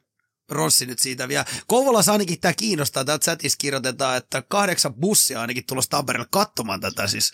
Rossi 0.51 0.87
nyt 0.87 0.99
siitä 0.99 1.29
vielä. 1.29 1.45
Kouvolassa 1.67 2.13
ainakin 2.13 2.41
tämä 2.41 2.55
kiinnostaa. 2.55 3.05
Täältä 3.05 3.25
chatissa 3.25 3.59
kirjoitetaan, 3.61 4.17
että 4.17 4.43
kahdeksan 4.49 4.95
bussia 4.95 5.41
ainakin 5.41 5.67
tulossa 5.67 5.91
Tampereelle 5.91 6.29
katsomaan 6.31 6.81
tätä 6.81 7.07
siis 7.07 7.33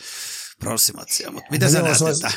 pronssimatsia. 0.58 1.30
Mutta 1.30 1.50
mitä 1.50 1.66
no 1.66 1.72
sä 1.72 1.82
näet, 1.82 1.98
se, 1.98 2.10
että... 2.10 2.32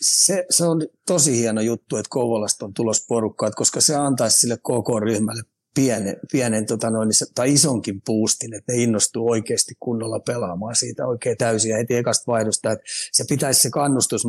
se, 0.00 0.46
se, 0.50 0.64
on 0.64 0.82
tosi 1.06 1.36
hieno 1.36 1.60
juttu, 1.60 1.96
että 1.96 2.10
Kouvolasta 2.10 2.64
on 2.64 2.74
tulos 2.74 3.06
porukkaa, 3.08 3.50
koska 3.50 3.80
se 3.80 3.94
antaisi 3.94 4.38
sille 4.38 4.56
KK-ryhmälle 4.56 5.42
pienen, 5.74 6.16
pienen 6.32 6.66
tota 6.66 6.90
noin, 6.90 7.10
tai 7.34 7.52
isonkin 7.52 8.02
puustin, 8.06 8.54
että 8.54 8.72
ne 8.72 8.82
innostuu 8.82 9.30
oikeasti 9.30 9.74
kunnolla 9.80 10.20
pelaamaan 10.20 10.76
siitä 10.76 11.06
oikein 11.06 11.36
täysin 11.36 11.70
ja 11.70 11.76
heti 11.76 11.96
ekasta 11.96 12.24
vaihdosta, 12.26 12.72
että 12.72 12.84
se 13.12 13.24
pitäisi 13.28 13.62
se 13.62 13.70
kannustus 13.70 14.24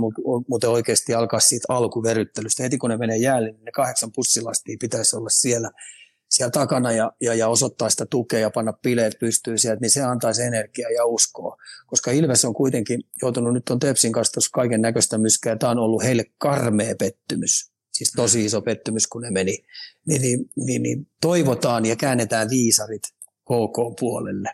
muuten 0.48 0.70
oikeasti 0.70 1.14
alkaa 1.14 1.40
siitä 1.40 1.66
alkuveryttelystä. 1.70 2.64
Heti 2.64 2.78
kun 2.78 2.90
ne 2.90 2.98
menee 2.98 3.18
jäälle, 3.18 3.52
niin 3.52 3.66
ne 3.66 3.72
kahdeksan 3.72 4.12
pussilastia 4.12 4.78
pitäisi 4.80 5.16
olla 5.16 5.30
siellä, 5.30 5.72
siellä 6.30 6.52
takana 6.52 6.92
ja, 6.92 7.12
ja, 7.22 7.34
ja 7.34 7.48
osoittaa 7.48 7.90
sitä 7.90 8.06
tukea 8.06 8.40
ja 8.40 8.50
panna 8.50 8.74
bileet 8.74 9.20
pystyyn 9.20 9.60
sieltä, 9.60 9.82
niin 9.82 9.92
se 9.92 10.02
antaisi 10.02 10.42
energiaa 10.42 10.92
ja 10.92 11.06
uskoa. 11.06 11.58
Koska 11.88 12.12
Ilves 12.12 12.46
on 12.46 12.54
kuitenkin 12.54 13.04
joutunut 13.22 13.54
nyt 13.54 13.70
on 13.70 13.80
Tepsin 13.80 14.12
kanssa 14.12 14.42
kaiken 14.54 14.82
näköistä 14.82 15.18
myskää 15.18 15.56
tämä 15.56 15.72
on 15.72 15.80
ollut 15.80 16.04
heille 16.04 16.24
karmea 16.38 16.96
pettymys 17.00 17.75
siis 17.96 18.12
tosi 18.16 18.46
iso 18.46 18.62
pettymys, 18.62 19.08
kun 19.08 19.22
ne 19.22 19.32
meni, 19.32 19.66
niin, 20.08 20.22
niin, 20.22 20.50
niin, 20.56 20.84
niin 20.84 21.08
toivotaan 21.22 21.86
ja 21.86 21.96
käännetään 21.96 22.50
viisarit 22.50 23.04
KK 23.42 24.00
puolelle. 24.00 24.50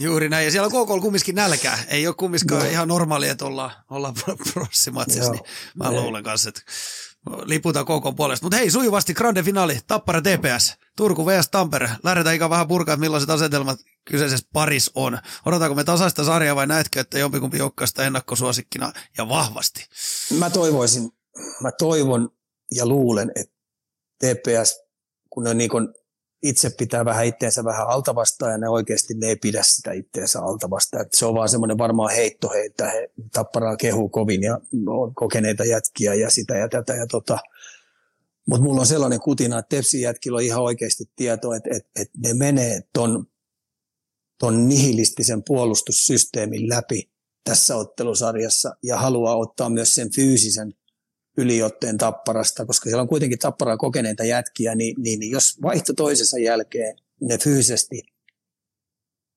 Juuri 0.00 0.28
näin, 0.28 0.44
ja 0.44 0.50
siellä 0.50 0.68
on 0.72 0.86
KK 0.86 1.02
kumminkin 1.02 1.34
nälkää. 1.34 1.78
Ei 1.88 2.06
ole 2.06 2.14
kumminkaan 2.14 2.62
no. 2.62 2.70
ihan 2.70 2.88
normaalia, 2.88 3.32
että 3.32 3.44
ollaan, 3.44 3.70
ollaan 3.90 4.14
prossimatsissa, 4.52 5.32
niin 5.32 5.44
mä 5.76 5.90
ne. 5.90 6.00
luulen 6.00 6.24
kanssa, 6.24 6.48
että 6.48 6.60
liputaan 7.44 7.86
KK 7.86 8.16
puolesta. 8.16 8.44
Mutta 8.44 8.56
hei, 8.56 8.70
sujuvasti 8.70 9.14
grande 9.14 9.42
finaali, 9.42 9.80
Tappara 9.86 10.22
TPS, 10.22 10.74
Turku 10.96 11.26
vs. 11.26 11.48
Tampere. 11.50 11.90
Lähdetään 12.02 12.36
ikään 12.36 12.50
vähän 12.50 12.68
purkaa, 12.68 12.96
millaiset 12.96 13.30
asetelmat 13.30 13.78
kyseisessä 14.04 14.48
paris 14.52 14.90
on. 14.94 15.18
Odotaanko 15.44 15.74
me 15.74 15.84
tasaista 15.84 16.24
sarjaa 16.24 16.56
vai 16.56 16.66
näetkö, 16.66 17.00
että 17.00 17.18
jompikumpi 17.18 17.58
joukkaista 17.58 18.04
ennakkosuosikkina 18.04 18.92
ja 19.18 19.28
vahvasti? 19.28 19.86
Mä 20.38 20.50
toivoisin 20.50 21.10
mä 21.62 21.72
toivon 21.72 22.28
ja 22.74 22.86
luulen, 22.86 23.32
että 23.34 23.54
TPS, 24.18 24.82
kun 25.30 25.44
ne 25.44 25.54
niin 25.54 25.70
itse 26.42 26.70
pitää 26.78 27.04
vähän 27.04 27.26
itteensä 27.26 27.64
vähän 27.64 27.88
altavastaan 27.88 28.52
ja 28.52 28.58
ne 28.58 28.68
oikeasti 28.68 29.14
ne 29.14 29.26
ei 29.26 29.36
pidä 29.36 29.62
sitä 29.62 29.92
itteensä 29.92 30.40
altavastaan. 30.40 31.02
Että 31.02 31.18
se 31.18 31.26
on 31.26 31.34
vaan 31.34 31.48
semmoinen 31.48 31.78
varmaan 31.78 32.14
heitto 32.14 32.48
heitä. 32.48 32.90
He 32.90 33.10
tapparaa 33.32 33.76
kehu 33.76 34.08
kovin 34.08 34.42
ja 34.42 34.60
on 34.86 35.14
kokeneita 35.14 35.64
jätkiä 35.64 36.14
ja 36.14 36.30
sitä 36.30 36.56
ja 36.56 36.68
tätä. 36.68 36.94
Ja 36.94 37.06
tota. 37.06 37.38
Mutta 38.46 38.62
mulla 38.62 38.80
on 38.80 38.86
sellainen 38.86 39.20
kutina, 39.20 39.58
että 39.58 39.76
Tepsin 39.76 40.00
jätkillä 40.00 40.36
on 40.36 40.42
ihan 40.42 40.62
oikeasti 40.62 41.04
tieto, 41.16 41.54
että, 41.54 41.70
että, 41.72 41.90
että 42.00 42.18
ne 42.18 42.34
menee 42.34 42.80
ton 42.92 43.26
ton 44.42 44.68
nihilistisen 44.68 45.42
puolustussysteemin 45.46 46.68
läpi 46.68 47.10
tässä 47.44 47.76
ottelusarjassa 47.76 48.76
ja 48.82 48.96
haluaa 48.96 49.36
ottaa 49.36 49.70
myös 49.70 49.94
sen 49.94 50.14
fyysisen 50.14 50.74
yliotteen 51.36 51.98
tapparasta, 51.98 52.66
koska 52.66 52.84
siellä 52.84 53.02
on 53.02 53.08
kuitenkin 53.08 53.38
tapparaa 53.38 53.76
kokeneita 53.76 54.24
jätkiä, 54.24 54.74
niin, 54.74 54.94
niin, 54.98 55.20
niin 55.20 55.32
jos 55.32 55.62
vaihto 55.62 55.92
toisensa 55.92 56.38
jälkeen 56.38 56.96
ne 57.20 57.38
fyysisesti 57.38 58.02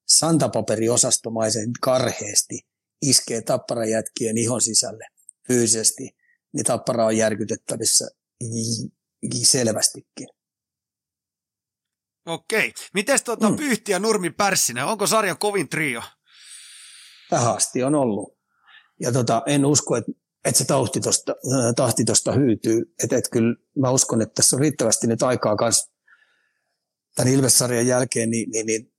santapaperiosastolaisen 0.08 1.70
karheesti 1.82 2.60
iskee 3.02 3.42
tapparan 3.42 3.90
jätkien 3.90 4.38
ihon 4.38 4.62
sisälle 4.62 5.08
fyysisesti, 5.48 6.16
niin 6.54 6.66
tappara 6.66 7.06
on 7.06 7.18
järkytettävissä 7.18 8.10
selvästikin. 9.44 10.28
Okei. 12.26 12.74
Miten 12.94 13.20
tuota 13.26 13.50
mm. 13.50 13.56
Pyhti 13.56 13.92
ja 13.92 14.00
Nurmi 14.00 14.30
Pärssinen, 14.30 14.86
onko 14.86 15.08
sarjan 15.08 15.38
kovin 15.38 15.70
trio? 15.70 16.02
Tähän 17.30 17.56
asti 17.56 17.84
on 17.84 17.96
ollut. 17.96 18.38
Ja 19.00 19.12
tota, 19.12 19.44
en 19.46 19.66
usko, 19.66 19.96
että 19.96 20.12
että 20.46 20.58
se 20.58 20.66
tahti 20.66 21.00
tosta, 21.00 21.36
tahti 21.76 22.06
tosta 22.06 22.32
hyytyy. 22.32 22.94
Että 23.04 23.18
et 23.18 23.30
kyllä 23.32 23.56
mä 23.80 23.90
uskon, 23.90 24.22
että 24.22 24.34
tässä 24.36 24.56
on 24.56 24.60
riittävästi 24.60 25.08
nyt 25.08 25.24
aikaa 25.24 25.56
kanssa 25.56 25.92
tämän 27.16 27.34
Ilves-sarjan 27.34 27.88
jälkeen 27.88 28.30
niin, 28.30 28.50
niin, 28.52 28.66
niin 28.66 28.92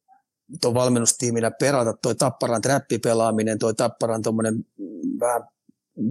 tuon 0.61 0.75
valmennustiimillä 0.75 1.51
perata 1.51 1.95
toi 2.03 2.15
Tapparan 2.15 2.63
trappipelaaminen, 2.63 3.59
toi 3.59 3.75
Tapparan 3.75 4.23
tuommoinen 4.23 4.55
vähän 5.21 5.43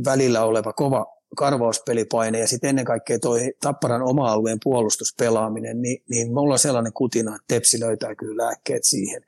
välillä 0.06 0.45
oleva 0.45 0.74
kova 0.74 1.06
karvauspelipaine 1.38 2.40
ja 2.40 2.48
sitten 2.48 2.70
ennen 2.70 2.86
kaikkea 2.86 3.20
toi 3.20 3.53
Tapparan 3.62 4.02
oma 4.02 4.32
alueen 4.32 4.57
puolustuspelaaminen, 4.64 5.82
niin, 5.82 6.03
niin 6.10 6.34
me 6.34 6.40
ollaan 6.40 6.60
sellainen 6.60 6.94
kutina, 6.94 7.36
että 7.36 7.45
Tepsi 7.48 7.80
löytää 7.80 8.16
kyllä 8.16 8.44
lääkkeet 8.44 8.84
siihen. 8.84 9.22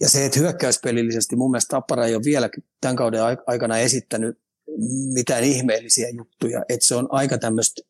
Ja 0.00 0.08
se, 0.08 0.24
että 0.24 0.40
hyökkäyspelillisesti 0.40 1.36
mun 1.36 1.50
mielestä 1.50 1.76
Tappara 1.76 2.06
ei 2.06 2.14
ole 2.14 2.24
vielä 2.24 2.50
tämän 2.80 2.96
kauden 2.96 3.20
aikana 3.46 3.78
esittänyt 3.78 4.38
mitään 5.12 5.44
ihmeellisiä 5.44 6.08
juttuja, 6.08 6.62
että 6.68 6.86
se 6.86 6.94
on 6.94 7.08
aika 7.10 7.38
tämmöistä 7.38 7.82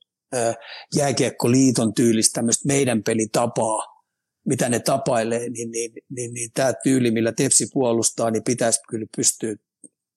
jääkiekkoliiton 0.97 1.95
tyylistä 1.95 2.35
tämmöistä 2.35 2.67
meidän 2.67 3.03
pelitapaa, 3.03 4.05
mitä 4.47 4.69
ne 4.69 4.81
tapailee, 4.81 5.49
niin, 5.49 5.71
niin, 5.71 5.93
niin, 6.11 6.35
niin 6.35 6.51
tämä 6.55 6.73
tyyli, 6.83 7.11
millä 7.11 7.33
Tepsi 7.33 7.67
puolustaa, 7.73 8.31
niin 8.31 8.45
pitäisi 8.45 8.81
kyllä 8.89 9.07
pystyä 9.17 9.57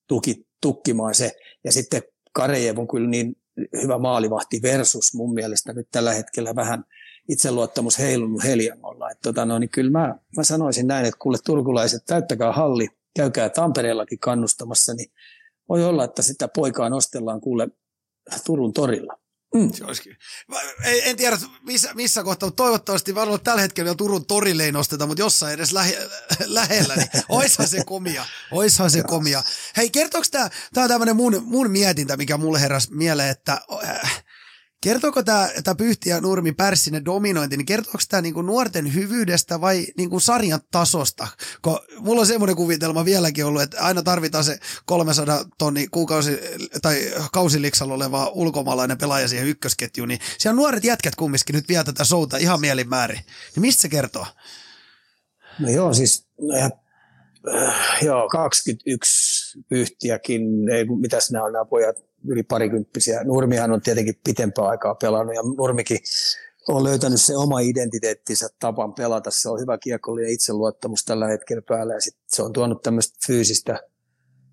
tuki, 0.08 0.48
tukkimaan 0.62 1.16
se. 1.16 1.32
Ja 1.64 1.72
sitten 1.72 2.02
Karejev 2.34 2.78
on 2.78 2.88
kyllä 2.88 3.10
niin 3.10 3.36
hyvä 3.82 3.98
maalivahti 3.98 4.62
versus 4.62 5.14
mun 5.14 5.34
mielestä 5.34 5.74
nyt 5.74 5.88
tällä 5.92 6.14
hetkellä 6.14 6.56
vähän 6.56 6.84
itseluottamus 7.30 8.00
heilunut 8.00 8.44
heljangolla. 8.44 9.12
Että 9.12 9.22
tota, 9.22 9.46
no, 9.46 9.60
niin 9.60 9.70
kyllä 9.70 9.92
mä, 9.92 10.16
mä 10.38 10.44
sanoisin 10.44 10.88
näin, 10.88 11.06
että 11.06 11.20
kuule 11.20 11.38
turkulaiset, 11.46 12.02
täyttäkää 12.06 12.52
halli, 12.52 12.88
käykää 13.16 13.50
Tampereellakin 13.50 14.20
kannustamassa, 14.20 14.94
niin 14.94 15.12
voi 15.72 15.84
olla, 15.84 16.04
että 16.04 16.22
sitä 16.22 16.48
poikaa 16.48 16.90
nostellaan 16.90 17.42
kuule 17.42 17.68
Turun 18.46 18.74
torilla. 18.74 19.18
Mm. 19.56 19.74
Se 19.74 19.86
olisikin. 19.86 20.18
En, 20.84 21.02
en 21.04 21.18
tiedä 21.18 21.38
missä, 21.66 21.94
missä 21.94 22.24
kohtaa, 22.24 22.48
mutta 22.48 22.64
toivottavasti 22.64 23.16
varmaan 23.16 23.42
tällä 23.42 23.62
hetkellä 23.62 23.86
vielä 23.86 23.96
Turun 23.96 24.26
torille 24.26 24.64
ei 24.64 24.72
nosteta, 24.72 25.08
mutta 25.08 25.22
jossain 25.22 25.54
edes 25.54 25.72
lähe, 25.72 25.98
lähellä, 26.46 26.96
niin 26.96 27.10
oishan 27.30 27.68
se 27.68 27.84
komia. 27.86 28.26
Oishan 28.52 28.92
se 28.92 29.04
komia. 29.04 29.44
Hei, 29.78 29.90
kertooko 29.90 30.28
tämä, 30.32 30.50
tämä 30.74 30.84
on 30.84 30.90
tämmöinen 30.90 31.16
mun, 31.16 31.42
mun 31.46 31.72
mietintä, 31.72 32.18
mikä 32.18 32.38
mulle 32.38 32.62
heräsi 32.62 32.96
mieleen, 32.96 33.30
että 33.30 33.62
äh, 33.84 34.24
Kertooko 34.82 35.24
tämä, 35.24 35.50
tämä 35.64 35.76
Pyhti 35.76 36.10
ja 36.10 36.22
Nurmi 36.22 36.52
Pärssinen 36.52 37.06
dominointi, 37.06 37.58
niin 37.58 37.66
kertooko 37.66 38.00
tämä 38.10 38.22
niinku 38.22 38.42
nuorten 38.42 38.94
hyvyydestä 38.94 39.62
vai 39.62 39.88
niinku 39.98 40.20
sarjan 40.20 40.62
tasosta? 40.72 41.28
Kun 41.62 41.80
mulla 42.00 42.22
on 42.22 42.28
semmoinen 42.28 42.56
kuvitelma 42.56 43.06
vieläkin 43.06 43.46
ollut, 43.46 43.62
että 43.62 43.82
aina 43.82 44.04
tarvitaan 44.04 44.44
se 44.44 44.60
300 44.86 45.46
tonni 45.58 45.88
kuukausi 45.88 46.40
tai 46.82 47.12
kausiliksalla 47.32 47.94
oleva 47.94 48.28
ulkomaalainen 48.28 48.98
pelaaja 48.98 49.28
siihen 49.28 49.48
ykkösketjuun, 49.48 50.08
niin 50.08 50.20
siellä 50.38 50.56
nuoret 50.56 50.84
jätkät 50.84 51.16
kumminkin 51.16 51.56
nyt 51.56 51.70
vie 51.70 51.84
tätä 51.84 52.04
showta 52.04 52.38
ihan 52.38 52.62
mielinmäärin. 52.62 53.22
Niin 53.56 53.62
mistä 53.62 53.82
se 53.82 53.90
kertoo? 53.90 54.26
No 55.60 55.70
joo, 55.70 55.94
siis 55.94 56.28
no 56.40 56.56
äh, 56.58 56.72
joo, 58.02 58.30
21 58.30 59.31
pyhtiäkin, 59.70 60.70
ei, 60.70 60.86
mitäs 60.86 61.32
nämä 61.32 61.46
on 61.46 61.54
nämä 61.54 61.66
pojat, 61.66 62.06
yli 62.28 62.44
parikymppisiä. 62.44 63.24
Nurmihan 63.24 63.72
on 63.72 63.82
tietenkin 63.82 64.16
pitempää 64.24 64.66
aikaa 64.66 64.96
pelannut 64.96 65.36
ja 65.36 65.42
Nurmikin 65.58 65.98
on 66.68 66.84
löytänyt 66.84 67.22
se 67.22 67.38
oma 67.38 67.60
identiteettinsä 67.60 68.50
tapan 68.60 68.94
pelata. 68.94 69.32
Se 69.32 69.50
on 69.50 69.60
hyvä 69.60 69.78
kiekollinen 69.78 70.32
itseluottamus 70.32 71.06
tällä 71.06 71.28
hetkellä 71.28 71.62
päällä 71.62 71.94
ja 71.94 72.02
sit 72.02 72.18
se 72.28 72.42
on 72.42 72.54
tuonut 72.54 72.82
tämmöistä 72.82 73.18
fyysistä, 73.28 73.80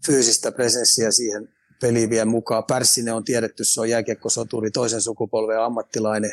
fyysistä 0.07 0.53
presenssiä 0.53 1.11
siihen 1.11 1.49
peliin 1.81 2.11
vielä 2.11 2.25
mukaan. 2.25 2.65
Pärssinen 2.65 3.15
on 3.15 3.25
tiedetty, 3.25 3.65
se 3.65 3.81
on 3.81 3.91
jääkiekkosoturi, 3.91 4.71
toisen 4.71 5.03
sukupolven 5.03 5.61
ammattilainen, 5.61 6.33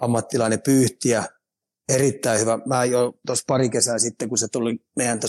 ammattilainen 0.00 0.62
pyyhtiä. 0.62 1.24
Erittäin 1.88 2.40
hyvä. 2.40 2.58
Mä 2.66 2.84
jo 2.84 3.18
tuossa 3.26 3.44
pari 3.46 3.70
kesää 3.70 3.98
sitten, 3.98 4.28
kun 4.28 4.38
se 4.38 4.48
tuli 4.48 4.80
meidän 4.96 5.20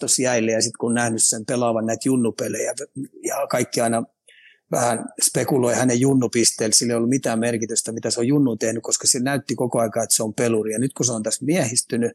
tuossa 0.00 0.22
jäille 0.22 0.52
ja 0.52 0.62
sitten 0.62 0.78
kun 0.80 0.94
nähnyt 0.94 1.22
sen 1.22 1.46
pelaavan 1.46 1.86
näitä 1.86 2.08
junnupelejä 2.08 2.74
ja 3.22 3.46
kaikki 3.46 3.80
aina 3.80 4.04
vähän 4.70 5.04
spekuloi 5.22 5.74
hänen 5.74 6.00
junnupisteellä, 6.00 6.74
sillä 6.74 6.92
ei 6.92 6.96
ollut 6.96 7.08
mitään 7.08 7.38
merkitystä, 7.38 7.92
mitä 7.92 8.10
se 8.10 8.20
on 8.20 8.26
junnu 8.26 8.56
tehnyt, 8.56 8.82
koska 8.82 9.06
se 9.06 9.20
näytti 9.20 9.54
koko 9.54 9.78
ajan, 9.78 10.02
että 10.02 10.16
se 10.16 10.22
on 10.22 10.34
peluri. 10.34 10.72
Ja 10.72 10.78
nyt 10.78 10.92
kun 10.92 11.06
se 11.06 11.12
on 11.12 11.22
tässä 11.22 11.44
miehistynyt, 11.44 12.12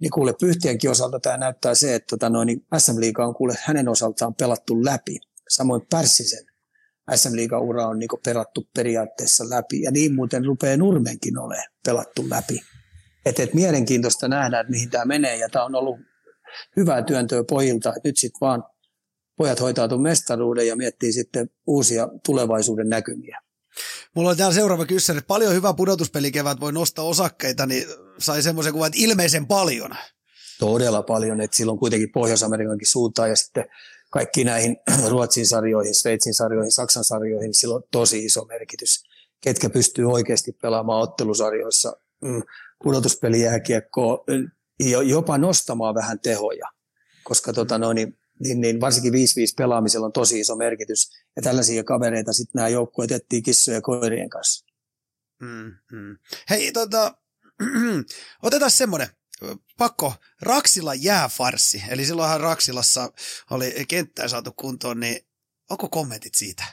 niin 0.00 0.10
kuule 0.10 0.34
Pyhtienkin 0.40 0.90
osalta 0.90 1.20
tämä 1.20 1.36
näyttää 1.36 1.74
se, 1.74 1.94
että 1.94 2.06
tota 2.10 2.30
noin, 2.30 2.46
niin 2.46 2.66
SM 2.78 3.00
Liiga 3.00 3.26
on 3.26 3.34
kuule 3.34 3.54
hänen 3.60 3.88
osaltaan 3.88 4.34
pelattu 4.34 4.84
läpi. 4.84 5.20
Samoin 5.48 5.82
Pärssisen 5.90 6.50
SM 7.14 7.36
Liigan 7.36 7.62
ura 7.62 7.86
on 7.86 7.98
niin 7.98 8.08
perattu 8.24 8.68
periaatteessa 8.74 9.50
läpi. 9.50 9.82
Ja 9.82 9.90
niin 9.90 10.14
muuten 10.14 10.44
rupeaa 10.44 10.76
Nurmenkin 10.76 11.38
ole 11.38 11.64
pelattu 11.84 12.30
läpi. 12.30 12.60
Että 13.24 13.42
et 13.42 13.54
mielenkiintoista 13.54 14.28
nähdä, 14.28 14.60
että 14.60 14.70
mihin 14.70 14.90
tämä 14.90 15.04
menee. 15.04 15.36
Ja 15.36 15.48
tämä 15.48 15.64
on 15.64 15.74
ollut 15.74 15.96
hyvää 16.76 17.02
työntöä 17.02 17.44
pojilta. 17.44 17.92
Nyt 18.04 18.16
sitten 18.16 18.40
vaan 18.40 18.64
pojat 19.36 19.60
hoitaa 19.60 19.88
tuon 19.88 20.02
mestaruuden 20.02 20.66
ja 20.66 20.76
miettii 20.76 21.12
sitten 21.12 21.50
uusia 21.66 22.08
tulevaisuuden 22.26 22.88
näkymiä. 22.88 23.40
Mulla 24.16 24.30
on 24.30 24.36
täällä 24.36 24.54
seuraava 24.54 24.86
kysymys, 24.86 25.18
että 25.18 25.28
paljon 25.28 25.54
hyvä 25.54 25.74
pudotuspelikevät 25.74 26.60
voi 26.60 26.72
nostaa 26.72 27.04
osakkeita, 27.04 27.66
niin 27.66 27.86
sai 28.18 28.42
semmoisen 28.42 28.72
kuvan, 28.72 28.86
että 28.86 28.98
ilmeisen 29.02 29.46
paljon. 29.46 29.90
Todella 30.58 31.02
paljon, 31.02 31.40
että 31.40 31.56
silloin 31.56 31.78
kuitenkin 31.78 32.12
Pohjois-Amerikankin 32.12 32.88
suuntaan 32.88 33.28
ja 33.28 33.36
sitten 33.36 33.64
kaikki 34.10 34.44
näihin 34.44 34.76
Ruotsin 35.10 35.46
sarjoihin, 35.46 35.94
Sveitsin 35.94 36.34
sarjoihin, 36.34 36.72
Saksan 36.72 37.04
sarjoihin, 37.04 37.46
niin 37.46 37.54
sillä 37.54 37.74
on 37.74 37.82
tosi 37.92 38.24
iso 38.24 38.44
merkitys. 38.44 39.04
Ketkä 39.40 39.70
pystyy 39.70 40.12
oikeasti 40.12 40.52
pelaamaan 40.52 41.02
ottelusarjoissa 41.02 41.96
mm, 42.20 42.42
pudotuspelijääkiekkoa, 42.84 44.24
jopa 45.04 45.38
nostamaan 45.38 45.94
vähän 45.94 46.20
tehoja, 46.20 46.66
koska 47.24 47.52
tota, 47.52 47.78
no, 47.78 47.92
niin 47.92 48.20
niin, 48.40 48.60
niin 48.60 48.80
varsinkin 48.80 49.12
5-5 49.12 49.16
pelaamisella 49.56 50.06
on 50.06 50.12
tosi 50.12 50.40
iso 50.40 50.56
merkitys. 50.56 51.10
Ja 51.36 51.42
tällaisia 51.42 51.84
kavereita 51.84 52.32
sitten 52.32 52.52
nämä 52.54 52.68
joukkueet 52.68 53.12
etsii 53.12 53.42
kissojen 53.42 53.76
ja 53.76 53.82
koirien 53.82 54.30
kanssa. 54.30 54.66
Mm, 55.42 55.74
mm. 55.92 56.18
Hei, 56.50 56.72
tota, 56.72 57.14
otetaan 58.42 58.70
semmoinen 58.70 59.08
pakko, 59.78 60.14
Raksila 60.42 60.94
jääfarsi, 60.94 61.82
eli 61.88 62.04
silloinhan 62.04 62.40
Raksilassa 62.40 63.12
oli 63.50 63.84
kenttää 63.88 64.28
saatu 64.28 64.52
kuntoon, 64.56 65.00
niin 65.00 65.26
onko 65.70 65.88
kommentit 65.88 66.34
siitä? 66.34 66.64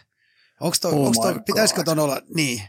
Onko 0.59 0.77
toi, 0.81 0.93
oh 0.93 1.07
onko 1.07 1.21
toi, 1.21 1.39
pitäisikö 1.45 1.83
ton 1.83 1.99
olla, 1.99 2.21
niin, 2.35 2.61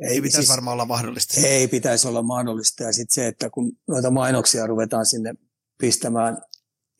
ei, 0.00 0.20
pitäisi 0.20 0.36
siis, 0.36 0.48
varmaan 0.48 0.74
olla 0.74 0.84
mahdollista. 0.84 1.40
Ei 1.46 1.68
pitäisi 1.68 2.08
olla 2.08 2.22
mahdollista, 2.22 2.82
ja 2.82 2.92
sitten 2.92 3.14
se, 3.14 3.26
että 3.26 3.50
kun 3.50 3.72
noita 3.88 4.10
mainoksia 4.10 4.66
ruvetaan 4.66 5.06
sinne 5.06 5.34
pistämään 5.78 6.38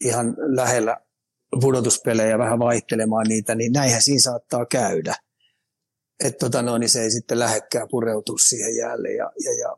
ihan 0.05 0.37
lähellä 0.39 0.97
pudotuspelejä 1.61 2.39
vähän 2.39 2.59
vaihtelemaan 2.59 3.27
niitä, 3.29 3.55
niin 3.55 3.73
näinhän 3.73 4.03
siinä 4.03 4.21
saattaa 4.21 4.67
käydä. 4.67 5.15
Että 6.25 6.39
tota 6.39 6.63
no, 6.63 6.79
niin 6.79 6.91
se 6.91 7.03
ei 7.03 7.11
sitten 7.11 7.39
lähekkää 7.39 7.87
pureutua 7.91 8.39
siihen 8.39 8.77
jäälle 8.77 9.13
ja, 9.13 9.31
ja, 9.45 9.59
ja 9.59 9.77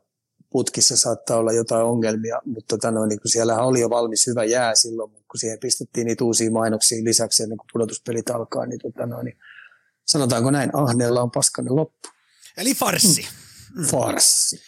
putkissa 0.49 0.97
saattaa 0.97 1.37
olla 1.37 1.51
jotain 1.51 1.85
ongelmia, 1.85 2.41
mutta 2.45 2.75
tota 2.75 2.91
no, 2.91 3.05
niin 3.05 3.21
kun 3.21 3.31
siellä 3.31 3.61
oli 3.61 3.79
jo 3.79 3.89
valmis 3.89 4.27
hyvä 4.27 4.43
jää 4.43 4.75
silloin, 4.75 5.11
kun 5.11 5.39
siihen 5.39 5.59
pistettiin 5.59 6.07
niitä 6.07 6.23
uusia 6.23 6.51
mainoksia 6.51 7.03
lisäksi 7.03 7.43
ennen 7.43 7.57
kuin 7.57 7.67
pudotuspelit 7.73 8.29
alkaa, 8.29 8.65
niin, 8.65 8.79
tota 8.79 9.05
no, 9.05 9.21
niin 9.21 9.37
sanotaanko 10.07 10.51
näin, 10.51 10.69
ahneella 10.73 11.21
on 11.21 11.31
paskanen 11.31 11.75
loppu. 11.75 12.09
Eli 12.57 12.75
farsi. 12.75 13.27
Mm. 13.75 13.85
Farsi. 13.85 14.61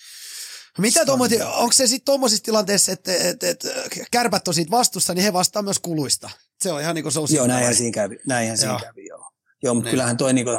Mitä 0.78 1.06
tuommoiset, 1.06 1.42
onko 1.42 1.72
se 1.72 1.88
sitten 1.88 2.06
tuommoisissa 2.06 2.44
tilanteissa, 2.44 2.92
että 2.92 3.14
et, 3.14 3.44
et, 3.44 3.66
kärpät 4.12 4.48
on 4.48 4.54
siitä 4.54 4.72
vastussa, 4.72 5.14
niin 5.14 5.24
he 5.24 5.34
vastaa 5.34 5.62
myös 5.62 5.80
kuluista? 5.80 6.30
Se 6.62 6.72
on 6.72 6.82
ihan 6.82 6.96
niin 6.96 7.04
kuin 7.04 7.14
se 7.14 7.20
on 7.20 7.28
Joo, 7.30 7.48
näinhän 7.48 7.76
siinä 7.76 7.92
kävi, 7.92 8.18
näinhän 8.28 8.58
siinä 8.58 8.80
kävi 8.82 9.08
joo. 9.08 9.32
Joo, 9.64 9.74
mutta 9.74 9.86
niin. 9.86 9.92
kyllähän 9.92 10.18
toi 10.18 10.34
niin 10.34 10.46
kuin 10.46 10.58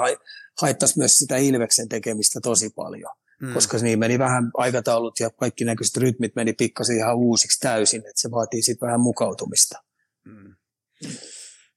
haittaisi 0.61 0.99
myös 0.99 1.17
sitä 1.17 1.37
Ilveksen 1.37 1.89
tekemistä 1.89 2.41
tosi 2.43 2.71
paljon. 2.71 3.13
hmm. 3.41 3.55
koska 3.55 3.79
niin 3.79 3.99
meni 3.99 4.19
vähän 4.19 4.51
aikataulut 4.57 5.21
ja 5.21 5.31
kaikki 5.31 5.65
näköiset 5.65 5.97
rytmit 5.97 6.37
meni 6.37 6.53
pikkasen 6.53 6.97
ihan 6.97 7.17
uusiksi 7.17 7.61
täysin, 7.61 8.01
että 8.01 8.21
se 8.21 8.31
vaatii 8.31 8.63
sitten 8.63 8.87
vähän 8.87 9.01
mukautumista. 9.01 9.83
Hmm. 10.29 10.55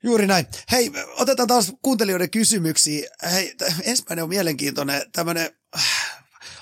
Juuri 0.04 0.28
näin. 0.28 0.46
Hei, 0.72 0.92
otetaan 1.18 1.48
taas 1.48 1.74
kuuntelijoiden 1.82 2.30
kysymyksiä. 2.30 3.10
Hei, 3.32 3.56
ensimmäinen 3.84 4.24
on 4.24 4.30
mielenkiintoinen, 4.30 5.02
tämmöinen 5.12 5.52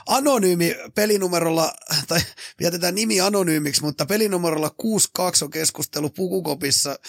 anonyymi 0.08 0.76
pelinumerolla, 0.96 1.74
tai 2.08 2.20
jätetään 2.62 2.96
nimi 2.96 3.22
anonyymiksi, 3.22 3.82
mutta 3.82 4.06
pelinumerolla 4.06 4.70
62 4.70 5.46
on 5.46 5.52
keskustelu 5.52 6.10
Pukukopissa 6.10 7.00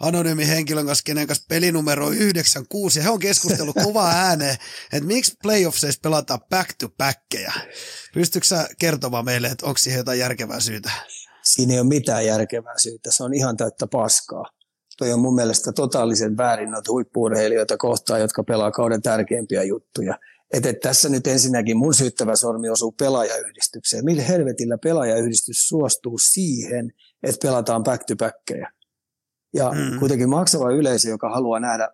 anonyymi 0.00 0.48
henkilön 0.48 0.86
kanssa, 0.86 1.04
kenen 1.04 1.26
kanssa 1.26 1.44
pelinumero 1.48 2.10
96, 2.10 2.98
ja 2.98 3.02
he 3.02 3.10
on 3.10 3.18
keskustellut 3.18 3.76
kovaa 3.84 4.12
ääneen, 4.12 4.56
että 4.92 5.06
miksi 5.06 5.36
playoffseissa 5.42 6.00
pelataan 6.02 6.40
back 6.50 6.70
to 6.78 6.88
backkejä. 6.88 7.52
Pystytkö 8.14 8.48
sä 8.48 8.68
kertomaan 8.78 9.24
meille, 9.24 9.48
että 9.48 9.66
onko 9.66 9.78
siihen 9.78 9.98
jotain 9.98 10.18
järkevää 10.18 10.60
syytä? 10.60 10.90
Siinä 11.42 11.74
ei 11.74 11.80
ole 11.80 11.88
mitään 11.88 12.26
järkevää 12.26 12.78
syytä, 12.78 13.10
se 13.12 13.24
on 13.24 13.34
ihan 13.34 13.56
täyttä 13.56 13.86
paskaa. 13.86 14.59
Toi 15.00 15.12
on 15.12 15.20
mun 15.20 15.34
mielestä 15.34 15.72
totaalisen 15.72 16.36
väärin 16.36 16.70
noita 16.70 16.92
huippuurheilijoita 16.92 17.76
kohtaan, 17.76 18.20
jotka 18.20 18.44
pelaa 18.44 18.70
kauden 18.70 19.02
tärkeimpiä 19.02 19.62
juttuja– 19.62 20.18
että 20.52 20.68
et 20.68 20.80
tässä 20.80 21.08
nyt 21.08 21.26
ensinnäkin 21.26 21.76
mun 21.76 21.94
syyttävä 21.94 22.36
sormi 22.36 22.70
osuu 22.70 22.92
pelaajayhdistykseen. 22.92 24.04
Millä 24.04 24.22
helvetillä 24.22 24.78
pelaajayhdistys 24.78 25.68
suostuu 25.68 26.18
siihen, 26.18 26.90
että 27.22 27.48
pelataan 27.48 27.82
back 27.82 28.04
to 28.06 28.16
backkejä? 28.16 28.70
Ja 29.54 29.70
mm. 29.70 29.98
kuitenkin 29.98 30.28
maksava 30.28 30.70
yleisö, 30.70 31.08
joka 31.08 31.30
haluaa 31.30 31.60
nähdä 31.60 31.88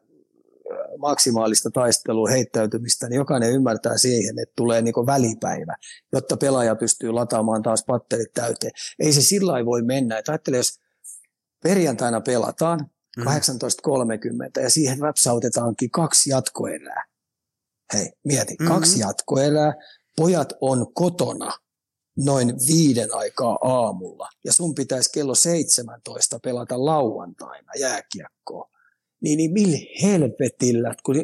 maksimaalista 0.99 1.71
taistelua, 1.71 2.29
heittäytymistä, 2.29 3.09
niin 3.09 3.17
jokainen 3.17 3.53
ymmärtää 3.53 3.97
siihen, 3.99 4.39
että 4.39 4.53
tulee 4.57 4.83
niin 4.83 4.95
välipäivä, 4.95 5.77
jotta 6.13 6.37
pelaaja 6.37 6.77
pystyy 6.77 7.11
lataamaan 7.11 7.63
taas 7.63 7.85
patterit 7.87 8.33
täyteen. 8.35 8.73
Ei 8.99 9.13
se 9.13 9.23
sillä 9.23 9.65
voi 9.65 9.83
mennä. 9.83 10.19
Että 10.19 10.33
ajattele, 10.33 10.57
jos 10.57 10.81
perjantaina 11.63 12.21
pelataan 12.21 12.91
18.30 13.21 13.25
mm. 13.25 14.63
ja 14.63 14.71
siihen 14.71 14.99
rapsautetaankin 14.99 15.91
kaksi 15.91 16.31
jatkoerää, 16.31 17.05
Hei, 17.93 18.13
mieti, 18.25 18.55
mm-hmm. 18.55 18.75
kaksi 18.75 19.01
jatkoerää, 19.01 19.75
pojat 20.17 20.53
on 20.61 20.87
kotona 20.95 21.53
noin 22.17 22.55
viiden 22.69 23.15
aikaa 23.15 23.59
aamulla 23.63 24.29
ja 24.45 24.53
sun 24.53 24.75
pitäisi 24.75 25.13
kello 25.13 25.35
17 25.35 26.39
pelata 26.43 26.85
lauantaina 26.85 27.73
jääkiekkoa. 27.79 28.71
Niin, 29.21 29.37
niin 29.37 29.53
millä 29.53 29.79
helvetillä, 30.03 30.95
kun, 31.03 31.17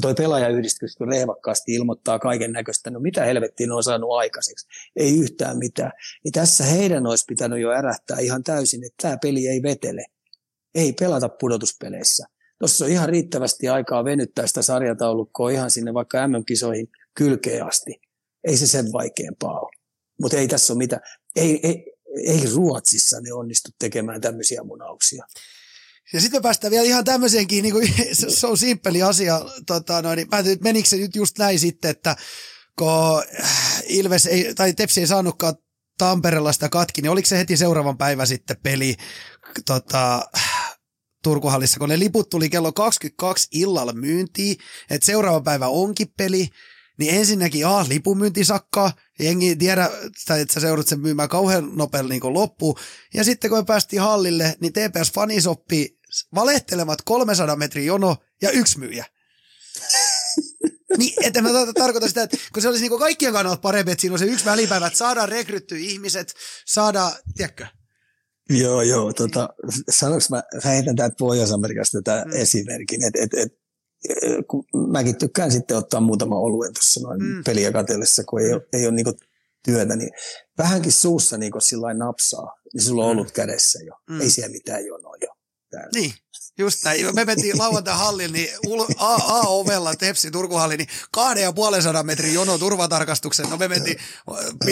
toi 0.00 0.14
pelaajayhdistys 0.14 0.96
kun 0.96 1.10
lehvakkaasti 1.10 1.74
ilmoittaa 1.74 2.18
kaiken 2.18 2.52
näköistä, 2.52 2.90
no 2.90 3.00
mitä 3.00 3.24
helvettiä 3.24 3.66
ne 3.66 3.74
on 3.74 3.82
saanut 3.82 4.10
aikaiseksi? 4.12 4.66
Ei 4.96 5.18
yhtään 5.18 5.58
mitään. 5.58 5.92
Niin 6.24 6.32
tässä 6.32 6.64
heidän 6.64 7.06
olisi 7.06 7.24
pitänyt 7.28 7.60
jo 7.60 7.70
ärähtää 7.70 8.18
ihan 8.18 8.42
täysin, 8.42 8.84
että 8.84 9.02
tämä 9.02 9.18
peli 9.22 9.48
ei 9.48 9.62
vetele. 9.62 10.04
Ei 10.78 10.92
pelata 10.92 11.28
pudotuspeleissä 11.28 12.26
tuossa 12.58 12.84
on 12.84 12.90
ihan 12.90 13.08
riittävästi 13.08 13.68
aikaa 13.68 14.04
venyttää 14.04 14.46
sitä 14.46 14.62
sarjataulukkoa 14.62 15.50
ihan 15.50 15.70
sinne 15.70 15.94
vaikka 15.94 16.28
MM-kisoihin 16.28 16.88
kylkeen 17.14 17.66
asti. 17.66 18.00
Ei 18.44 18.56
se 18.56 18.66
sen 18.66 18.92
vaikeampaa 18.92 19.60
ole. 19.60 19.70
Mutta 20.20 20.36
ei 20.36 20.48
tässä 20.48 20.72
ole 20.72 20.78
mitään. 20.78 21.02
Ei, 21.36 21.60
ei, 21.62 21.84
ei 22.26 22.46
Ruotsissa 22.54 23.20
ne 23.20 23.32
onnistu 23.32 23.70
tekemään 23.78 24.20
tämmöisiä 24.20 24.62
munauksia. 24.62 25.24
Ja 26.12 26.20
sitten 26.20 26.42
päästään 26.42 26.70
vielä 26.70 26.84
ihan 26.84 27.04
tämmöiseenkin, 27.04 27.62
niin 27.62 27.74
kuin, 27.74 27.94
se 28.38 28.46
on 28.46 28.58
simppeli 28.58 29.02
asia. 29.02 29.40
Tota, 29.66 30.02
noin, 30.02 30.16
niin, 30.16 30.28
että 30.34 30.62
menikö 30.62 30.88
se 30.88 30.96
nyt 30.96 31.16
just 31.16 31.38
näin 31.38 31.58
sitten, 31.58 31.90
että 31.90 32.16
kun 32.78 33.22
Ilves 33.86 34.26
ei, 34.26 34.54
tai 34.54 34.72
Tepsi 34.72 35.00
ei 35.00 35.06
saanutkaan 35.06 35.54
Tampereella 35.98 36.52
sitä 36.52 36.68
katki, 36.68 37.02
niin 37.02 37.10
oliko 37.10 37.26
se 37.26 37.38
heti 37.38 37.56
seuraavan 37.56 37.98
päivän 37.98 38.26
sitten 38.26 38.56
peli 38.62 38.96
tota, 39.66 40.22
Turkuhallissa, 41.28 41.78
kun 41.78 41.88
ne 41.88 41.98
liput 41.98 42.30
tuli 42.30 42.50
kello 42.50 42.72
22 42.72 43.48
illalla 43.52 43.92
myyntiin, 43.92 44.56
että 44.90 45.06
seuraava 45.06 45.40
päivä 45.40 45.68
onkin 45.68 46.12
peli, 46.16 46.48
niin 46.98 47.14
ensinnäkin 47.14 47.66
A, 47.66 47.84
lipumyynti 47.88 48.44
sakkaa, 48.44 48.92
jengi 49.18 49.56
tiedä, 49.56 49.90
että 50.40 50.54
sä 50.54 50.60
seudut 50.60 50.86
sen 50.86 51.00
myymään 51.00 51.28
kauhean 51.28 51.70
nopeasti 51.76 52.08
niin 52.08 52.34
loppuun. 52.34 52.78
Ja 53.14 53.24
sitten 53.24 53.50
kun 53.50 53.66
päästiin 53.66 54.02
hallille, 54.02 54.56
niin 54.60 54.72
TPS 54.72 55.12
fanisoppi 55.12 55.98
valehtelemat 56.34 57.02
300 57.02 57.56
metrin 57.56 57.86
jono 57.86 58.16
ja 58.42 58.50
yksi 58.50 58.78
myyjä. 58.78 59.04
niin, 60.98 61.24
että 61.24 61.42
mä 61.42 61.48
tarkoitan 61.74 62.08
sitä, 62.08 62.22
että 62.22 62.36
kun 62.52 62.62
se 62.62 62.68
olisi 62.68 62.88
niin 62.88 62.98
kaikkien 62.98 63.32
kannalta 63.32 63.60
parempi, 63.60 63.92
että 63.92 64.00
siinä 64.00 64.14
on 64.14 64.18
se 64.18 64.24
yksi 64.24 64.44
välipäivä, 64.44 64.86
että 64.86 64.98
saadaan 64.98 65.28
rekryttyä 65.28 65.78
ihmiset, 65.78 66.34
saada, 66.66 67.12
tiedätkö, 67.36 67.66
Joo, 68.50 68.82
joo. 68.82 69.12
Tota, 69.12 69.48
sanoinko 69.90 70.26
mä, 70.30 70.42
mä 70.64 70.70
heitän 70.70 70.96
täältä 70.96 71.16
Pohjois-Amerikasta 71.18 72.02
tätä 72.02 72.24
mm. 72.24 72.32
esimerkin, 72.32 73.04
että 73.04 73.18
et, 73.22 73.34
et, 73.34 73.58
kun 74.48 74.64
mäkin 74.92 75.18
tykkään 75.18 75.52
sitten 75.52 75.76
ottaa 75.76 76.00
muutama 76.00 76.38
oluen 76.38 76.74
tuossa 76.74 77.00
noin 77.00 77.22
mm. 77.22 77.44
peliä 77.44 77.72
katsellessa, 77.72 78.24
kun 78.24 78.40
ei 78.40 78.52
ole, 78.52 78.62
ei 78.72 78.86
ole 78.86 78.94
niinku 78.94 79.12
työtä, 79.64 79.96
niin 79.96 80.10
vähänkin 80.58 80.92
suussa 80.92 81.38
niinku 81.38 81.60
sillä 81.60 81.94
napsaa, 81.94 82.54
niin 82.74 82.82
sulla 82.82 83.04
on 83.04 83.16
mm. 83.16 83.18
ollut 83.18 83.32
kädessä 83.32 83.78
jo. 83.86 83.94
Mm. 84.10 84.20
Ei 84.20 84.30
siellä 84.30 84.52
mitään 84.52 84.86
jonoa 84.86 85.14
jo. 85.20 85.28
Täällä. 85.70 85.90
Niin, 85.94 86.14
Just 86.58 86.84
näin. 86.84 87.14
Me 87.14 87.24
mentiin 87.24 87.58
lauantai 87.58 87.96
hallin, 87.96 88.32
niin 88.32 88.48
A-ovella 88.96 89.94
Tepsi 89.94 90.30
Turkuhalli, 90.30 90.76
niin 90.76 90.88
kahden 91.10 91.42
ja 91.42 91.52
puolen 91.52 91.82
sadan 91.82 92.06
metrin 92.06 92.34
jono 92.34 92.58
turvatarkastuksen. 92.58 93.50
No 93.50 93.56
me 93.56 93.68
mentiin, 93.68 93.98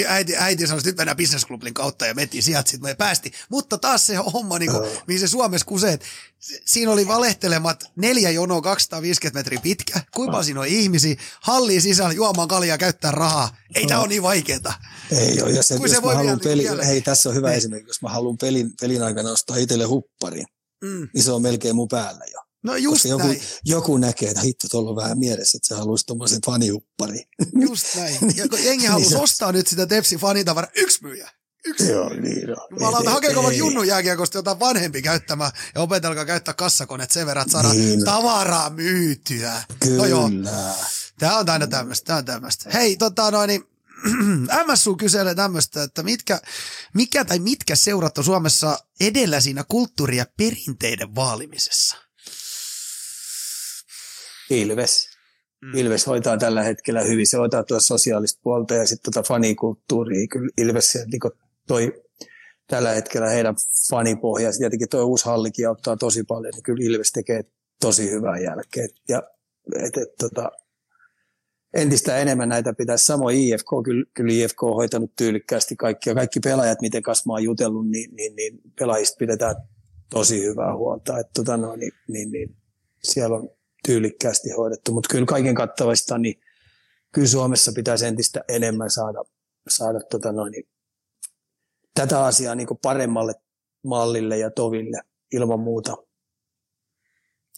äiti, 0.06 0.36
äiti 0.36 0.66
sanoi, 0.66 0.78
että 0.78 0.88
nyt 0.88 0.96
mennään 0.96 1.16
businessclubin 1.16 1.74
kautta 1.74 2.06
ja 2.06 2.14
mentiin 2.14 2.42
sieltä, 2.42 2.70
sitten 2.70 2.90
me 2.90 2.94
päästi. 2.94 3.32
Mutta 3.48 3.78
taas 3.78 4.06
se 4.06 4.16
homma, 4.16 4.58
niin 4.58 4.70
kuin, 4.70 4.90
mihin 5.06 5.20
se 5.20 5.28
Suomessa 5.28 5.66
kusee, 5.66 5.98
siinä 6.64 6.92
oli 6.92 7.06
valehtelemat 7.06 7.84
neljä 7.96 8.30
jonoa 8.30 8.60
250 8.60 9.38
metriä 9.38 9.60
pitkä. 9.62 10.00
Kuinka 10.14 10.42
siinä 10.42 10.60
on 10.60 10.66
ihmisiä? 10.66 11.16
Halliin 11.40 11.82
sisällä 11.82 12.12
juomaan 12.12 12.48
kaljaa 12.48 12.78
käyttää 12.78 13.10
rahaa. 13.10 13.56
Ei 13.74 13.86
tämä 13.86 14.00
ole 14.00 14.08
niin 14.08 14.22
vaikeeta. 14.22 14.72
Ei 15.10 15.42
ole. 15.42 15.50
Ja 15.50 15.62
se, 15.62 15.74
jos 15.74 15.90
se 15.90 16.00
mä 16.00 16.14
haluan 16.14 16.40
peli, 16.40 16.66
hei, 16.86 17.00
tässä 17.00 17.28
on 17.28 17.34
hyvä 17.34 17.48
niin. 17.48 17.58
esimerkki. 17.58 17.90
Jos 17.90 18.02
mä 18.02 18.08
haluan 18.08 18.38
pelin, 18.38 18.70
pelin 18.80 19.02
aikana 19.02 19.30
ostaa 19.30 19.56
itselle 19.56 19.84
hupparin, 19.84 20.46
mm. 20.86 21.08
niin 21.14 21.24
se 21.24 21.32
on 21.32 21.42
melkein 21.42 21.76
mun 21.76 21.88
päällä 21.88 22.24
jo. 22.32 22.40
No 22.62 22.76
just 22.76 23.02
Koska 23.02 23.08
joku, 23.08 23.40
joku 23.64 23.96
näkee, 23.96 24.28
että 24.28 24.40
hitto, 24.40 24.68
tuolla 24.70 24.90
on 24.90 24.96
vähän 24.96 25.18
mielessä, 25.18 25.58
että 25.58 25.68
se 25.68 25.74
haluaisi 25.74 26.06
tuommoisen 26.06 26.40
fanihuppari. 26.46 27.24
Just 27.68 27.96
näin. 27.96 28.16
Ja 28.36 28.48
kun 28.48 28.64
jengi 28.64 28.86
haluaisi 28.86 29.14
niin 29.14 29.22
ostaa 29.22 29.52
nyt 29.52 29.66
sitä 29.66 29.86
Tepsi 29.86 30.16
fanitavara, 30.16 30.68
yksi 30.76 31.02
myyjä. 31.02 31.30
Yksi. 31.66 31.88
Joo, 31.88 32.08
niin 32.08 32.50
on. 32.50 32.66
Jumalauta, 32.70 33.10
hakeeko 33.10 33.42
vaikka 33.42 33.58
Junnun 33.58 33.86
jääkiekosta 33.86 34.38
jotain 34.38 34.60
vanhempi 34.60 35.02
käyttämään 35.02 35.50
ja 35.74 35.80
opetelkaa 35.80 36.24
käyttää 36.24 36.54
kassakoneet 36.54 37.10
sen 37.10 37.26
verran, 37.26 37.42
että 37.42 37.52
saadaan 37.52 37.76
niin 37.76 38.04
tavaraa 38.04 38.70
myytyä. 38.70 39.62
Kyllä. 39.80 39.96
No 39.96 40.06
joo. 40.06 40.30
Tämä 41.18 41.38
on 41.38 41.50
aina 41.50 41.66
tämmöistä, 41.66 42.06
tämä 42.06 42.18
on 42.18 42.24
tämmöistä. 42.24 42.70
Hei, 42.70 42.96
tota 42.96 43.30
noin, 43.30 43.48
niin 43.48 43.64
MSU 44.66 44.96
kyselee 44.96 45.34
tämmöistä, 45.34 45.82
että 45.82 46.02
mitkä, 46.02 46.40
mikä 46.94 47.24
tai 47.24 47.38
mitkä 47.38 47.76
seurat 47.76 48.18
on 48.18 48.24
Suomessa 48.24 48.78
edellä 49.00 49.40
siinä 49.40 49.64
kulttuuri- 49.68 50.16
ja 50.16 50.26
perinteiden 50.36 51.14
vaalimisessa? 51.14 51.96
Ilves. 54.50 55.08
Mm. 55.62 55.74
Ilves 55.74 56.06
hoitaa 56.06 56.38
tällä 56.38 56.62
hetkellä 56.62 57.02
hyvin. 57.02 57.26
Se 57.26 57.36
hoitaa 57.36 57.64
tuota 57.64 57.84
sosiaalista 57.84 58.40
puolta 58.42 58.74
ja 58.74 58.86
sitten 58.86 59.12
tuota 59.12 59.28
fanikulttuuria. 59.28 60.26
Kyllä 60.26 60.48
Ilves 60.58 60.98
niin 61.06 61.20
toi 61.66 62.02
tällä 62.66 62.90
hetkellä 62.90 63.28
heidän 63.28 63.54
fanipohja. 63.90 64.52
Tietenkin 64.52 64.88
tuo 64.88 65.04
uusi 65.04 65.24
hallikin 65.24 65.68
auttaa 65.68 65.96
tosi 65.96 66.24
paljon, 66.24 66.52
niin 66.54 66.62
kyllä 66.62 66.84
Ilves 66.84 67.12
tekee 67.12 67.44
tosi 67.80 68.10
hyvää 68.10 68.38
jälkeen. 68.38 68.88
Ja 69.08 69.22
et, 69.74 69.96
et, 69.96 70.14
tota, 70.18 70.50
entistä 71.76 72.16
enemmän 72.16 72.48
näitä 72.48 72.72
pitäisi. 72.72 73.04
Samoin 73.04 73.36
IFK, 73.36 73.66
kyllä, 73.84 74.04
kyllä 74.14 74.32
IFK 74.32 74.62
on 74.62 74.74
hoitanut 74.74 75.12
tyylikkäästi 75.16 75.76
kaikkia. 75.76 76.14
Kaikki 76.14 76.40
pelaajat, 76.40 76.80
miten 76.80 77.02
kanssa 77.02 77.24
mä 77.26 77.32
oon 77.32 77.42
jutellut, 77.42 77.88
niin, 77.88 78.16
niin, 78.16 78.36
niin 78.36 78.60
pelaajista 78.78 79.16
pidetään 79.18 79.56
tosi 80.10 80.42
hyvää 80.42 80.76
huolta. 80.76 81.18
Että, 81.18 81.30
tota, 81.34 81.56
no, 81.56 81.76
niin, 81.76 81.92
niin, 82.08 82.30
niin, 82.30 82.56
siellä 83.02 83.36
on 83.36 83.50
tyylikkäästi 83.86 84.50
hoidettu, 84.50 84.92
mutta 84.92 85.08
kyllä 85.10 85.26
kaiken 85.26 85.54
kattavasta, 85.54 86.18
niin 86.18 86.40
kyllä 87.12 87.28
Suomessa 87.28 87.72
pitäisi 87.74 88.06
entistä 88.06 88.44
enemmän 88.48 88.90
saada, 88.90 89.24
saada 89.68 90.00
tota, 90.00 90.32
niin, 90.50 90.68
tätä 91.94 92.24
asiaa 92.24 92.54
niin 92.54 92.68
paremmalle 92.82 93.34
mallille 93.84 94.38
ja 94.38 94.50
toville 94.50 95.00
ilman 95.32 95.60
muuta. 95.60 96.05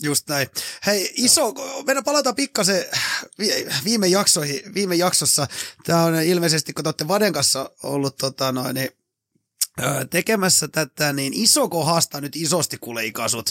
Just 0.03 0.29
näin. 0.29 0.49
Hei, 0.87 1.13
iso, 1.17 1.55
mennään 1.87 2.05
palata 2.05 2.33
pikkasen 2.33 2.85
viime, 3.85 4.07
jaksoihin, 4.07 4.75
viime 4.75 4.95
jaksossa. 4.95 5.47
Tämä 5.85 6.05
on 6.05 6.23
ilmeisesti, 6.23 6.73
kun 6.73 6.85
te 6.85 6.89
olette 6.89 7.09
Vaden 7.09 7.33
kanssa 7.33 7.71
ollut 7.83 8.17
tota, 8.17 8.53
noin, 8.53 8.75
niin, 8.75 8.91
tekemässä 10.11 10.69
tätä, 10.69 11.13
niin 11.13 11.33
Isoko 11.35 11.85
haastaa 11.85 12.21
nyt 12.21 12.37
isosti 12.37 12.79
kuule 12.79 13.05
ikasut. 13.05 13.51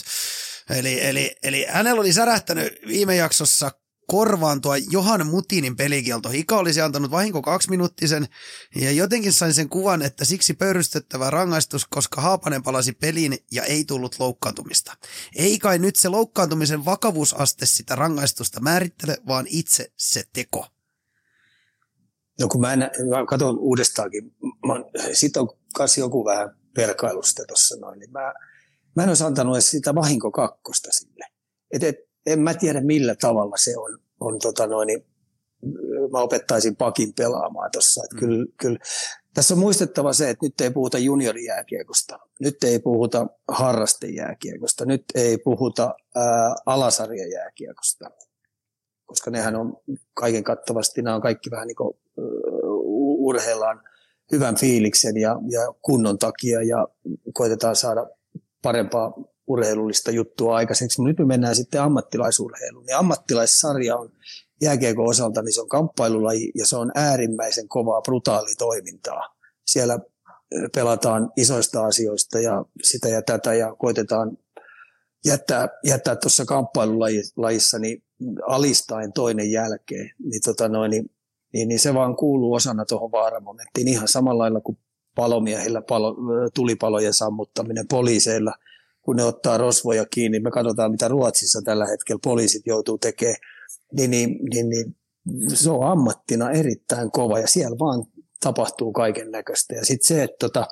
Eli, 0.70 1.06
eli, 1.06 1.36
eli 1.42 1.66
hänellä 1.68 2.00
oli 2.00 2.12
särähtänyt 2.12 2.78
viime 2.86 3.16
jaksossa 3.16 3.70
korvaan 4.10 4.60
tuo 4.60 4.74
Johan 4.90 5.26
Mutinin 5.26 5.76
pelikielto. 5.76 6.30
Ika 6.32 6.58
olisi 6.58 6.80
antanut 6.80 7.10
vahinko 7.10 7.42
kaksi 7.42 7.70
minuuttisen 7.70 8.28
ja 8.74 8.90
jotenkin 8.90 9.32
sain 9.32 9.54
sen 9.54 9.68
kuvan, 9.68 10.02
että 10.02 10.24
siksi 10.24 10.54
pöyrystettävä 10.54 11.30
rangaistus, 11.30 11.86
koska 11.86 12.20
Haapanen 12.20 12.62
palasi 12.62 12.92
peliin 12.92 13.38
ja 13.50 13.64
ei 13.64 13.84
tullut 13.84 14.16
loukkaantumista. 14.18 14.96
Ei 15.36 15.58
kai 15.58 15.78
nyt 15.78 15.96
se 15.96 16.08
loukkaantumisen 16.08 16.84
vakavuusaste 16.84 17.66
sitä 17.66 17.94
rangaistusta 17.94 18.60
määrittele, 18.60 19.18
vaan 19.26 19.46
itse 19.48 19.92
se 19.96 20.24
teko. 20.32 20.66
No 22.40 22.48
kun 22.48 22.60
mä, 22.60 22.72
en, 22.72 22.78
mä 22.78 23.26
katson 23.28 23.58
uudestaankin, 23.58 24.34
sitten 25.12 25.42
on 25.42 25.48
myös 25.78 25.98
joku 25.98 26.24
vähän 26.24 26.56
perkailusta 26.74 27.42
tuossa 27.48 27.76
noin, 27.76 27.98
niin 27.98 28.12
mä, 28.12 28.34
mä 28.96 29.02
en 29.02 29.08
olisi 29.08 29.24
antanut 29.24 29.56
edes 29.56 29.70
sitä 29.70 29.94
vahinko 29.94 30.30
kakkosta 30.30 30.92
sille. 30.92 31.24
Et, 31.70 31.82
et, 31.82 32.07
en 32.26 32.40
mä 32.40 32.54
tiedä 32.54 32.80
millä 32.80 33.14
tavalla 33.14 33.56
se 33.56 33.76
on, 33.76 33.98
on 34.20 34.38
tota 34.38 34.66
noin, 34.66 34.86
niin 34.86 35.04
mä 36.12 36.18
opettaisin 36.18 36.76
pakin 36.76 37.14
pelaamaan 37.14 37.70
tuossa. 37.72 38.02
Mm. 38.12 38.18
Kyllä, 38.18 38.46
kyllä. 38.60 38.78
Tässä 39.34 39.54
on 39.54 39.60
muistettava 39.60 40.12
se, 40.12 40.30
että 40.30 40.46
nyt 40.46 40.60
ei 40.60 40.70
puhuta 40.70 40.98
juniorijääkiekosta, 40.98 42.18
nyt 42.40 42.64
ei 42.64 42.78
puhuta 42.78 43.26
harrastejääkiekosta, 43.48 44.84
nyt 44.84 45.04
ei 45.14 45.38
puhuta 45.38 45.94
ää, 46.14 46.54
alasarjajääkiekosta, 46.66 48.10
koska 49.06 49.30
nehän 49.30 49.56
on 49.56 49.76
kaiken 50.14 50.44
kattavasti, 50.44 51.02
nämä 51.02 51.16
on 51.16 51.22
kaikki 51.22 51.50
vähän 51.50 51.66
niin 51.66 51.76
kuin 51.76 51.98
urheillaan 53.18 53.80
hyvän 54.32 54.56
fiiliksen 54.56 55.16
ja, 55.16 55.36
ja 55.50 55.60
kunnon 55.82 56.18
takia 56.18 56.62
ja 56.62 56.88
koitetaan 57.32 57.76
saada 57.76 58.06
parempaa 58.62 59.12
urheilullista 59.48 60.10
juttua 60.10 60.56
aikaiseksi. 60.56 61.02
Nyt 61.02 61.18
me 61.18 61.24
mennään 61.24 61.56
sitten 61.56 61.82
ammattilaisurheiluun. 61.82 62.86
Ja 62.88 62.98
ammattilaissarja 62.98 63.96
on 63.96 64.10
jääkiekon 64.62 65.08
osalta, 65.08 65.42
niin 65.42 65.52
se 65.52 65.60
on 65.60 65.68
kamppailulaji 65.68 66.50
ja 66.54 66.66
se 66.66 66.76
on 66.76 66.92
äärimmäisen 66.94 67.68
kovaa, 67.68 68.02
brutaali 68.02 68.54
toimintaa. 68.58 69.36
Siellä 69.66 69.98
pelataan 70.74 71.32
isoista 71.36 71.86
asioista 71.86 72.40
ja 72.40 72.64
sitä 72.82 73.08
ja 73.08 73.22
tätä 73.22 73.54
ja 73.54 73.74
koitetaan 73.74 74.38
jättää, 75.24 75.68
jättää 75.84 76.16
tuossa 76.16 76.44
kamppailulajissa 76.44 77.78
niin 77.78 78.02
alistaen 78.46 79.12
toinen 79.12 79.50
jälkeen. 79.50 80.10
Niin, 80.18 80.42
tota 80.44 80.68
noin, 80.68 80.90
niin 80.90 81.10
niin, 81.52 81.68
niin 81.68 81.80
se 81.80 81.94
vaan 81.94 82.16
kuuluu 82.16 82.54
osana 82.54 82.84
tuohon 82.84 83.12
vaaramomenttiin 83.12 83.88
ihan 83.88 84.08
samalla 84.08 84.42
lailla 84.42 84.60
kuin 84.60 84.78
palomiehillä 85.14 85.82
palo, 85.82 86.16
tulipalojen 86.54 87.14
sammuttaminen 87.14 87.88
poliiseilla, 87.88 88.54
kun 89.02 89.16
ne 89.16 89.24
ottaa 89.24 89.58
rosvoja 89.58 90.06
kiinni. 90.06 90.40
Me 90.40 90.50
katsotaan, 90.50 90.90
mitä 90.90 91.08
Ruotsissa 91.08 91.62
tällä 91.64 91.86
hetkellä 91.86 92.20
poliisit 92.24 92.66
joutuu 92.66 92.98
tekemään. 92.98 93.36
Niin, 93.92 94.10
niin, 94.10 94.38
niin, 94.50 94.68
niin 94.70 94.96
se 95.54 95.70
on 95.70 95.90
ammattina 95.92 96.50
erittäin 96.50 97.10
kova 97.10 97.38
ja 97.38 97.48
siellä 97.48 97.78
vaan 97.78 98.04
tapahtuu 98.40 98.92
kaiken 98.92 99.30
näköistä. 99.30 99.74
Ja 99.74 99.84
sitten 99.84 100.06
se, 100.06 100.22
että 100.22 100.36
tota, 100.40 100.66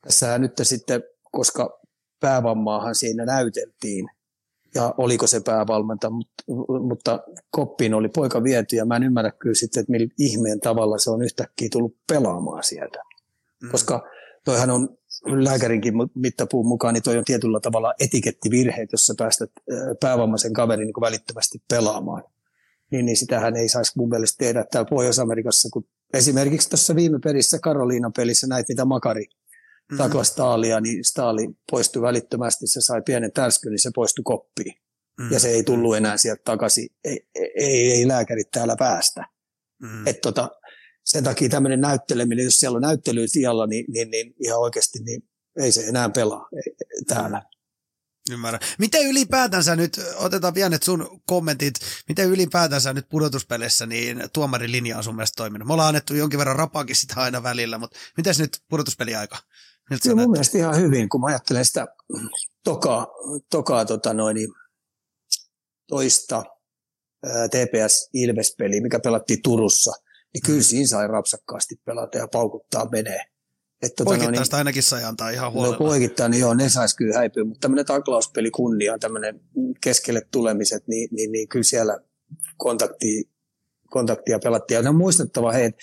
tässä 0.00 0.38
nyt 0.38 0.52
sitten, 0.62 1.02
koska 1.32 1.80
päävammaahan 2.20 2.94
siinä 2.94 3.24
näyteltiin, 3.24 4.08
ja 4.74 4.94
oliko 4.98 5.26
se 5.26 5.40
päävalmentaja, 5.40 6.10
mutta, 6.10 6.42
mutta 6.80 7.20
koppiin 7.50 7.94
oli 7.94 8.08
poika 8.08 8.42
viety 8.42 8.76
ja 8.76 8.84
mä 8.84 8.96
en 8.96 9.02
ymmärrä 9.02 9.30
kyllä 9.30 9.54
sitten, 9.54 9.80
että 9.80 9.92
millä 9.92 10.14
ihmeen 10.18 10.60
tavalla 10.60 10.98
se 10.98 11.10
on 11.10 11.22
yhtäkkiä 11.22 11.68
tullut 11.72 11.96
pelaamaan 12.08 12.64
sieltä. 12.64 12.98
Mm. 13.62 13.70
Koska 13.70 14.08
toihan 14.44 14.70
on 14.70 14.98
lääkärinkin 15.26 15.94
mittapuun 16.14 16.66
mukaan, 16.66 16.94
niin 16.94 17.02
toi 17.02 17.18
on 17.18 17.24
tietyllä 17.24 17.60
tavalla 17.60 17.94
etikettivirhe, 18.00 18.86
jos 18.92 19.06
sä 19.06 19.14
päästät 19.18 19.50
päävammaisen 20.00 20.52
kaverin 20.52 20.86
niin 20.86 21.00
välittömästi 21.00 21.62
pelaamaan. 21.68 22.24
Niin, 22.90 23.06
niin 23.06 23.16
sitähän 23.16 23.56
ei 23.56 23.68
saisi 23.68 23.92
mun 23.96 24.08
mielestä 24.08 24.38
tehdä 24.38 24.64
täällä 24.70 24.88
Pohjois-Amerikassa, 24.90 25.68
kun 25.72 25.84
esimerkiksi 26.14 26.70
tuossa 26.70 26.96
viime 26.96 27.18
perissä 27.24 27.58
Karoliinan 27.58 28.12
pelissä 28.12 28.46
näit, 28.46 28.68
mitä 28.68 28.84
Makari 28.84 29.24
mm-hmm. 29.24 29.98
takla 29.98 30.24
Staalia, 30.24 30.80
niin 30.80 31.04
Staali 31.04 31.48
poistui 31.70 32.02
välittömästi, 32.02 32.66
se 32.66 32.80
sai 32.80 33.02
pienen 33.02 33.32
tärskyn, 33.32 33.70
niin 33.70 33.78
se 33.78 33.90
poistui 33.94 34.22
koppiin. 34.22 34.74
Mm-hmm. 35.18 35.32
Ja 35.32 35.40
se 35.40 35.48
ei 35.48 35.62
tullut 35.62 35.96
enää 35.96 36.16
sieltä 36.16 36.42
takaisin. 36.44 36.88
Ei, 37.04 37.26
ei, 37.34 37.92
ei 37.92 38.08
lääkärit 38.08 38.50
täällä 38.50 38.76
päästä. 38.78 39.26
Mm-hmm. 39.82 40.06
Et 40.06 40.20
tota, 40.20 40.50
sen 41.04 41.24
takia 41.24 41.48
tämmöinen 41.48 41.80
näytteleminen, 41.80 42.44
jos 42.44 42.58
siellä 42.58 42.76
on 42.76 42.82
näyttely 42.82 43.28
tiellä, 43.28 43.66
niin, 43.66 43.84
niin, 43.88 44.10
niin 44.10 44.34
ihan 44.44 44.60
oikeasti 44.60 44.98
niin 45.02 45.22
ei 45.60 45.72
se 45.72 45.86
enää 45.86 46.08
pelaa 46.08 46.48
täällä. 47.06 47.42
Ymmärrän. 48.30 48.60
Miten 48.78 49.06
ylipäätänsä 49.06 49.76
nyt, 49.76 50.00
otetaan 50.16 50.54
vielä 50.54 50.78
sun 50.82 51.20
kommentit, 51.26 51.74
miten 52.08 52.28
ylipäätänsä 52.28 52.92
nyt 52.92 53.08
pudotuspeleissä 53.08 53.86
niin 53.86 54.22
tuomarin 54.32 54.72
linja 54.72 54.96
on 54.96 55.04
sun 55.04 55.16
mielestä 55.16 55.36
toiminut? 55.36 55.68
Me 55.68 55.72
ollaan 55.72 55.88
annettu 55.88 56.14
jonkin 56.14 56.38
verran 56.38 56.56
rapaakin 56.56 56.96
sitä 56.96 57.14
aina 57.16 57.42
välillä, 57.42 57.78
mutta 57.78 57.98
miten 58.16 58.34
nyt 58.38 58.58
pudotuspeliaika? 58.68 59.38
Miltä 59.90 60.02
Kyllä 60.02 60.22
mun 60.22 60.30
mielestä 60.30 60.58
ihan 60.58 60.76
hyvin, 60.76 61.08
kun 61.08 61.20
mä 61.20 61.26
ajattelen 61.26 61.64
sitä 61.64 61.86
tokaa, 62.64 63.06
tokaa 63.50 63.84
tota 63.84 64.14
noin, 64.14 64.36
toista 65.88 66.44
TPS 67.50 68.08
Ilves-peliä, 68.12 68.82
mikä 68.82 69.00
pelattiin 69.00 69.42
Turussa, 69.42 69.92
niin 70.34 70.42
kyllä 70.46 70.62
siinä 70.62 70.86
sai 70.86 71.08
rapsakkaasti 71.08 71.74
pelata 71.84 72.18
ja 72.18 72.28
paukuttaa 72.28 72.88
menee. 72.92 73.20
Että, 73.82 74.04
tota, 74.04 74.16
no, 74.16 74.30
niin, 74.30 74.42
ainakin 74.52 74.82
sai 74.82 75.04
antaa 75.04 75.30
ihan 75.30 75.44
no, 75.44 75.50
huolella. 75.50 75.76
No 75.76 75.78
poikittain, 75.78 76.30
niin 76.30 76.40
joo, 76.40 76.54
ne 76.54 76.68
saisi 76.68 76.96
kyllä 76.96 77.18
häipyä, 77.18 77.44
mutta 77.44 77.60
tämmöinen 77.60 77.86
taklauspeli 77.86 78.50
kunnia, 78.50 78.98
tämmöinen 78.98 79.40
keskelle 79.80 80.22
tulemiset, 80.30 80.88
niin, 80.88 81.08
niin, 81.12 81.32
niin 81.32 81.48
kyllä 81.48 81.62
siellä 81.62 81.98
kontakti, 82.56 83.30
kontaktia 83.90 84.38
pelattiin. 84.38 84.84
Ja 84.84 84.90
on 84.90 84.96
muistettava, 84.96 85.52
hei, 85.52 85.64
että 85.64 85.82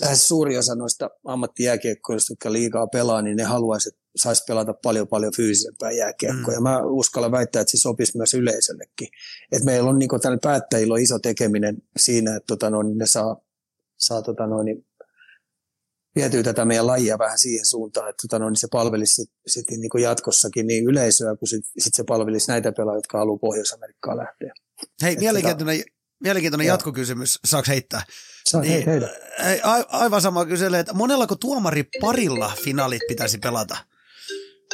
lähes 0.00 0.28
suuri 0.28 0.58
osa 0.58 0.74
noista 0.74 1.10
ammattijääkiekkoista, 1.24 2.32
jotka 2.32 2.52
liikaa 2.52 2.86
pelaa, 2.86 3.22
niin 3.22 3.36
ne 3.36 3.42
haluaisivat, 3.42 3.94
että 3.94 4.08
saisi 4.16 4.44
pelata 4.48 4.74
paljon 4.74 5.08
paljon 5.08 5.32
fyysisempää 5.36 5.90
jääkiekkoa. 5.90 6.46
Mm. 6.46 6.54
Ja 6.54 6.60
mä 6.60 6.82
uskallan 6.82 7.32
väittää, 7.32 7.60
että 7.60 7.70
se 7.70 7.76
sopisi 7.76 8.16
myös 8.16 8.34
yleisöllekin. 8.34 9.08
Et 9.52 9.64
meillä 9.64 9.90
on 9.90 9.98
niin 9.98 10.08
tällä 10.22 10.38
päättäjillä 10.42 10.94
on 10.94 11.00
iso 11.00 11.18
tekeminen 11.18 11.76
siinä, 11.96 12.36
että 12.36 12.46
tota, 12.46 12.70
no, 12.70 12.82
ne 12.82 13.06
saa, 13.06 13.36
saa 13.98 14.22
tota, 14.22 14.46
no, 14.46 14.62
niin 14.62 14.86
vietyä 16.14 16.42
tätä 16.42 16.64
meidän 16.64 16.86
lajia 16.86 17.18
vähän 17.18 17.38
siihen 17.38 17.66
suuntaan, 17.66 18.08
että 18.10 18.22
tota, 18.28 18.38
no, 18.38 18.50
niin 18.50 18.56
se 18.56 18.68
palvelisi 18.72 19.14
sit, 19.14 19.30
sit, 19.46 19.70
niin 19.70 19.90
kuin 19.90 20.04
jatkossakin 20.04 20.66
niin 20.66 20.84
yleisöä, 20.84 21.36
kuin 21.36 21.48
sit, 21.48 21.64
sit 21.78 21.94
se 21.94 22.04
palvelisi 22.04 22.48
näitä 22.48 22.72
pelaajia, 22.72 22.98
jotka 22.98 23.18
haluaa 23.18 23.38
Pohjois-Amerikkaan 23.38 24.16
lähteä. 24.16 24.52
Hei, 25.02 25.12
että 25.12 25.20
mielenkiintoinen, 25.20 25.78
tota, 25.78 25.90
mielenkiintoinen 26.22 26.66
jatkokysymys. 26.66 27.38
Saako 27.44 27.64
heittää? 27.68 28.02
Saa 28.48 28.60
niin, 28.60 28.86
heitä. 28.86 29.08
A, 29.62 29.74
aivan 29.88 30.22
sama 30.22 30.46
kyselee, 30.46 30.80
että 30.80 30.92
monellako 30.92 31.36
tuomari 31.36 31.84
parilla 32.00 32.52
finaalit 32.64 33.02
pitäisi 33.08 33.38
pelata? 33.38 33.76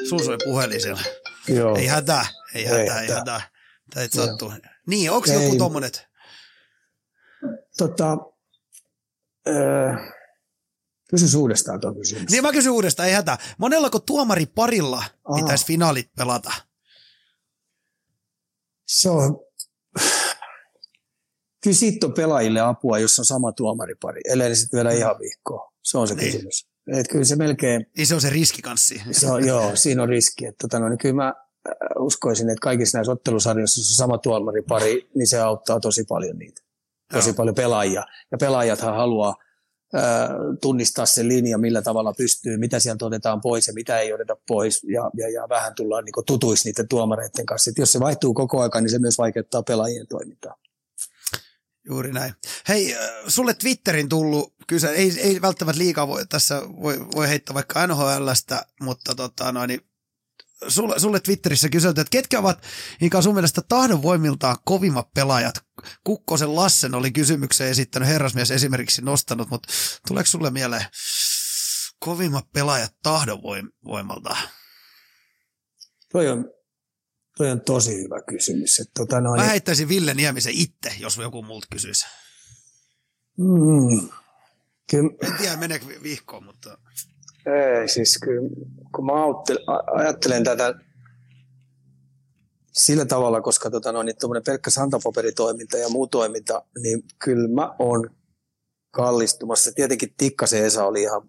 Sulla 0.08 0.24
soi 0.24 0.38
puhelin 0.44 0.80
siellä. 0.80 1.02
Joo. 1.48 1.76
Ei 1.76 1.86
hätää, 1.86 2.26
ei 2.54 2.64
hätää, 2.64 3.00
ei 3.02 3.08
hätää. 3.08 3.40
Tai 3.94 4.08
sattuu. 4.08 4.52
Niin, 4.86 5.10
onko 5.10 5.32
joku 5.32 5.56
tommonen? 5.56 5.90
Tota, 7.78 8.18
öö, 9.48 9.94
Kysy 11.10 11.36
uudestaan 11.36 11.80
tuo 11.80 11.94
kysymys. 11.94 12.30
Niin 12.30 12.42
mä 12.42 12.52
kysyn 12.52 12.72
uudestaan, 12.72 13.08
ei 13.08 13.14
hätä. 13.14 13.38
Monellako 13.58 13.98
tuomari 13.98 14.46
parilla 14.46 15.04
Aha. 15.24 15.42
pitäisi 15.42 15.66
finaalit 15.66 16.10
pelata? 16.16 16.52
Se 18.86 19.10
on... 19.10 19.40
Kyllä 21.62 21.76
siitä 21.76 22.06
on 22.06 22.12
pelaajille 22.12 22.60
apua, 22.60 22.98
jos 22.98 23.18
on 23.18 23.24
sama 23.24 23.52
tuomaripari, 23.52 24.20
ellei 24.28 24.48
ne 24.48 24.54
sitten 24.54 24.78
vielä 24.78 24.92
ihan 24.92 25.18
viikkoa. 25.18 25.72
Se 25.82 25.98
on 25.98 26.08
se 26.08 26.14
niin. 26.14 26.32
kysymys. 26.32 26.66
Et 26.98 27.08
kyllä 27.08 27.24
se 27.24 27.36
melkein... 27.36 27.86
Niin 27.96 28.06
se 28.06 28.14
on 28.14 28.20
se 28.20 28.30
riski 28.30 28.62
kanssa. 28.62 28.94
Se 29.10 29.30
on, 29.30 29.46
joo, 29.46 29.76
siinä 29.76 30.02
on 30.02 30.08
riski. 30.08 30.46
Että, 30.46 30.68
tota, 30.68 30.78
no, 30.78 30.88
niin 30.88 30.98
kyllä 30.98 31.14
mä 31.14 31.28
äh, 31.28 31.74
uskoisin, 31.98 32.50
että 32.50 32.60
kaikissa 32.60 32.98
näissä 32.98 33.12
ottelusarjoissa, 33.12 33.80
jos 33.80 33.90
on 33.90 33.94
sama 33.94 34.18
tuomaripari, 34.18 35.10
niin 35.14 35.26
se 35.26 35.40
auttaa 35.40 35.80
tosi 35.80 36.04
paljon 36.04 36.38
niitä. 36.38 36.62
Tosi 37.12 37.28
joo. 37.28 37.34
paljon 37.34 37.54
pelaajia. 37.54 38.04
Ja 38.30 38.38
pelaajathan 38.38 38.96
haluaa 38.96 39.34
tunnistaa 40.60 41.06
se 41.06 41.28
linja, 41.28 41.58
millä 41.58 41.82
tavalla 41.82 42.12
pystyy, 42.12 42.56
mitä 42.56 42.80
sieltä 42.80 43.06
otetaan 43.06 43.40
pois 43.40 43.66
ja 43.66 43.72
mitä 43.72 43.98
ei 43.98 44.12
oteta 44.12 44.36
pois, 44.48 44.82
ja, 44.82 45.10
ja, 45.16 45.30
ja 45.30 45.48
vähän 45.48 45.74
tullaan 45.74 46.04
niin 46.04 46.24
tutuisi 46.26 46.68
niiden 46.68 46.88
tuomareiden 46.88 47.46
kanssa. 47.46 47.70
Et 47.70 47.78
jos 47.78 47.92
se 47.92 48.00
vaihtuu 48.00 48.34
koko 48.34 48.60
ajan, 48.60 48.84
niin 48.84 48.90
se 48.90 48.98
myös 48.98 49.18
vaikeuttaa 49.18 49.62
pelaajien 49.62 50.06
toimintaa. 50.06 50.56
Juuri 51.88 52.12
näin. 52.12 52.34
Hei, 52.68 52.96
sulle 53.28 53.54
Twitterin 53.54 54.08
tullut 54.08 54.54
kyse, 54.66 54.88
ei, 54.88 55.12
ei 55.20 55.42
välttämättä 55.42 55.78
liikaa 55.78 56.08
voi, 56.08 56.26
tässä 56.26 56.62
voi, 56.82 57.06
voi 57.14 57.28
heittää 57.28 57.54
vaikka 57.54 57.86
NHLstä, 57.86 58.66
mutta 58.80 59.14
tota, 59.14 59.52
no, 59.52 59.66
niin 59.66 59.80
sulle, 60.68 60.98
sulle 60.98 61.20
Twitterissä 61.20 61.68
kyselty, 61.68 62.00
että 62.00 62.10
ketkä 62.10 62.38
ovat 62.38 62.62
Ika 63.00 63.22
sun 63.22 63.34
mielestä 63.34 63.62
tahdonvoimiltaan 63.68 64.56
kovimmat 64.64 65.08
pelaajat? 65.14 65.54
Kukkosen 66.04 66.56
Lassen 66.56 66.94
oli 66.94 67.12
kysymyksen 67.12 67.68
esittänyt, 67.68 68.08
herrasmies 68.08 68.50
esimerkiksi 68.50 69.02
nostanut, 69.02 69.50
mutta 69.50 69.68
tuleeko 70.08 70.26
sulle 70.26 70.50
mieleen 70.50 70.86
kovimmat 71.98 72.52
pelaajat 72.52 72.94
tahdonvoimalta? 73.02 74.36
Toi 76.12 76.28
on 76.28 76.44
toi 77.36 77.50
on 77.50 77.60
tosi 77.60 78.02
hyvä 78.02 78.22
kysymys. 78.28 78.80
Että, 78.80 78.92
tota, 78.94 79.20
noin, 79.20 79.40
Mä 79.40 79.46
heittäisin 79.46 79.88
Ville 79.88 80.14
Niemisen 80.14 80.52
itse, 80.52 80.92
jos 80.98 81.16
joku 81.16 81.42
multa 81.42 81.66
kysyisi. 81.70 82.06
Mm, 83.38 84.08
kyllä, 84.90 85.10
en 85.22 85.32
tiedä, 85.38 85.56
meneekö 85.56 85.86
vihkoon, 86.02 86.44
mutta... 86.44 86.78
Ei, 87.46 87.88
siis 87.88 88.18
kyllä, 88.18 88.48
kun 88.94 89.06
mä 89.06 89.12
ajattelen 89.94 90.44
tätä 90.44 90.74
sillä 92.72 93.04
tavalla, 93.04 93.40
koska 93.40 93.70
tota, 93.70 93.92
no, 93.92 94.02
niin 94.02 94.16
pelkkä 94.46 94.70
santapaperitoiminta 94.70 95.78
ja 95.78 95.88
muu 95.88 96.06
toiminta, 96.06 96.64
niin 96.82 97.02
kyllä 97.24 97.48
mä 97.48 97.74
oon 97.78 98.10
kallistumassa. 98.90 99.72
Tietenkin 99.72 100.14
Tikkasen 100.16 100.64
Esa 100.64 100.86
oli 100.86 101.02
ihan 101.02 101.22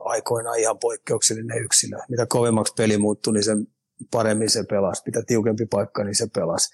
aikoinaan 0.00 0.58
ihan 0.58 0.78
poikkeuksellinen 0.78 1.64
yksilö. 1.64 1.98
Mitä 2.08 2.26
kovemmaksi 2.28 2.74
peli 2.76 2.98
muuttui, 2.98 3.32
niin 3.32 3.44
sen 3.44 3.66
paremmin 4.10 4.50
se 4.50 4.64
pelasi. 4.70 5.02
Mitä 5.06 5.22
tiukempi 5.26 5.66
paikka, 5.66 6.04
niin 6.04 6.14
se 6.14 6.26
pelasi. 6.34 6.68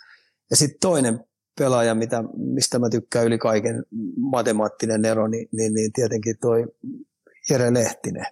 Ja 0.50 0.56
sitten 0.56 0.78
toinen 0.80 1.24
pelaaja, 1.58 1.94
mitä, 1.94 2.24
mistä 2.36 2.78
mä 2.78 2.90
tykkään 2.90 3.26
yli 3.26 3.38
kaiken, 3.38 3.84
matemaattinen 4.16 5.04
ero, 5.04 5.28
niin, 5.28 5.48
niin, 5.52 5.74
niin 5.74 5.92
tietenkin 5.92 6.38
toi 6.40 6.66
Jere 7.50 7.74
Lehtinen. 7.74 8.26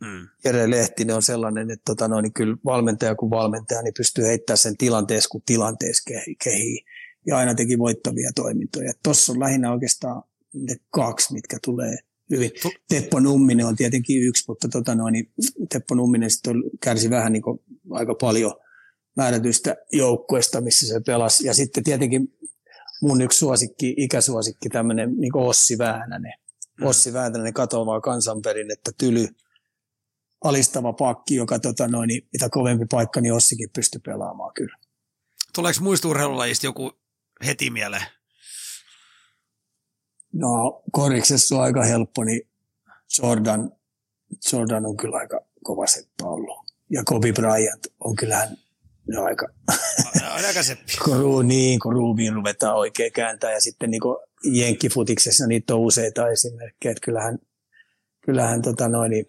Mm. 0.00 0.28
Jere 0.44 0.70
Lehtinen 0.70 1.16
on 1.16 1.22
sellainen, 1.22 1.70
että 1.70 1.82
tota, 1.84 2.08
no, 2.08 2.20
niin 2.20 2.32
kyllä 2.32 2.56
valmentaja 2.64 3.14
kuin 3.14 3.30
valmentaja 3.30 3.82
niin 3.82 3.94
pystyy 3.96 4.24
heittämään 4.24 4.58
sen 4.58 4.76
tilanteessa 4.76 5.28
kuin 5.28 5.42
tilanteessa 5.46 6.10
kehii. 6.44 6.84
Ja 7.26 7.36
aina 7.36 7.54
teki 7.54 7.78
voittavia 7.78 8.30
toimintoja. 8.34 8.92
Tuossa 9.02 9.32
on 9.32 9.40
lähinnä 9.40 9.72
oikeastaan 9.72 10.22
ne 10.54 10.76
kaksi, 10.90 11.32
mitkä 11.32 11.58
tulee 11.64 11.96
hyvin. 12.30 12.50
Teppo 12.88 13.20
Numminen 13.20 13.66
on 13.66 13.76
tietenkin 13.76 14.22
yksi, 14.22 14.44
mutta 14.48 14.68
tota 14.68 14.94
noin, 14.94 15.12
niin 15.12 15.32
Teppo 15.72 15.94
Numminen 15.94 16.30
sitten 16.30 16.62
kärsi 16.80 17.10
vähän 17.10 17.32
niin 17.32 17.42
kuin 17.42 17.60
aika 17.90 18.14
paljon 18.14 18.54
määrätyistä 19.16 19.76
joukkueista, 19.92 20.60
missä 20.60 20.86
se 20.86 21.00
pelasi. 21.06 21.46
Ja 21.46 21.54
sitten 21.54 21.84
tietenkin 21.84 22.34
mun 23.02 23.20
yksi 23.20 23.38
suosikki, 23.38 23.94
ikäsuosikki, 23.96 24.68
tämmöinen 24.68 25.16
niin 25.16 25.36
Ossi 25.36 25.78
Väänänen. 25.78 26.32
Mm. 26.80 26.86
Ossi 26.86 27.12
Väänänen 27.12 27.52
katoavaa 27.52 28.00
kansanperinnettä, 28.00 28.90
tyly, 28.98 29.28
alistava 30.44 30.92
pakki, 30.92 31.34
joka 31.34 31.58
tota 31.58 31.88
noin, 31.88 32.08
niin 32.08 32.28
mitä 32.32 32.48
kovempi 32.50 32.86
paikka, 32.90 33.20
niin 33.20 33.32
Ossikin 33.32 33.70
pystyy 33.70 34.00
pelaamaan 34.00 34.54
kyllä. 34.54 34.76
Tuleeko 35.54 35.80
muisturheilulajista 35.80 36.66
joku 36.66 36.92
heti 37.46 37.70
mieleen? 37.70 38.06
No 40.32 40.82
koriksessa 40.92 41.56
on 41.56 41.62
aika 41.62 41.84
helppo, 41.84 42.24
niin 42.24 42.42
Jordan, 43.18 43.72
Jordan 44.52 44.86
on 44.86 44.96
kyllä 44.96 45.16
aika 45.16 45.40
kova 45.64 45.86
seppä 45.86 46.24
ollut. 46.26 46.56
Ja 46.90 47.02
Kobe 47.04 47.32
Bryant 47.32 47.86
on 48.00 48.16
kyllähän 48.16 48.56
no 49.14 49.24
aika... 49.24 49.48
aika 50.46 50.62
seppi. 50.62 50.92
kun, 51.04 51.48
niin, 51.48 51.80
kun 51.80 51.92
ruumiin 51.92 52.34
ruvetaan 52.34 52.76
oikein 52.76 53.12
kääntää 53.12 53.52
ja 53.52 53.60
sitten 53.60 53.90
niin 53.90 54.02
jenkkifutiksessa 54.44 55.46
niitä 55.46 55.74
on 55.74 55.80
useita 55.80 56.28
esimerkkejä, 56.28 56.92
että 56.92 57.04
kyllähän, 57.04 57.38
kyllähän 58.24 58.62
tota 58.62 58.88
noin, 58.88 59.10
niin 59.10 59.26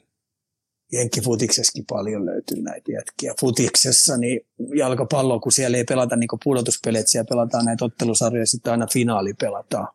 jenkkifutiksessakin 0.91 1.85
paljon 1.85 2.25
löytyy 2.25 2.61
näitä 2.61 2.91
jätkiä. 2.91 3.33
Futiksessa 3.39 4.17
niin 4.17 4.39
jalkapallo, 4.75 5.39
kun 5.39 5.51
siellä 5.51 5.77
ei 5.77 5.83
pelata 5.83 6.15
niin 6.15 6.29
pudotuspeleitä, 6.43 7.09
siellä 7.09 7.29
pelataan 7.29 7.65
näitä 7.65 7.85
ottelusarjoja, 7.85 8.45
sitten 8.45 8.71
aina 8.71 8.87
finaali 8.93 9.33
pelataan. 9.33 9.87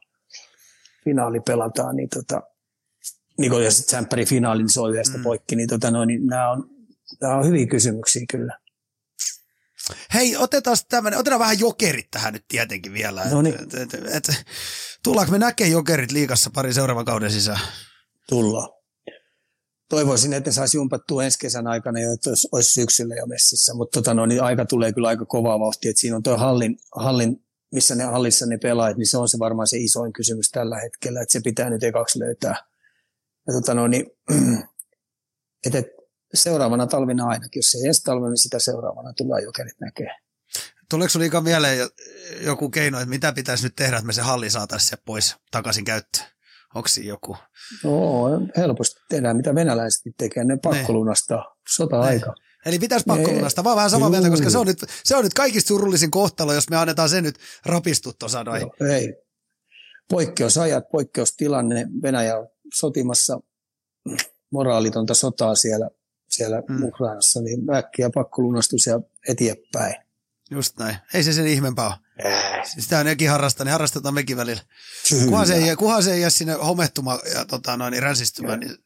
Finaali 1.04 1.40
pelataan, 1.40 1.96
niin 1.96 2.08
tota, 2.08 2.42
niin 3.38 3.50
kuin 3.50 3.64
jos 3.64 3.86
tsemppäri 3.86 4.24
finaali, 4.26 4.62
niin 4.62 4.70
se 4.70 4.80
on 4.80 4.90
yhdestä 4.90 5.18
mm. 5.18 5.22
poikki, 5.22 5.56
niin, 5.56 5.68
tota, 5.68 5.90
no, 5.90 6.04
niin 6.04 6.26
nämä, 6.26 6.50
on, 6.50 6.70
nämä 7.20 7.36
on 7.36 7.46
hyviä 7.46 7.66
kysymyksiä 7.66 8.24
kyllä. 8.30 8.58
Hei, 10.14 10.36
otetaan 10.36 10.76
tämmöinen, 10.88 11.20
otetaan 11.20 11.40
vähän 11.40 11.58
jokerit 11.58 12.10
tähän 12.10 12.32
nyt 12.32 12.44
tietenkin 12.48 12.92
vielä. 12.92 13.24
No 13.30 13.42
niin. 13.42 13.54
Et, 13.54 13.74
et, 13.74 13.94
et, 13.94 14.04
et, 14.04 14.44
tullaanko 15.04 15.32
me 15.32 15.38
näkee 15.38 15.68
jokerit 15.68 16.12
liikassa 16.12 16.50
pari 16.54 16.72
seuraavan 16.72 17.04
kauden 17.04 17.30
sisään? 17.30 17.60
Tullaan. 18.28 18.68
Toivoisin, 19.88 20.32
että 20.32 20.50
ne 20.50 20.54
saisi 20.54 20.76
jumpattua 20.76 21.24
ensi 21.24 21.38
kesän 21.38 21.66
aikana 21.66 22.00
jo, 22.00 22.12
että 22.12 22.30
olisi, 22.30 22.48
olisi 22.52 22.72
syksyllä 22.72 23.14
jo 23.14 23.26
messissä, 23.26 23.74
mutta 23.74 24.00
tota, 24.00 24.14
no, 24.14 24.26
niin 24.26 24.42
aika 24.42 24.64
tulee 24.64 24.92
kyllä 24.92 25.08
aika 25.08 25.24
kovaa 25.26 25.60
vauhtia, 25.60 25.90
että 25.90 26.00
siinä 26.00 26.16
on 26.16 26.22
tuo 26.22 26.36
hallin, 26.36 26.76
hallin 26.96 27.36
missä 27.72 27.94
ne 27.94 28.04
hallissa 28.04 28.46
ne 28.46 28.58
pelaajat, 28.58 28.96
niin 28.96 29.06
se 29.06 29.18
on 29.18 29.28
se 29.28 29.38
varmaan 29.38 29.66
se 29.66 29.78
isoin 29.78 30.12
kysymys 30.12 30.50
tällä 30.50 30.80
hetkellä, 30.80 31.20
että 31.20 31.32
se 31.32 31.40
pitää 31.44 31.70
nyt 31.70 31.82
ekaksi 31.82 32.18
löytää. 32.18 32.56
Ja 33.46 33.52
tota, 33.52 33.74
no, 33.74 33.88
niin, 33.88 34.06
että, 35.66 35.78
että 35.78 36.01
seuraavana 36.34 36.86
talvina 36.86 37.26
ainakin, 37.26 37.58
jos 37.58 37.74
ei 37.74 37.88
ensi 37.88 38.02
talvena, 38.02 38.30
niin 38.30 38.38
sitä 38.38 38.58
seuraavana 38.58 39.12
tullaan 39.12 39.42
jokerit 39.42 39.80
näkee. 39.80 40.08
Tuleeko 40.90 41.10
sinulle 41.10 41.40
mieleen 41.40 41.88
joku 42.40 42.70
keino, 42.70 42.98
että 42.98 43.08
mitä 43.08 43.32
pitäisi 43.32 43.64
nyt 43.64 43.76
tehdä, 43.76 43.96
että 43.96 44.06
me 44.06 44.12
se 44.12 44.22
halli 44.22 44.50
saataisiin 44.50 44.98
pois 45.04 45.36
takaisin 45.50 45.84
käyttöön? 45.84 46.26
Onko 46.74 46.88
siinä 46.88 47.08
joku? 47.08 47.36
No, 47.84 48.24
helposti 48.56 49.00
tehdään, 49.08 49.36
mitä 49.36 49.54
venäläiset 49.54 50.02
tekee, 50.16 50.44
ne 50.44 50.58
pakkolunasta 50.62 51.34
niin. 51.34 51.44
sota-aika. 51.68 52.26
Ne. 52.26 52.34
Eli 52.66 52.78
pitäisi 52.78 53.04
pakkolunasta, 53.06 53.64
vaan 53.64 53.76
vähän 53.76 53.90
samaa 53.90 54.10
mieltä, 54.10 54.30
koska 54.30 54.50
se 54.50 54.58
on, 54.58 54.66
nyt, 54.66 54.84
se 55.04 55.16
on 55.16 55.24
nyt 55.24 55.34
kaikista 55.34 55.68
surullisin 55.68 56.10
kohtalo, 56.10 56.52
jos 56.52 56.70
me 56.70 56.76
annetaan 56.76 57.08
se 57.08 57.20
nyt 57.20 57.38
rapistua 57.66 58.12
tuossa 58.18 58.44
noin. 58.44 58.62
No, 58.62 58.86
ei. 58.86 59.14
Poikkeusajat, 60.10 60.84
poikkeustilanne, 60.92 61.86
Venäjä 62.02 62.38
on 62.38 62.48
sotimassa 62.74 63.40
moraalitonta 64.52 65.14
sotaa 65.14 65.54
siellä 65.54 65.90
siellä 66.32 66.62
mm. 66.68 66.82
Ukrainassa, 66.82 67.40
niin 67.40 67.74
äkkiä 67.74 68.10
pakkolunastus 68.14 68.86
ja 68.86 69.00
eteenpäin. 69.28 69.94
Just 70.50 70.78
näin. 70.78 70.96
Ei 71.14 71.22
se 71.22 71.32
sen 71.32 71.46
ihmeempää 71.46 71.86
ole. 71.86 71.94
Sitä 72.78 72.98
on 72.98 73.06
nekin 73.06 73.30
harrastaa, 73.30 73.64
niin 73.64 73.72
harrastetaan 73.72 74.14
mekin 74.14 74.36
välillä. 74.36 74.62
Kuhan 75.28 75.46
se, 75.46 75.54
ei, 75.54 75.76
kuhan 75.76 76.02
se 76.02 76.12
ei 76.12 76.20
jää 76.20 76.30
sinne 76.30 76.52
homettumaan 76.52 77.18
ja 77.34 77.44
tota, 77.44 77.76
noin, 77.76 77.90
niin 77.90 78.02
ränsistymään, 78.02 78.60
niin 78.60 78.76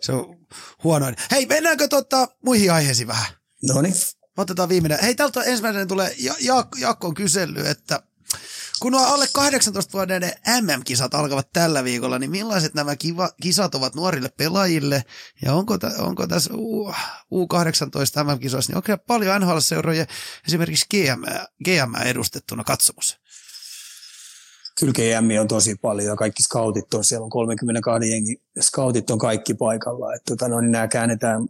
se 0.00 0.12
on 0.12 0.46
huonoin. 0.84 1.16
Hei, 1.30 1.46
mennäänkö 1.46 1.88
tota, 1.88 2.28
muihin 2.44 2.72
aiheisiin 2.72 3.08
vähän? 3.08 3.26
No 3.62 3.82
niin. 3.82 3.94
Otetaan 4.36 4.68
viimeinen. 4.68 4.98
Hei, 5.02 5.14
täältä 5.14 5.42
ensimmäinen 5.42 5.88
tulee 5.88 6.14
ja- 6.18 6.34
ja- 6.40 6.66
Jaakko 6.78 7.06
on 7.06 7.14
kysely, 7.14 7.66
että 7.66 8.02
kun 8.80 8.92
nuo 8.92 9.00
alle 9.00 9.24
18-vuotiaiden 9.24 10.32
MM-kisat 10.60 11.14
alkavat 11.14 11.48
tällä 11.52 11.84
viikolla, 11.84 12.18
niin 12.18 12.30
millaiset 12.30 12.74
nämä 12.74 12.96
kiva, 12.96 13.30
kisat 13.42 13.74
ovat 13.74 13.94
nuorille 13.94 14.28
pelaajille? 14.28 15.04
Ja 15.42 15.52
onko, 15.52 15.78
ta, 15.78 15.90
onko 15.98 16.26
tässä 16.26 16.54
U, 16.54 16.90
U18 17.34 18.24
MM-kisoissa, 18.24 18.72
niin 18.72 18.76
onko 18.76 19.04
paljon 19.06 19.42
NHL-seuroja 19.42 20.06
esimerkiksi 20.48 20.86
GM, 20.90 21.22
GM 21.64 21.94
edustettuna 22.04 22.64
katsomassa? 22.64 23.18
Kyllä 24.78 24.92
GM 24.92 25.40
on 25.40 25.48
tosi 25.48 25.74
paljon 25.74 26.08
ja 26.08 26.16
kaikki 26.16 26.42
scoutit 26.42 26.94
on, 26.94 27.04
siellä 27.04 27.24
on 27.24 27.30
32 27.30 28.10
jengi, 28.10 28.42
scoutit 28.60 29.10
on 29.10 29.18
kaikki 29.18 29.54
paikalla. 29.54 30.14
Että 30.14 30.24
tota, 30.28 30.48
no, 30.48 30.60
niin 30.60 30.72
nämä 30.72 30.88
käännetään, 30.88 31.48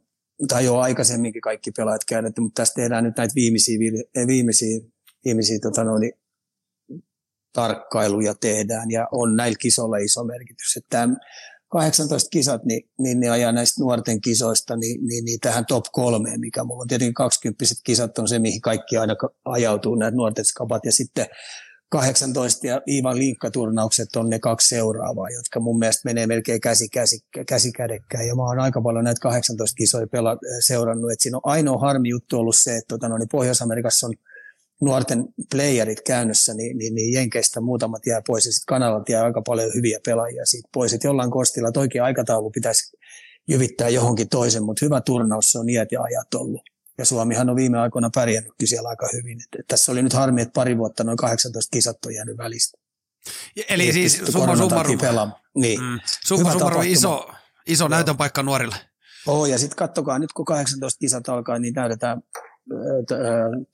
tai 0.48 0.64
jo 0.64 0.78
aikaisemminkin 0.78 1.42
kaikki 1.42 1.70
pelaajat 1.70 2.04
käännetty, 2.04 2.40
mutta 2.40 2.62
tässä 2.62 2.74
tehdään 2.74 3.04
nyt 3.04 3.16
näitä 3.16 3.34
viimeisiä, 3.34 3.78
viimeisiä, 4.26 4.80
viimeisiä 5.24 5.58
tota, 5.62 5.84
no, 5.84 5.98
niin 5.98 6.12
tarkkailuja 7.56 8.34
tehdään 8.34 8.90
ja 8.90 9.08
on 9.12 9.36
näillä 9.36 9.56
kisoilla 9.60 9.96
iso 9.96 10.24
merkitys. 10.24 10.76
Että 10.76 11.08
18 11.68 12.28
kisat, 12.30 12.64
niin, 12.64 12.82
niin 12.98 13.20
ne 13.20 13.30
ajaa 13.30 13.52
näistä 13.52 13.82
nuorten 13.82 14.20
kisoista 14.20 14.76
niin, 14.76 15.06
niin, 15.06 15.24
niin 15.24 15.40
tähän 15.40 15.66
top 15.66 15.84
kolmeen, 15.92 16.40
mikä 16.40 16.64
mulla 16.64 16.82
on 16.82 16.88
tietenkin 16.88 17.14
20 17.14 17.64
kisat 17.84 18.18
on 18.18 18.28
se, 18.28 18.38
mihin 18.38 18.60
kaikki 18.60 18.96
aina 18.96 19.14
ajautuu, 19.44 19.94
näitä 19.94 20.16
nuorten 20.16 20.44
skapat 20.44 20.84
ja 20.84 20.92
sitten 20.92 21.26
18 21.90 22.66
ja 22.66 22.82
Iivan 22.88 23.18
linkkaturnaukset 23.18 24.16
on 24.16 24.30
ne 24.30 24.38
kaksi 24.38 24.68
seuraavaa, 24.68 25.30
jotka 25.30 25.60
mun 25.60 25.78
mielestä 25.78 26.00
menee 26.04 26.26
melkein 26.26 26.60
käsi, 26.60 26.88
käsi, 26.88 27.18
käsi 27.48 27.72
kädekkäin. 27.72 28.28
Ja 28.28 28.34
mä 28.34 28.42
oon 28.42 28.58
aika 28.58 28.82
paljon 28.82 29.04
näitä 29.04 29.20
18 29.20 29.74
kisoja 29.74 30.06
pela, 30.06 30.36
seurannut. 30.60 31.12
Et 31.12 31.20
siinä 31.20 31.36
on 31.36 31.52
ainoa 31.52 31.78
harmi 31.78 32.08
juttu 32.08 32.38
ollut 32.38 32.56
se, 32.58 32.76
että 32.76 32.88
tota, 32.88 33.08
no, 33.08 33.18
niin 33.18 33.28
Pohjois-Amerikassa 33.28 34.06
on 34.06 34.14
nuorten 34.80 35.24
playerit 35.50 36.00
käynnissä, 36.00 36.54
niin, 36.54 36.78
niin, 36.78 36.94
niin 36.94 37.12
Jenkeistä 37.12 37.60
muutamat 37.60 38.06
jää 38.06 38.22
pois 38.26 38.46
ja 38.46 38.52
sitten 38.52 38.66
Kanalalta 38.66 39.12
jää 39.12 39.24
aika 39.24 39.42
paljon 39.42 39.70
hyviä 39.74 39.98
pelaajia 40.04 40.46
siitä 40.46 40.68
pois. 40.72 40.92
Et 40.92 41.04
jollain 41.04 41.30
kostilla 41.30 41.72
toikin 41.72 42.02
aikataulu 42.02 42.50
pitäisi 42.50 42.96
jyvittää 43.48 43.88
johonkin 43.88 44.28
toisen, 44.28 44.64
mutta 44.64 44.84
hyvä 44.84 45.00
turnaus 45.00 45.52
se 45.52 45.58
on 45.58 45.68
iät 45.68 45.92
ja 45.92 46.02
ajat 46.02 46.34
ollut. 46.34 46.62
Ja 46.98 47.04
Suomihan 47.04 47.50
on 47.50 47.56
viime 47.56 47.78
aikoina 47.78 48.10
pärjännytkin 48.14 48.68
siellä 48.68 48.88
aika 48.88 49.08
hyvin. 49.12 49.38
Et, 49.40 49.60
et 49.60 49.66
tässä 49.68 49.92
oli 49.92 50.02
nyt 50.02 50.12
harmi, 50.12 50.42
että 50.42 50.52
pari 50.52 50.78
vuotta 50.78 51.04
noin 51.04 51.16
18 51.16 51.70
kisat 51.70 52.04
on 52.06 52.14
jäänyt 52.14 52.36
välistä. 52.36 52.78
Eli 53.68 53.82
niin, 53.82 53.92
siis 53.92 54.22
summa 54.32 54.56
summarum, 54.56 54.98
niin. 55.56 55.80
mm, 55.80 56.00
summa 56.26 56.52
summarum 56.52 56.82
iso, 56.84 57.30
iso 57.66 57.88
näytön 57.88 58.16
paikka 58.16 58.42
nuorille. 58.42 58.76
Oh, 59.26 59.46
ja 59.46 59.58
sitten 59.58 59.76
kattokaa, 59.76 60.18
nyt 60.18 60.32
kun 60.32 60.44
18 60.44 60.98
kisat 60.98 61.28
alkaa, 61.28 61.58
niin 61.58 61.74
näytetään 61.74 62.22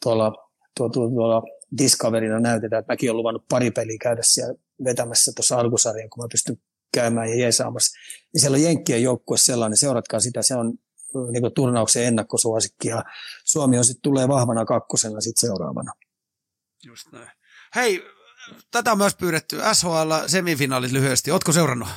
tuolla 0.02 0.51
tuolla, 0.76 0.92
tuolla 0.92 1.42
Discoverina 1.78 2.40
näytetään, 2.40 2.80
että 2.80 2.92
mäkin 2.92 3.10
olen 3.10 3.16
luvannut 3.16 3.44
pari 3.48 3.70
peliä 3.70 3.98
käydä 4.02 4.22
siellä 4.24 4.54
vetämässä 4.84 5.32
tuossa 5.36 5.58
alkusarjan, 5.58 6.10
kun 6.10 6.24
mä 6.24 6.28
pystyn 6.32 6.56
käymään 6.94 7.28
ja 7.28 7.36
jeesaamassa. 7.36 7.98
Niin 8.32 8.40
siellä 8.40 8.54
on 8.54 8.62
Jenkkien 8.62 9.02
joukkue 9.02 9.38
sellainen, 9.38 9.76
seuratkaa 9.76 10.20
sitä, 10.20 10.42
se 10.42 10.56
on 10.56 10.74
niin 11.32 11.52
turnauksen 11.54 12.04
ennakkosuosikki 12.04 12.88
ja 12.88 13.04
Suomi 13.44 13.78
on 13.78 13.84
sitten 13.84 14.02
tulee 14.02 14.28
vahvana 14.28 14.64
kakkosena 14.64 15.20
sitten 15.20 15.48
seuraavana. 15.48 15.92
Just 16.84 17.12
näin. 17.12 17.30
Hei, 17.74 18.02
tätä 18.70 18.92
on 18.92 18.98
myös 18.98 19.14
pyydetty. 19.14 19.58
SHL 19.72 20.12
semifinaalit 20.26 20.92
lyhyesti. 20.92 21.30
Ootko 21.30 21.52
seurannut? 21.52 21.88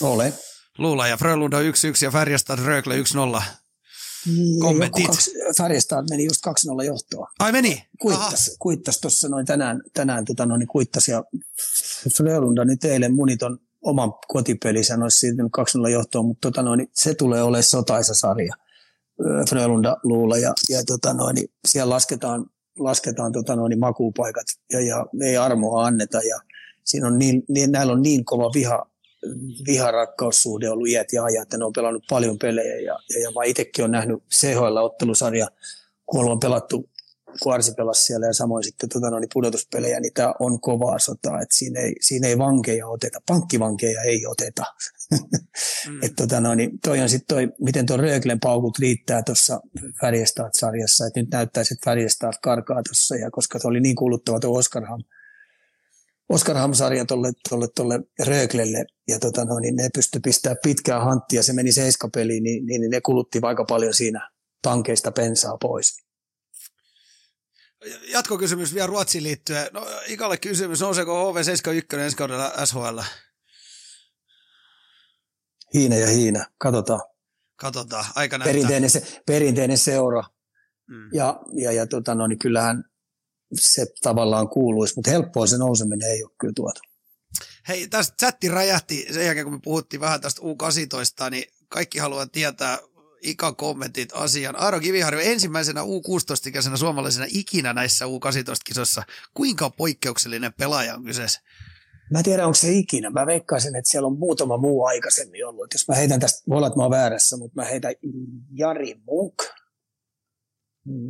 Ole. 0.00 0.32
Luula 0.78 1.08
ja 1.08 1.16
Frölunda 1.16 1.60
1-1 1.60 1.62
ja 2.02 2.10
Färjestad 2.10 2.58
Rögle 2.58 2.94
1-0. 3.38 3.42
Kommentit. 4.58 5.10
Färjestad 5.58 6.04
meni 6.10 6.24
just 6.24 6.46
2-0 6.82 6.84
johtoa. 6.84 7.30
Ai 7.38 7.52
meni? 7.52 7.84
Kuittas, 8.00 8.56
kuittas 8.58 9.00
tuossa 9.00 9.28
noin 9.28 9.46
tänään, 9.46 9.82
tänään 9.94 10.24
tota 10.24 10.46
noin, 10.46 10.66
kuittas 10.66 11.08
ja 11.08 11.24
Frölunda 12.16 12.64
nyt 12.64 12.84
eilen 12.84 13.14
muniton 13.14 13.58
oman 13.82 14.12
kotipelinsä 14.28 14.94
olisi 15.02 15.18
siirtynyt 15.18 15.52
2-0 15.86 15.88
johtoon, 15.88 16.26
mutta 16.26 16.48
tota 16.48 16.62
noin, 16.62 16.88
se 16.94 17.14
tulee 17.14 17.42
olemaan 17.42 17.62
sotaisa 17.62 18.14
sarja. 18.14 18.54
Frölunda 19.50 19.96
luulla 20.02 20.38
ja, 20.38 20.52
ja 20.68 20.84
tota 20.86 21.14
noin, 21.14 21.36
siellä 21.68 21.94
lasketaan, 21.94 22.46
lasketaan 22.78 23.32
tota 23.32 23.56
noin, 23.56 23.78
makuupaikat 23.78 24.46
ja, 24.72 24.80
ja 24.80 25.06
ei 25.22 25.36
armoa 25.36 25.84
anneta 25.84 26.18
ja 26.18 26.40
siinä 26.84 27.06
on 27.06 27.18
niin, 27.18 27.42
niin, 27.48 27.72
näillä 27.72 27.92
on 27.92 28.02
niin 28.02 28.24
kova 28.24 28.50
viha, 28.54 28.86
viharakkaussuhde 29.66 30.70
ollut 30.70 30.88
iät 30.88 31.12
ja 31.12 31.24
ajat, 31.24 31.42
että 31.42 31.58
ne 31.58 31.64
on 31.64 31.72
pelannut 31.72 32.04
paljon 32.10 32.38
pelejä 32.38 32.74
ja, 32.74 32.98
ja, 33.10 33.20
ja 33.22 33.30
mä 33.30 33.44
itsekin 33.44 33.82
olen 33.82 33.92
nähnyt 33.92 34.22
CHL-ottelusarja, 34.34 35.46
kun 36.06 36.30
on 36.30 36.40
pelattu 36.40 36.88
kun 37.42 37.54
Arsi 37.54 37.72
pelasi 37.74 38.04
siellä 38.04 38.26
ja 38.26 38.32
samoin 38.32 38.64
sitten 38.64 38.88
tota, 38.88 39.10
no, 39.10 39.18
niin 39.18 39.28
pudotuspelejä, 39.32 40.00
niin 40.00 40.12
tämä 40.14 40.34
on 40.40 40.60
kovaa 40.60 40.98
sotaa, 40.98 41.40
että 41.40 41.56
siinä 41.56 41.80
ei, 41.80 41.94
siinä 42.00 42.28
ei 42.28 42.38
vankeja 42.38 42.86
oteta, 42.86 43.18
pankkivankeja 43.28 44.02
ei 44.02 44.26
oteta. 44.26 44.64
mm. 45.88 46.02
että 46.02 46.22
tota, 46.22 46.40
no, 46.40 46.54
niin 46.54 46.80
toi 46.80 47.00
on 47.00 47.08
sitten 47.08 47.36
toi, 47.36 47.48
miten 47.60 47.86
tuo 47.86 47.96
Röglen 47.96 48.40
paukut 48.40 48.78
riittää 48.78 49.22
tuossa 49.22 49.60
Färjestad-sarjassa, 50.00 51.06
että 51.06 51.20
nyt 51.20 51.30
näyttäisi, 51.30 51.74
että 51.74 51.90
Färjestad 51.90 52.34
karkaa 52.42 52.82
tuossa, 52.82 53.16
ja 53.16 53.30
koska 53.30 53.58
se 53.58 53.68
oli 53.68 53.80
niin 53.80 53.96
kuluttava 53.96 54.40
tuo 54.40 54.58
Oscarham, 56.28 56.70
Oscar-sarja 56.70 57.04
tuolle, 57.04 57.32
tuolle, 57.48 57.66
tuolle 57.76 58.00
Röglelle, 58.26 58.84
ja 59.08 59.18
tota, 59.18 59.44
no, 59.44 59.58
niin 59.58 59.76
ne 59.76 59.88
pystyi 59.94 60.20
pistämään 60.20 60.56
pitkää 60.62 61.00
hanttia, 61.00 61.42
se 61.42 61.52
meni 61.52 61.72
seiskapeliin, 61.72 62.42
niin, 62.42 62.66
niin, 62.66 62.80
niin 62.80 62.90
ne 62.90 63.00
kulutti 63.00 63.38
aika 63.42 63.64
paljon 63.64 63.94
siinä 63.94 64.30
tankeista 64.62 65.12
pensaa 65.12 65.56
pois. 65.58 66.04
Jatkokysymys 68.08 68.74
vielä 68.74 68.86
Ruotsiin 68.86 69.24
liittyen. 69.24 69.66
No, 69.72 69.86
Ikalle 70.06 70.36
kysymys, 70.36 70.80
nouseeko 70.80 71.32
HV71 71.32 71.98
ensi 71.98 72.16
kaudella 72.16 72.52
SHL? 72.64 72.98
Hiina 75.74 75.96
ja 75.96 76.06
Hiina, 76.06 76.46
katsotaan. 76.58 77.00
Katsotaan, 77.56 78.04
aika 78.14 78.38
näyttää. 78.38 78.52
Perinteinen, 78.52 78.90
se, 78.90 79.20
perinteinen 79.26 79.78
seura. 79.78 80.24
Mm. 80.88 81.08
Ja, 81.12 81.40
ja, 81.52 81.72
ja 81.72 81.86
tota, 81.86 82.14
no, 82.14 82.26
niin 82.26 82.38
kyllähän 82.38 82.84
se 83.60 83.86
tavallaan 84.02 84.48
kuuluisi, 84.48 84.94
mutta 84.96 85.10
helppoa 85.10 85.46
se 85.46 85.58
nouseminen 85.58 86.10
ei 86.10 86.24
ole 86.24 86.32
kyllä 86.40 86.52
tuota. 86.56 86.80
Hei, 87.68 87.88
tästä 87.88 88.16
chatti 88.20 88.48
räjähti 88.48 89.06
sen 89.12 89.24
jälkeen, 89.24 89.46
kun 89.46 89.54
me 89.54 89.60
puhuttiin 89.64 90.00
vähän 90.00 90.20
tästä 90.20 90.40
U18, 90.40 91.30
niin 91.30 91.44
kaikki 91.68 91.98
haluaa 91.98 92.26
tietää, 92.26 92.78
Ika-kommentit 93.24 94.08
asian. 94.12 94.56
Aaro 94.56 94.80
Kiviharjo 94.80 95.20
ensimmäisenä 95.20 95.80
U16-ikäisenä 95.82 96.76
suomalaisena 96.76 97.26
ikinä 97.30 97.72
näissä 97.72 98.04
U18-kisoissa. 98.04 99.02
Kuinka 99.34 99.70
poikkeuksellinen 99.70 100.52
pelaaja 100.52 100.94
on 100.94 101.04
kyseessä? 101.04 101.40
Mä 102.10 102.18
en 102.18 102.24
tiedä, 102.24 102.46
onko 102.46 102.54
se 102.54 102.72
ikinä. 102.72 103.10
Mä 103.10 103.26
veikkaisin, 103.26 103.76
että 103.76 103.90
siellä 103.90 104.06
on 104.06 104.18
muutama 104.18 104.56
muu 104.56 104.84
aikaisemmin 104.84 105.46
ollut. 105.46 105.64
Et 105.64 105.72
jos 105.72 105.88
mä 105.88 105.94
heitän 105.94 106.20
tästä, 106.20 106.42
voi 106.48 106.56
olla, 106.56 106.66
että 106.66 106.76
mä 106.76 106.82
oon 106.82 106.90
väärässä, 106.90 107.36
mutta 107.36 107.60
mä 107.60 107.64
heitän 107.64 107.94
Jari 108.52 108.94
Munk 109.06 109.34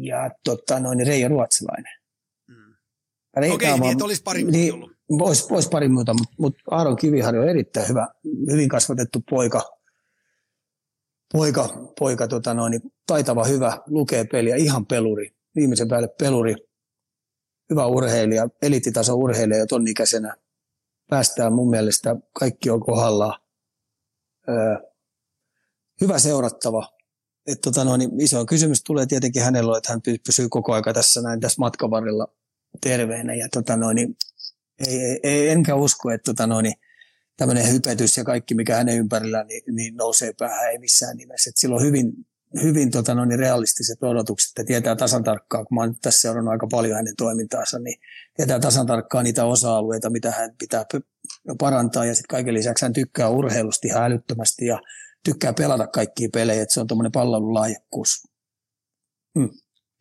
ja 0.01 0.31
tota, 0.45 0.81
noin 0.81 1.07
Reijo 1.07 1.29
Ruotsalainen. 1.29 1.93
Okei, 3.37 3.53
okay, 3.53 3.81
niin, 3.81 3.93
että 3.93 4.05
olisi 4.05 4.23
pari 4.23 4.45
niin, 4.45 4.75
ollut. 4.75 4.91
Voisi 5.19 5.51
vois 5.51 5.69
pari 5.69 5.89
muuta, 5.89 6.15
mutta 6.15 6.35
mut 6.39 6.55
Aaron 6.71 6.97
Kiviharjo 6.97 7.43
on 7.43 7.49
erittäin 7.49 7.89
hyvä, 7.89 8.09
hyvin 8.51 8.69
kasvatettu 8.69 9.23
poika 9.31 9.63
poika, 11.35 11.69
poika 11.99 12.29
tota 12.29 12.55
noin, 12.55 12.81
taitava, 13.07 13.45
hyvä, 13.45 13.83
lukee 13.87 14.25
peliä, 14.25 14.57
ihan 14.57 14.87
peluri, 14.87 15.31
viimeisen 15.57 15.89
päälle 15.89 16.09
peluri, 16.19 16.55
hyvä 17.71 17.87
urheilija, 17.87 18.49
eliittitaso 18.63 19.15
urheilija 19.15 19.59
jo 19.59 19.67
ton 19.67 19.89
ikäisenä. 19.89 20.37
Päästään 21.11 21.53
mun 21.53 21.71
mielestä, 21.71 22.17
kaikki 22.39 22.71
on 22.71 22.81
kohdallaan. 22.81 23.41
Öö, 24.49 24.77
hyvä 26.01 26.19
seurattava. 26.19 26.89
Et 27.47 27.61
tota 27.61 27.85
noin, 27.85 28.21
iso 28.21 28.47
kysymys 28.47 28.83
tulee 28.83 29.07
tietenkin 29.07 29.43
hänellä, 29.43 29.79
että 29.79 29.93
hän 29.93 30.01
pysyy 30.27 30.49
koko 30.49 30.73
aika 30.73 30.93
tässä 30.93 31.23
näin 31.23 31.41
tässä 31.41 31.61
matkan 31.61 31.91
varrella 31.91 32.27
terveenä. 32.81 33.35
Ja 33.35 33.49
tota 33.53 33.77
noin, 33.77 33.99
ei, 33.99 35.01
ei, 35.01 35.21
ei, 35.23 35.49
enkä 35.49 35.75
usko, 35.75 36.11
että 36.11 36.25
tota 36.25 36.47
noin, 36.47 36.73
tämmöinen 37.37 37.73
hypetys 37.73 38.17
ja 38.17 38.25
kaikki, 38.25 38.55
mikä 38.55 38.77
hänen 38.77 38.99
ympärillään, 38.99 39.47
niin, 39.47 39.63
niin 39.75 39.95
nousee 39.97 40.33
päähän, 40.39 40.71
ei 40.71 40.79
missään 40.79 41.17
nimessä. 41.17 41.51
Et 41.51 41.57
sillä 41.57 41.75
on 41.75 41.83
hyvin, 41.83 42.13
hyvin 42.63 42.91
tota, 42.91 43.15
no, 43.15 43.25
niin 43.25 43.39
realistiset 43.39 44.03
odotukset, 44.03 44.49
että 44.49 44.65
tietää 44.65 44.97
tasan 44.97 45.25
tarkkaan, 45.25 45.67
kun 45.67 45.75
mä 45.75 45.81
oon 45.81 45.97
tässä 46.03 46.21
seurannut 46.21 46.53
aika 46.53 46.67
paljon 46.71 46.97
hänen 46.97 47.17
toimintaansa, 47.17 47.79
niin 47.79 48.01
tietää 48.37 48.61
tasan 48.61 48.87
tarkkaan 48.87 49.25
niitä 49.25 49.45
osa-alueita, 49.45 50.11
mitä 50.11 50.31
hän 50.31 50.51
pitää 50.59 50.85
parantaa, 51.59 52.05
ja 52.05 52.15
sitten 52.15 52.29
kaiken 52.29 52.55
lisäksi 52.55 52.85
hän 52.85 52.93
tykkää 52.93 53.29
urheilusti 53.29 53.89
ihan 53.89 54.05
älyttömästi, 54.05 54.67
ja 54.67 54.81
tykkää 55.25 55.53
pelata 55.53 55.87
kaikkia 55.87 56.29
pelejä, 56.33 56.63
että 56.63 56.75
se 56.75 56.81
on 56.81 56.87
tuommoinen 56.87 57.13
pallon 57.13 57.55
lahjakkuus. 57.55 58.23
Mm. 59.35 59.49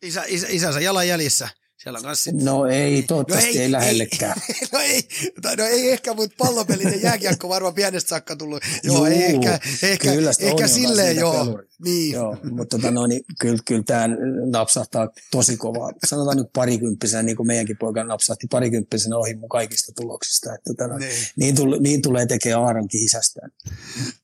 Isä, 0.02 0.24
isä, 0.26 0.46
isänsä 0.50 0.80
jalanjäljissä. 0.80 1.48
Siellä 1.84 1.96
on 1.96 2.02
kanssa... 2.02 2.30
No 2.42 2.66
ei, 2.66 3.02
toivottavasti 3.02 3.48
no 3.48 3.54
ei, 3.54 3.62
ei 3.62 3.72
lähellekään. 3.72 4.34
Ei, 4.48 5.08
no, 5.42 5.50
ei, 5.50 5.56
no 5.56 5.64
ei 5.64 5.90
ehkä, 5.90 6.14
mutta 6.14 6.34
pallopelit 6.38 6.92
ja 6.92 6.96
jääkiekko 6.96 7.48
varmaan 7.48 7.74
pienestä 7.74 8.08
saakka 8.08 8.36
tullut. 8.36 8.62
Joo, 8.82 8.96
Juu, 8.96 9.04
ei 9.04 9.24
ehkä, 9.24 9.60
ehkä, 9.82 10.12
kyllä 10.12 10.30
ehkä 10.38 10.68
silleen 10.68 11.16
joo. 11.16 11.62
Niin. 11.84 12.12
joo. 12.12 12.36
mutta 12.50 12.76
tota, 12.78 12.90
no, 12.90 13.06
niin, 13.06 13.24
kyllä, 13.40 13.58
kyllä 13.64 13.82
tämä 13.86 14.08
napsahtaa 14.50 15.08
tosi 15.30 15.56
kovaa. 15.56 15.92
Sanotaan 16.06 16.36
nyt 16.36 16.52
parikymppisenä, 16.52 17.22
niin 17.22 17.36
kuin 17.36 17.46
meidänkin 17.46 17.78
poika 17.78 18.04
napsahti 18.04 18.46
parikymppisenä 18.50 19.16
ohi 19.16 19.34
mun 19.34 19.48
kaikista 19.48 19.92
tuloksista. 19.92 20.54
Että, 20.54 20.70
tota, 20.70 20.86
no, 20.86 20.98
niin. 20.98 21.12
Niin, 21.36 21.54
tule, 21.54 21.78
niin 21.78 22.02
tulee 22.02 22.26
tekemään 22.26 22.64
Aaronkin 22.64 23.04
isästään. 23.04 23.50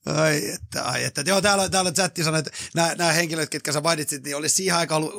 Ai 0.07 0.51
että, 0.55 0.83
ai 0.83 1.05
että. 1.05 1.23
Joo, 1.27 1.41
täällä, 1.41 1.69
täällä 1.69 1.93
chatti 1.93 2.25
sanoi, 2.25 2.39
että 2.39 2.51
nämä, 2.75 2.95
nämä 2.95 3.13
henkilöt, 3.13 3.51
ketkä 3.51 3.73
sä 3.73 3.81
mainitsit, 3.81 4.25
niin 4.25 4.37
olisi 4.37 4.55
siihen 4.55 4.77
aikaan 4.77 5.03
ollut, 5.03 5.15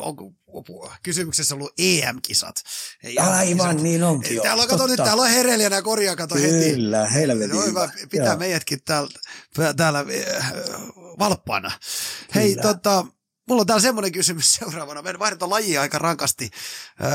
kysymyksessä 1.03 1.55
ollut 1.55 1.73
EM-kisat. 1.77 2.55
Ei 3.03 3.17
Aivan, 3.17 3.83
niin 3.83 4.03
onkin 4.03 4.35
jo. 4.35 4.43
Täällä 4.43 4.63
on, 4.63 4.69
kato 4.69 4.87
nyt, 4.87 4.97
täällä 4.97 5.23
on 5.23 5.29
hereliänä 5.29 5.75
ja 5.75 5.81
korjaa, 5.81 6.15
kato 6.15 6.35
Kyllä, 6.35 6.47
heti. 6.47 6.73
Kyllä, 6.73 7.07
helvetin 7.07 7.55
no, 7.55 7.61
hyvä. 7.61 7.89
Pitää 8.09 8.27
Joo. 8.27 8.37
meidätkin 8.37 8.79
täällä, 8.85 9.09
täällä 9.77 10.05
äh, 10.39 10.53
valppaana. 11.19 11.71
Hei, 12.35 12.49
Kyllä. 12.49 12.61
tota, 12.61 13.05
mulla 13.47 13.61
on 13.61 13.67
täällä 13.67 13.81
semmoinen 13.81 14.11
kysymys 14.11 14.53
seuraavana. 14.59 15.01
Me 15.01 15.19
vaihdetaan 15.19 15.51
lajia 15.51 15.81
aika 15.81 15.97
rankasti. 15.97 16.49
Öö, 17.03 17.11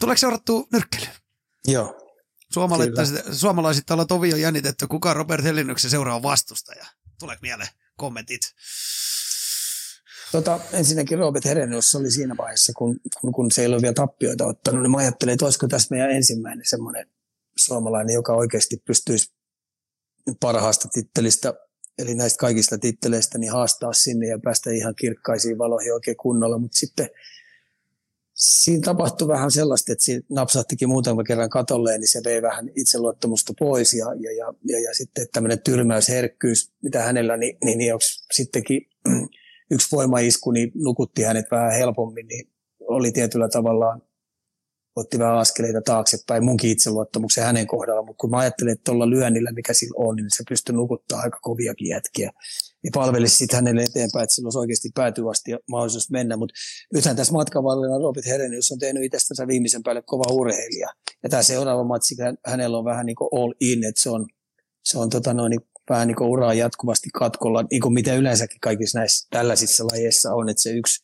tuleeko 0.00 0.18
seurattu 0.18 0.68
nyrkkelyyn? 0.72 1.14
Joo. 1.66 2.00
Suomalaiset 3.32 3.86
täällä 3.86 4.04
tovi 4.04 4.32
on 4.32 4.40
jännitetty. 4.40 4.86
Kuka 4.86 5.14
Robert 5.14 5.44
Hellinyksen 5.44 5.90
seuraava 5.90 6.22
vastustaja? 6.22 6.86
Tuleeko 7.18 7.40
mieleen 7.42 7.68
kommentit? 7.96 8.54
Tota, 10.32 10.60
ensinnäkin 10.72 11.18
Robert 11.18 11.44
Herenius 11.44 11.94
oli 11.94 12.10
siinä 12.10 12.36
vaiheessa, 12.36 12.72
kun, 12.76 13.00
kun, 13.34 13.50
se 13.50 13.62
ei 13.62 13.68
ole 13.68 13.82
vielä 13.82 13.94
tappioita 13.94 14.46
ottanut, 14.46 14.82
niin 14.82 14.90
mä 14.90 14.98
ajattelin, 14.98 15.32
että 15.32 15.44
olisiko 15.44 15.68
tässä 15.68 15.88
meidän 15.90 16.10
ensimmäinen 16.10 16.66
semmoinen 16.66 17.06
suomalainen, 17.56 18.14
joka 18.14 18.34
oikeasti 18.34 18.82
pystyisi 18.86 19.32
parhaasta 20.40 20.88
tittelistä, 20.88 21.54
eli 21.98 22.14
näistä 22.14 22.38
kaikista 22.38 22.78
titteleistä, 22.78 23.38
niin 23.38 23.52
haastaa 23.52 23.92
sinne 23.92 24.26
ja 24.26 24.38
päästä 24.38 24.70
ihan 24.70 24.94
kirkkaisiin 24.94 25.58
valoihin 25.58 25.94
oikein 25.94 26.16
kunnolla, 26.16 26.58
mutta 26.58 26.78
sitten 26.78 27.10
siinä 28.34 28.82
tapahtui 28.84 29.28
vähän 29.28 29.50
sellaista, 29.50 29.92
että 29.92 30.04
siinä 30.04 30.22
napsahtikin 30.28 30.88
muutaman 30.88 31.24
kerran 31.24 31.50
katolleen, 31.50 32.00
niin 32.00 32.08
se 32.08 32.20
vei 32.24 32.42
vähän 32.42 32.70
itseluottamusta 32.76 33.52
pois 33.58 33.94
ja, 33.94 34.06
ja, 34.06 34.32
ja, 34.32 34.54
ja, 34.64 34.80
ja 34.80 34.94
sitten 34.94 35.26
tämmöinen 35.32 35.62
tyrmäysherkkyys, 35.62 36.72
mitä 36.82 37.02
hänellä, 37.02 37.36
niin, 37.36 37.58
niin, 37.64 37.78
niin 37.78 37.94
onko 37.94 38.04
sittenkin 38.32 38.88
yksi 39.70 39.96
voimaisku 39.96 40.50
niin 40.50 40.72
nukutti 40.74 41.22
hänet 41.22 41.46
vähän 41.50 41.72
helpommin, 41.72 42.26
niin 42.26 42.50
oli 42.80 43.12
tietyllä 43.12 43.48
tavallaan, 43.48 44.02
otti 44.96 45.18
vähän 45.18 45.38
askeleita 45.38 45.80
taaksepäin 45.84 46.44
munkin 46.44 46.70
itseluottamuksen 46.70 47.44
hänen 47.44 47.66
kohdallaan, 47.66 48.06
mutta 48.06 48.20
kun 48.20 48.30
mä 48.30 48.38
ajattelin, 48.38 48.72
että 48.72 48.84
tuolla 48.84 49.10
lyönnillä, 49.10 49.52
mikä 49.52 49.74
sillä 49.74 49.94
on, 49.96 50.16
niin 50.16 50.26
se 50.36 50.44
pystyy 50.48 50.74
nukuttaa 50.74 51.20
aika 51.20 51.38
koviakin 51.42 51.88
jätkiä. 51.88 52.30
Ja 52.84 52.90
palvelisi 52.94 53.36
sitten 53.36 53.56
hänelle 53.56 53.82
eteenpäin, 53.82 54.22
että 54.22 54.34
sillä 54.34 54.46
olisi 54.46 54.58
oikeasti 54.58 54.88
päätyvasti 54.94 55.50
mahdollisuus 55.70 56.10
mennä. 56.10 56.36
Mutta 56.36 56.54
nythän 56.94 57.16
tässä 57.16 57.32
matkan 57.32 57.64
varrella 57.64 57.98
Robert 57.98 58.26
Herenius 58.26 58.72
on 58.72 58.78
tehnyt 58.78 59.04
itsestänsä 59.04 59.46
viimeisen 59.46 59.82
päälle 59.82 60.02
kova 60.02 60.32
urheilija. 60.32 60.88
Ja 61.22 61.28
tämä 61.28 61.42
seuraava 61.42 61.84
matsi 61.84 62.16
hänellä 62.46 62.78
on 62.78 62.84
vähän 62.84 63.06
niin 63.06 63.16
kuin 63.16 63.28
all 63.32 63.54
in, 63.60 63.84
että 63.84 64.02
se 64.02 64.10
on, 64.10 64.26
se 64.84 64.98
on 64.98 65.10
tota 65.10 65.34
noin, 65.34 65.60
vähän 65.90 66.08
niin 66.08 66.22
uraa 66.22 66.54
jatkuvasti 66.54 67.08
katkolla, 67.14 67.64
niin 67.70 67.82
kuin 67.82 67.94
mitä 67.94 68.14
yleensäkin 68.14 68.60
kaikissa 68.60 68.98
näissä 68.98 69.28
tällaisissa 69.30 69.84
lajeissa 69.84 70.34
on, 70.34 70.48
että 70.48 70.62
se 70.62 70.70
yksi 70.70 71.02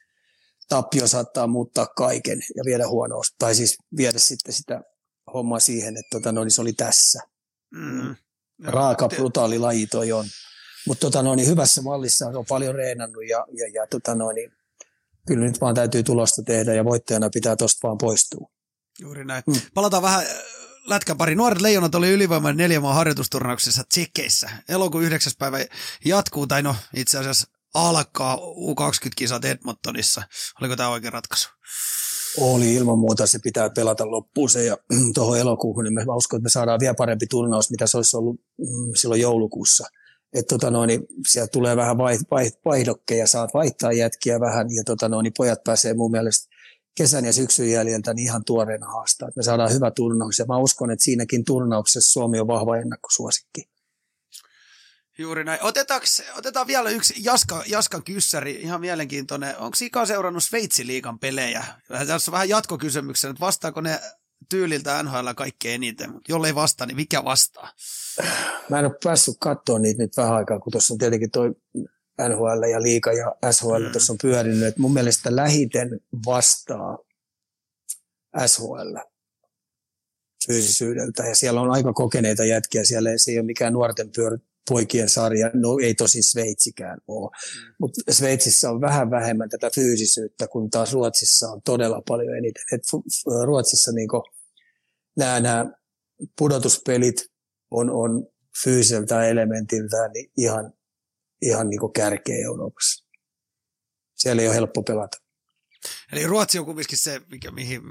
tappio 0.68 1.06
saattaa 1.06 1.46
muuttaa 1.46 1.86
kaiken 1.86 2.42
ja 2.56 2.64
viedä 2.64 2.88
huonous, 2.88 3.34
tai 3.38 3.54
siis 3.54 3.78
viedä 3.96 4.18
sitten 4.18 4.54
sitä 4.54 4.80
hommaa 5.34 5.60
siihen, 5.60 5.96
että 5.96 6.08
tota, 6.10 6.32
no, 6.32 6.44
niin 6.44 6.50
se 6.50 6.60
oli 6.60 6.72
tässä. 6.72 7.20
Mm. 7.74 8.16
Raaka, 8.64 9.08
brutaali 9.08 9.58
laji 9.58 9.86
toi 9.86 10.12
on. 10.12 10.24
Mutta 10.86 11.00
tota, 11.00 11.22
no, 11.22 11.34
niin 11.34 11.48
hyvässä 11.48 11.82
mallissa 11.82 12.26
on 12.26 12.44
paljon 12.48 12.74
reenannut 12.74 13.28
ja, 13.28 13.46
ja, 13.52 13.68
ja 13.74 13.86
tota, 13.86 14.14
no, 14.14 14.32
niin, 14.32 14.52
kyllä 15.26 15.46
nyt 15.46 15.60
vaan 15.60 15.74
täytyy 15.74 16.02
tulosta 16.02 16.42
tehdä 16.42 16.74
ja 16.74 16.84
voittajana 16.84 17.30
pitää 17.30 17.56
tosta 17.56 17.88
vaan 17.88 17.98
poistua. 17.98 18.50
Juuri 19.00 19.24
näin. 19.24 19.42
Mm. 19.46 19.54
Palataan 19.74 20.02
vähän 20.02 20.26
äh, 20.86 20.90
lätkän 20.90 21.16
pari. 21.16 21.34
Nuoret 21.34 21.60
leijonat 21.60 21.94
oli 21.94 22.10
ylivoimainen 22.10 22.56
neljä 22.56 22.80
maan 22.80 22.94
harjoitusturnauksessa 22.94 23.84
Tsekeissä. 23.88 24.50
Elokuun 24.68 25.04
9. 25.04 25.32
päivä 25.38 25.58
jatkuu, 26.04 26.46
tai 26.46 26.62
no 26.62 26.76
itse 26.94 27.18
asiassa 27.18 27.48
alkaa 27.74 28.36
U20-kisat 28.36 29.44
Edmontonissa. 29.44 30.22
Oliko 30.60 30.76
tämä 30.76 30.88
oikea 30.88 31.10
ratkaisu? 31.10 31.48
Oli 32.40 32.74
ilman 32.74 32.98
muuta, 32.98 33.26
se 33.26 33.38
pitää 33.38 33.70
pelata 33.70 34.10
loppuun 34.10 34.50
se 34.50 34.64
ja 34.64 34.76
tuohon 35.14 35.38
elokuuhun, 35.38 35.84
niin 35.84 35.94
mä 35.94 36.14
uskon, 36.14 36.38
että 36.38 36.46
me 36.46 36.50
saadaan 36.50 36.80
vielä 36.80 36.94
parempi 36.94 37.26
turnaus, 37.26 37.70
mitä 37.70 37.86
se 37.86 37.96
olisi 37.96 38.16
ollut 38.16 38.40
mm, 38.58 38.92
silloin 38.94 39.20
joulukuussa. 39.20 39.84
Että 40.34 40.54
tota 40.54 40.70
noin, 40.70 40.88
niin 40.88 41.00
sieltä 41.28 41.50
tulee 41.50 41.76
vähän 41.76 41.98
vai, 41.98 42.18
vai, 42.30 42.50
vaihdokkeja, 42.64 43.26
saat 43.26 43.50
vaihtaa 43.54 43.92
jätkiä 43.92 44.40
vähän 44.40 44.66
ja 44.74 44.82
tota 44.84 45.08
noin, 45.08 45.24
niin 45.24 45.32
pojat 45.36 45.64
pääsee 45.64 45.94
mun 45.94 46.10
mielestä 46.10 46.55
kesän 46.96 47.24
ja 47.24 47.32
syksyn 47.32 47.70
jäljiltä 47.70 48.14
niin 48.14 48.24
ihan 48.24 48.44
tuoreena 48.44 48.86
haastaa. 48.86 49.28
Me 49.36 49.42
saadaan 49.42 49.72
hyvä 49.72 49.90
turnaus 49.90 50.38
ja 50.38 50.44
mä 50.44 50.58
uskon, 50.58 50.90
että 50.90 51.04
siinäkin 51.04 51.44
turnauksessa 51.44 52.12
Suomi 52.12 52.40
on 52.40 52.46
vahva 52.46 52.76
ennakkosuosikki. 52.76 53.68
Juuri 55.18 55.44
näin. 55.44 55.60
otetaan 56.36 56.66
vielä 56.66 56.90
yksi 56.90 57.14
Jaska, 57.16 57.62
Jaskan 57.66 58.04
kyssäri, 58.04 58.54
ihan 58.60 58.80
mielenkiintoinen. 58.80 59.58
Onko 59.58 59.76
Ika 59.80 60.06
seurannut 60.06 60.44
Sveitsin 60.44 60.86
liikan 60.86 61.18
pelejä? 61.18 61.64
Tässä 62.06 62.30
on 62.30 62.32
vähän 62.32 62.48
jatkokysymyksen, 62.48 63.30
että 63.30 63.40
vastaako 63.40 63.80
ne 63.80 64.00
tyyliltä 64.50 65.02
NHL 65.02 65.28
kaikkein 65.36 65.74
eniten, 65.74 66.12
jollei 66.28 66.54
vastaa, 66.54 66.86
niin 66.86 66.96
mikä 66.96 67.24
vastaa? 67.24 67.72
Mä 68.70 68.78
en 68.78 68.84
ole 68.84 68.98
päässyt 69.04 69.36
katsoa 69.40 69.78
niitä 69.78 70.02
nyt 70.02 70.16
vähän 70.16 70.34
aikaa, 70.34 70.58
kun 70.58 70.72
tuossa 70.72 70.94
on 70.94 70.98
tietenkin 70.98 71.30
toi 71.30 71.54
NHL 72.28 72.62
ja 72.70 72.82
liika 72.82 73.12
ja 73.12 73.34
SHL 73.52 73.86
mm. 73.86 73.92
tuossa 73.92 74.12
on 74.12 74.18
pyörinyt. 74.22 74.62
Et 74.62 74.78
mun 74.78 74.92
mielestä 74.92 75.36
lähiten 75.36 76.00
vastaa 76.26 76.98
SHL 78.46 78.96
fyysisyydeltä 80.46 81.22
ja 81.26 81.34
siellä 81.34 81.60
on 81.60 81.70
aika 81.70 81.92
kokeneita 81.92 82.44
jätkiä 82.44 82.84
siellä, 82.84 83.10
se 83.16 83.30
ei 83.30 83.38
ole 83.38 83.46
mikään 83.46 83.72
nuorten 83.72 84.10
pyör, 84.16 84.38
poikien 84.68 85.08
sarja, 85.08 85.50
no 85.54 85.78
ei 85.82 85.94
tosin 85.94 86.24
Sveitsikään 86.24 86.98
ole, 87.08 87.30
mm. 87.30 87.74
mutta 87.80 88.12
Sveitsissä 88.12 88.70
on 88.70 88.80
vähän 88.80 89.10
vähemmän 89.10 89.48
tätä 89.48 89.70
fyysisyyttä, 89.74 90.46
kun 90.46 90.70
taas 90.70 90.92
Ruotsissa 90.92 91.48
on 91.48 91.62
todella 91.62 92.02
paljon 92.08 92.36
eniten. 92.36 92.62
Et 92.72 92.82
Ruotsissa 93.44 93.92
niin 93.92 94.08
nämä, 95.16 95.40
nämä 95.40 95.72
pudotuspelit 96.38 97.26
on, 97.70 97.90
on 97.90 98.26
fyysiseltä 98.64 99.28
elementiltään 99.28 100.10
niin 100.12 100.30
ihan, 100.36 100.72
ihan 101.42 101.70
niin 101.70 101.92
kärkeä 101.94 102.44
Euroopassa. 102.44 103.06
Siellä 104.14 104.42
ei 104.42 104.48
ole 104.48 104.54
helppo 104.54 104.82
pelata. 104.82 105.18
Eli 106.12 106.26
Ruotsi 106.26 106.58
on 106.58 106.64
kumminkin 106.64 106.98
se, 106.98 107.20
mikä, 107.30 107.50
mihin... 107.50 107.82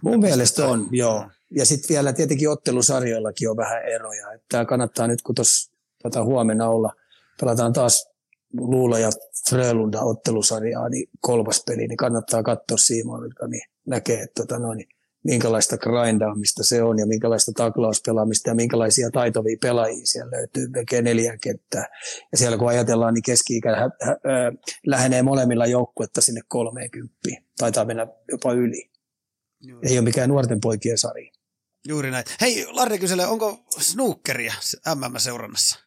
Mun 0.00 0.20
mielestä 0.20 0.66
on, 0.66 0.88
joo. 0.90 1.30
Ja 1.50 1.66
sitten 1.66 1.88
vielä 1.88 2.12
tietenkin 2.12 2.50
ottelusarjoillakin 2.50 3.50
on 3.50 3.56
vähän 3.56 3.82
eroja. 3.82 4.32
Että 4.32 4.64
kannattaa 4.64 5.06
nyt, 5.06 5.22
kun 5.22 5.34
tuossa 5.34 5.72
tota, 6.02 6.24
huomenna 6.24 6.68
olla, 6.68 6.92
pelataan 7.40 7.72
taas 7.72 8.08
Luula 8.52 8.98
ja 8.98 9.10
Frölunda 9.50 10.00
ottelusarjaa, 10.00 10.88
niin 10.88 11.08
kolmas 11.20 11.62
peli, 11.66 11.86
niin 11.88 11.96
kannattaa 11.96 12.42
katsoa 12.42 12.76
Siimolilta, 12.76 13.46
niin 13.46 13.62
näkee, 13.86 14.20
että 14.20 14.42
tota, 14.42 14.58
no, 14.58 14.74
niin 14.74 14.88
minkälaista 15.26 15.78
grindaamista 15.78 16.64
se 16.64 16.82
on 16.82 16.98
ja 16.98 17.06
minkälaista 17.06 17.52
taklauspelaamista 17.52 18.50
ja 18.50 18.54
minkälaisia 18.54 19.10
taitovia 19.10 19.56
pelaajia 19.62 20.06
siellä 20.06 20.36
löytyy, 20.36 20.68
melkein 20.68 21.04
neljä 21.04 21.38
kenttää. 21.38 21.88
Ja 22.32 22.38
siellä 22.38 22.58
kun 22.58 22.68
ajatellaan, 22.68 23.14
niin 23.14 23.22
keski-ikä 23.22 23.76
hä, 23.76 23.90
hä, 24.02 24.08
hä, 24.08 24.52
lähenee 24.86 25.22
molemmilla 25.22 25.66
joukkuetta 25.66 26.20
sinne 26.20 26.40
30, 26.48 27.14
taitaa 27.58 27.84
mennä 27.84 28.06
jopa 28.30 28.52
yli. 28.52 28.90
Joo. 29.60 29.80
Ei 29.82 29.98
ole 29.98 30.04
mikään 30.04 30.28
nuorten 30.28 30.60
poikien 30.60 30.98
sarja. 30.98 31.30
Juuri 31.88 32.10
näin. 32.10 32.24
Hei, 32.40 32.66
Larri 32.70 32.98
kyselee, 32.98 33.26
onko 33.26 33.64
snookeria 33.78 34.54
MM-seurannassa? 34.94 35.78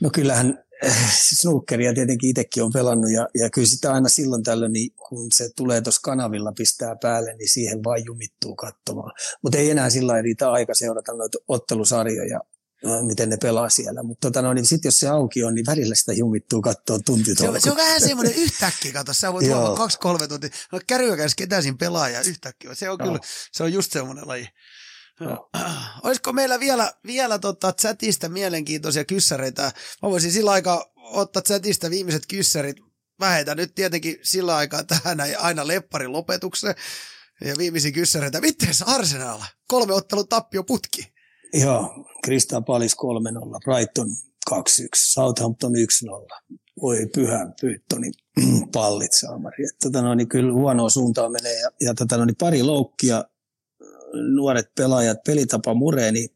No 0.00 0.10
kyllähän 0.10 0.46
äh, 0.46 0.63
snookeria 1.10 1.94
tietenkin 1.94 2.30
itsekin 2.30 2.62
on 2.62 2.72
pelannut 2.72 3.10
ja, 3.10 3.28
ja 3.34 3.50
kyllä 3.50 3.68
sitä 3.68 3.92
aina 3.92 4.08
silloin 4.08 4.42
tällöin, 4.42 4.72
niin 4.72 4.90
kun 5.08 5.26
se 5.32 5.48
tulee 5.56 5.80
tuossa 5.80 6.00
kanavilla 6.04 6.52
pistää 6.52 6.96
päälle, 6.96 7.34
niin 7.34 7.48
siihen 7.48 7.84
vain 7.84 8.04
jumittuu 8.04 8.56
katsomaan. 8.56 9.12
Mutta 9.42 9.58
ei 9.58 9.70
enää 9.70 9.90
sillä 9.90 10.22
riitä 10.22 10.52
aika 10.52 10.74
seurata 10.74 11.12
noita 11.12 11.38
ottelusarjoja, 11.48 12.40
äh, 12.86 13.02
miten 13.02 13.28
ne 13.28 13.36
pelaa 13.36 13.70
siellä. 13.70 14.02
Mutta 14.02 14.28
tota, 14.28 14.42
no, 14.42 14.52
niin 14.52 14.66
sitten 14.66 14.88
jos 14.88 14.98
se 14.98 15.08
auki 15.08 15.44
on, 15.44 15.54
niin 15.54 15.66
välillä 15.66 15.94
sitä 15.94 16.12
jumittuu 16.12 16.62
katsoa 16.62 16.98
tunti 16.98 17.34
se, 17.34 17.48
on, 17.48 17.60
se 17.60 17.70
on 17.70 17.76
vähän 17.76 18.00
semmoinen 18.00 18.34
yhtäkkiä, 18.34 18.92
kato, 18.92 19.12
sä 19.12 19.32
voit 19.32 19.52
olla 19.52 19.76
kaksi-kolme 19.76 20.28
tuntia, 20.28 20.50
no 20.72 20.80
kärryäkäs 20.86 21.34
ketään 21.34 21.62
siinä 21.62 21.76
pelaa 21.80 22.08
ja 22.08 22.20
yhtäkkiä. 22.20 22.74
Se 22.74 22.90
on 22.90 22.98
no. 22.98 23.06
kyllä, 23.06 23.18
se 23.52 23.62
on 23.62 23.72
just 23.72 23.92
semmoinen 23.92 24.28
laji. 24.28 24.48
Olisiko 26.04 26.32
meillä 26.32 26.60
vielä, 26.60 26.92
vielä 27.06 27.38
tota 27.38 27.72
chatista 27.72 28.28
mielenkiintoisia 28.28 29.04
kyssäreitä? 29.04 29.72
Mä 30.02 30.10
voisin 30.10 30.32
sillä 30.32 30.50
aikaa 30.50 30.84
ottaa 30.96 31.42
chatista 31.42 31.90
viimeiset 31.90 32.26
kyssärit. 32.26 32.76
Vähetä 33.20 33.54
nyt 33.54 33.74
tietenkin 33.74 34.18
sillä 34.22 34.56
aikaa 34.56 34.84
tähän 34.84 35.18
aina 35.38 35.66
lepparin 35.66 36.12
lopetukseen. 36.12 36.74
Ja 37.44 37.54
viimeisin 37.58 37.92
kyssäreitä. 37.92 38.40
Miten 38.40 38.68
Arsenal? 38.86 39.40
Kolme 39.68 39.92
ottelun 39.92 40.28
tappio 40.28 40.64
putki. 40.64 41.14
Joo, 41.52 42.06
Krista 42.24 42.60
Palis 42.60 42.94
3-0, 42.94 42.96
Brighton 43.64 44.08
2-1, 44.50 44.60
Southampton 44.96 45.72
1-0. 45.72 46.56
Voi 46.82 47.06
pyhän 47.14 47.54
pyyttoni 47.60 48.10
pallit 48.74 49.12
saamari. 49.12 49.64
Tota 49.82 50.02
no, 50.02 50.14
niin 50.14 50.28
kyllä 50.28 50.52
huonoa 50.52 50.90
suuntaan 50.90 51.32
menee 51.32 51.60
ja, 51.60 51.70
ja 51.80 51.94
tota 51.94 52.16
no, 52.16 52.24
niin 52.24 52.36
pari 52.36 52.62
loukkia 52.62 53.24
nuoret 54.34 54.74
pelaajat, 54.74 55.18
pelitapa 55.26 55.74
mureni, 55.74 56.26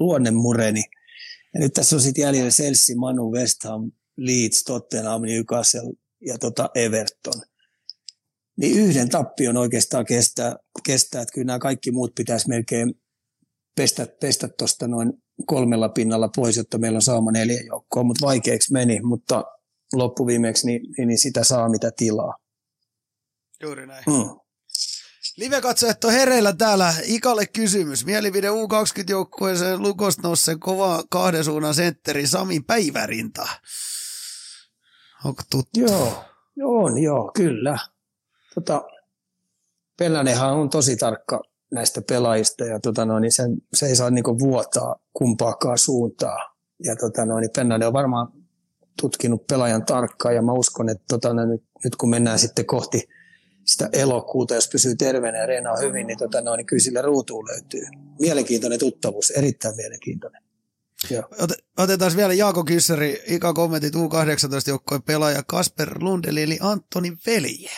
luonne 0.00 0.30
mureni. 0.30 0.82
Ja 1.54 1.60
nyt 1.60 1.72
tässä 1.72 1.96
on 1.96 2.02
sitten 2.02 2.22
jäljellä 2.22 2.50
Chelsea, 2.50 2.96
Manu, 2.96 3.32
West 3.32 3.64
Ham, 3.64 3.92
Leeds, 4.16 4.64
Tottenham, 4.64 5.22
Newcastle 5.22 5.92
ja 6.26 6.38
tota 6.38 6.70
Everton. 6.74 7.42
Niin 8.56 8.76
yhden 8.76 9.08
tappion 9.08 9.56
oikeastaan 9.56 10.04
kestää, 10.04 10.56
kestää, 10.86 11.22
että 11.22 11.32
kyllä 11.34 11.46
nämä 11.46 11.58
kaikki 11.58 11.90
muut 11.90 12.14
pitäisi 12.14 12.48
melkein 12.48 12.94
pestä, 13.76 14.06
pestä 14.20 14.48
tuosta 14.48 14.88
noin 14.88 15.12
kolmella 15.46 15.88
pinnalla 15.88 16.28
pois, 16.36 16.56
jotta 16.56 16.78
meillä 16.78 16.96
on 16.96 17.02
saama 17.02 17.32
neljä 17.32 17.60
joukkoa, 17.60 18.02
mutta 18.02 18.26
vaikeaksi 18.26 18.72
meni, 18.72 19.00
mutta 19.00 19.44
loppuviimeksi 19.92 20.66
niin, 20.66 21.06
niin 21.06 21.18
sitä 21.18 21.44
saa 21.44 21.68
mitä 21.68 21.90
tilaa. 21.96 22.36
Juuri 23.62 23.86
näin. 23.86 24.04
Mm. 24.06 24.40
Live-katsojat 25.36 26.04
on 26.04 26.12
hereillä 26.12 26.52
täällä. 26.52 26.94
Ikalle 27.04 27.46
kysymys. 27.46 28.06
Mielipide 28.06 28.48
U20-joukkueeseen 28.48 29.82
Lukosta 29.82 30.22
nousseen 30.22 30.60
kova 30.60 31.04
kahden 31.10 31.44
suunnan 31.44 31.74
sentteri 31.74 32.26
Sami 32.26 32.60
Päivärinta. 32.60 33.48
Onko 35.24 35.42
tuttu? 35.50 35.80
Joo, 35.80 36.24
on 36.62 36.98
joo, 36.98 37.30
kyllä. 37.34 37.78
Tota, 38.54 38.82
Pellänenhan 39.98 40.52
on 40.52 40.70
tosi 40.70 40.96
tarkka 40.96 41.42
näistä 41.72 42.02
pelaajista 42.08 42.64
ja 42.64 42.80
tota 42.80 43.04
no, 43.04 43.18
niin 43.18 43.32
sen, 43.32 43.56
se 43.74 43.86
ei 43.86 43.96
saa 43.96 44.10
niinku 44.10 44.38
vuotaa 44.38 44.96
kumpaakaan 45.12 45.78
suuntaa. 45.78 46.56
Ja 46.84 46.96
tota 46.96 47.26
no, 47.26 47.40
niin 47.40 47.50
Pennanen 47.56 47.88
on 47.88 47.92
varmaan 47.92 48.28
tutkinut 49.00 49.46
pelaajan 49.46 49.84
tarkkaan 49.84 50.34
ja 50.34 50.42
mä 50.42 50.52
uskon, 50.52 50.88
että 50.88 51.04
tota, 51.08 51.34
no, 51.34 51.46
nyt, 51.46 51.62
nyt 51.84 51.96
kun 51.96 52.10
mennään 52.10 52.38
sitten 52.38 52.66
kohti 52.66 53.08
sitä 53.66 53.88
elokuuta, 53.92 54.54
jos 54.54 54.68
pysyy 54.68 54.96
terveenä 54.96 55.38
ja 55.38 55.46
reenaa 55.46 55.76
hyvin, 55.76 56.06
niin, 56.06 56.18
tota, 56.18 56.40
no, 56.40 56.56
niin 56.56 56.66
kyllä 56.66 56.82
sille 56.82 57.02
ruutuun 57.02 57.46
löytyy. 57.48 57.86
Mielenkiintoinen 58.20 58.78
tuttavuus, 58.78 59.30
erittäin 59.30 59.76
mielenkiintoinen. 59.76 60.42
Otetaan 61.78 62.16
vielä 62.16 62.34
Jaako 62.34 62.64
Kysseri, 62.64 63.22
Ika 63.26 63.52
kommentit 63.52 63.94
U18-joukkojen 63.94 65.02
pelaaja 65.02 65.42
Kasper 65.46 65.94
Lundeli 65.98 66.42
eli 66.42 66.58
Antoni 66.60 67.12
velje. 67.26 67.70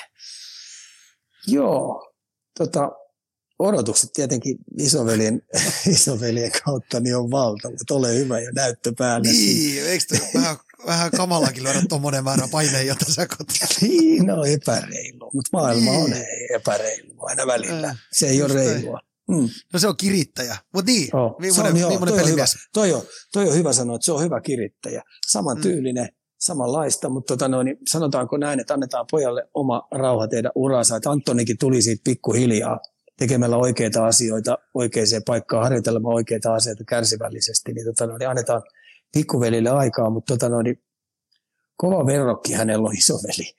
Joo, 1.46 2.12
tota, 2.58 2.92
odotukset 3.58 4.10
tietenkin 4.12 4.58
isoveljen, 4.78 5.42
isoveljen 5.94 6.52
kautta 6.64 7.00
niin 7.00 7.16
on 7.16 7.30
valtavat. 7.30 7.90
Ole 7.90 8.14
hyvä 8.14 8.40
ja 8.40 8.50
näyttö 8.54 8.92
päälle. 8.98 9.28
Niin, 9.28 9.86
eikö 9.86 10.04
vähän 10.34 10.56
vähän 10.86 11.10
kamalakin 11.10 11.62
lyödä 11.62 11.82
tuommoinen 11.88 12.24
määrä 12.24 12.48
paineen, 12.50 12.86
jota 12.86 13.12
sä 13.12 13.26
kotiin. 13.26 13.68
Niin, 13.80 14.26
no 14.26 14.44
epäreilu, 14.44 15.30
mutta 15.34 15.50
maailma 15.52 15.90
niin. 15.90 16.04
on 16.04 16.12
ei 16.12 16.48
epäreilu 16.54 17.14
aina 17.18 17.46
välillä. 17.46 17.96
Se 18.12 18.28
ei 18.28 18.42
ole 18.42 18.54
reilua. 18.54 19.00
Mm. 19.28 19.48
No 19.72 19.78
se 19.78 19.88
on 19.88 19.96
kirittäjä. 19.96 20.56
Mutta 20.74 20.90
niin, 20.90 21.16
oh. 21.16 21.36
millainen, 21.40 21.72
on, 21.72 21.80
joo, 21.80 21.90
millainen 21.90 22.14
toi. 22.14 22.24
On 22.24 22.32
hyvä, 22.32 22.44
toi, 22.72 22.92
on, 22.92 23.02
toi 23.32 23.48
on 23.48 23.54
hyvä 23.54 23.72
sanoa, 23.72 23.96
että 23.96 24.04
se 24.04 24.12
on 24.12 24.22
hyvä 24.22 24.40
kirittäjä. 24.40 25.02
Saman 25.26 25.56
mm. 25.56 25.62
tyylinen, 25.62 26.08
samanlaista, 26.38 27.08
mutta 27.08 27.34
tota 27.34 27.48
noin, 27.48 27.64
niin 27.64 27.78
sanotaanko 27.88 28.36
näin, 28.36 28.60
että 28.60 28.74
annetaan 28.74 29.06
pojalle 29.10 29.48
oma 29.54 29.88
rauha 29.90 30.28
tehdä 30.28 30.50
uransa. 30.54 30.96
Että 30.96 31.10
Antonikin 31.10 31.58
tuli 31.58 31.82
siitä 31.82 32.02
pikkuhiljaa 32.04 32.80
tekemällä 33.18 33.56
oikeita 33.56 34.06
asioita 34.06 34.58
oikeaan 34.74 35.06
paikkaan, 35.26 35.62
harjoitelemaan 35.62 36.14
oikeita 36.14 36.54
asioita 36.54 36.84
kärsivällisesti, 36.84 37.72
niin, 37.72 37.86
tota 37.86 38.06
noin, 38.06 38.18
niin 38.18 38.28
annetaan 38.28 38.62
pikkuvelille 39.12 39.70
aikaa, 39.70 40.10
mutta 40.10 40.34
tota 40.34 40.48
noin, 40.48 40.64
niin 40.64 40.82
kova 41.76 42.06
verrokki 42.06 42.52
hänellä 42.52 42.88
on 42.88 42.96
isoveli. 42.96 43.54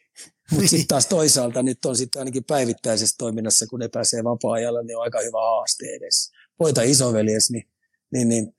Mutta 0.52 0.68
sitten 0.68 0.88
taas 0.88 1.08
toisaalta 1.08 1.64
nyt 1.64 1.86
on 1.86 1.98
sitten 1.98 2.20
ainakin 2.20 2.44
päivittäisessä 2.44 3.16
toiminnassa, 3.18 3.68
kun 3.68 3.80
ne 3.80 3.88
pääsee 3.88 4.24
vapaa-ajalla, 4.24 4.82
niin 4.82 4.98
on 4.98 5.04
aika 5.04 5.20
hyvä 5.20 5.42
haaste 5.42 5.86
edessä. 5.86 6.38
Voita 6.60 6.82
isoveljes, 6.82 7.52
niin, 7.52 7.70
niin, 8.12 8.30
niin 8.30 8.56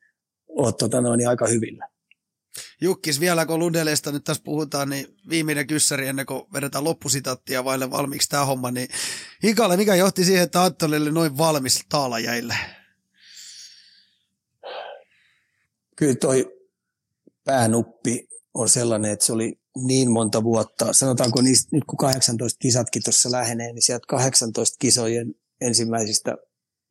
oot 0.48 0.76
tota 0.76 1.00
noin, 1.00 1.18
niin 1.18 1.28
aika 1.28 1.46
hyvillä. 1.46 1.88
Jukkis, 2.80 3.20
vielä 3.20 3.46
kun 3.46 3.58
Lundeleista 3.58 4.12
nyt 4.12 4.24
tässä 4.24 4.42
puhutaan, 4.42 4.88
niin 4.88 5.06
viimeinen 5.28 5.66
kyssäri 5.66 6.08
ennen 6.08 6.26
kuin 6.26 6.42
vedetään 6.52 6.84
loppusitaattia 6.84 7.64
vaille 7.64 7.90
valmiiksi 7.90 8.28
tämä 8.28 8.44
homma, 8.44 8.70
niin 8.70 8.88
Hikalle, 9.42 9.76
mikä 9.76 9.94
johti 9.94 10.24
siihen, 10.24 10.42
että 10.42 10.64
Anttonille 10.64 11.10
noin 11.10 11.38
valmis 11.38 11.84
taalajäille? 11.88 12.54
Kyllä 15.96 16.14
toi 16.14 16.59
päänuppi 17.44 18.28
on 18.54 18.68
sellainen, 18.68 19.10
että 19.10 19.24
se 19.24 19.32
oli 19.32 19.60
niin 19.86 20.10
monta 20.10 20.44
vuotta, 20.44 20.92
sanotaanko 20.92 21.42
niistä, 21.42 21.68
nyt 21.72 21.84
kun 21.84 21.96
18 21.96 22.58
kisatkin 22.58 23.02
tuossa 23.04 23.32
lähenee, 23.32 23.72
niin 23.72 23.82
sieltä 23.82 24.04
18 24.08 24.76
kisojen 24.80 25.34
ensimmäisistä 25.60 26.36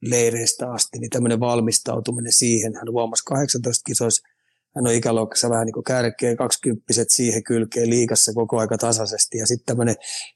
leireistä 0.01 0.71
asti, 0.71 0.99
niin 0.99 1.09
tämmöinen 1.09 1.39
valmistautuminen 1.39 2.33
siihen, 2.33 2.75
hän 2.75 2.91
huomasi 2.91 3.23
18 3.25 3.83
kisoissa, 3.85 4.27
hän 4.75 4.87
on 4.87 4.93
ikäluokassa 4.93 5.49
vähän 5.49 5.65
niin 5.65 5.73
kuin 5.73 5.83
kärkeä, 5.83 6.35
20 6.35 6.83
siihen 7.07 7.43
kylkeen 7.43 7.89
liikassa 7.89 8.33
koko 8.33 8.57
aika 8.59 8.77
tasaisesti. 8.77 9.37
Ja 9.37 9.47
sitten 9.47 9.65
tämmöinen 9.65 9.95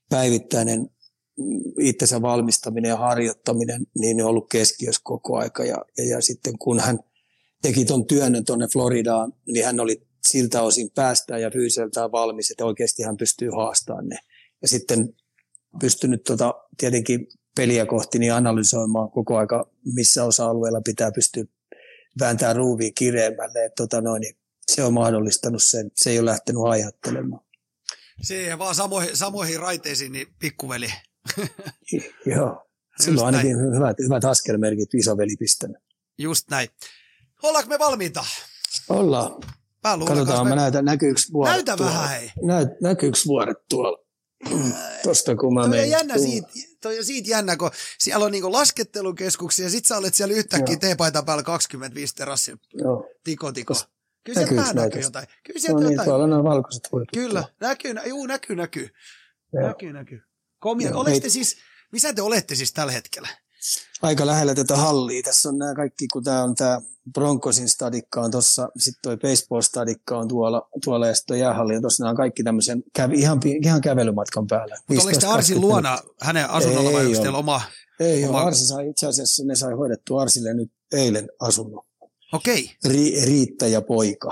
päivittäinen 0.10 0.90
itsensä 1.80 2.22
valmistaminen 2.22 2.90
ja 2.90 2.98
harjoittaminen, 2.98 3.85
niin 3.99 4.22
on 4.22 4.30
ollut 4.30 4.49
keskiössä 4.52 5.02
koko 5.03 5.38
aika. 5.38 5.64
Ja, 5.64 5.77
ja, 5.98 6.06
ja 6.06 6.22
sitten 6.22 6.57
kun 6.57 6.80
hän 6.80 6.99
teki 7.64 7.85
tuon 7.85 8.07
työnnön 8.07 8.45
tuonne 8.45 8.68
Floridaan, 8.68 9.34
niin 9.48 9.65
hän 9.65 9.80
oli 9.80 10.07
siltä 10.27 10.61
osin 10.61 10.91
päästään 10.95 11.41
ja 11.41 11.52
fyyseltään 11.52 12.11
valmis, 12.11 12.52
että 12.52 12.65
oikeasti 12.65 13.03
hän 13.03 13.18
pystyy 13.18 13.49
haastamaan 13.49 14.07
ne. 14.07 14.19
Ja 14.61 14.68
sitten 14.68 15.15
pystynyt 15.80 16.23
tota, 16.23 16.53
tietenkin 16.77 17.27
peliä 17.56 17.85
kohti 17.85 18.19
niin 18.19 18.34
analysoimaan 18.34 19.11
koko 19.11 19.38
aika, 19.38 19.72
missä 19.94 20.23
osa-alueella 20.23 20.81
pitää 20.81 21.11
pystyä 21.11 21.44
vääntää 22.19 22.53
ruuvia 22.53 22.91
kireemmälle. 22.98 23.65
Että 23.65 23.84
tota 23.84 24.02
noin, 24.02 24.22
niin 24.22 24.35
se 24.72 24.84
on 24.84 24.94
mahdollistanut 24.94 25.64
sen. 25.64 25.91
Se 25.95 26.10
ei 26.10 26.19
ole 26.19 26.31
lähtenyt 26.31 26.61
ajattelemaan. 26.69 27.45
Siihen 28.22 28.60
vaan 28.60 28.76
samoihin, 28.76 29.18
samoihin 29.18 29.60
raiteisiin, 29.60 30.11
niin 30.11 30.27
pikkuveli. 30.40 30.88
Joo. 32.35 32.68
Silloin 33.03 33.26
ainakin 33.26 33.57
hyvät, 33.76 33.98
hyvät 33.99 34.26
askelmerkit 34.26 34.94
isoveli 34.94 35.35
pistänyt. 35.40 35.77
Just 36.18 36.49
näin. 36.49 36.69
Ollaanko 37.43 37.69
me 37.69 37.79
valmiita? 37.79 38.25
Ollaan. 38.89 39.31
Katsotaan, 40.07 40.43
me... 40.43 40.49
mä 40.49 40.55
näytän, 40.55 40.85
näkyykö 40.85 41.21
vuoret 41.33 41.53
Näytä 41.53 41.77
tuolla. 41.77 41.93
vähän, 41.93 42.09
hei. 42.09 42.31
Näyt, 42.41 42.69
näkyykö 42.81 43.17
vuoret 43.27 43.57
tuolla? 43.69 44.03
Tosta 45.03 45.35
kun 45.35 45.53
mä 45.53 45.67
toi 45.67 45.79
on 45.79 45.89
jännä 45.89 46.17
siitä, 46.17 46.47
toi 46.81 46.97
on 46.99 47.05
siitä 47.05 47.29
jännä, 47.29 47.57
kun 47.57 47.71
siellä 47.99 48.25
on 48.25 48.31
niinku 48.31 48.51
laskettelukeskuksia, 48.51 49.65
ja 49.65 49.69
sit 49.69 49.85
sä 49.85 49.97
olet 49.97 50.13
siellä 50.13 50.33
yhtäkkiä 50.35 50.77
teepaita 50.77 51.23
päällä 51.23 51.43
25 51.43 52.15
terassin 52.15 52.59
tiko 53.23 53.51
tiko. 53.51 53.73
Kyllä 54.23 54.39
sieltä 54.39 54.55
vähän 54.55 54.75
näkyy 54.75 55.01
jotain. 55.01 55.27
Kyllä 55.45 55.59
sieltä 55.59 55.73
no 55.73 55.79
niin, 55.79 55.91
jotain. 55.91 56.09
tuolla 56.09 56.35
on 56.35 56.43
valkoiset 56.43 56.91
huiput. 56.91 57.09
Kyllä, 57.13 57.43
näkyy, 57.59 57.93
nä- 57.93 58.03
juu, 58.05 58.25
näkyy, 58.25 58.55
näkyy. 58.55 58.89
Joo. 59.53 59.67
Näkyy, 59.67 59.93
näkyy. 59.93 60.21
Komia. 60.59 60.89
Joo, 60.89 61.01
Olette 61.01 61.29
siis, 61.29 61.57
missä 61.91 62.13
te 62.13 62.21
olette 62.21 62.55
siis 62.55 62.73
tällä 62.73 62.91
hetkellä? 62.91 63.27
Aika 64.02 64.26
lähellä 64.26 64.56
tätä 64.56 64.76
hallia. 64.76 65.23
Tässä 65.23 65.49
on 65.49 65.57
nämä 65.57 65.76
kaikki, 65.76 66.07
kun 66.07 66.23
tämä 66.23 66.44
on 66.44 66.56
tämä 66.56 66.81
Broncosin 67.14 67.69
stadikka 67.69 68.22
on 68.22 68.31
tuossa, 68.31 68.69
sitten 68.77 69.02
toi 69.02 69.18
baseball-stadikka 69.18 70.18
on 70.18 70.27
tuolla, 70.27 70.69
tuolla 70.84 71.07
ja 71.07 71.15
sitten 71.15 71.40
jäähalli 71.40 71.76
on 71.76 71.81
tuossa, 71.81 72.03
nämä 72.03 72.10
on 72.10 72.18
kaikki 72.18 72.44
tämmöisen 72.44 72.84
kävi, 72.94 73.19
ihan, 73.19 73.40
ihan 73.64 73.81
kävelymatkan 73.81 74.48
päällä. 74.48 74.77
Mutta 74.88 75.03
oliko 75.03 75.19
te 75.19 75.27
Arsin 75.27 75.61
luona 75.61 75.99
hänen 76.22 76.49
asunnolla 76.49 76.94
vai 76.94 77.06
onko 77.06 77.22
teillä 77.22 77.38
oma? 77.38 77.61
Ei 77.99 78.26
oma... 78.26 78.38
ole, 78.38 78.48
Arsi 78.48 78.68
sai 78.68 78.90
itse 78.90 79.07
asiassa, 79.07 79.44
ne 79.45 79.56
sai 79.56 79.73
hoidettua 79.73 80.22
Arsille 80.22 80.53
nyt 80.53 80.72
eilen 80.91 81.30
asunnon. 81.40 81.84
Okei. 82.34 82.72
Ri, 82.85 83.26
Riitta 83.26 83.68
ja 83.68 83.81
poika. 83.81 84.31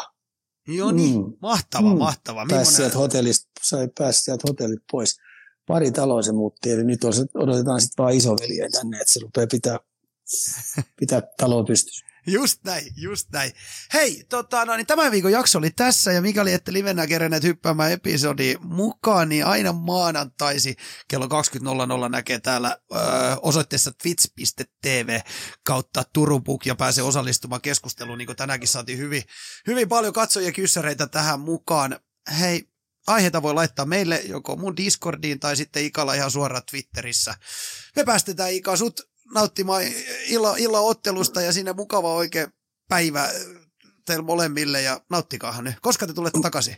Joo 0.68 0.92
niin, 0.92 1.26
mm. 1.26 1.34
mahtava, 1.42 1.94
mm. 1.94 1.98
mahtava. 1.98 2.46
Pääsi 2.50 2.74
sieltä 2.74 2.98
hotellista, 2.98 3.48
sai 3.62 3.90
päästä 3.98 4.24
sieltä 4.24 4.44
hotellit 4.48 4.80
pois. 4.92 5.18
Pari 5.68 5.92
taloa 5.92 6.22
se 6.22 6.32
muutti, 6.32 6.72
eli 6.72 6.84
nyt 6.84 7.04
odotetaan 7.34 7.82
sitten 7.82 8.04
vaan 8.04 8.14
isoveliä 8.14 8.70
tänne, 8.70 8.98
että 8.98 9.14
se 9.14 9.20
rupeaa 9.20 9.48
pitää, 9.48 9.80
pitää 11.00 11.22
taloa 11.38 11.64
pystyssä. 11.64 12.12
Just 12.28 12.64
näin, 12.64 12.94
just 12.96 13.28
näin. 13.32 13.52
Hei, 13.94 14.24
tota, 14.30 14.66
no, 14.66 14.76
niin 14.76 14.88
tämän 14.88 15.12
viikon 15.12 15.32
jakso 15.32 15.60
oli 15.60 15.70
tässä, 15.70 16.12
ja 16.12 16.22
mikäli 16.22 16.54
ette 16.54 16.74
livenä 16.74 17.08
kerenneet 17.08 17.44
hyppäämään 17.44 17.92
episodi 17.92 18.56
mukaan, 18.62 19.30
niin 19.30 19.46
aina 19.46 19.74
maanantaisi 19.74 20.76
kello 21.08 21.26
20.00 22.04 22.10
näkee 22.10 22.40
täällä 22.40 22.78
ö, 22.92 22.98
osoitteessa 23.42 23.92
twitch.tv 24.02 25.20
kautta 25.66 26.04
Turupuk 26.14 26.66
ja 26.66 26.76
pääsee 26.76 27.04
osallistumaan 27.04 27.62
keskusteluun, 27.62 28.18
niin 28.18 28.26
kuin 28.26 28.36
tänäänkin 28.36 28.70
saatiin 28.70 28.98
hyvin, 28.98 29.24
hyvin 29.68 29.90
paljon 29.90 30.14
katsojia 30.14 30.52
kyssäreitä 30.52 31.08
tähän 31.08 31.40
mukaan. 31.40 32.00
Hei, 32.40 32.71
aiheita 33.08 33.42
voi 33.42 33.54
laittaa 33.54 33.86
meille 33.86 34.22
joko 34.26 34.56
mun 34.56 34.78
Discordiin 34.78 35.40
tai 35.40 35.56
sitten 35.56 35.86
Ikalla 35.86 36.14
ihan 36.14 36.32
suoraan 36.32 36.64
Twitterissä. 36.72 37.36
Me 37.96 38.04
päästetään 38.04 38.54
Ika 38.54 38.76
sut 38.76 39.02
nauttimaan 39.34 39.84
illa, 40.28 40.56
illa 40.58 40.80
ottelusta 40.80 41.42
ja 41.42 41.54
sinne 41.54 41.74
mukava 41.74 42.14
oikein 42.14 42.48
päivä 42.90 43.30
teille 44.06 44.24
molemmille 44.24 44.82
ja 44.82 45.02
nauttikaahan 45.10 45.64
nyt. 45.64 45.76
Koska 45.82 46.08
te 46.08 46.14
tulette 46.14 46.40
takaisin? 46.42 46.76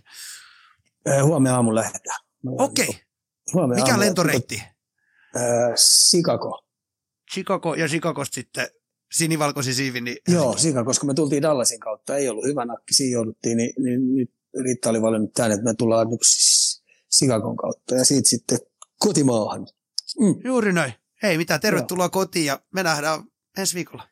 Huomenna 1.23 1.55
aamulla 1.55 1.79
lähdetään. 1.79 2.19
Okei. 2.45 2.89
Okay. 3.53 3.75
Mikä 3.75 3.99
lentoreitti? 3.99 4.63
Äh, 5.35 5.73
Chicago. 6.09 6.63
Chicago 7.33 7.73
ja 7.73 7.87
Chicagosta 7.87 8.35
sitten 8.35 8.67
sinivalkoisi 9.11 9.73
siivi. 9.73 10.01
Niin... 10.01 10.17
Joo, 10.27 10.55
Chicago, 10.55 10.85
koska 10.85 11.05
me 11.05 11.13
tultiin 11.13 11.41
Dallasin 11.41 11.79
kautta. 11.79 12.17
Ei 12.17 12.29
ollut 12.29 12.45
hyvä 12.45 12.65
nakki, 12.65 12.93
siinä 12.93 13.13
jouduttiin, 13.13 13.57
niin, 13.57 13.73
niin 13.83 14.15
nyt 14.15 14.31
Riitta 14.63 14.89
oli 14.89 15.01
valinnut 15.01 15.33
tänne, 15.33 15.53
että 15.53 15.63
me 15.63 15.73
tullaan 15.73 16.09
nyt 16.09 16.19
Chicagon 17.17 17.57
kautta 17.57 17.95
ja 17.95 18.05
siitä 18.05 18.29
sitten 18.29 18.59
kotimaahan. 18.99 19.67
Mm. 20.19 20.35
Juuri 20.45 20.73
näin. 20.73 20.93
Hei, 21.23 21.37
mitä, 21.37 21.59
tervetuloa 21.59 22.05
Joo. 22.05 22.09
kotiin 22.09 22.45
ja 22.45 22.59
me 22.73 22.83
nähdään 22.83 23.23
ensi 23.57 23.75
viikolla. 23.75 24.07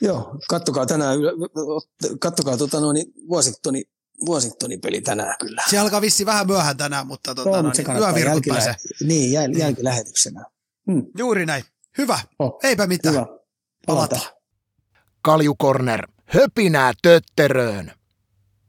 Joo, 0.00 0.38
kattokaa 0.48 0.86
tänään, 0.86 1.18
kattokaa 2.20 2.56
tota 2.56 2.80
noin, 2.80 3.06
Washingtonin, 3.30 3.84
Washingtonin 4.28 4.80
peli 4.80 5.00
tänään 5.00 5.36
kyllä. 5.40 5.62
Se 5.70 5.78
alkaa 5.78 6.00
vissi 6.00 6.26
vähän 6.26 6.46
myöhään 6.46 6.76
tänään, 6.76 7.06
mutta, 7.06 7.34
tota, 7.34 7.50
no, 7.50 7.62
mutta 7.62 7.76
se 7.76 7.84
yövirkut 7.98 8.44
pääsee. 8.48 8.74
Niin, 9.02 9.32
jäl, 9.32 9.48
niin. 9.48 9.58
jälkilähetyksenä. 9.58 10.44
Hmm. 10.92 11.06
Juuri 11.18 11.46
näin. 11.46 11.64
Hyvä. 11.98 12.18
Oh. 12.38 12.58
Eipä 12.62 12.86
mitään. 12.86 13.14
Hyvä. 13.14 13.26
Palataan. 13.86 14.22
Kalju 15.22 15.54
Corner. 15.62 16.08
Höpinää 16.24 16.92
tötteröön. 17.02 17.92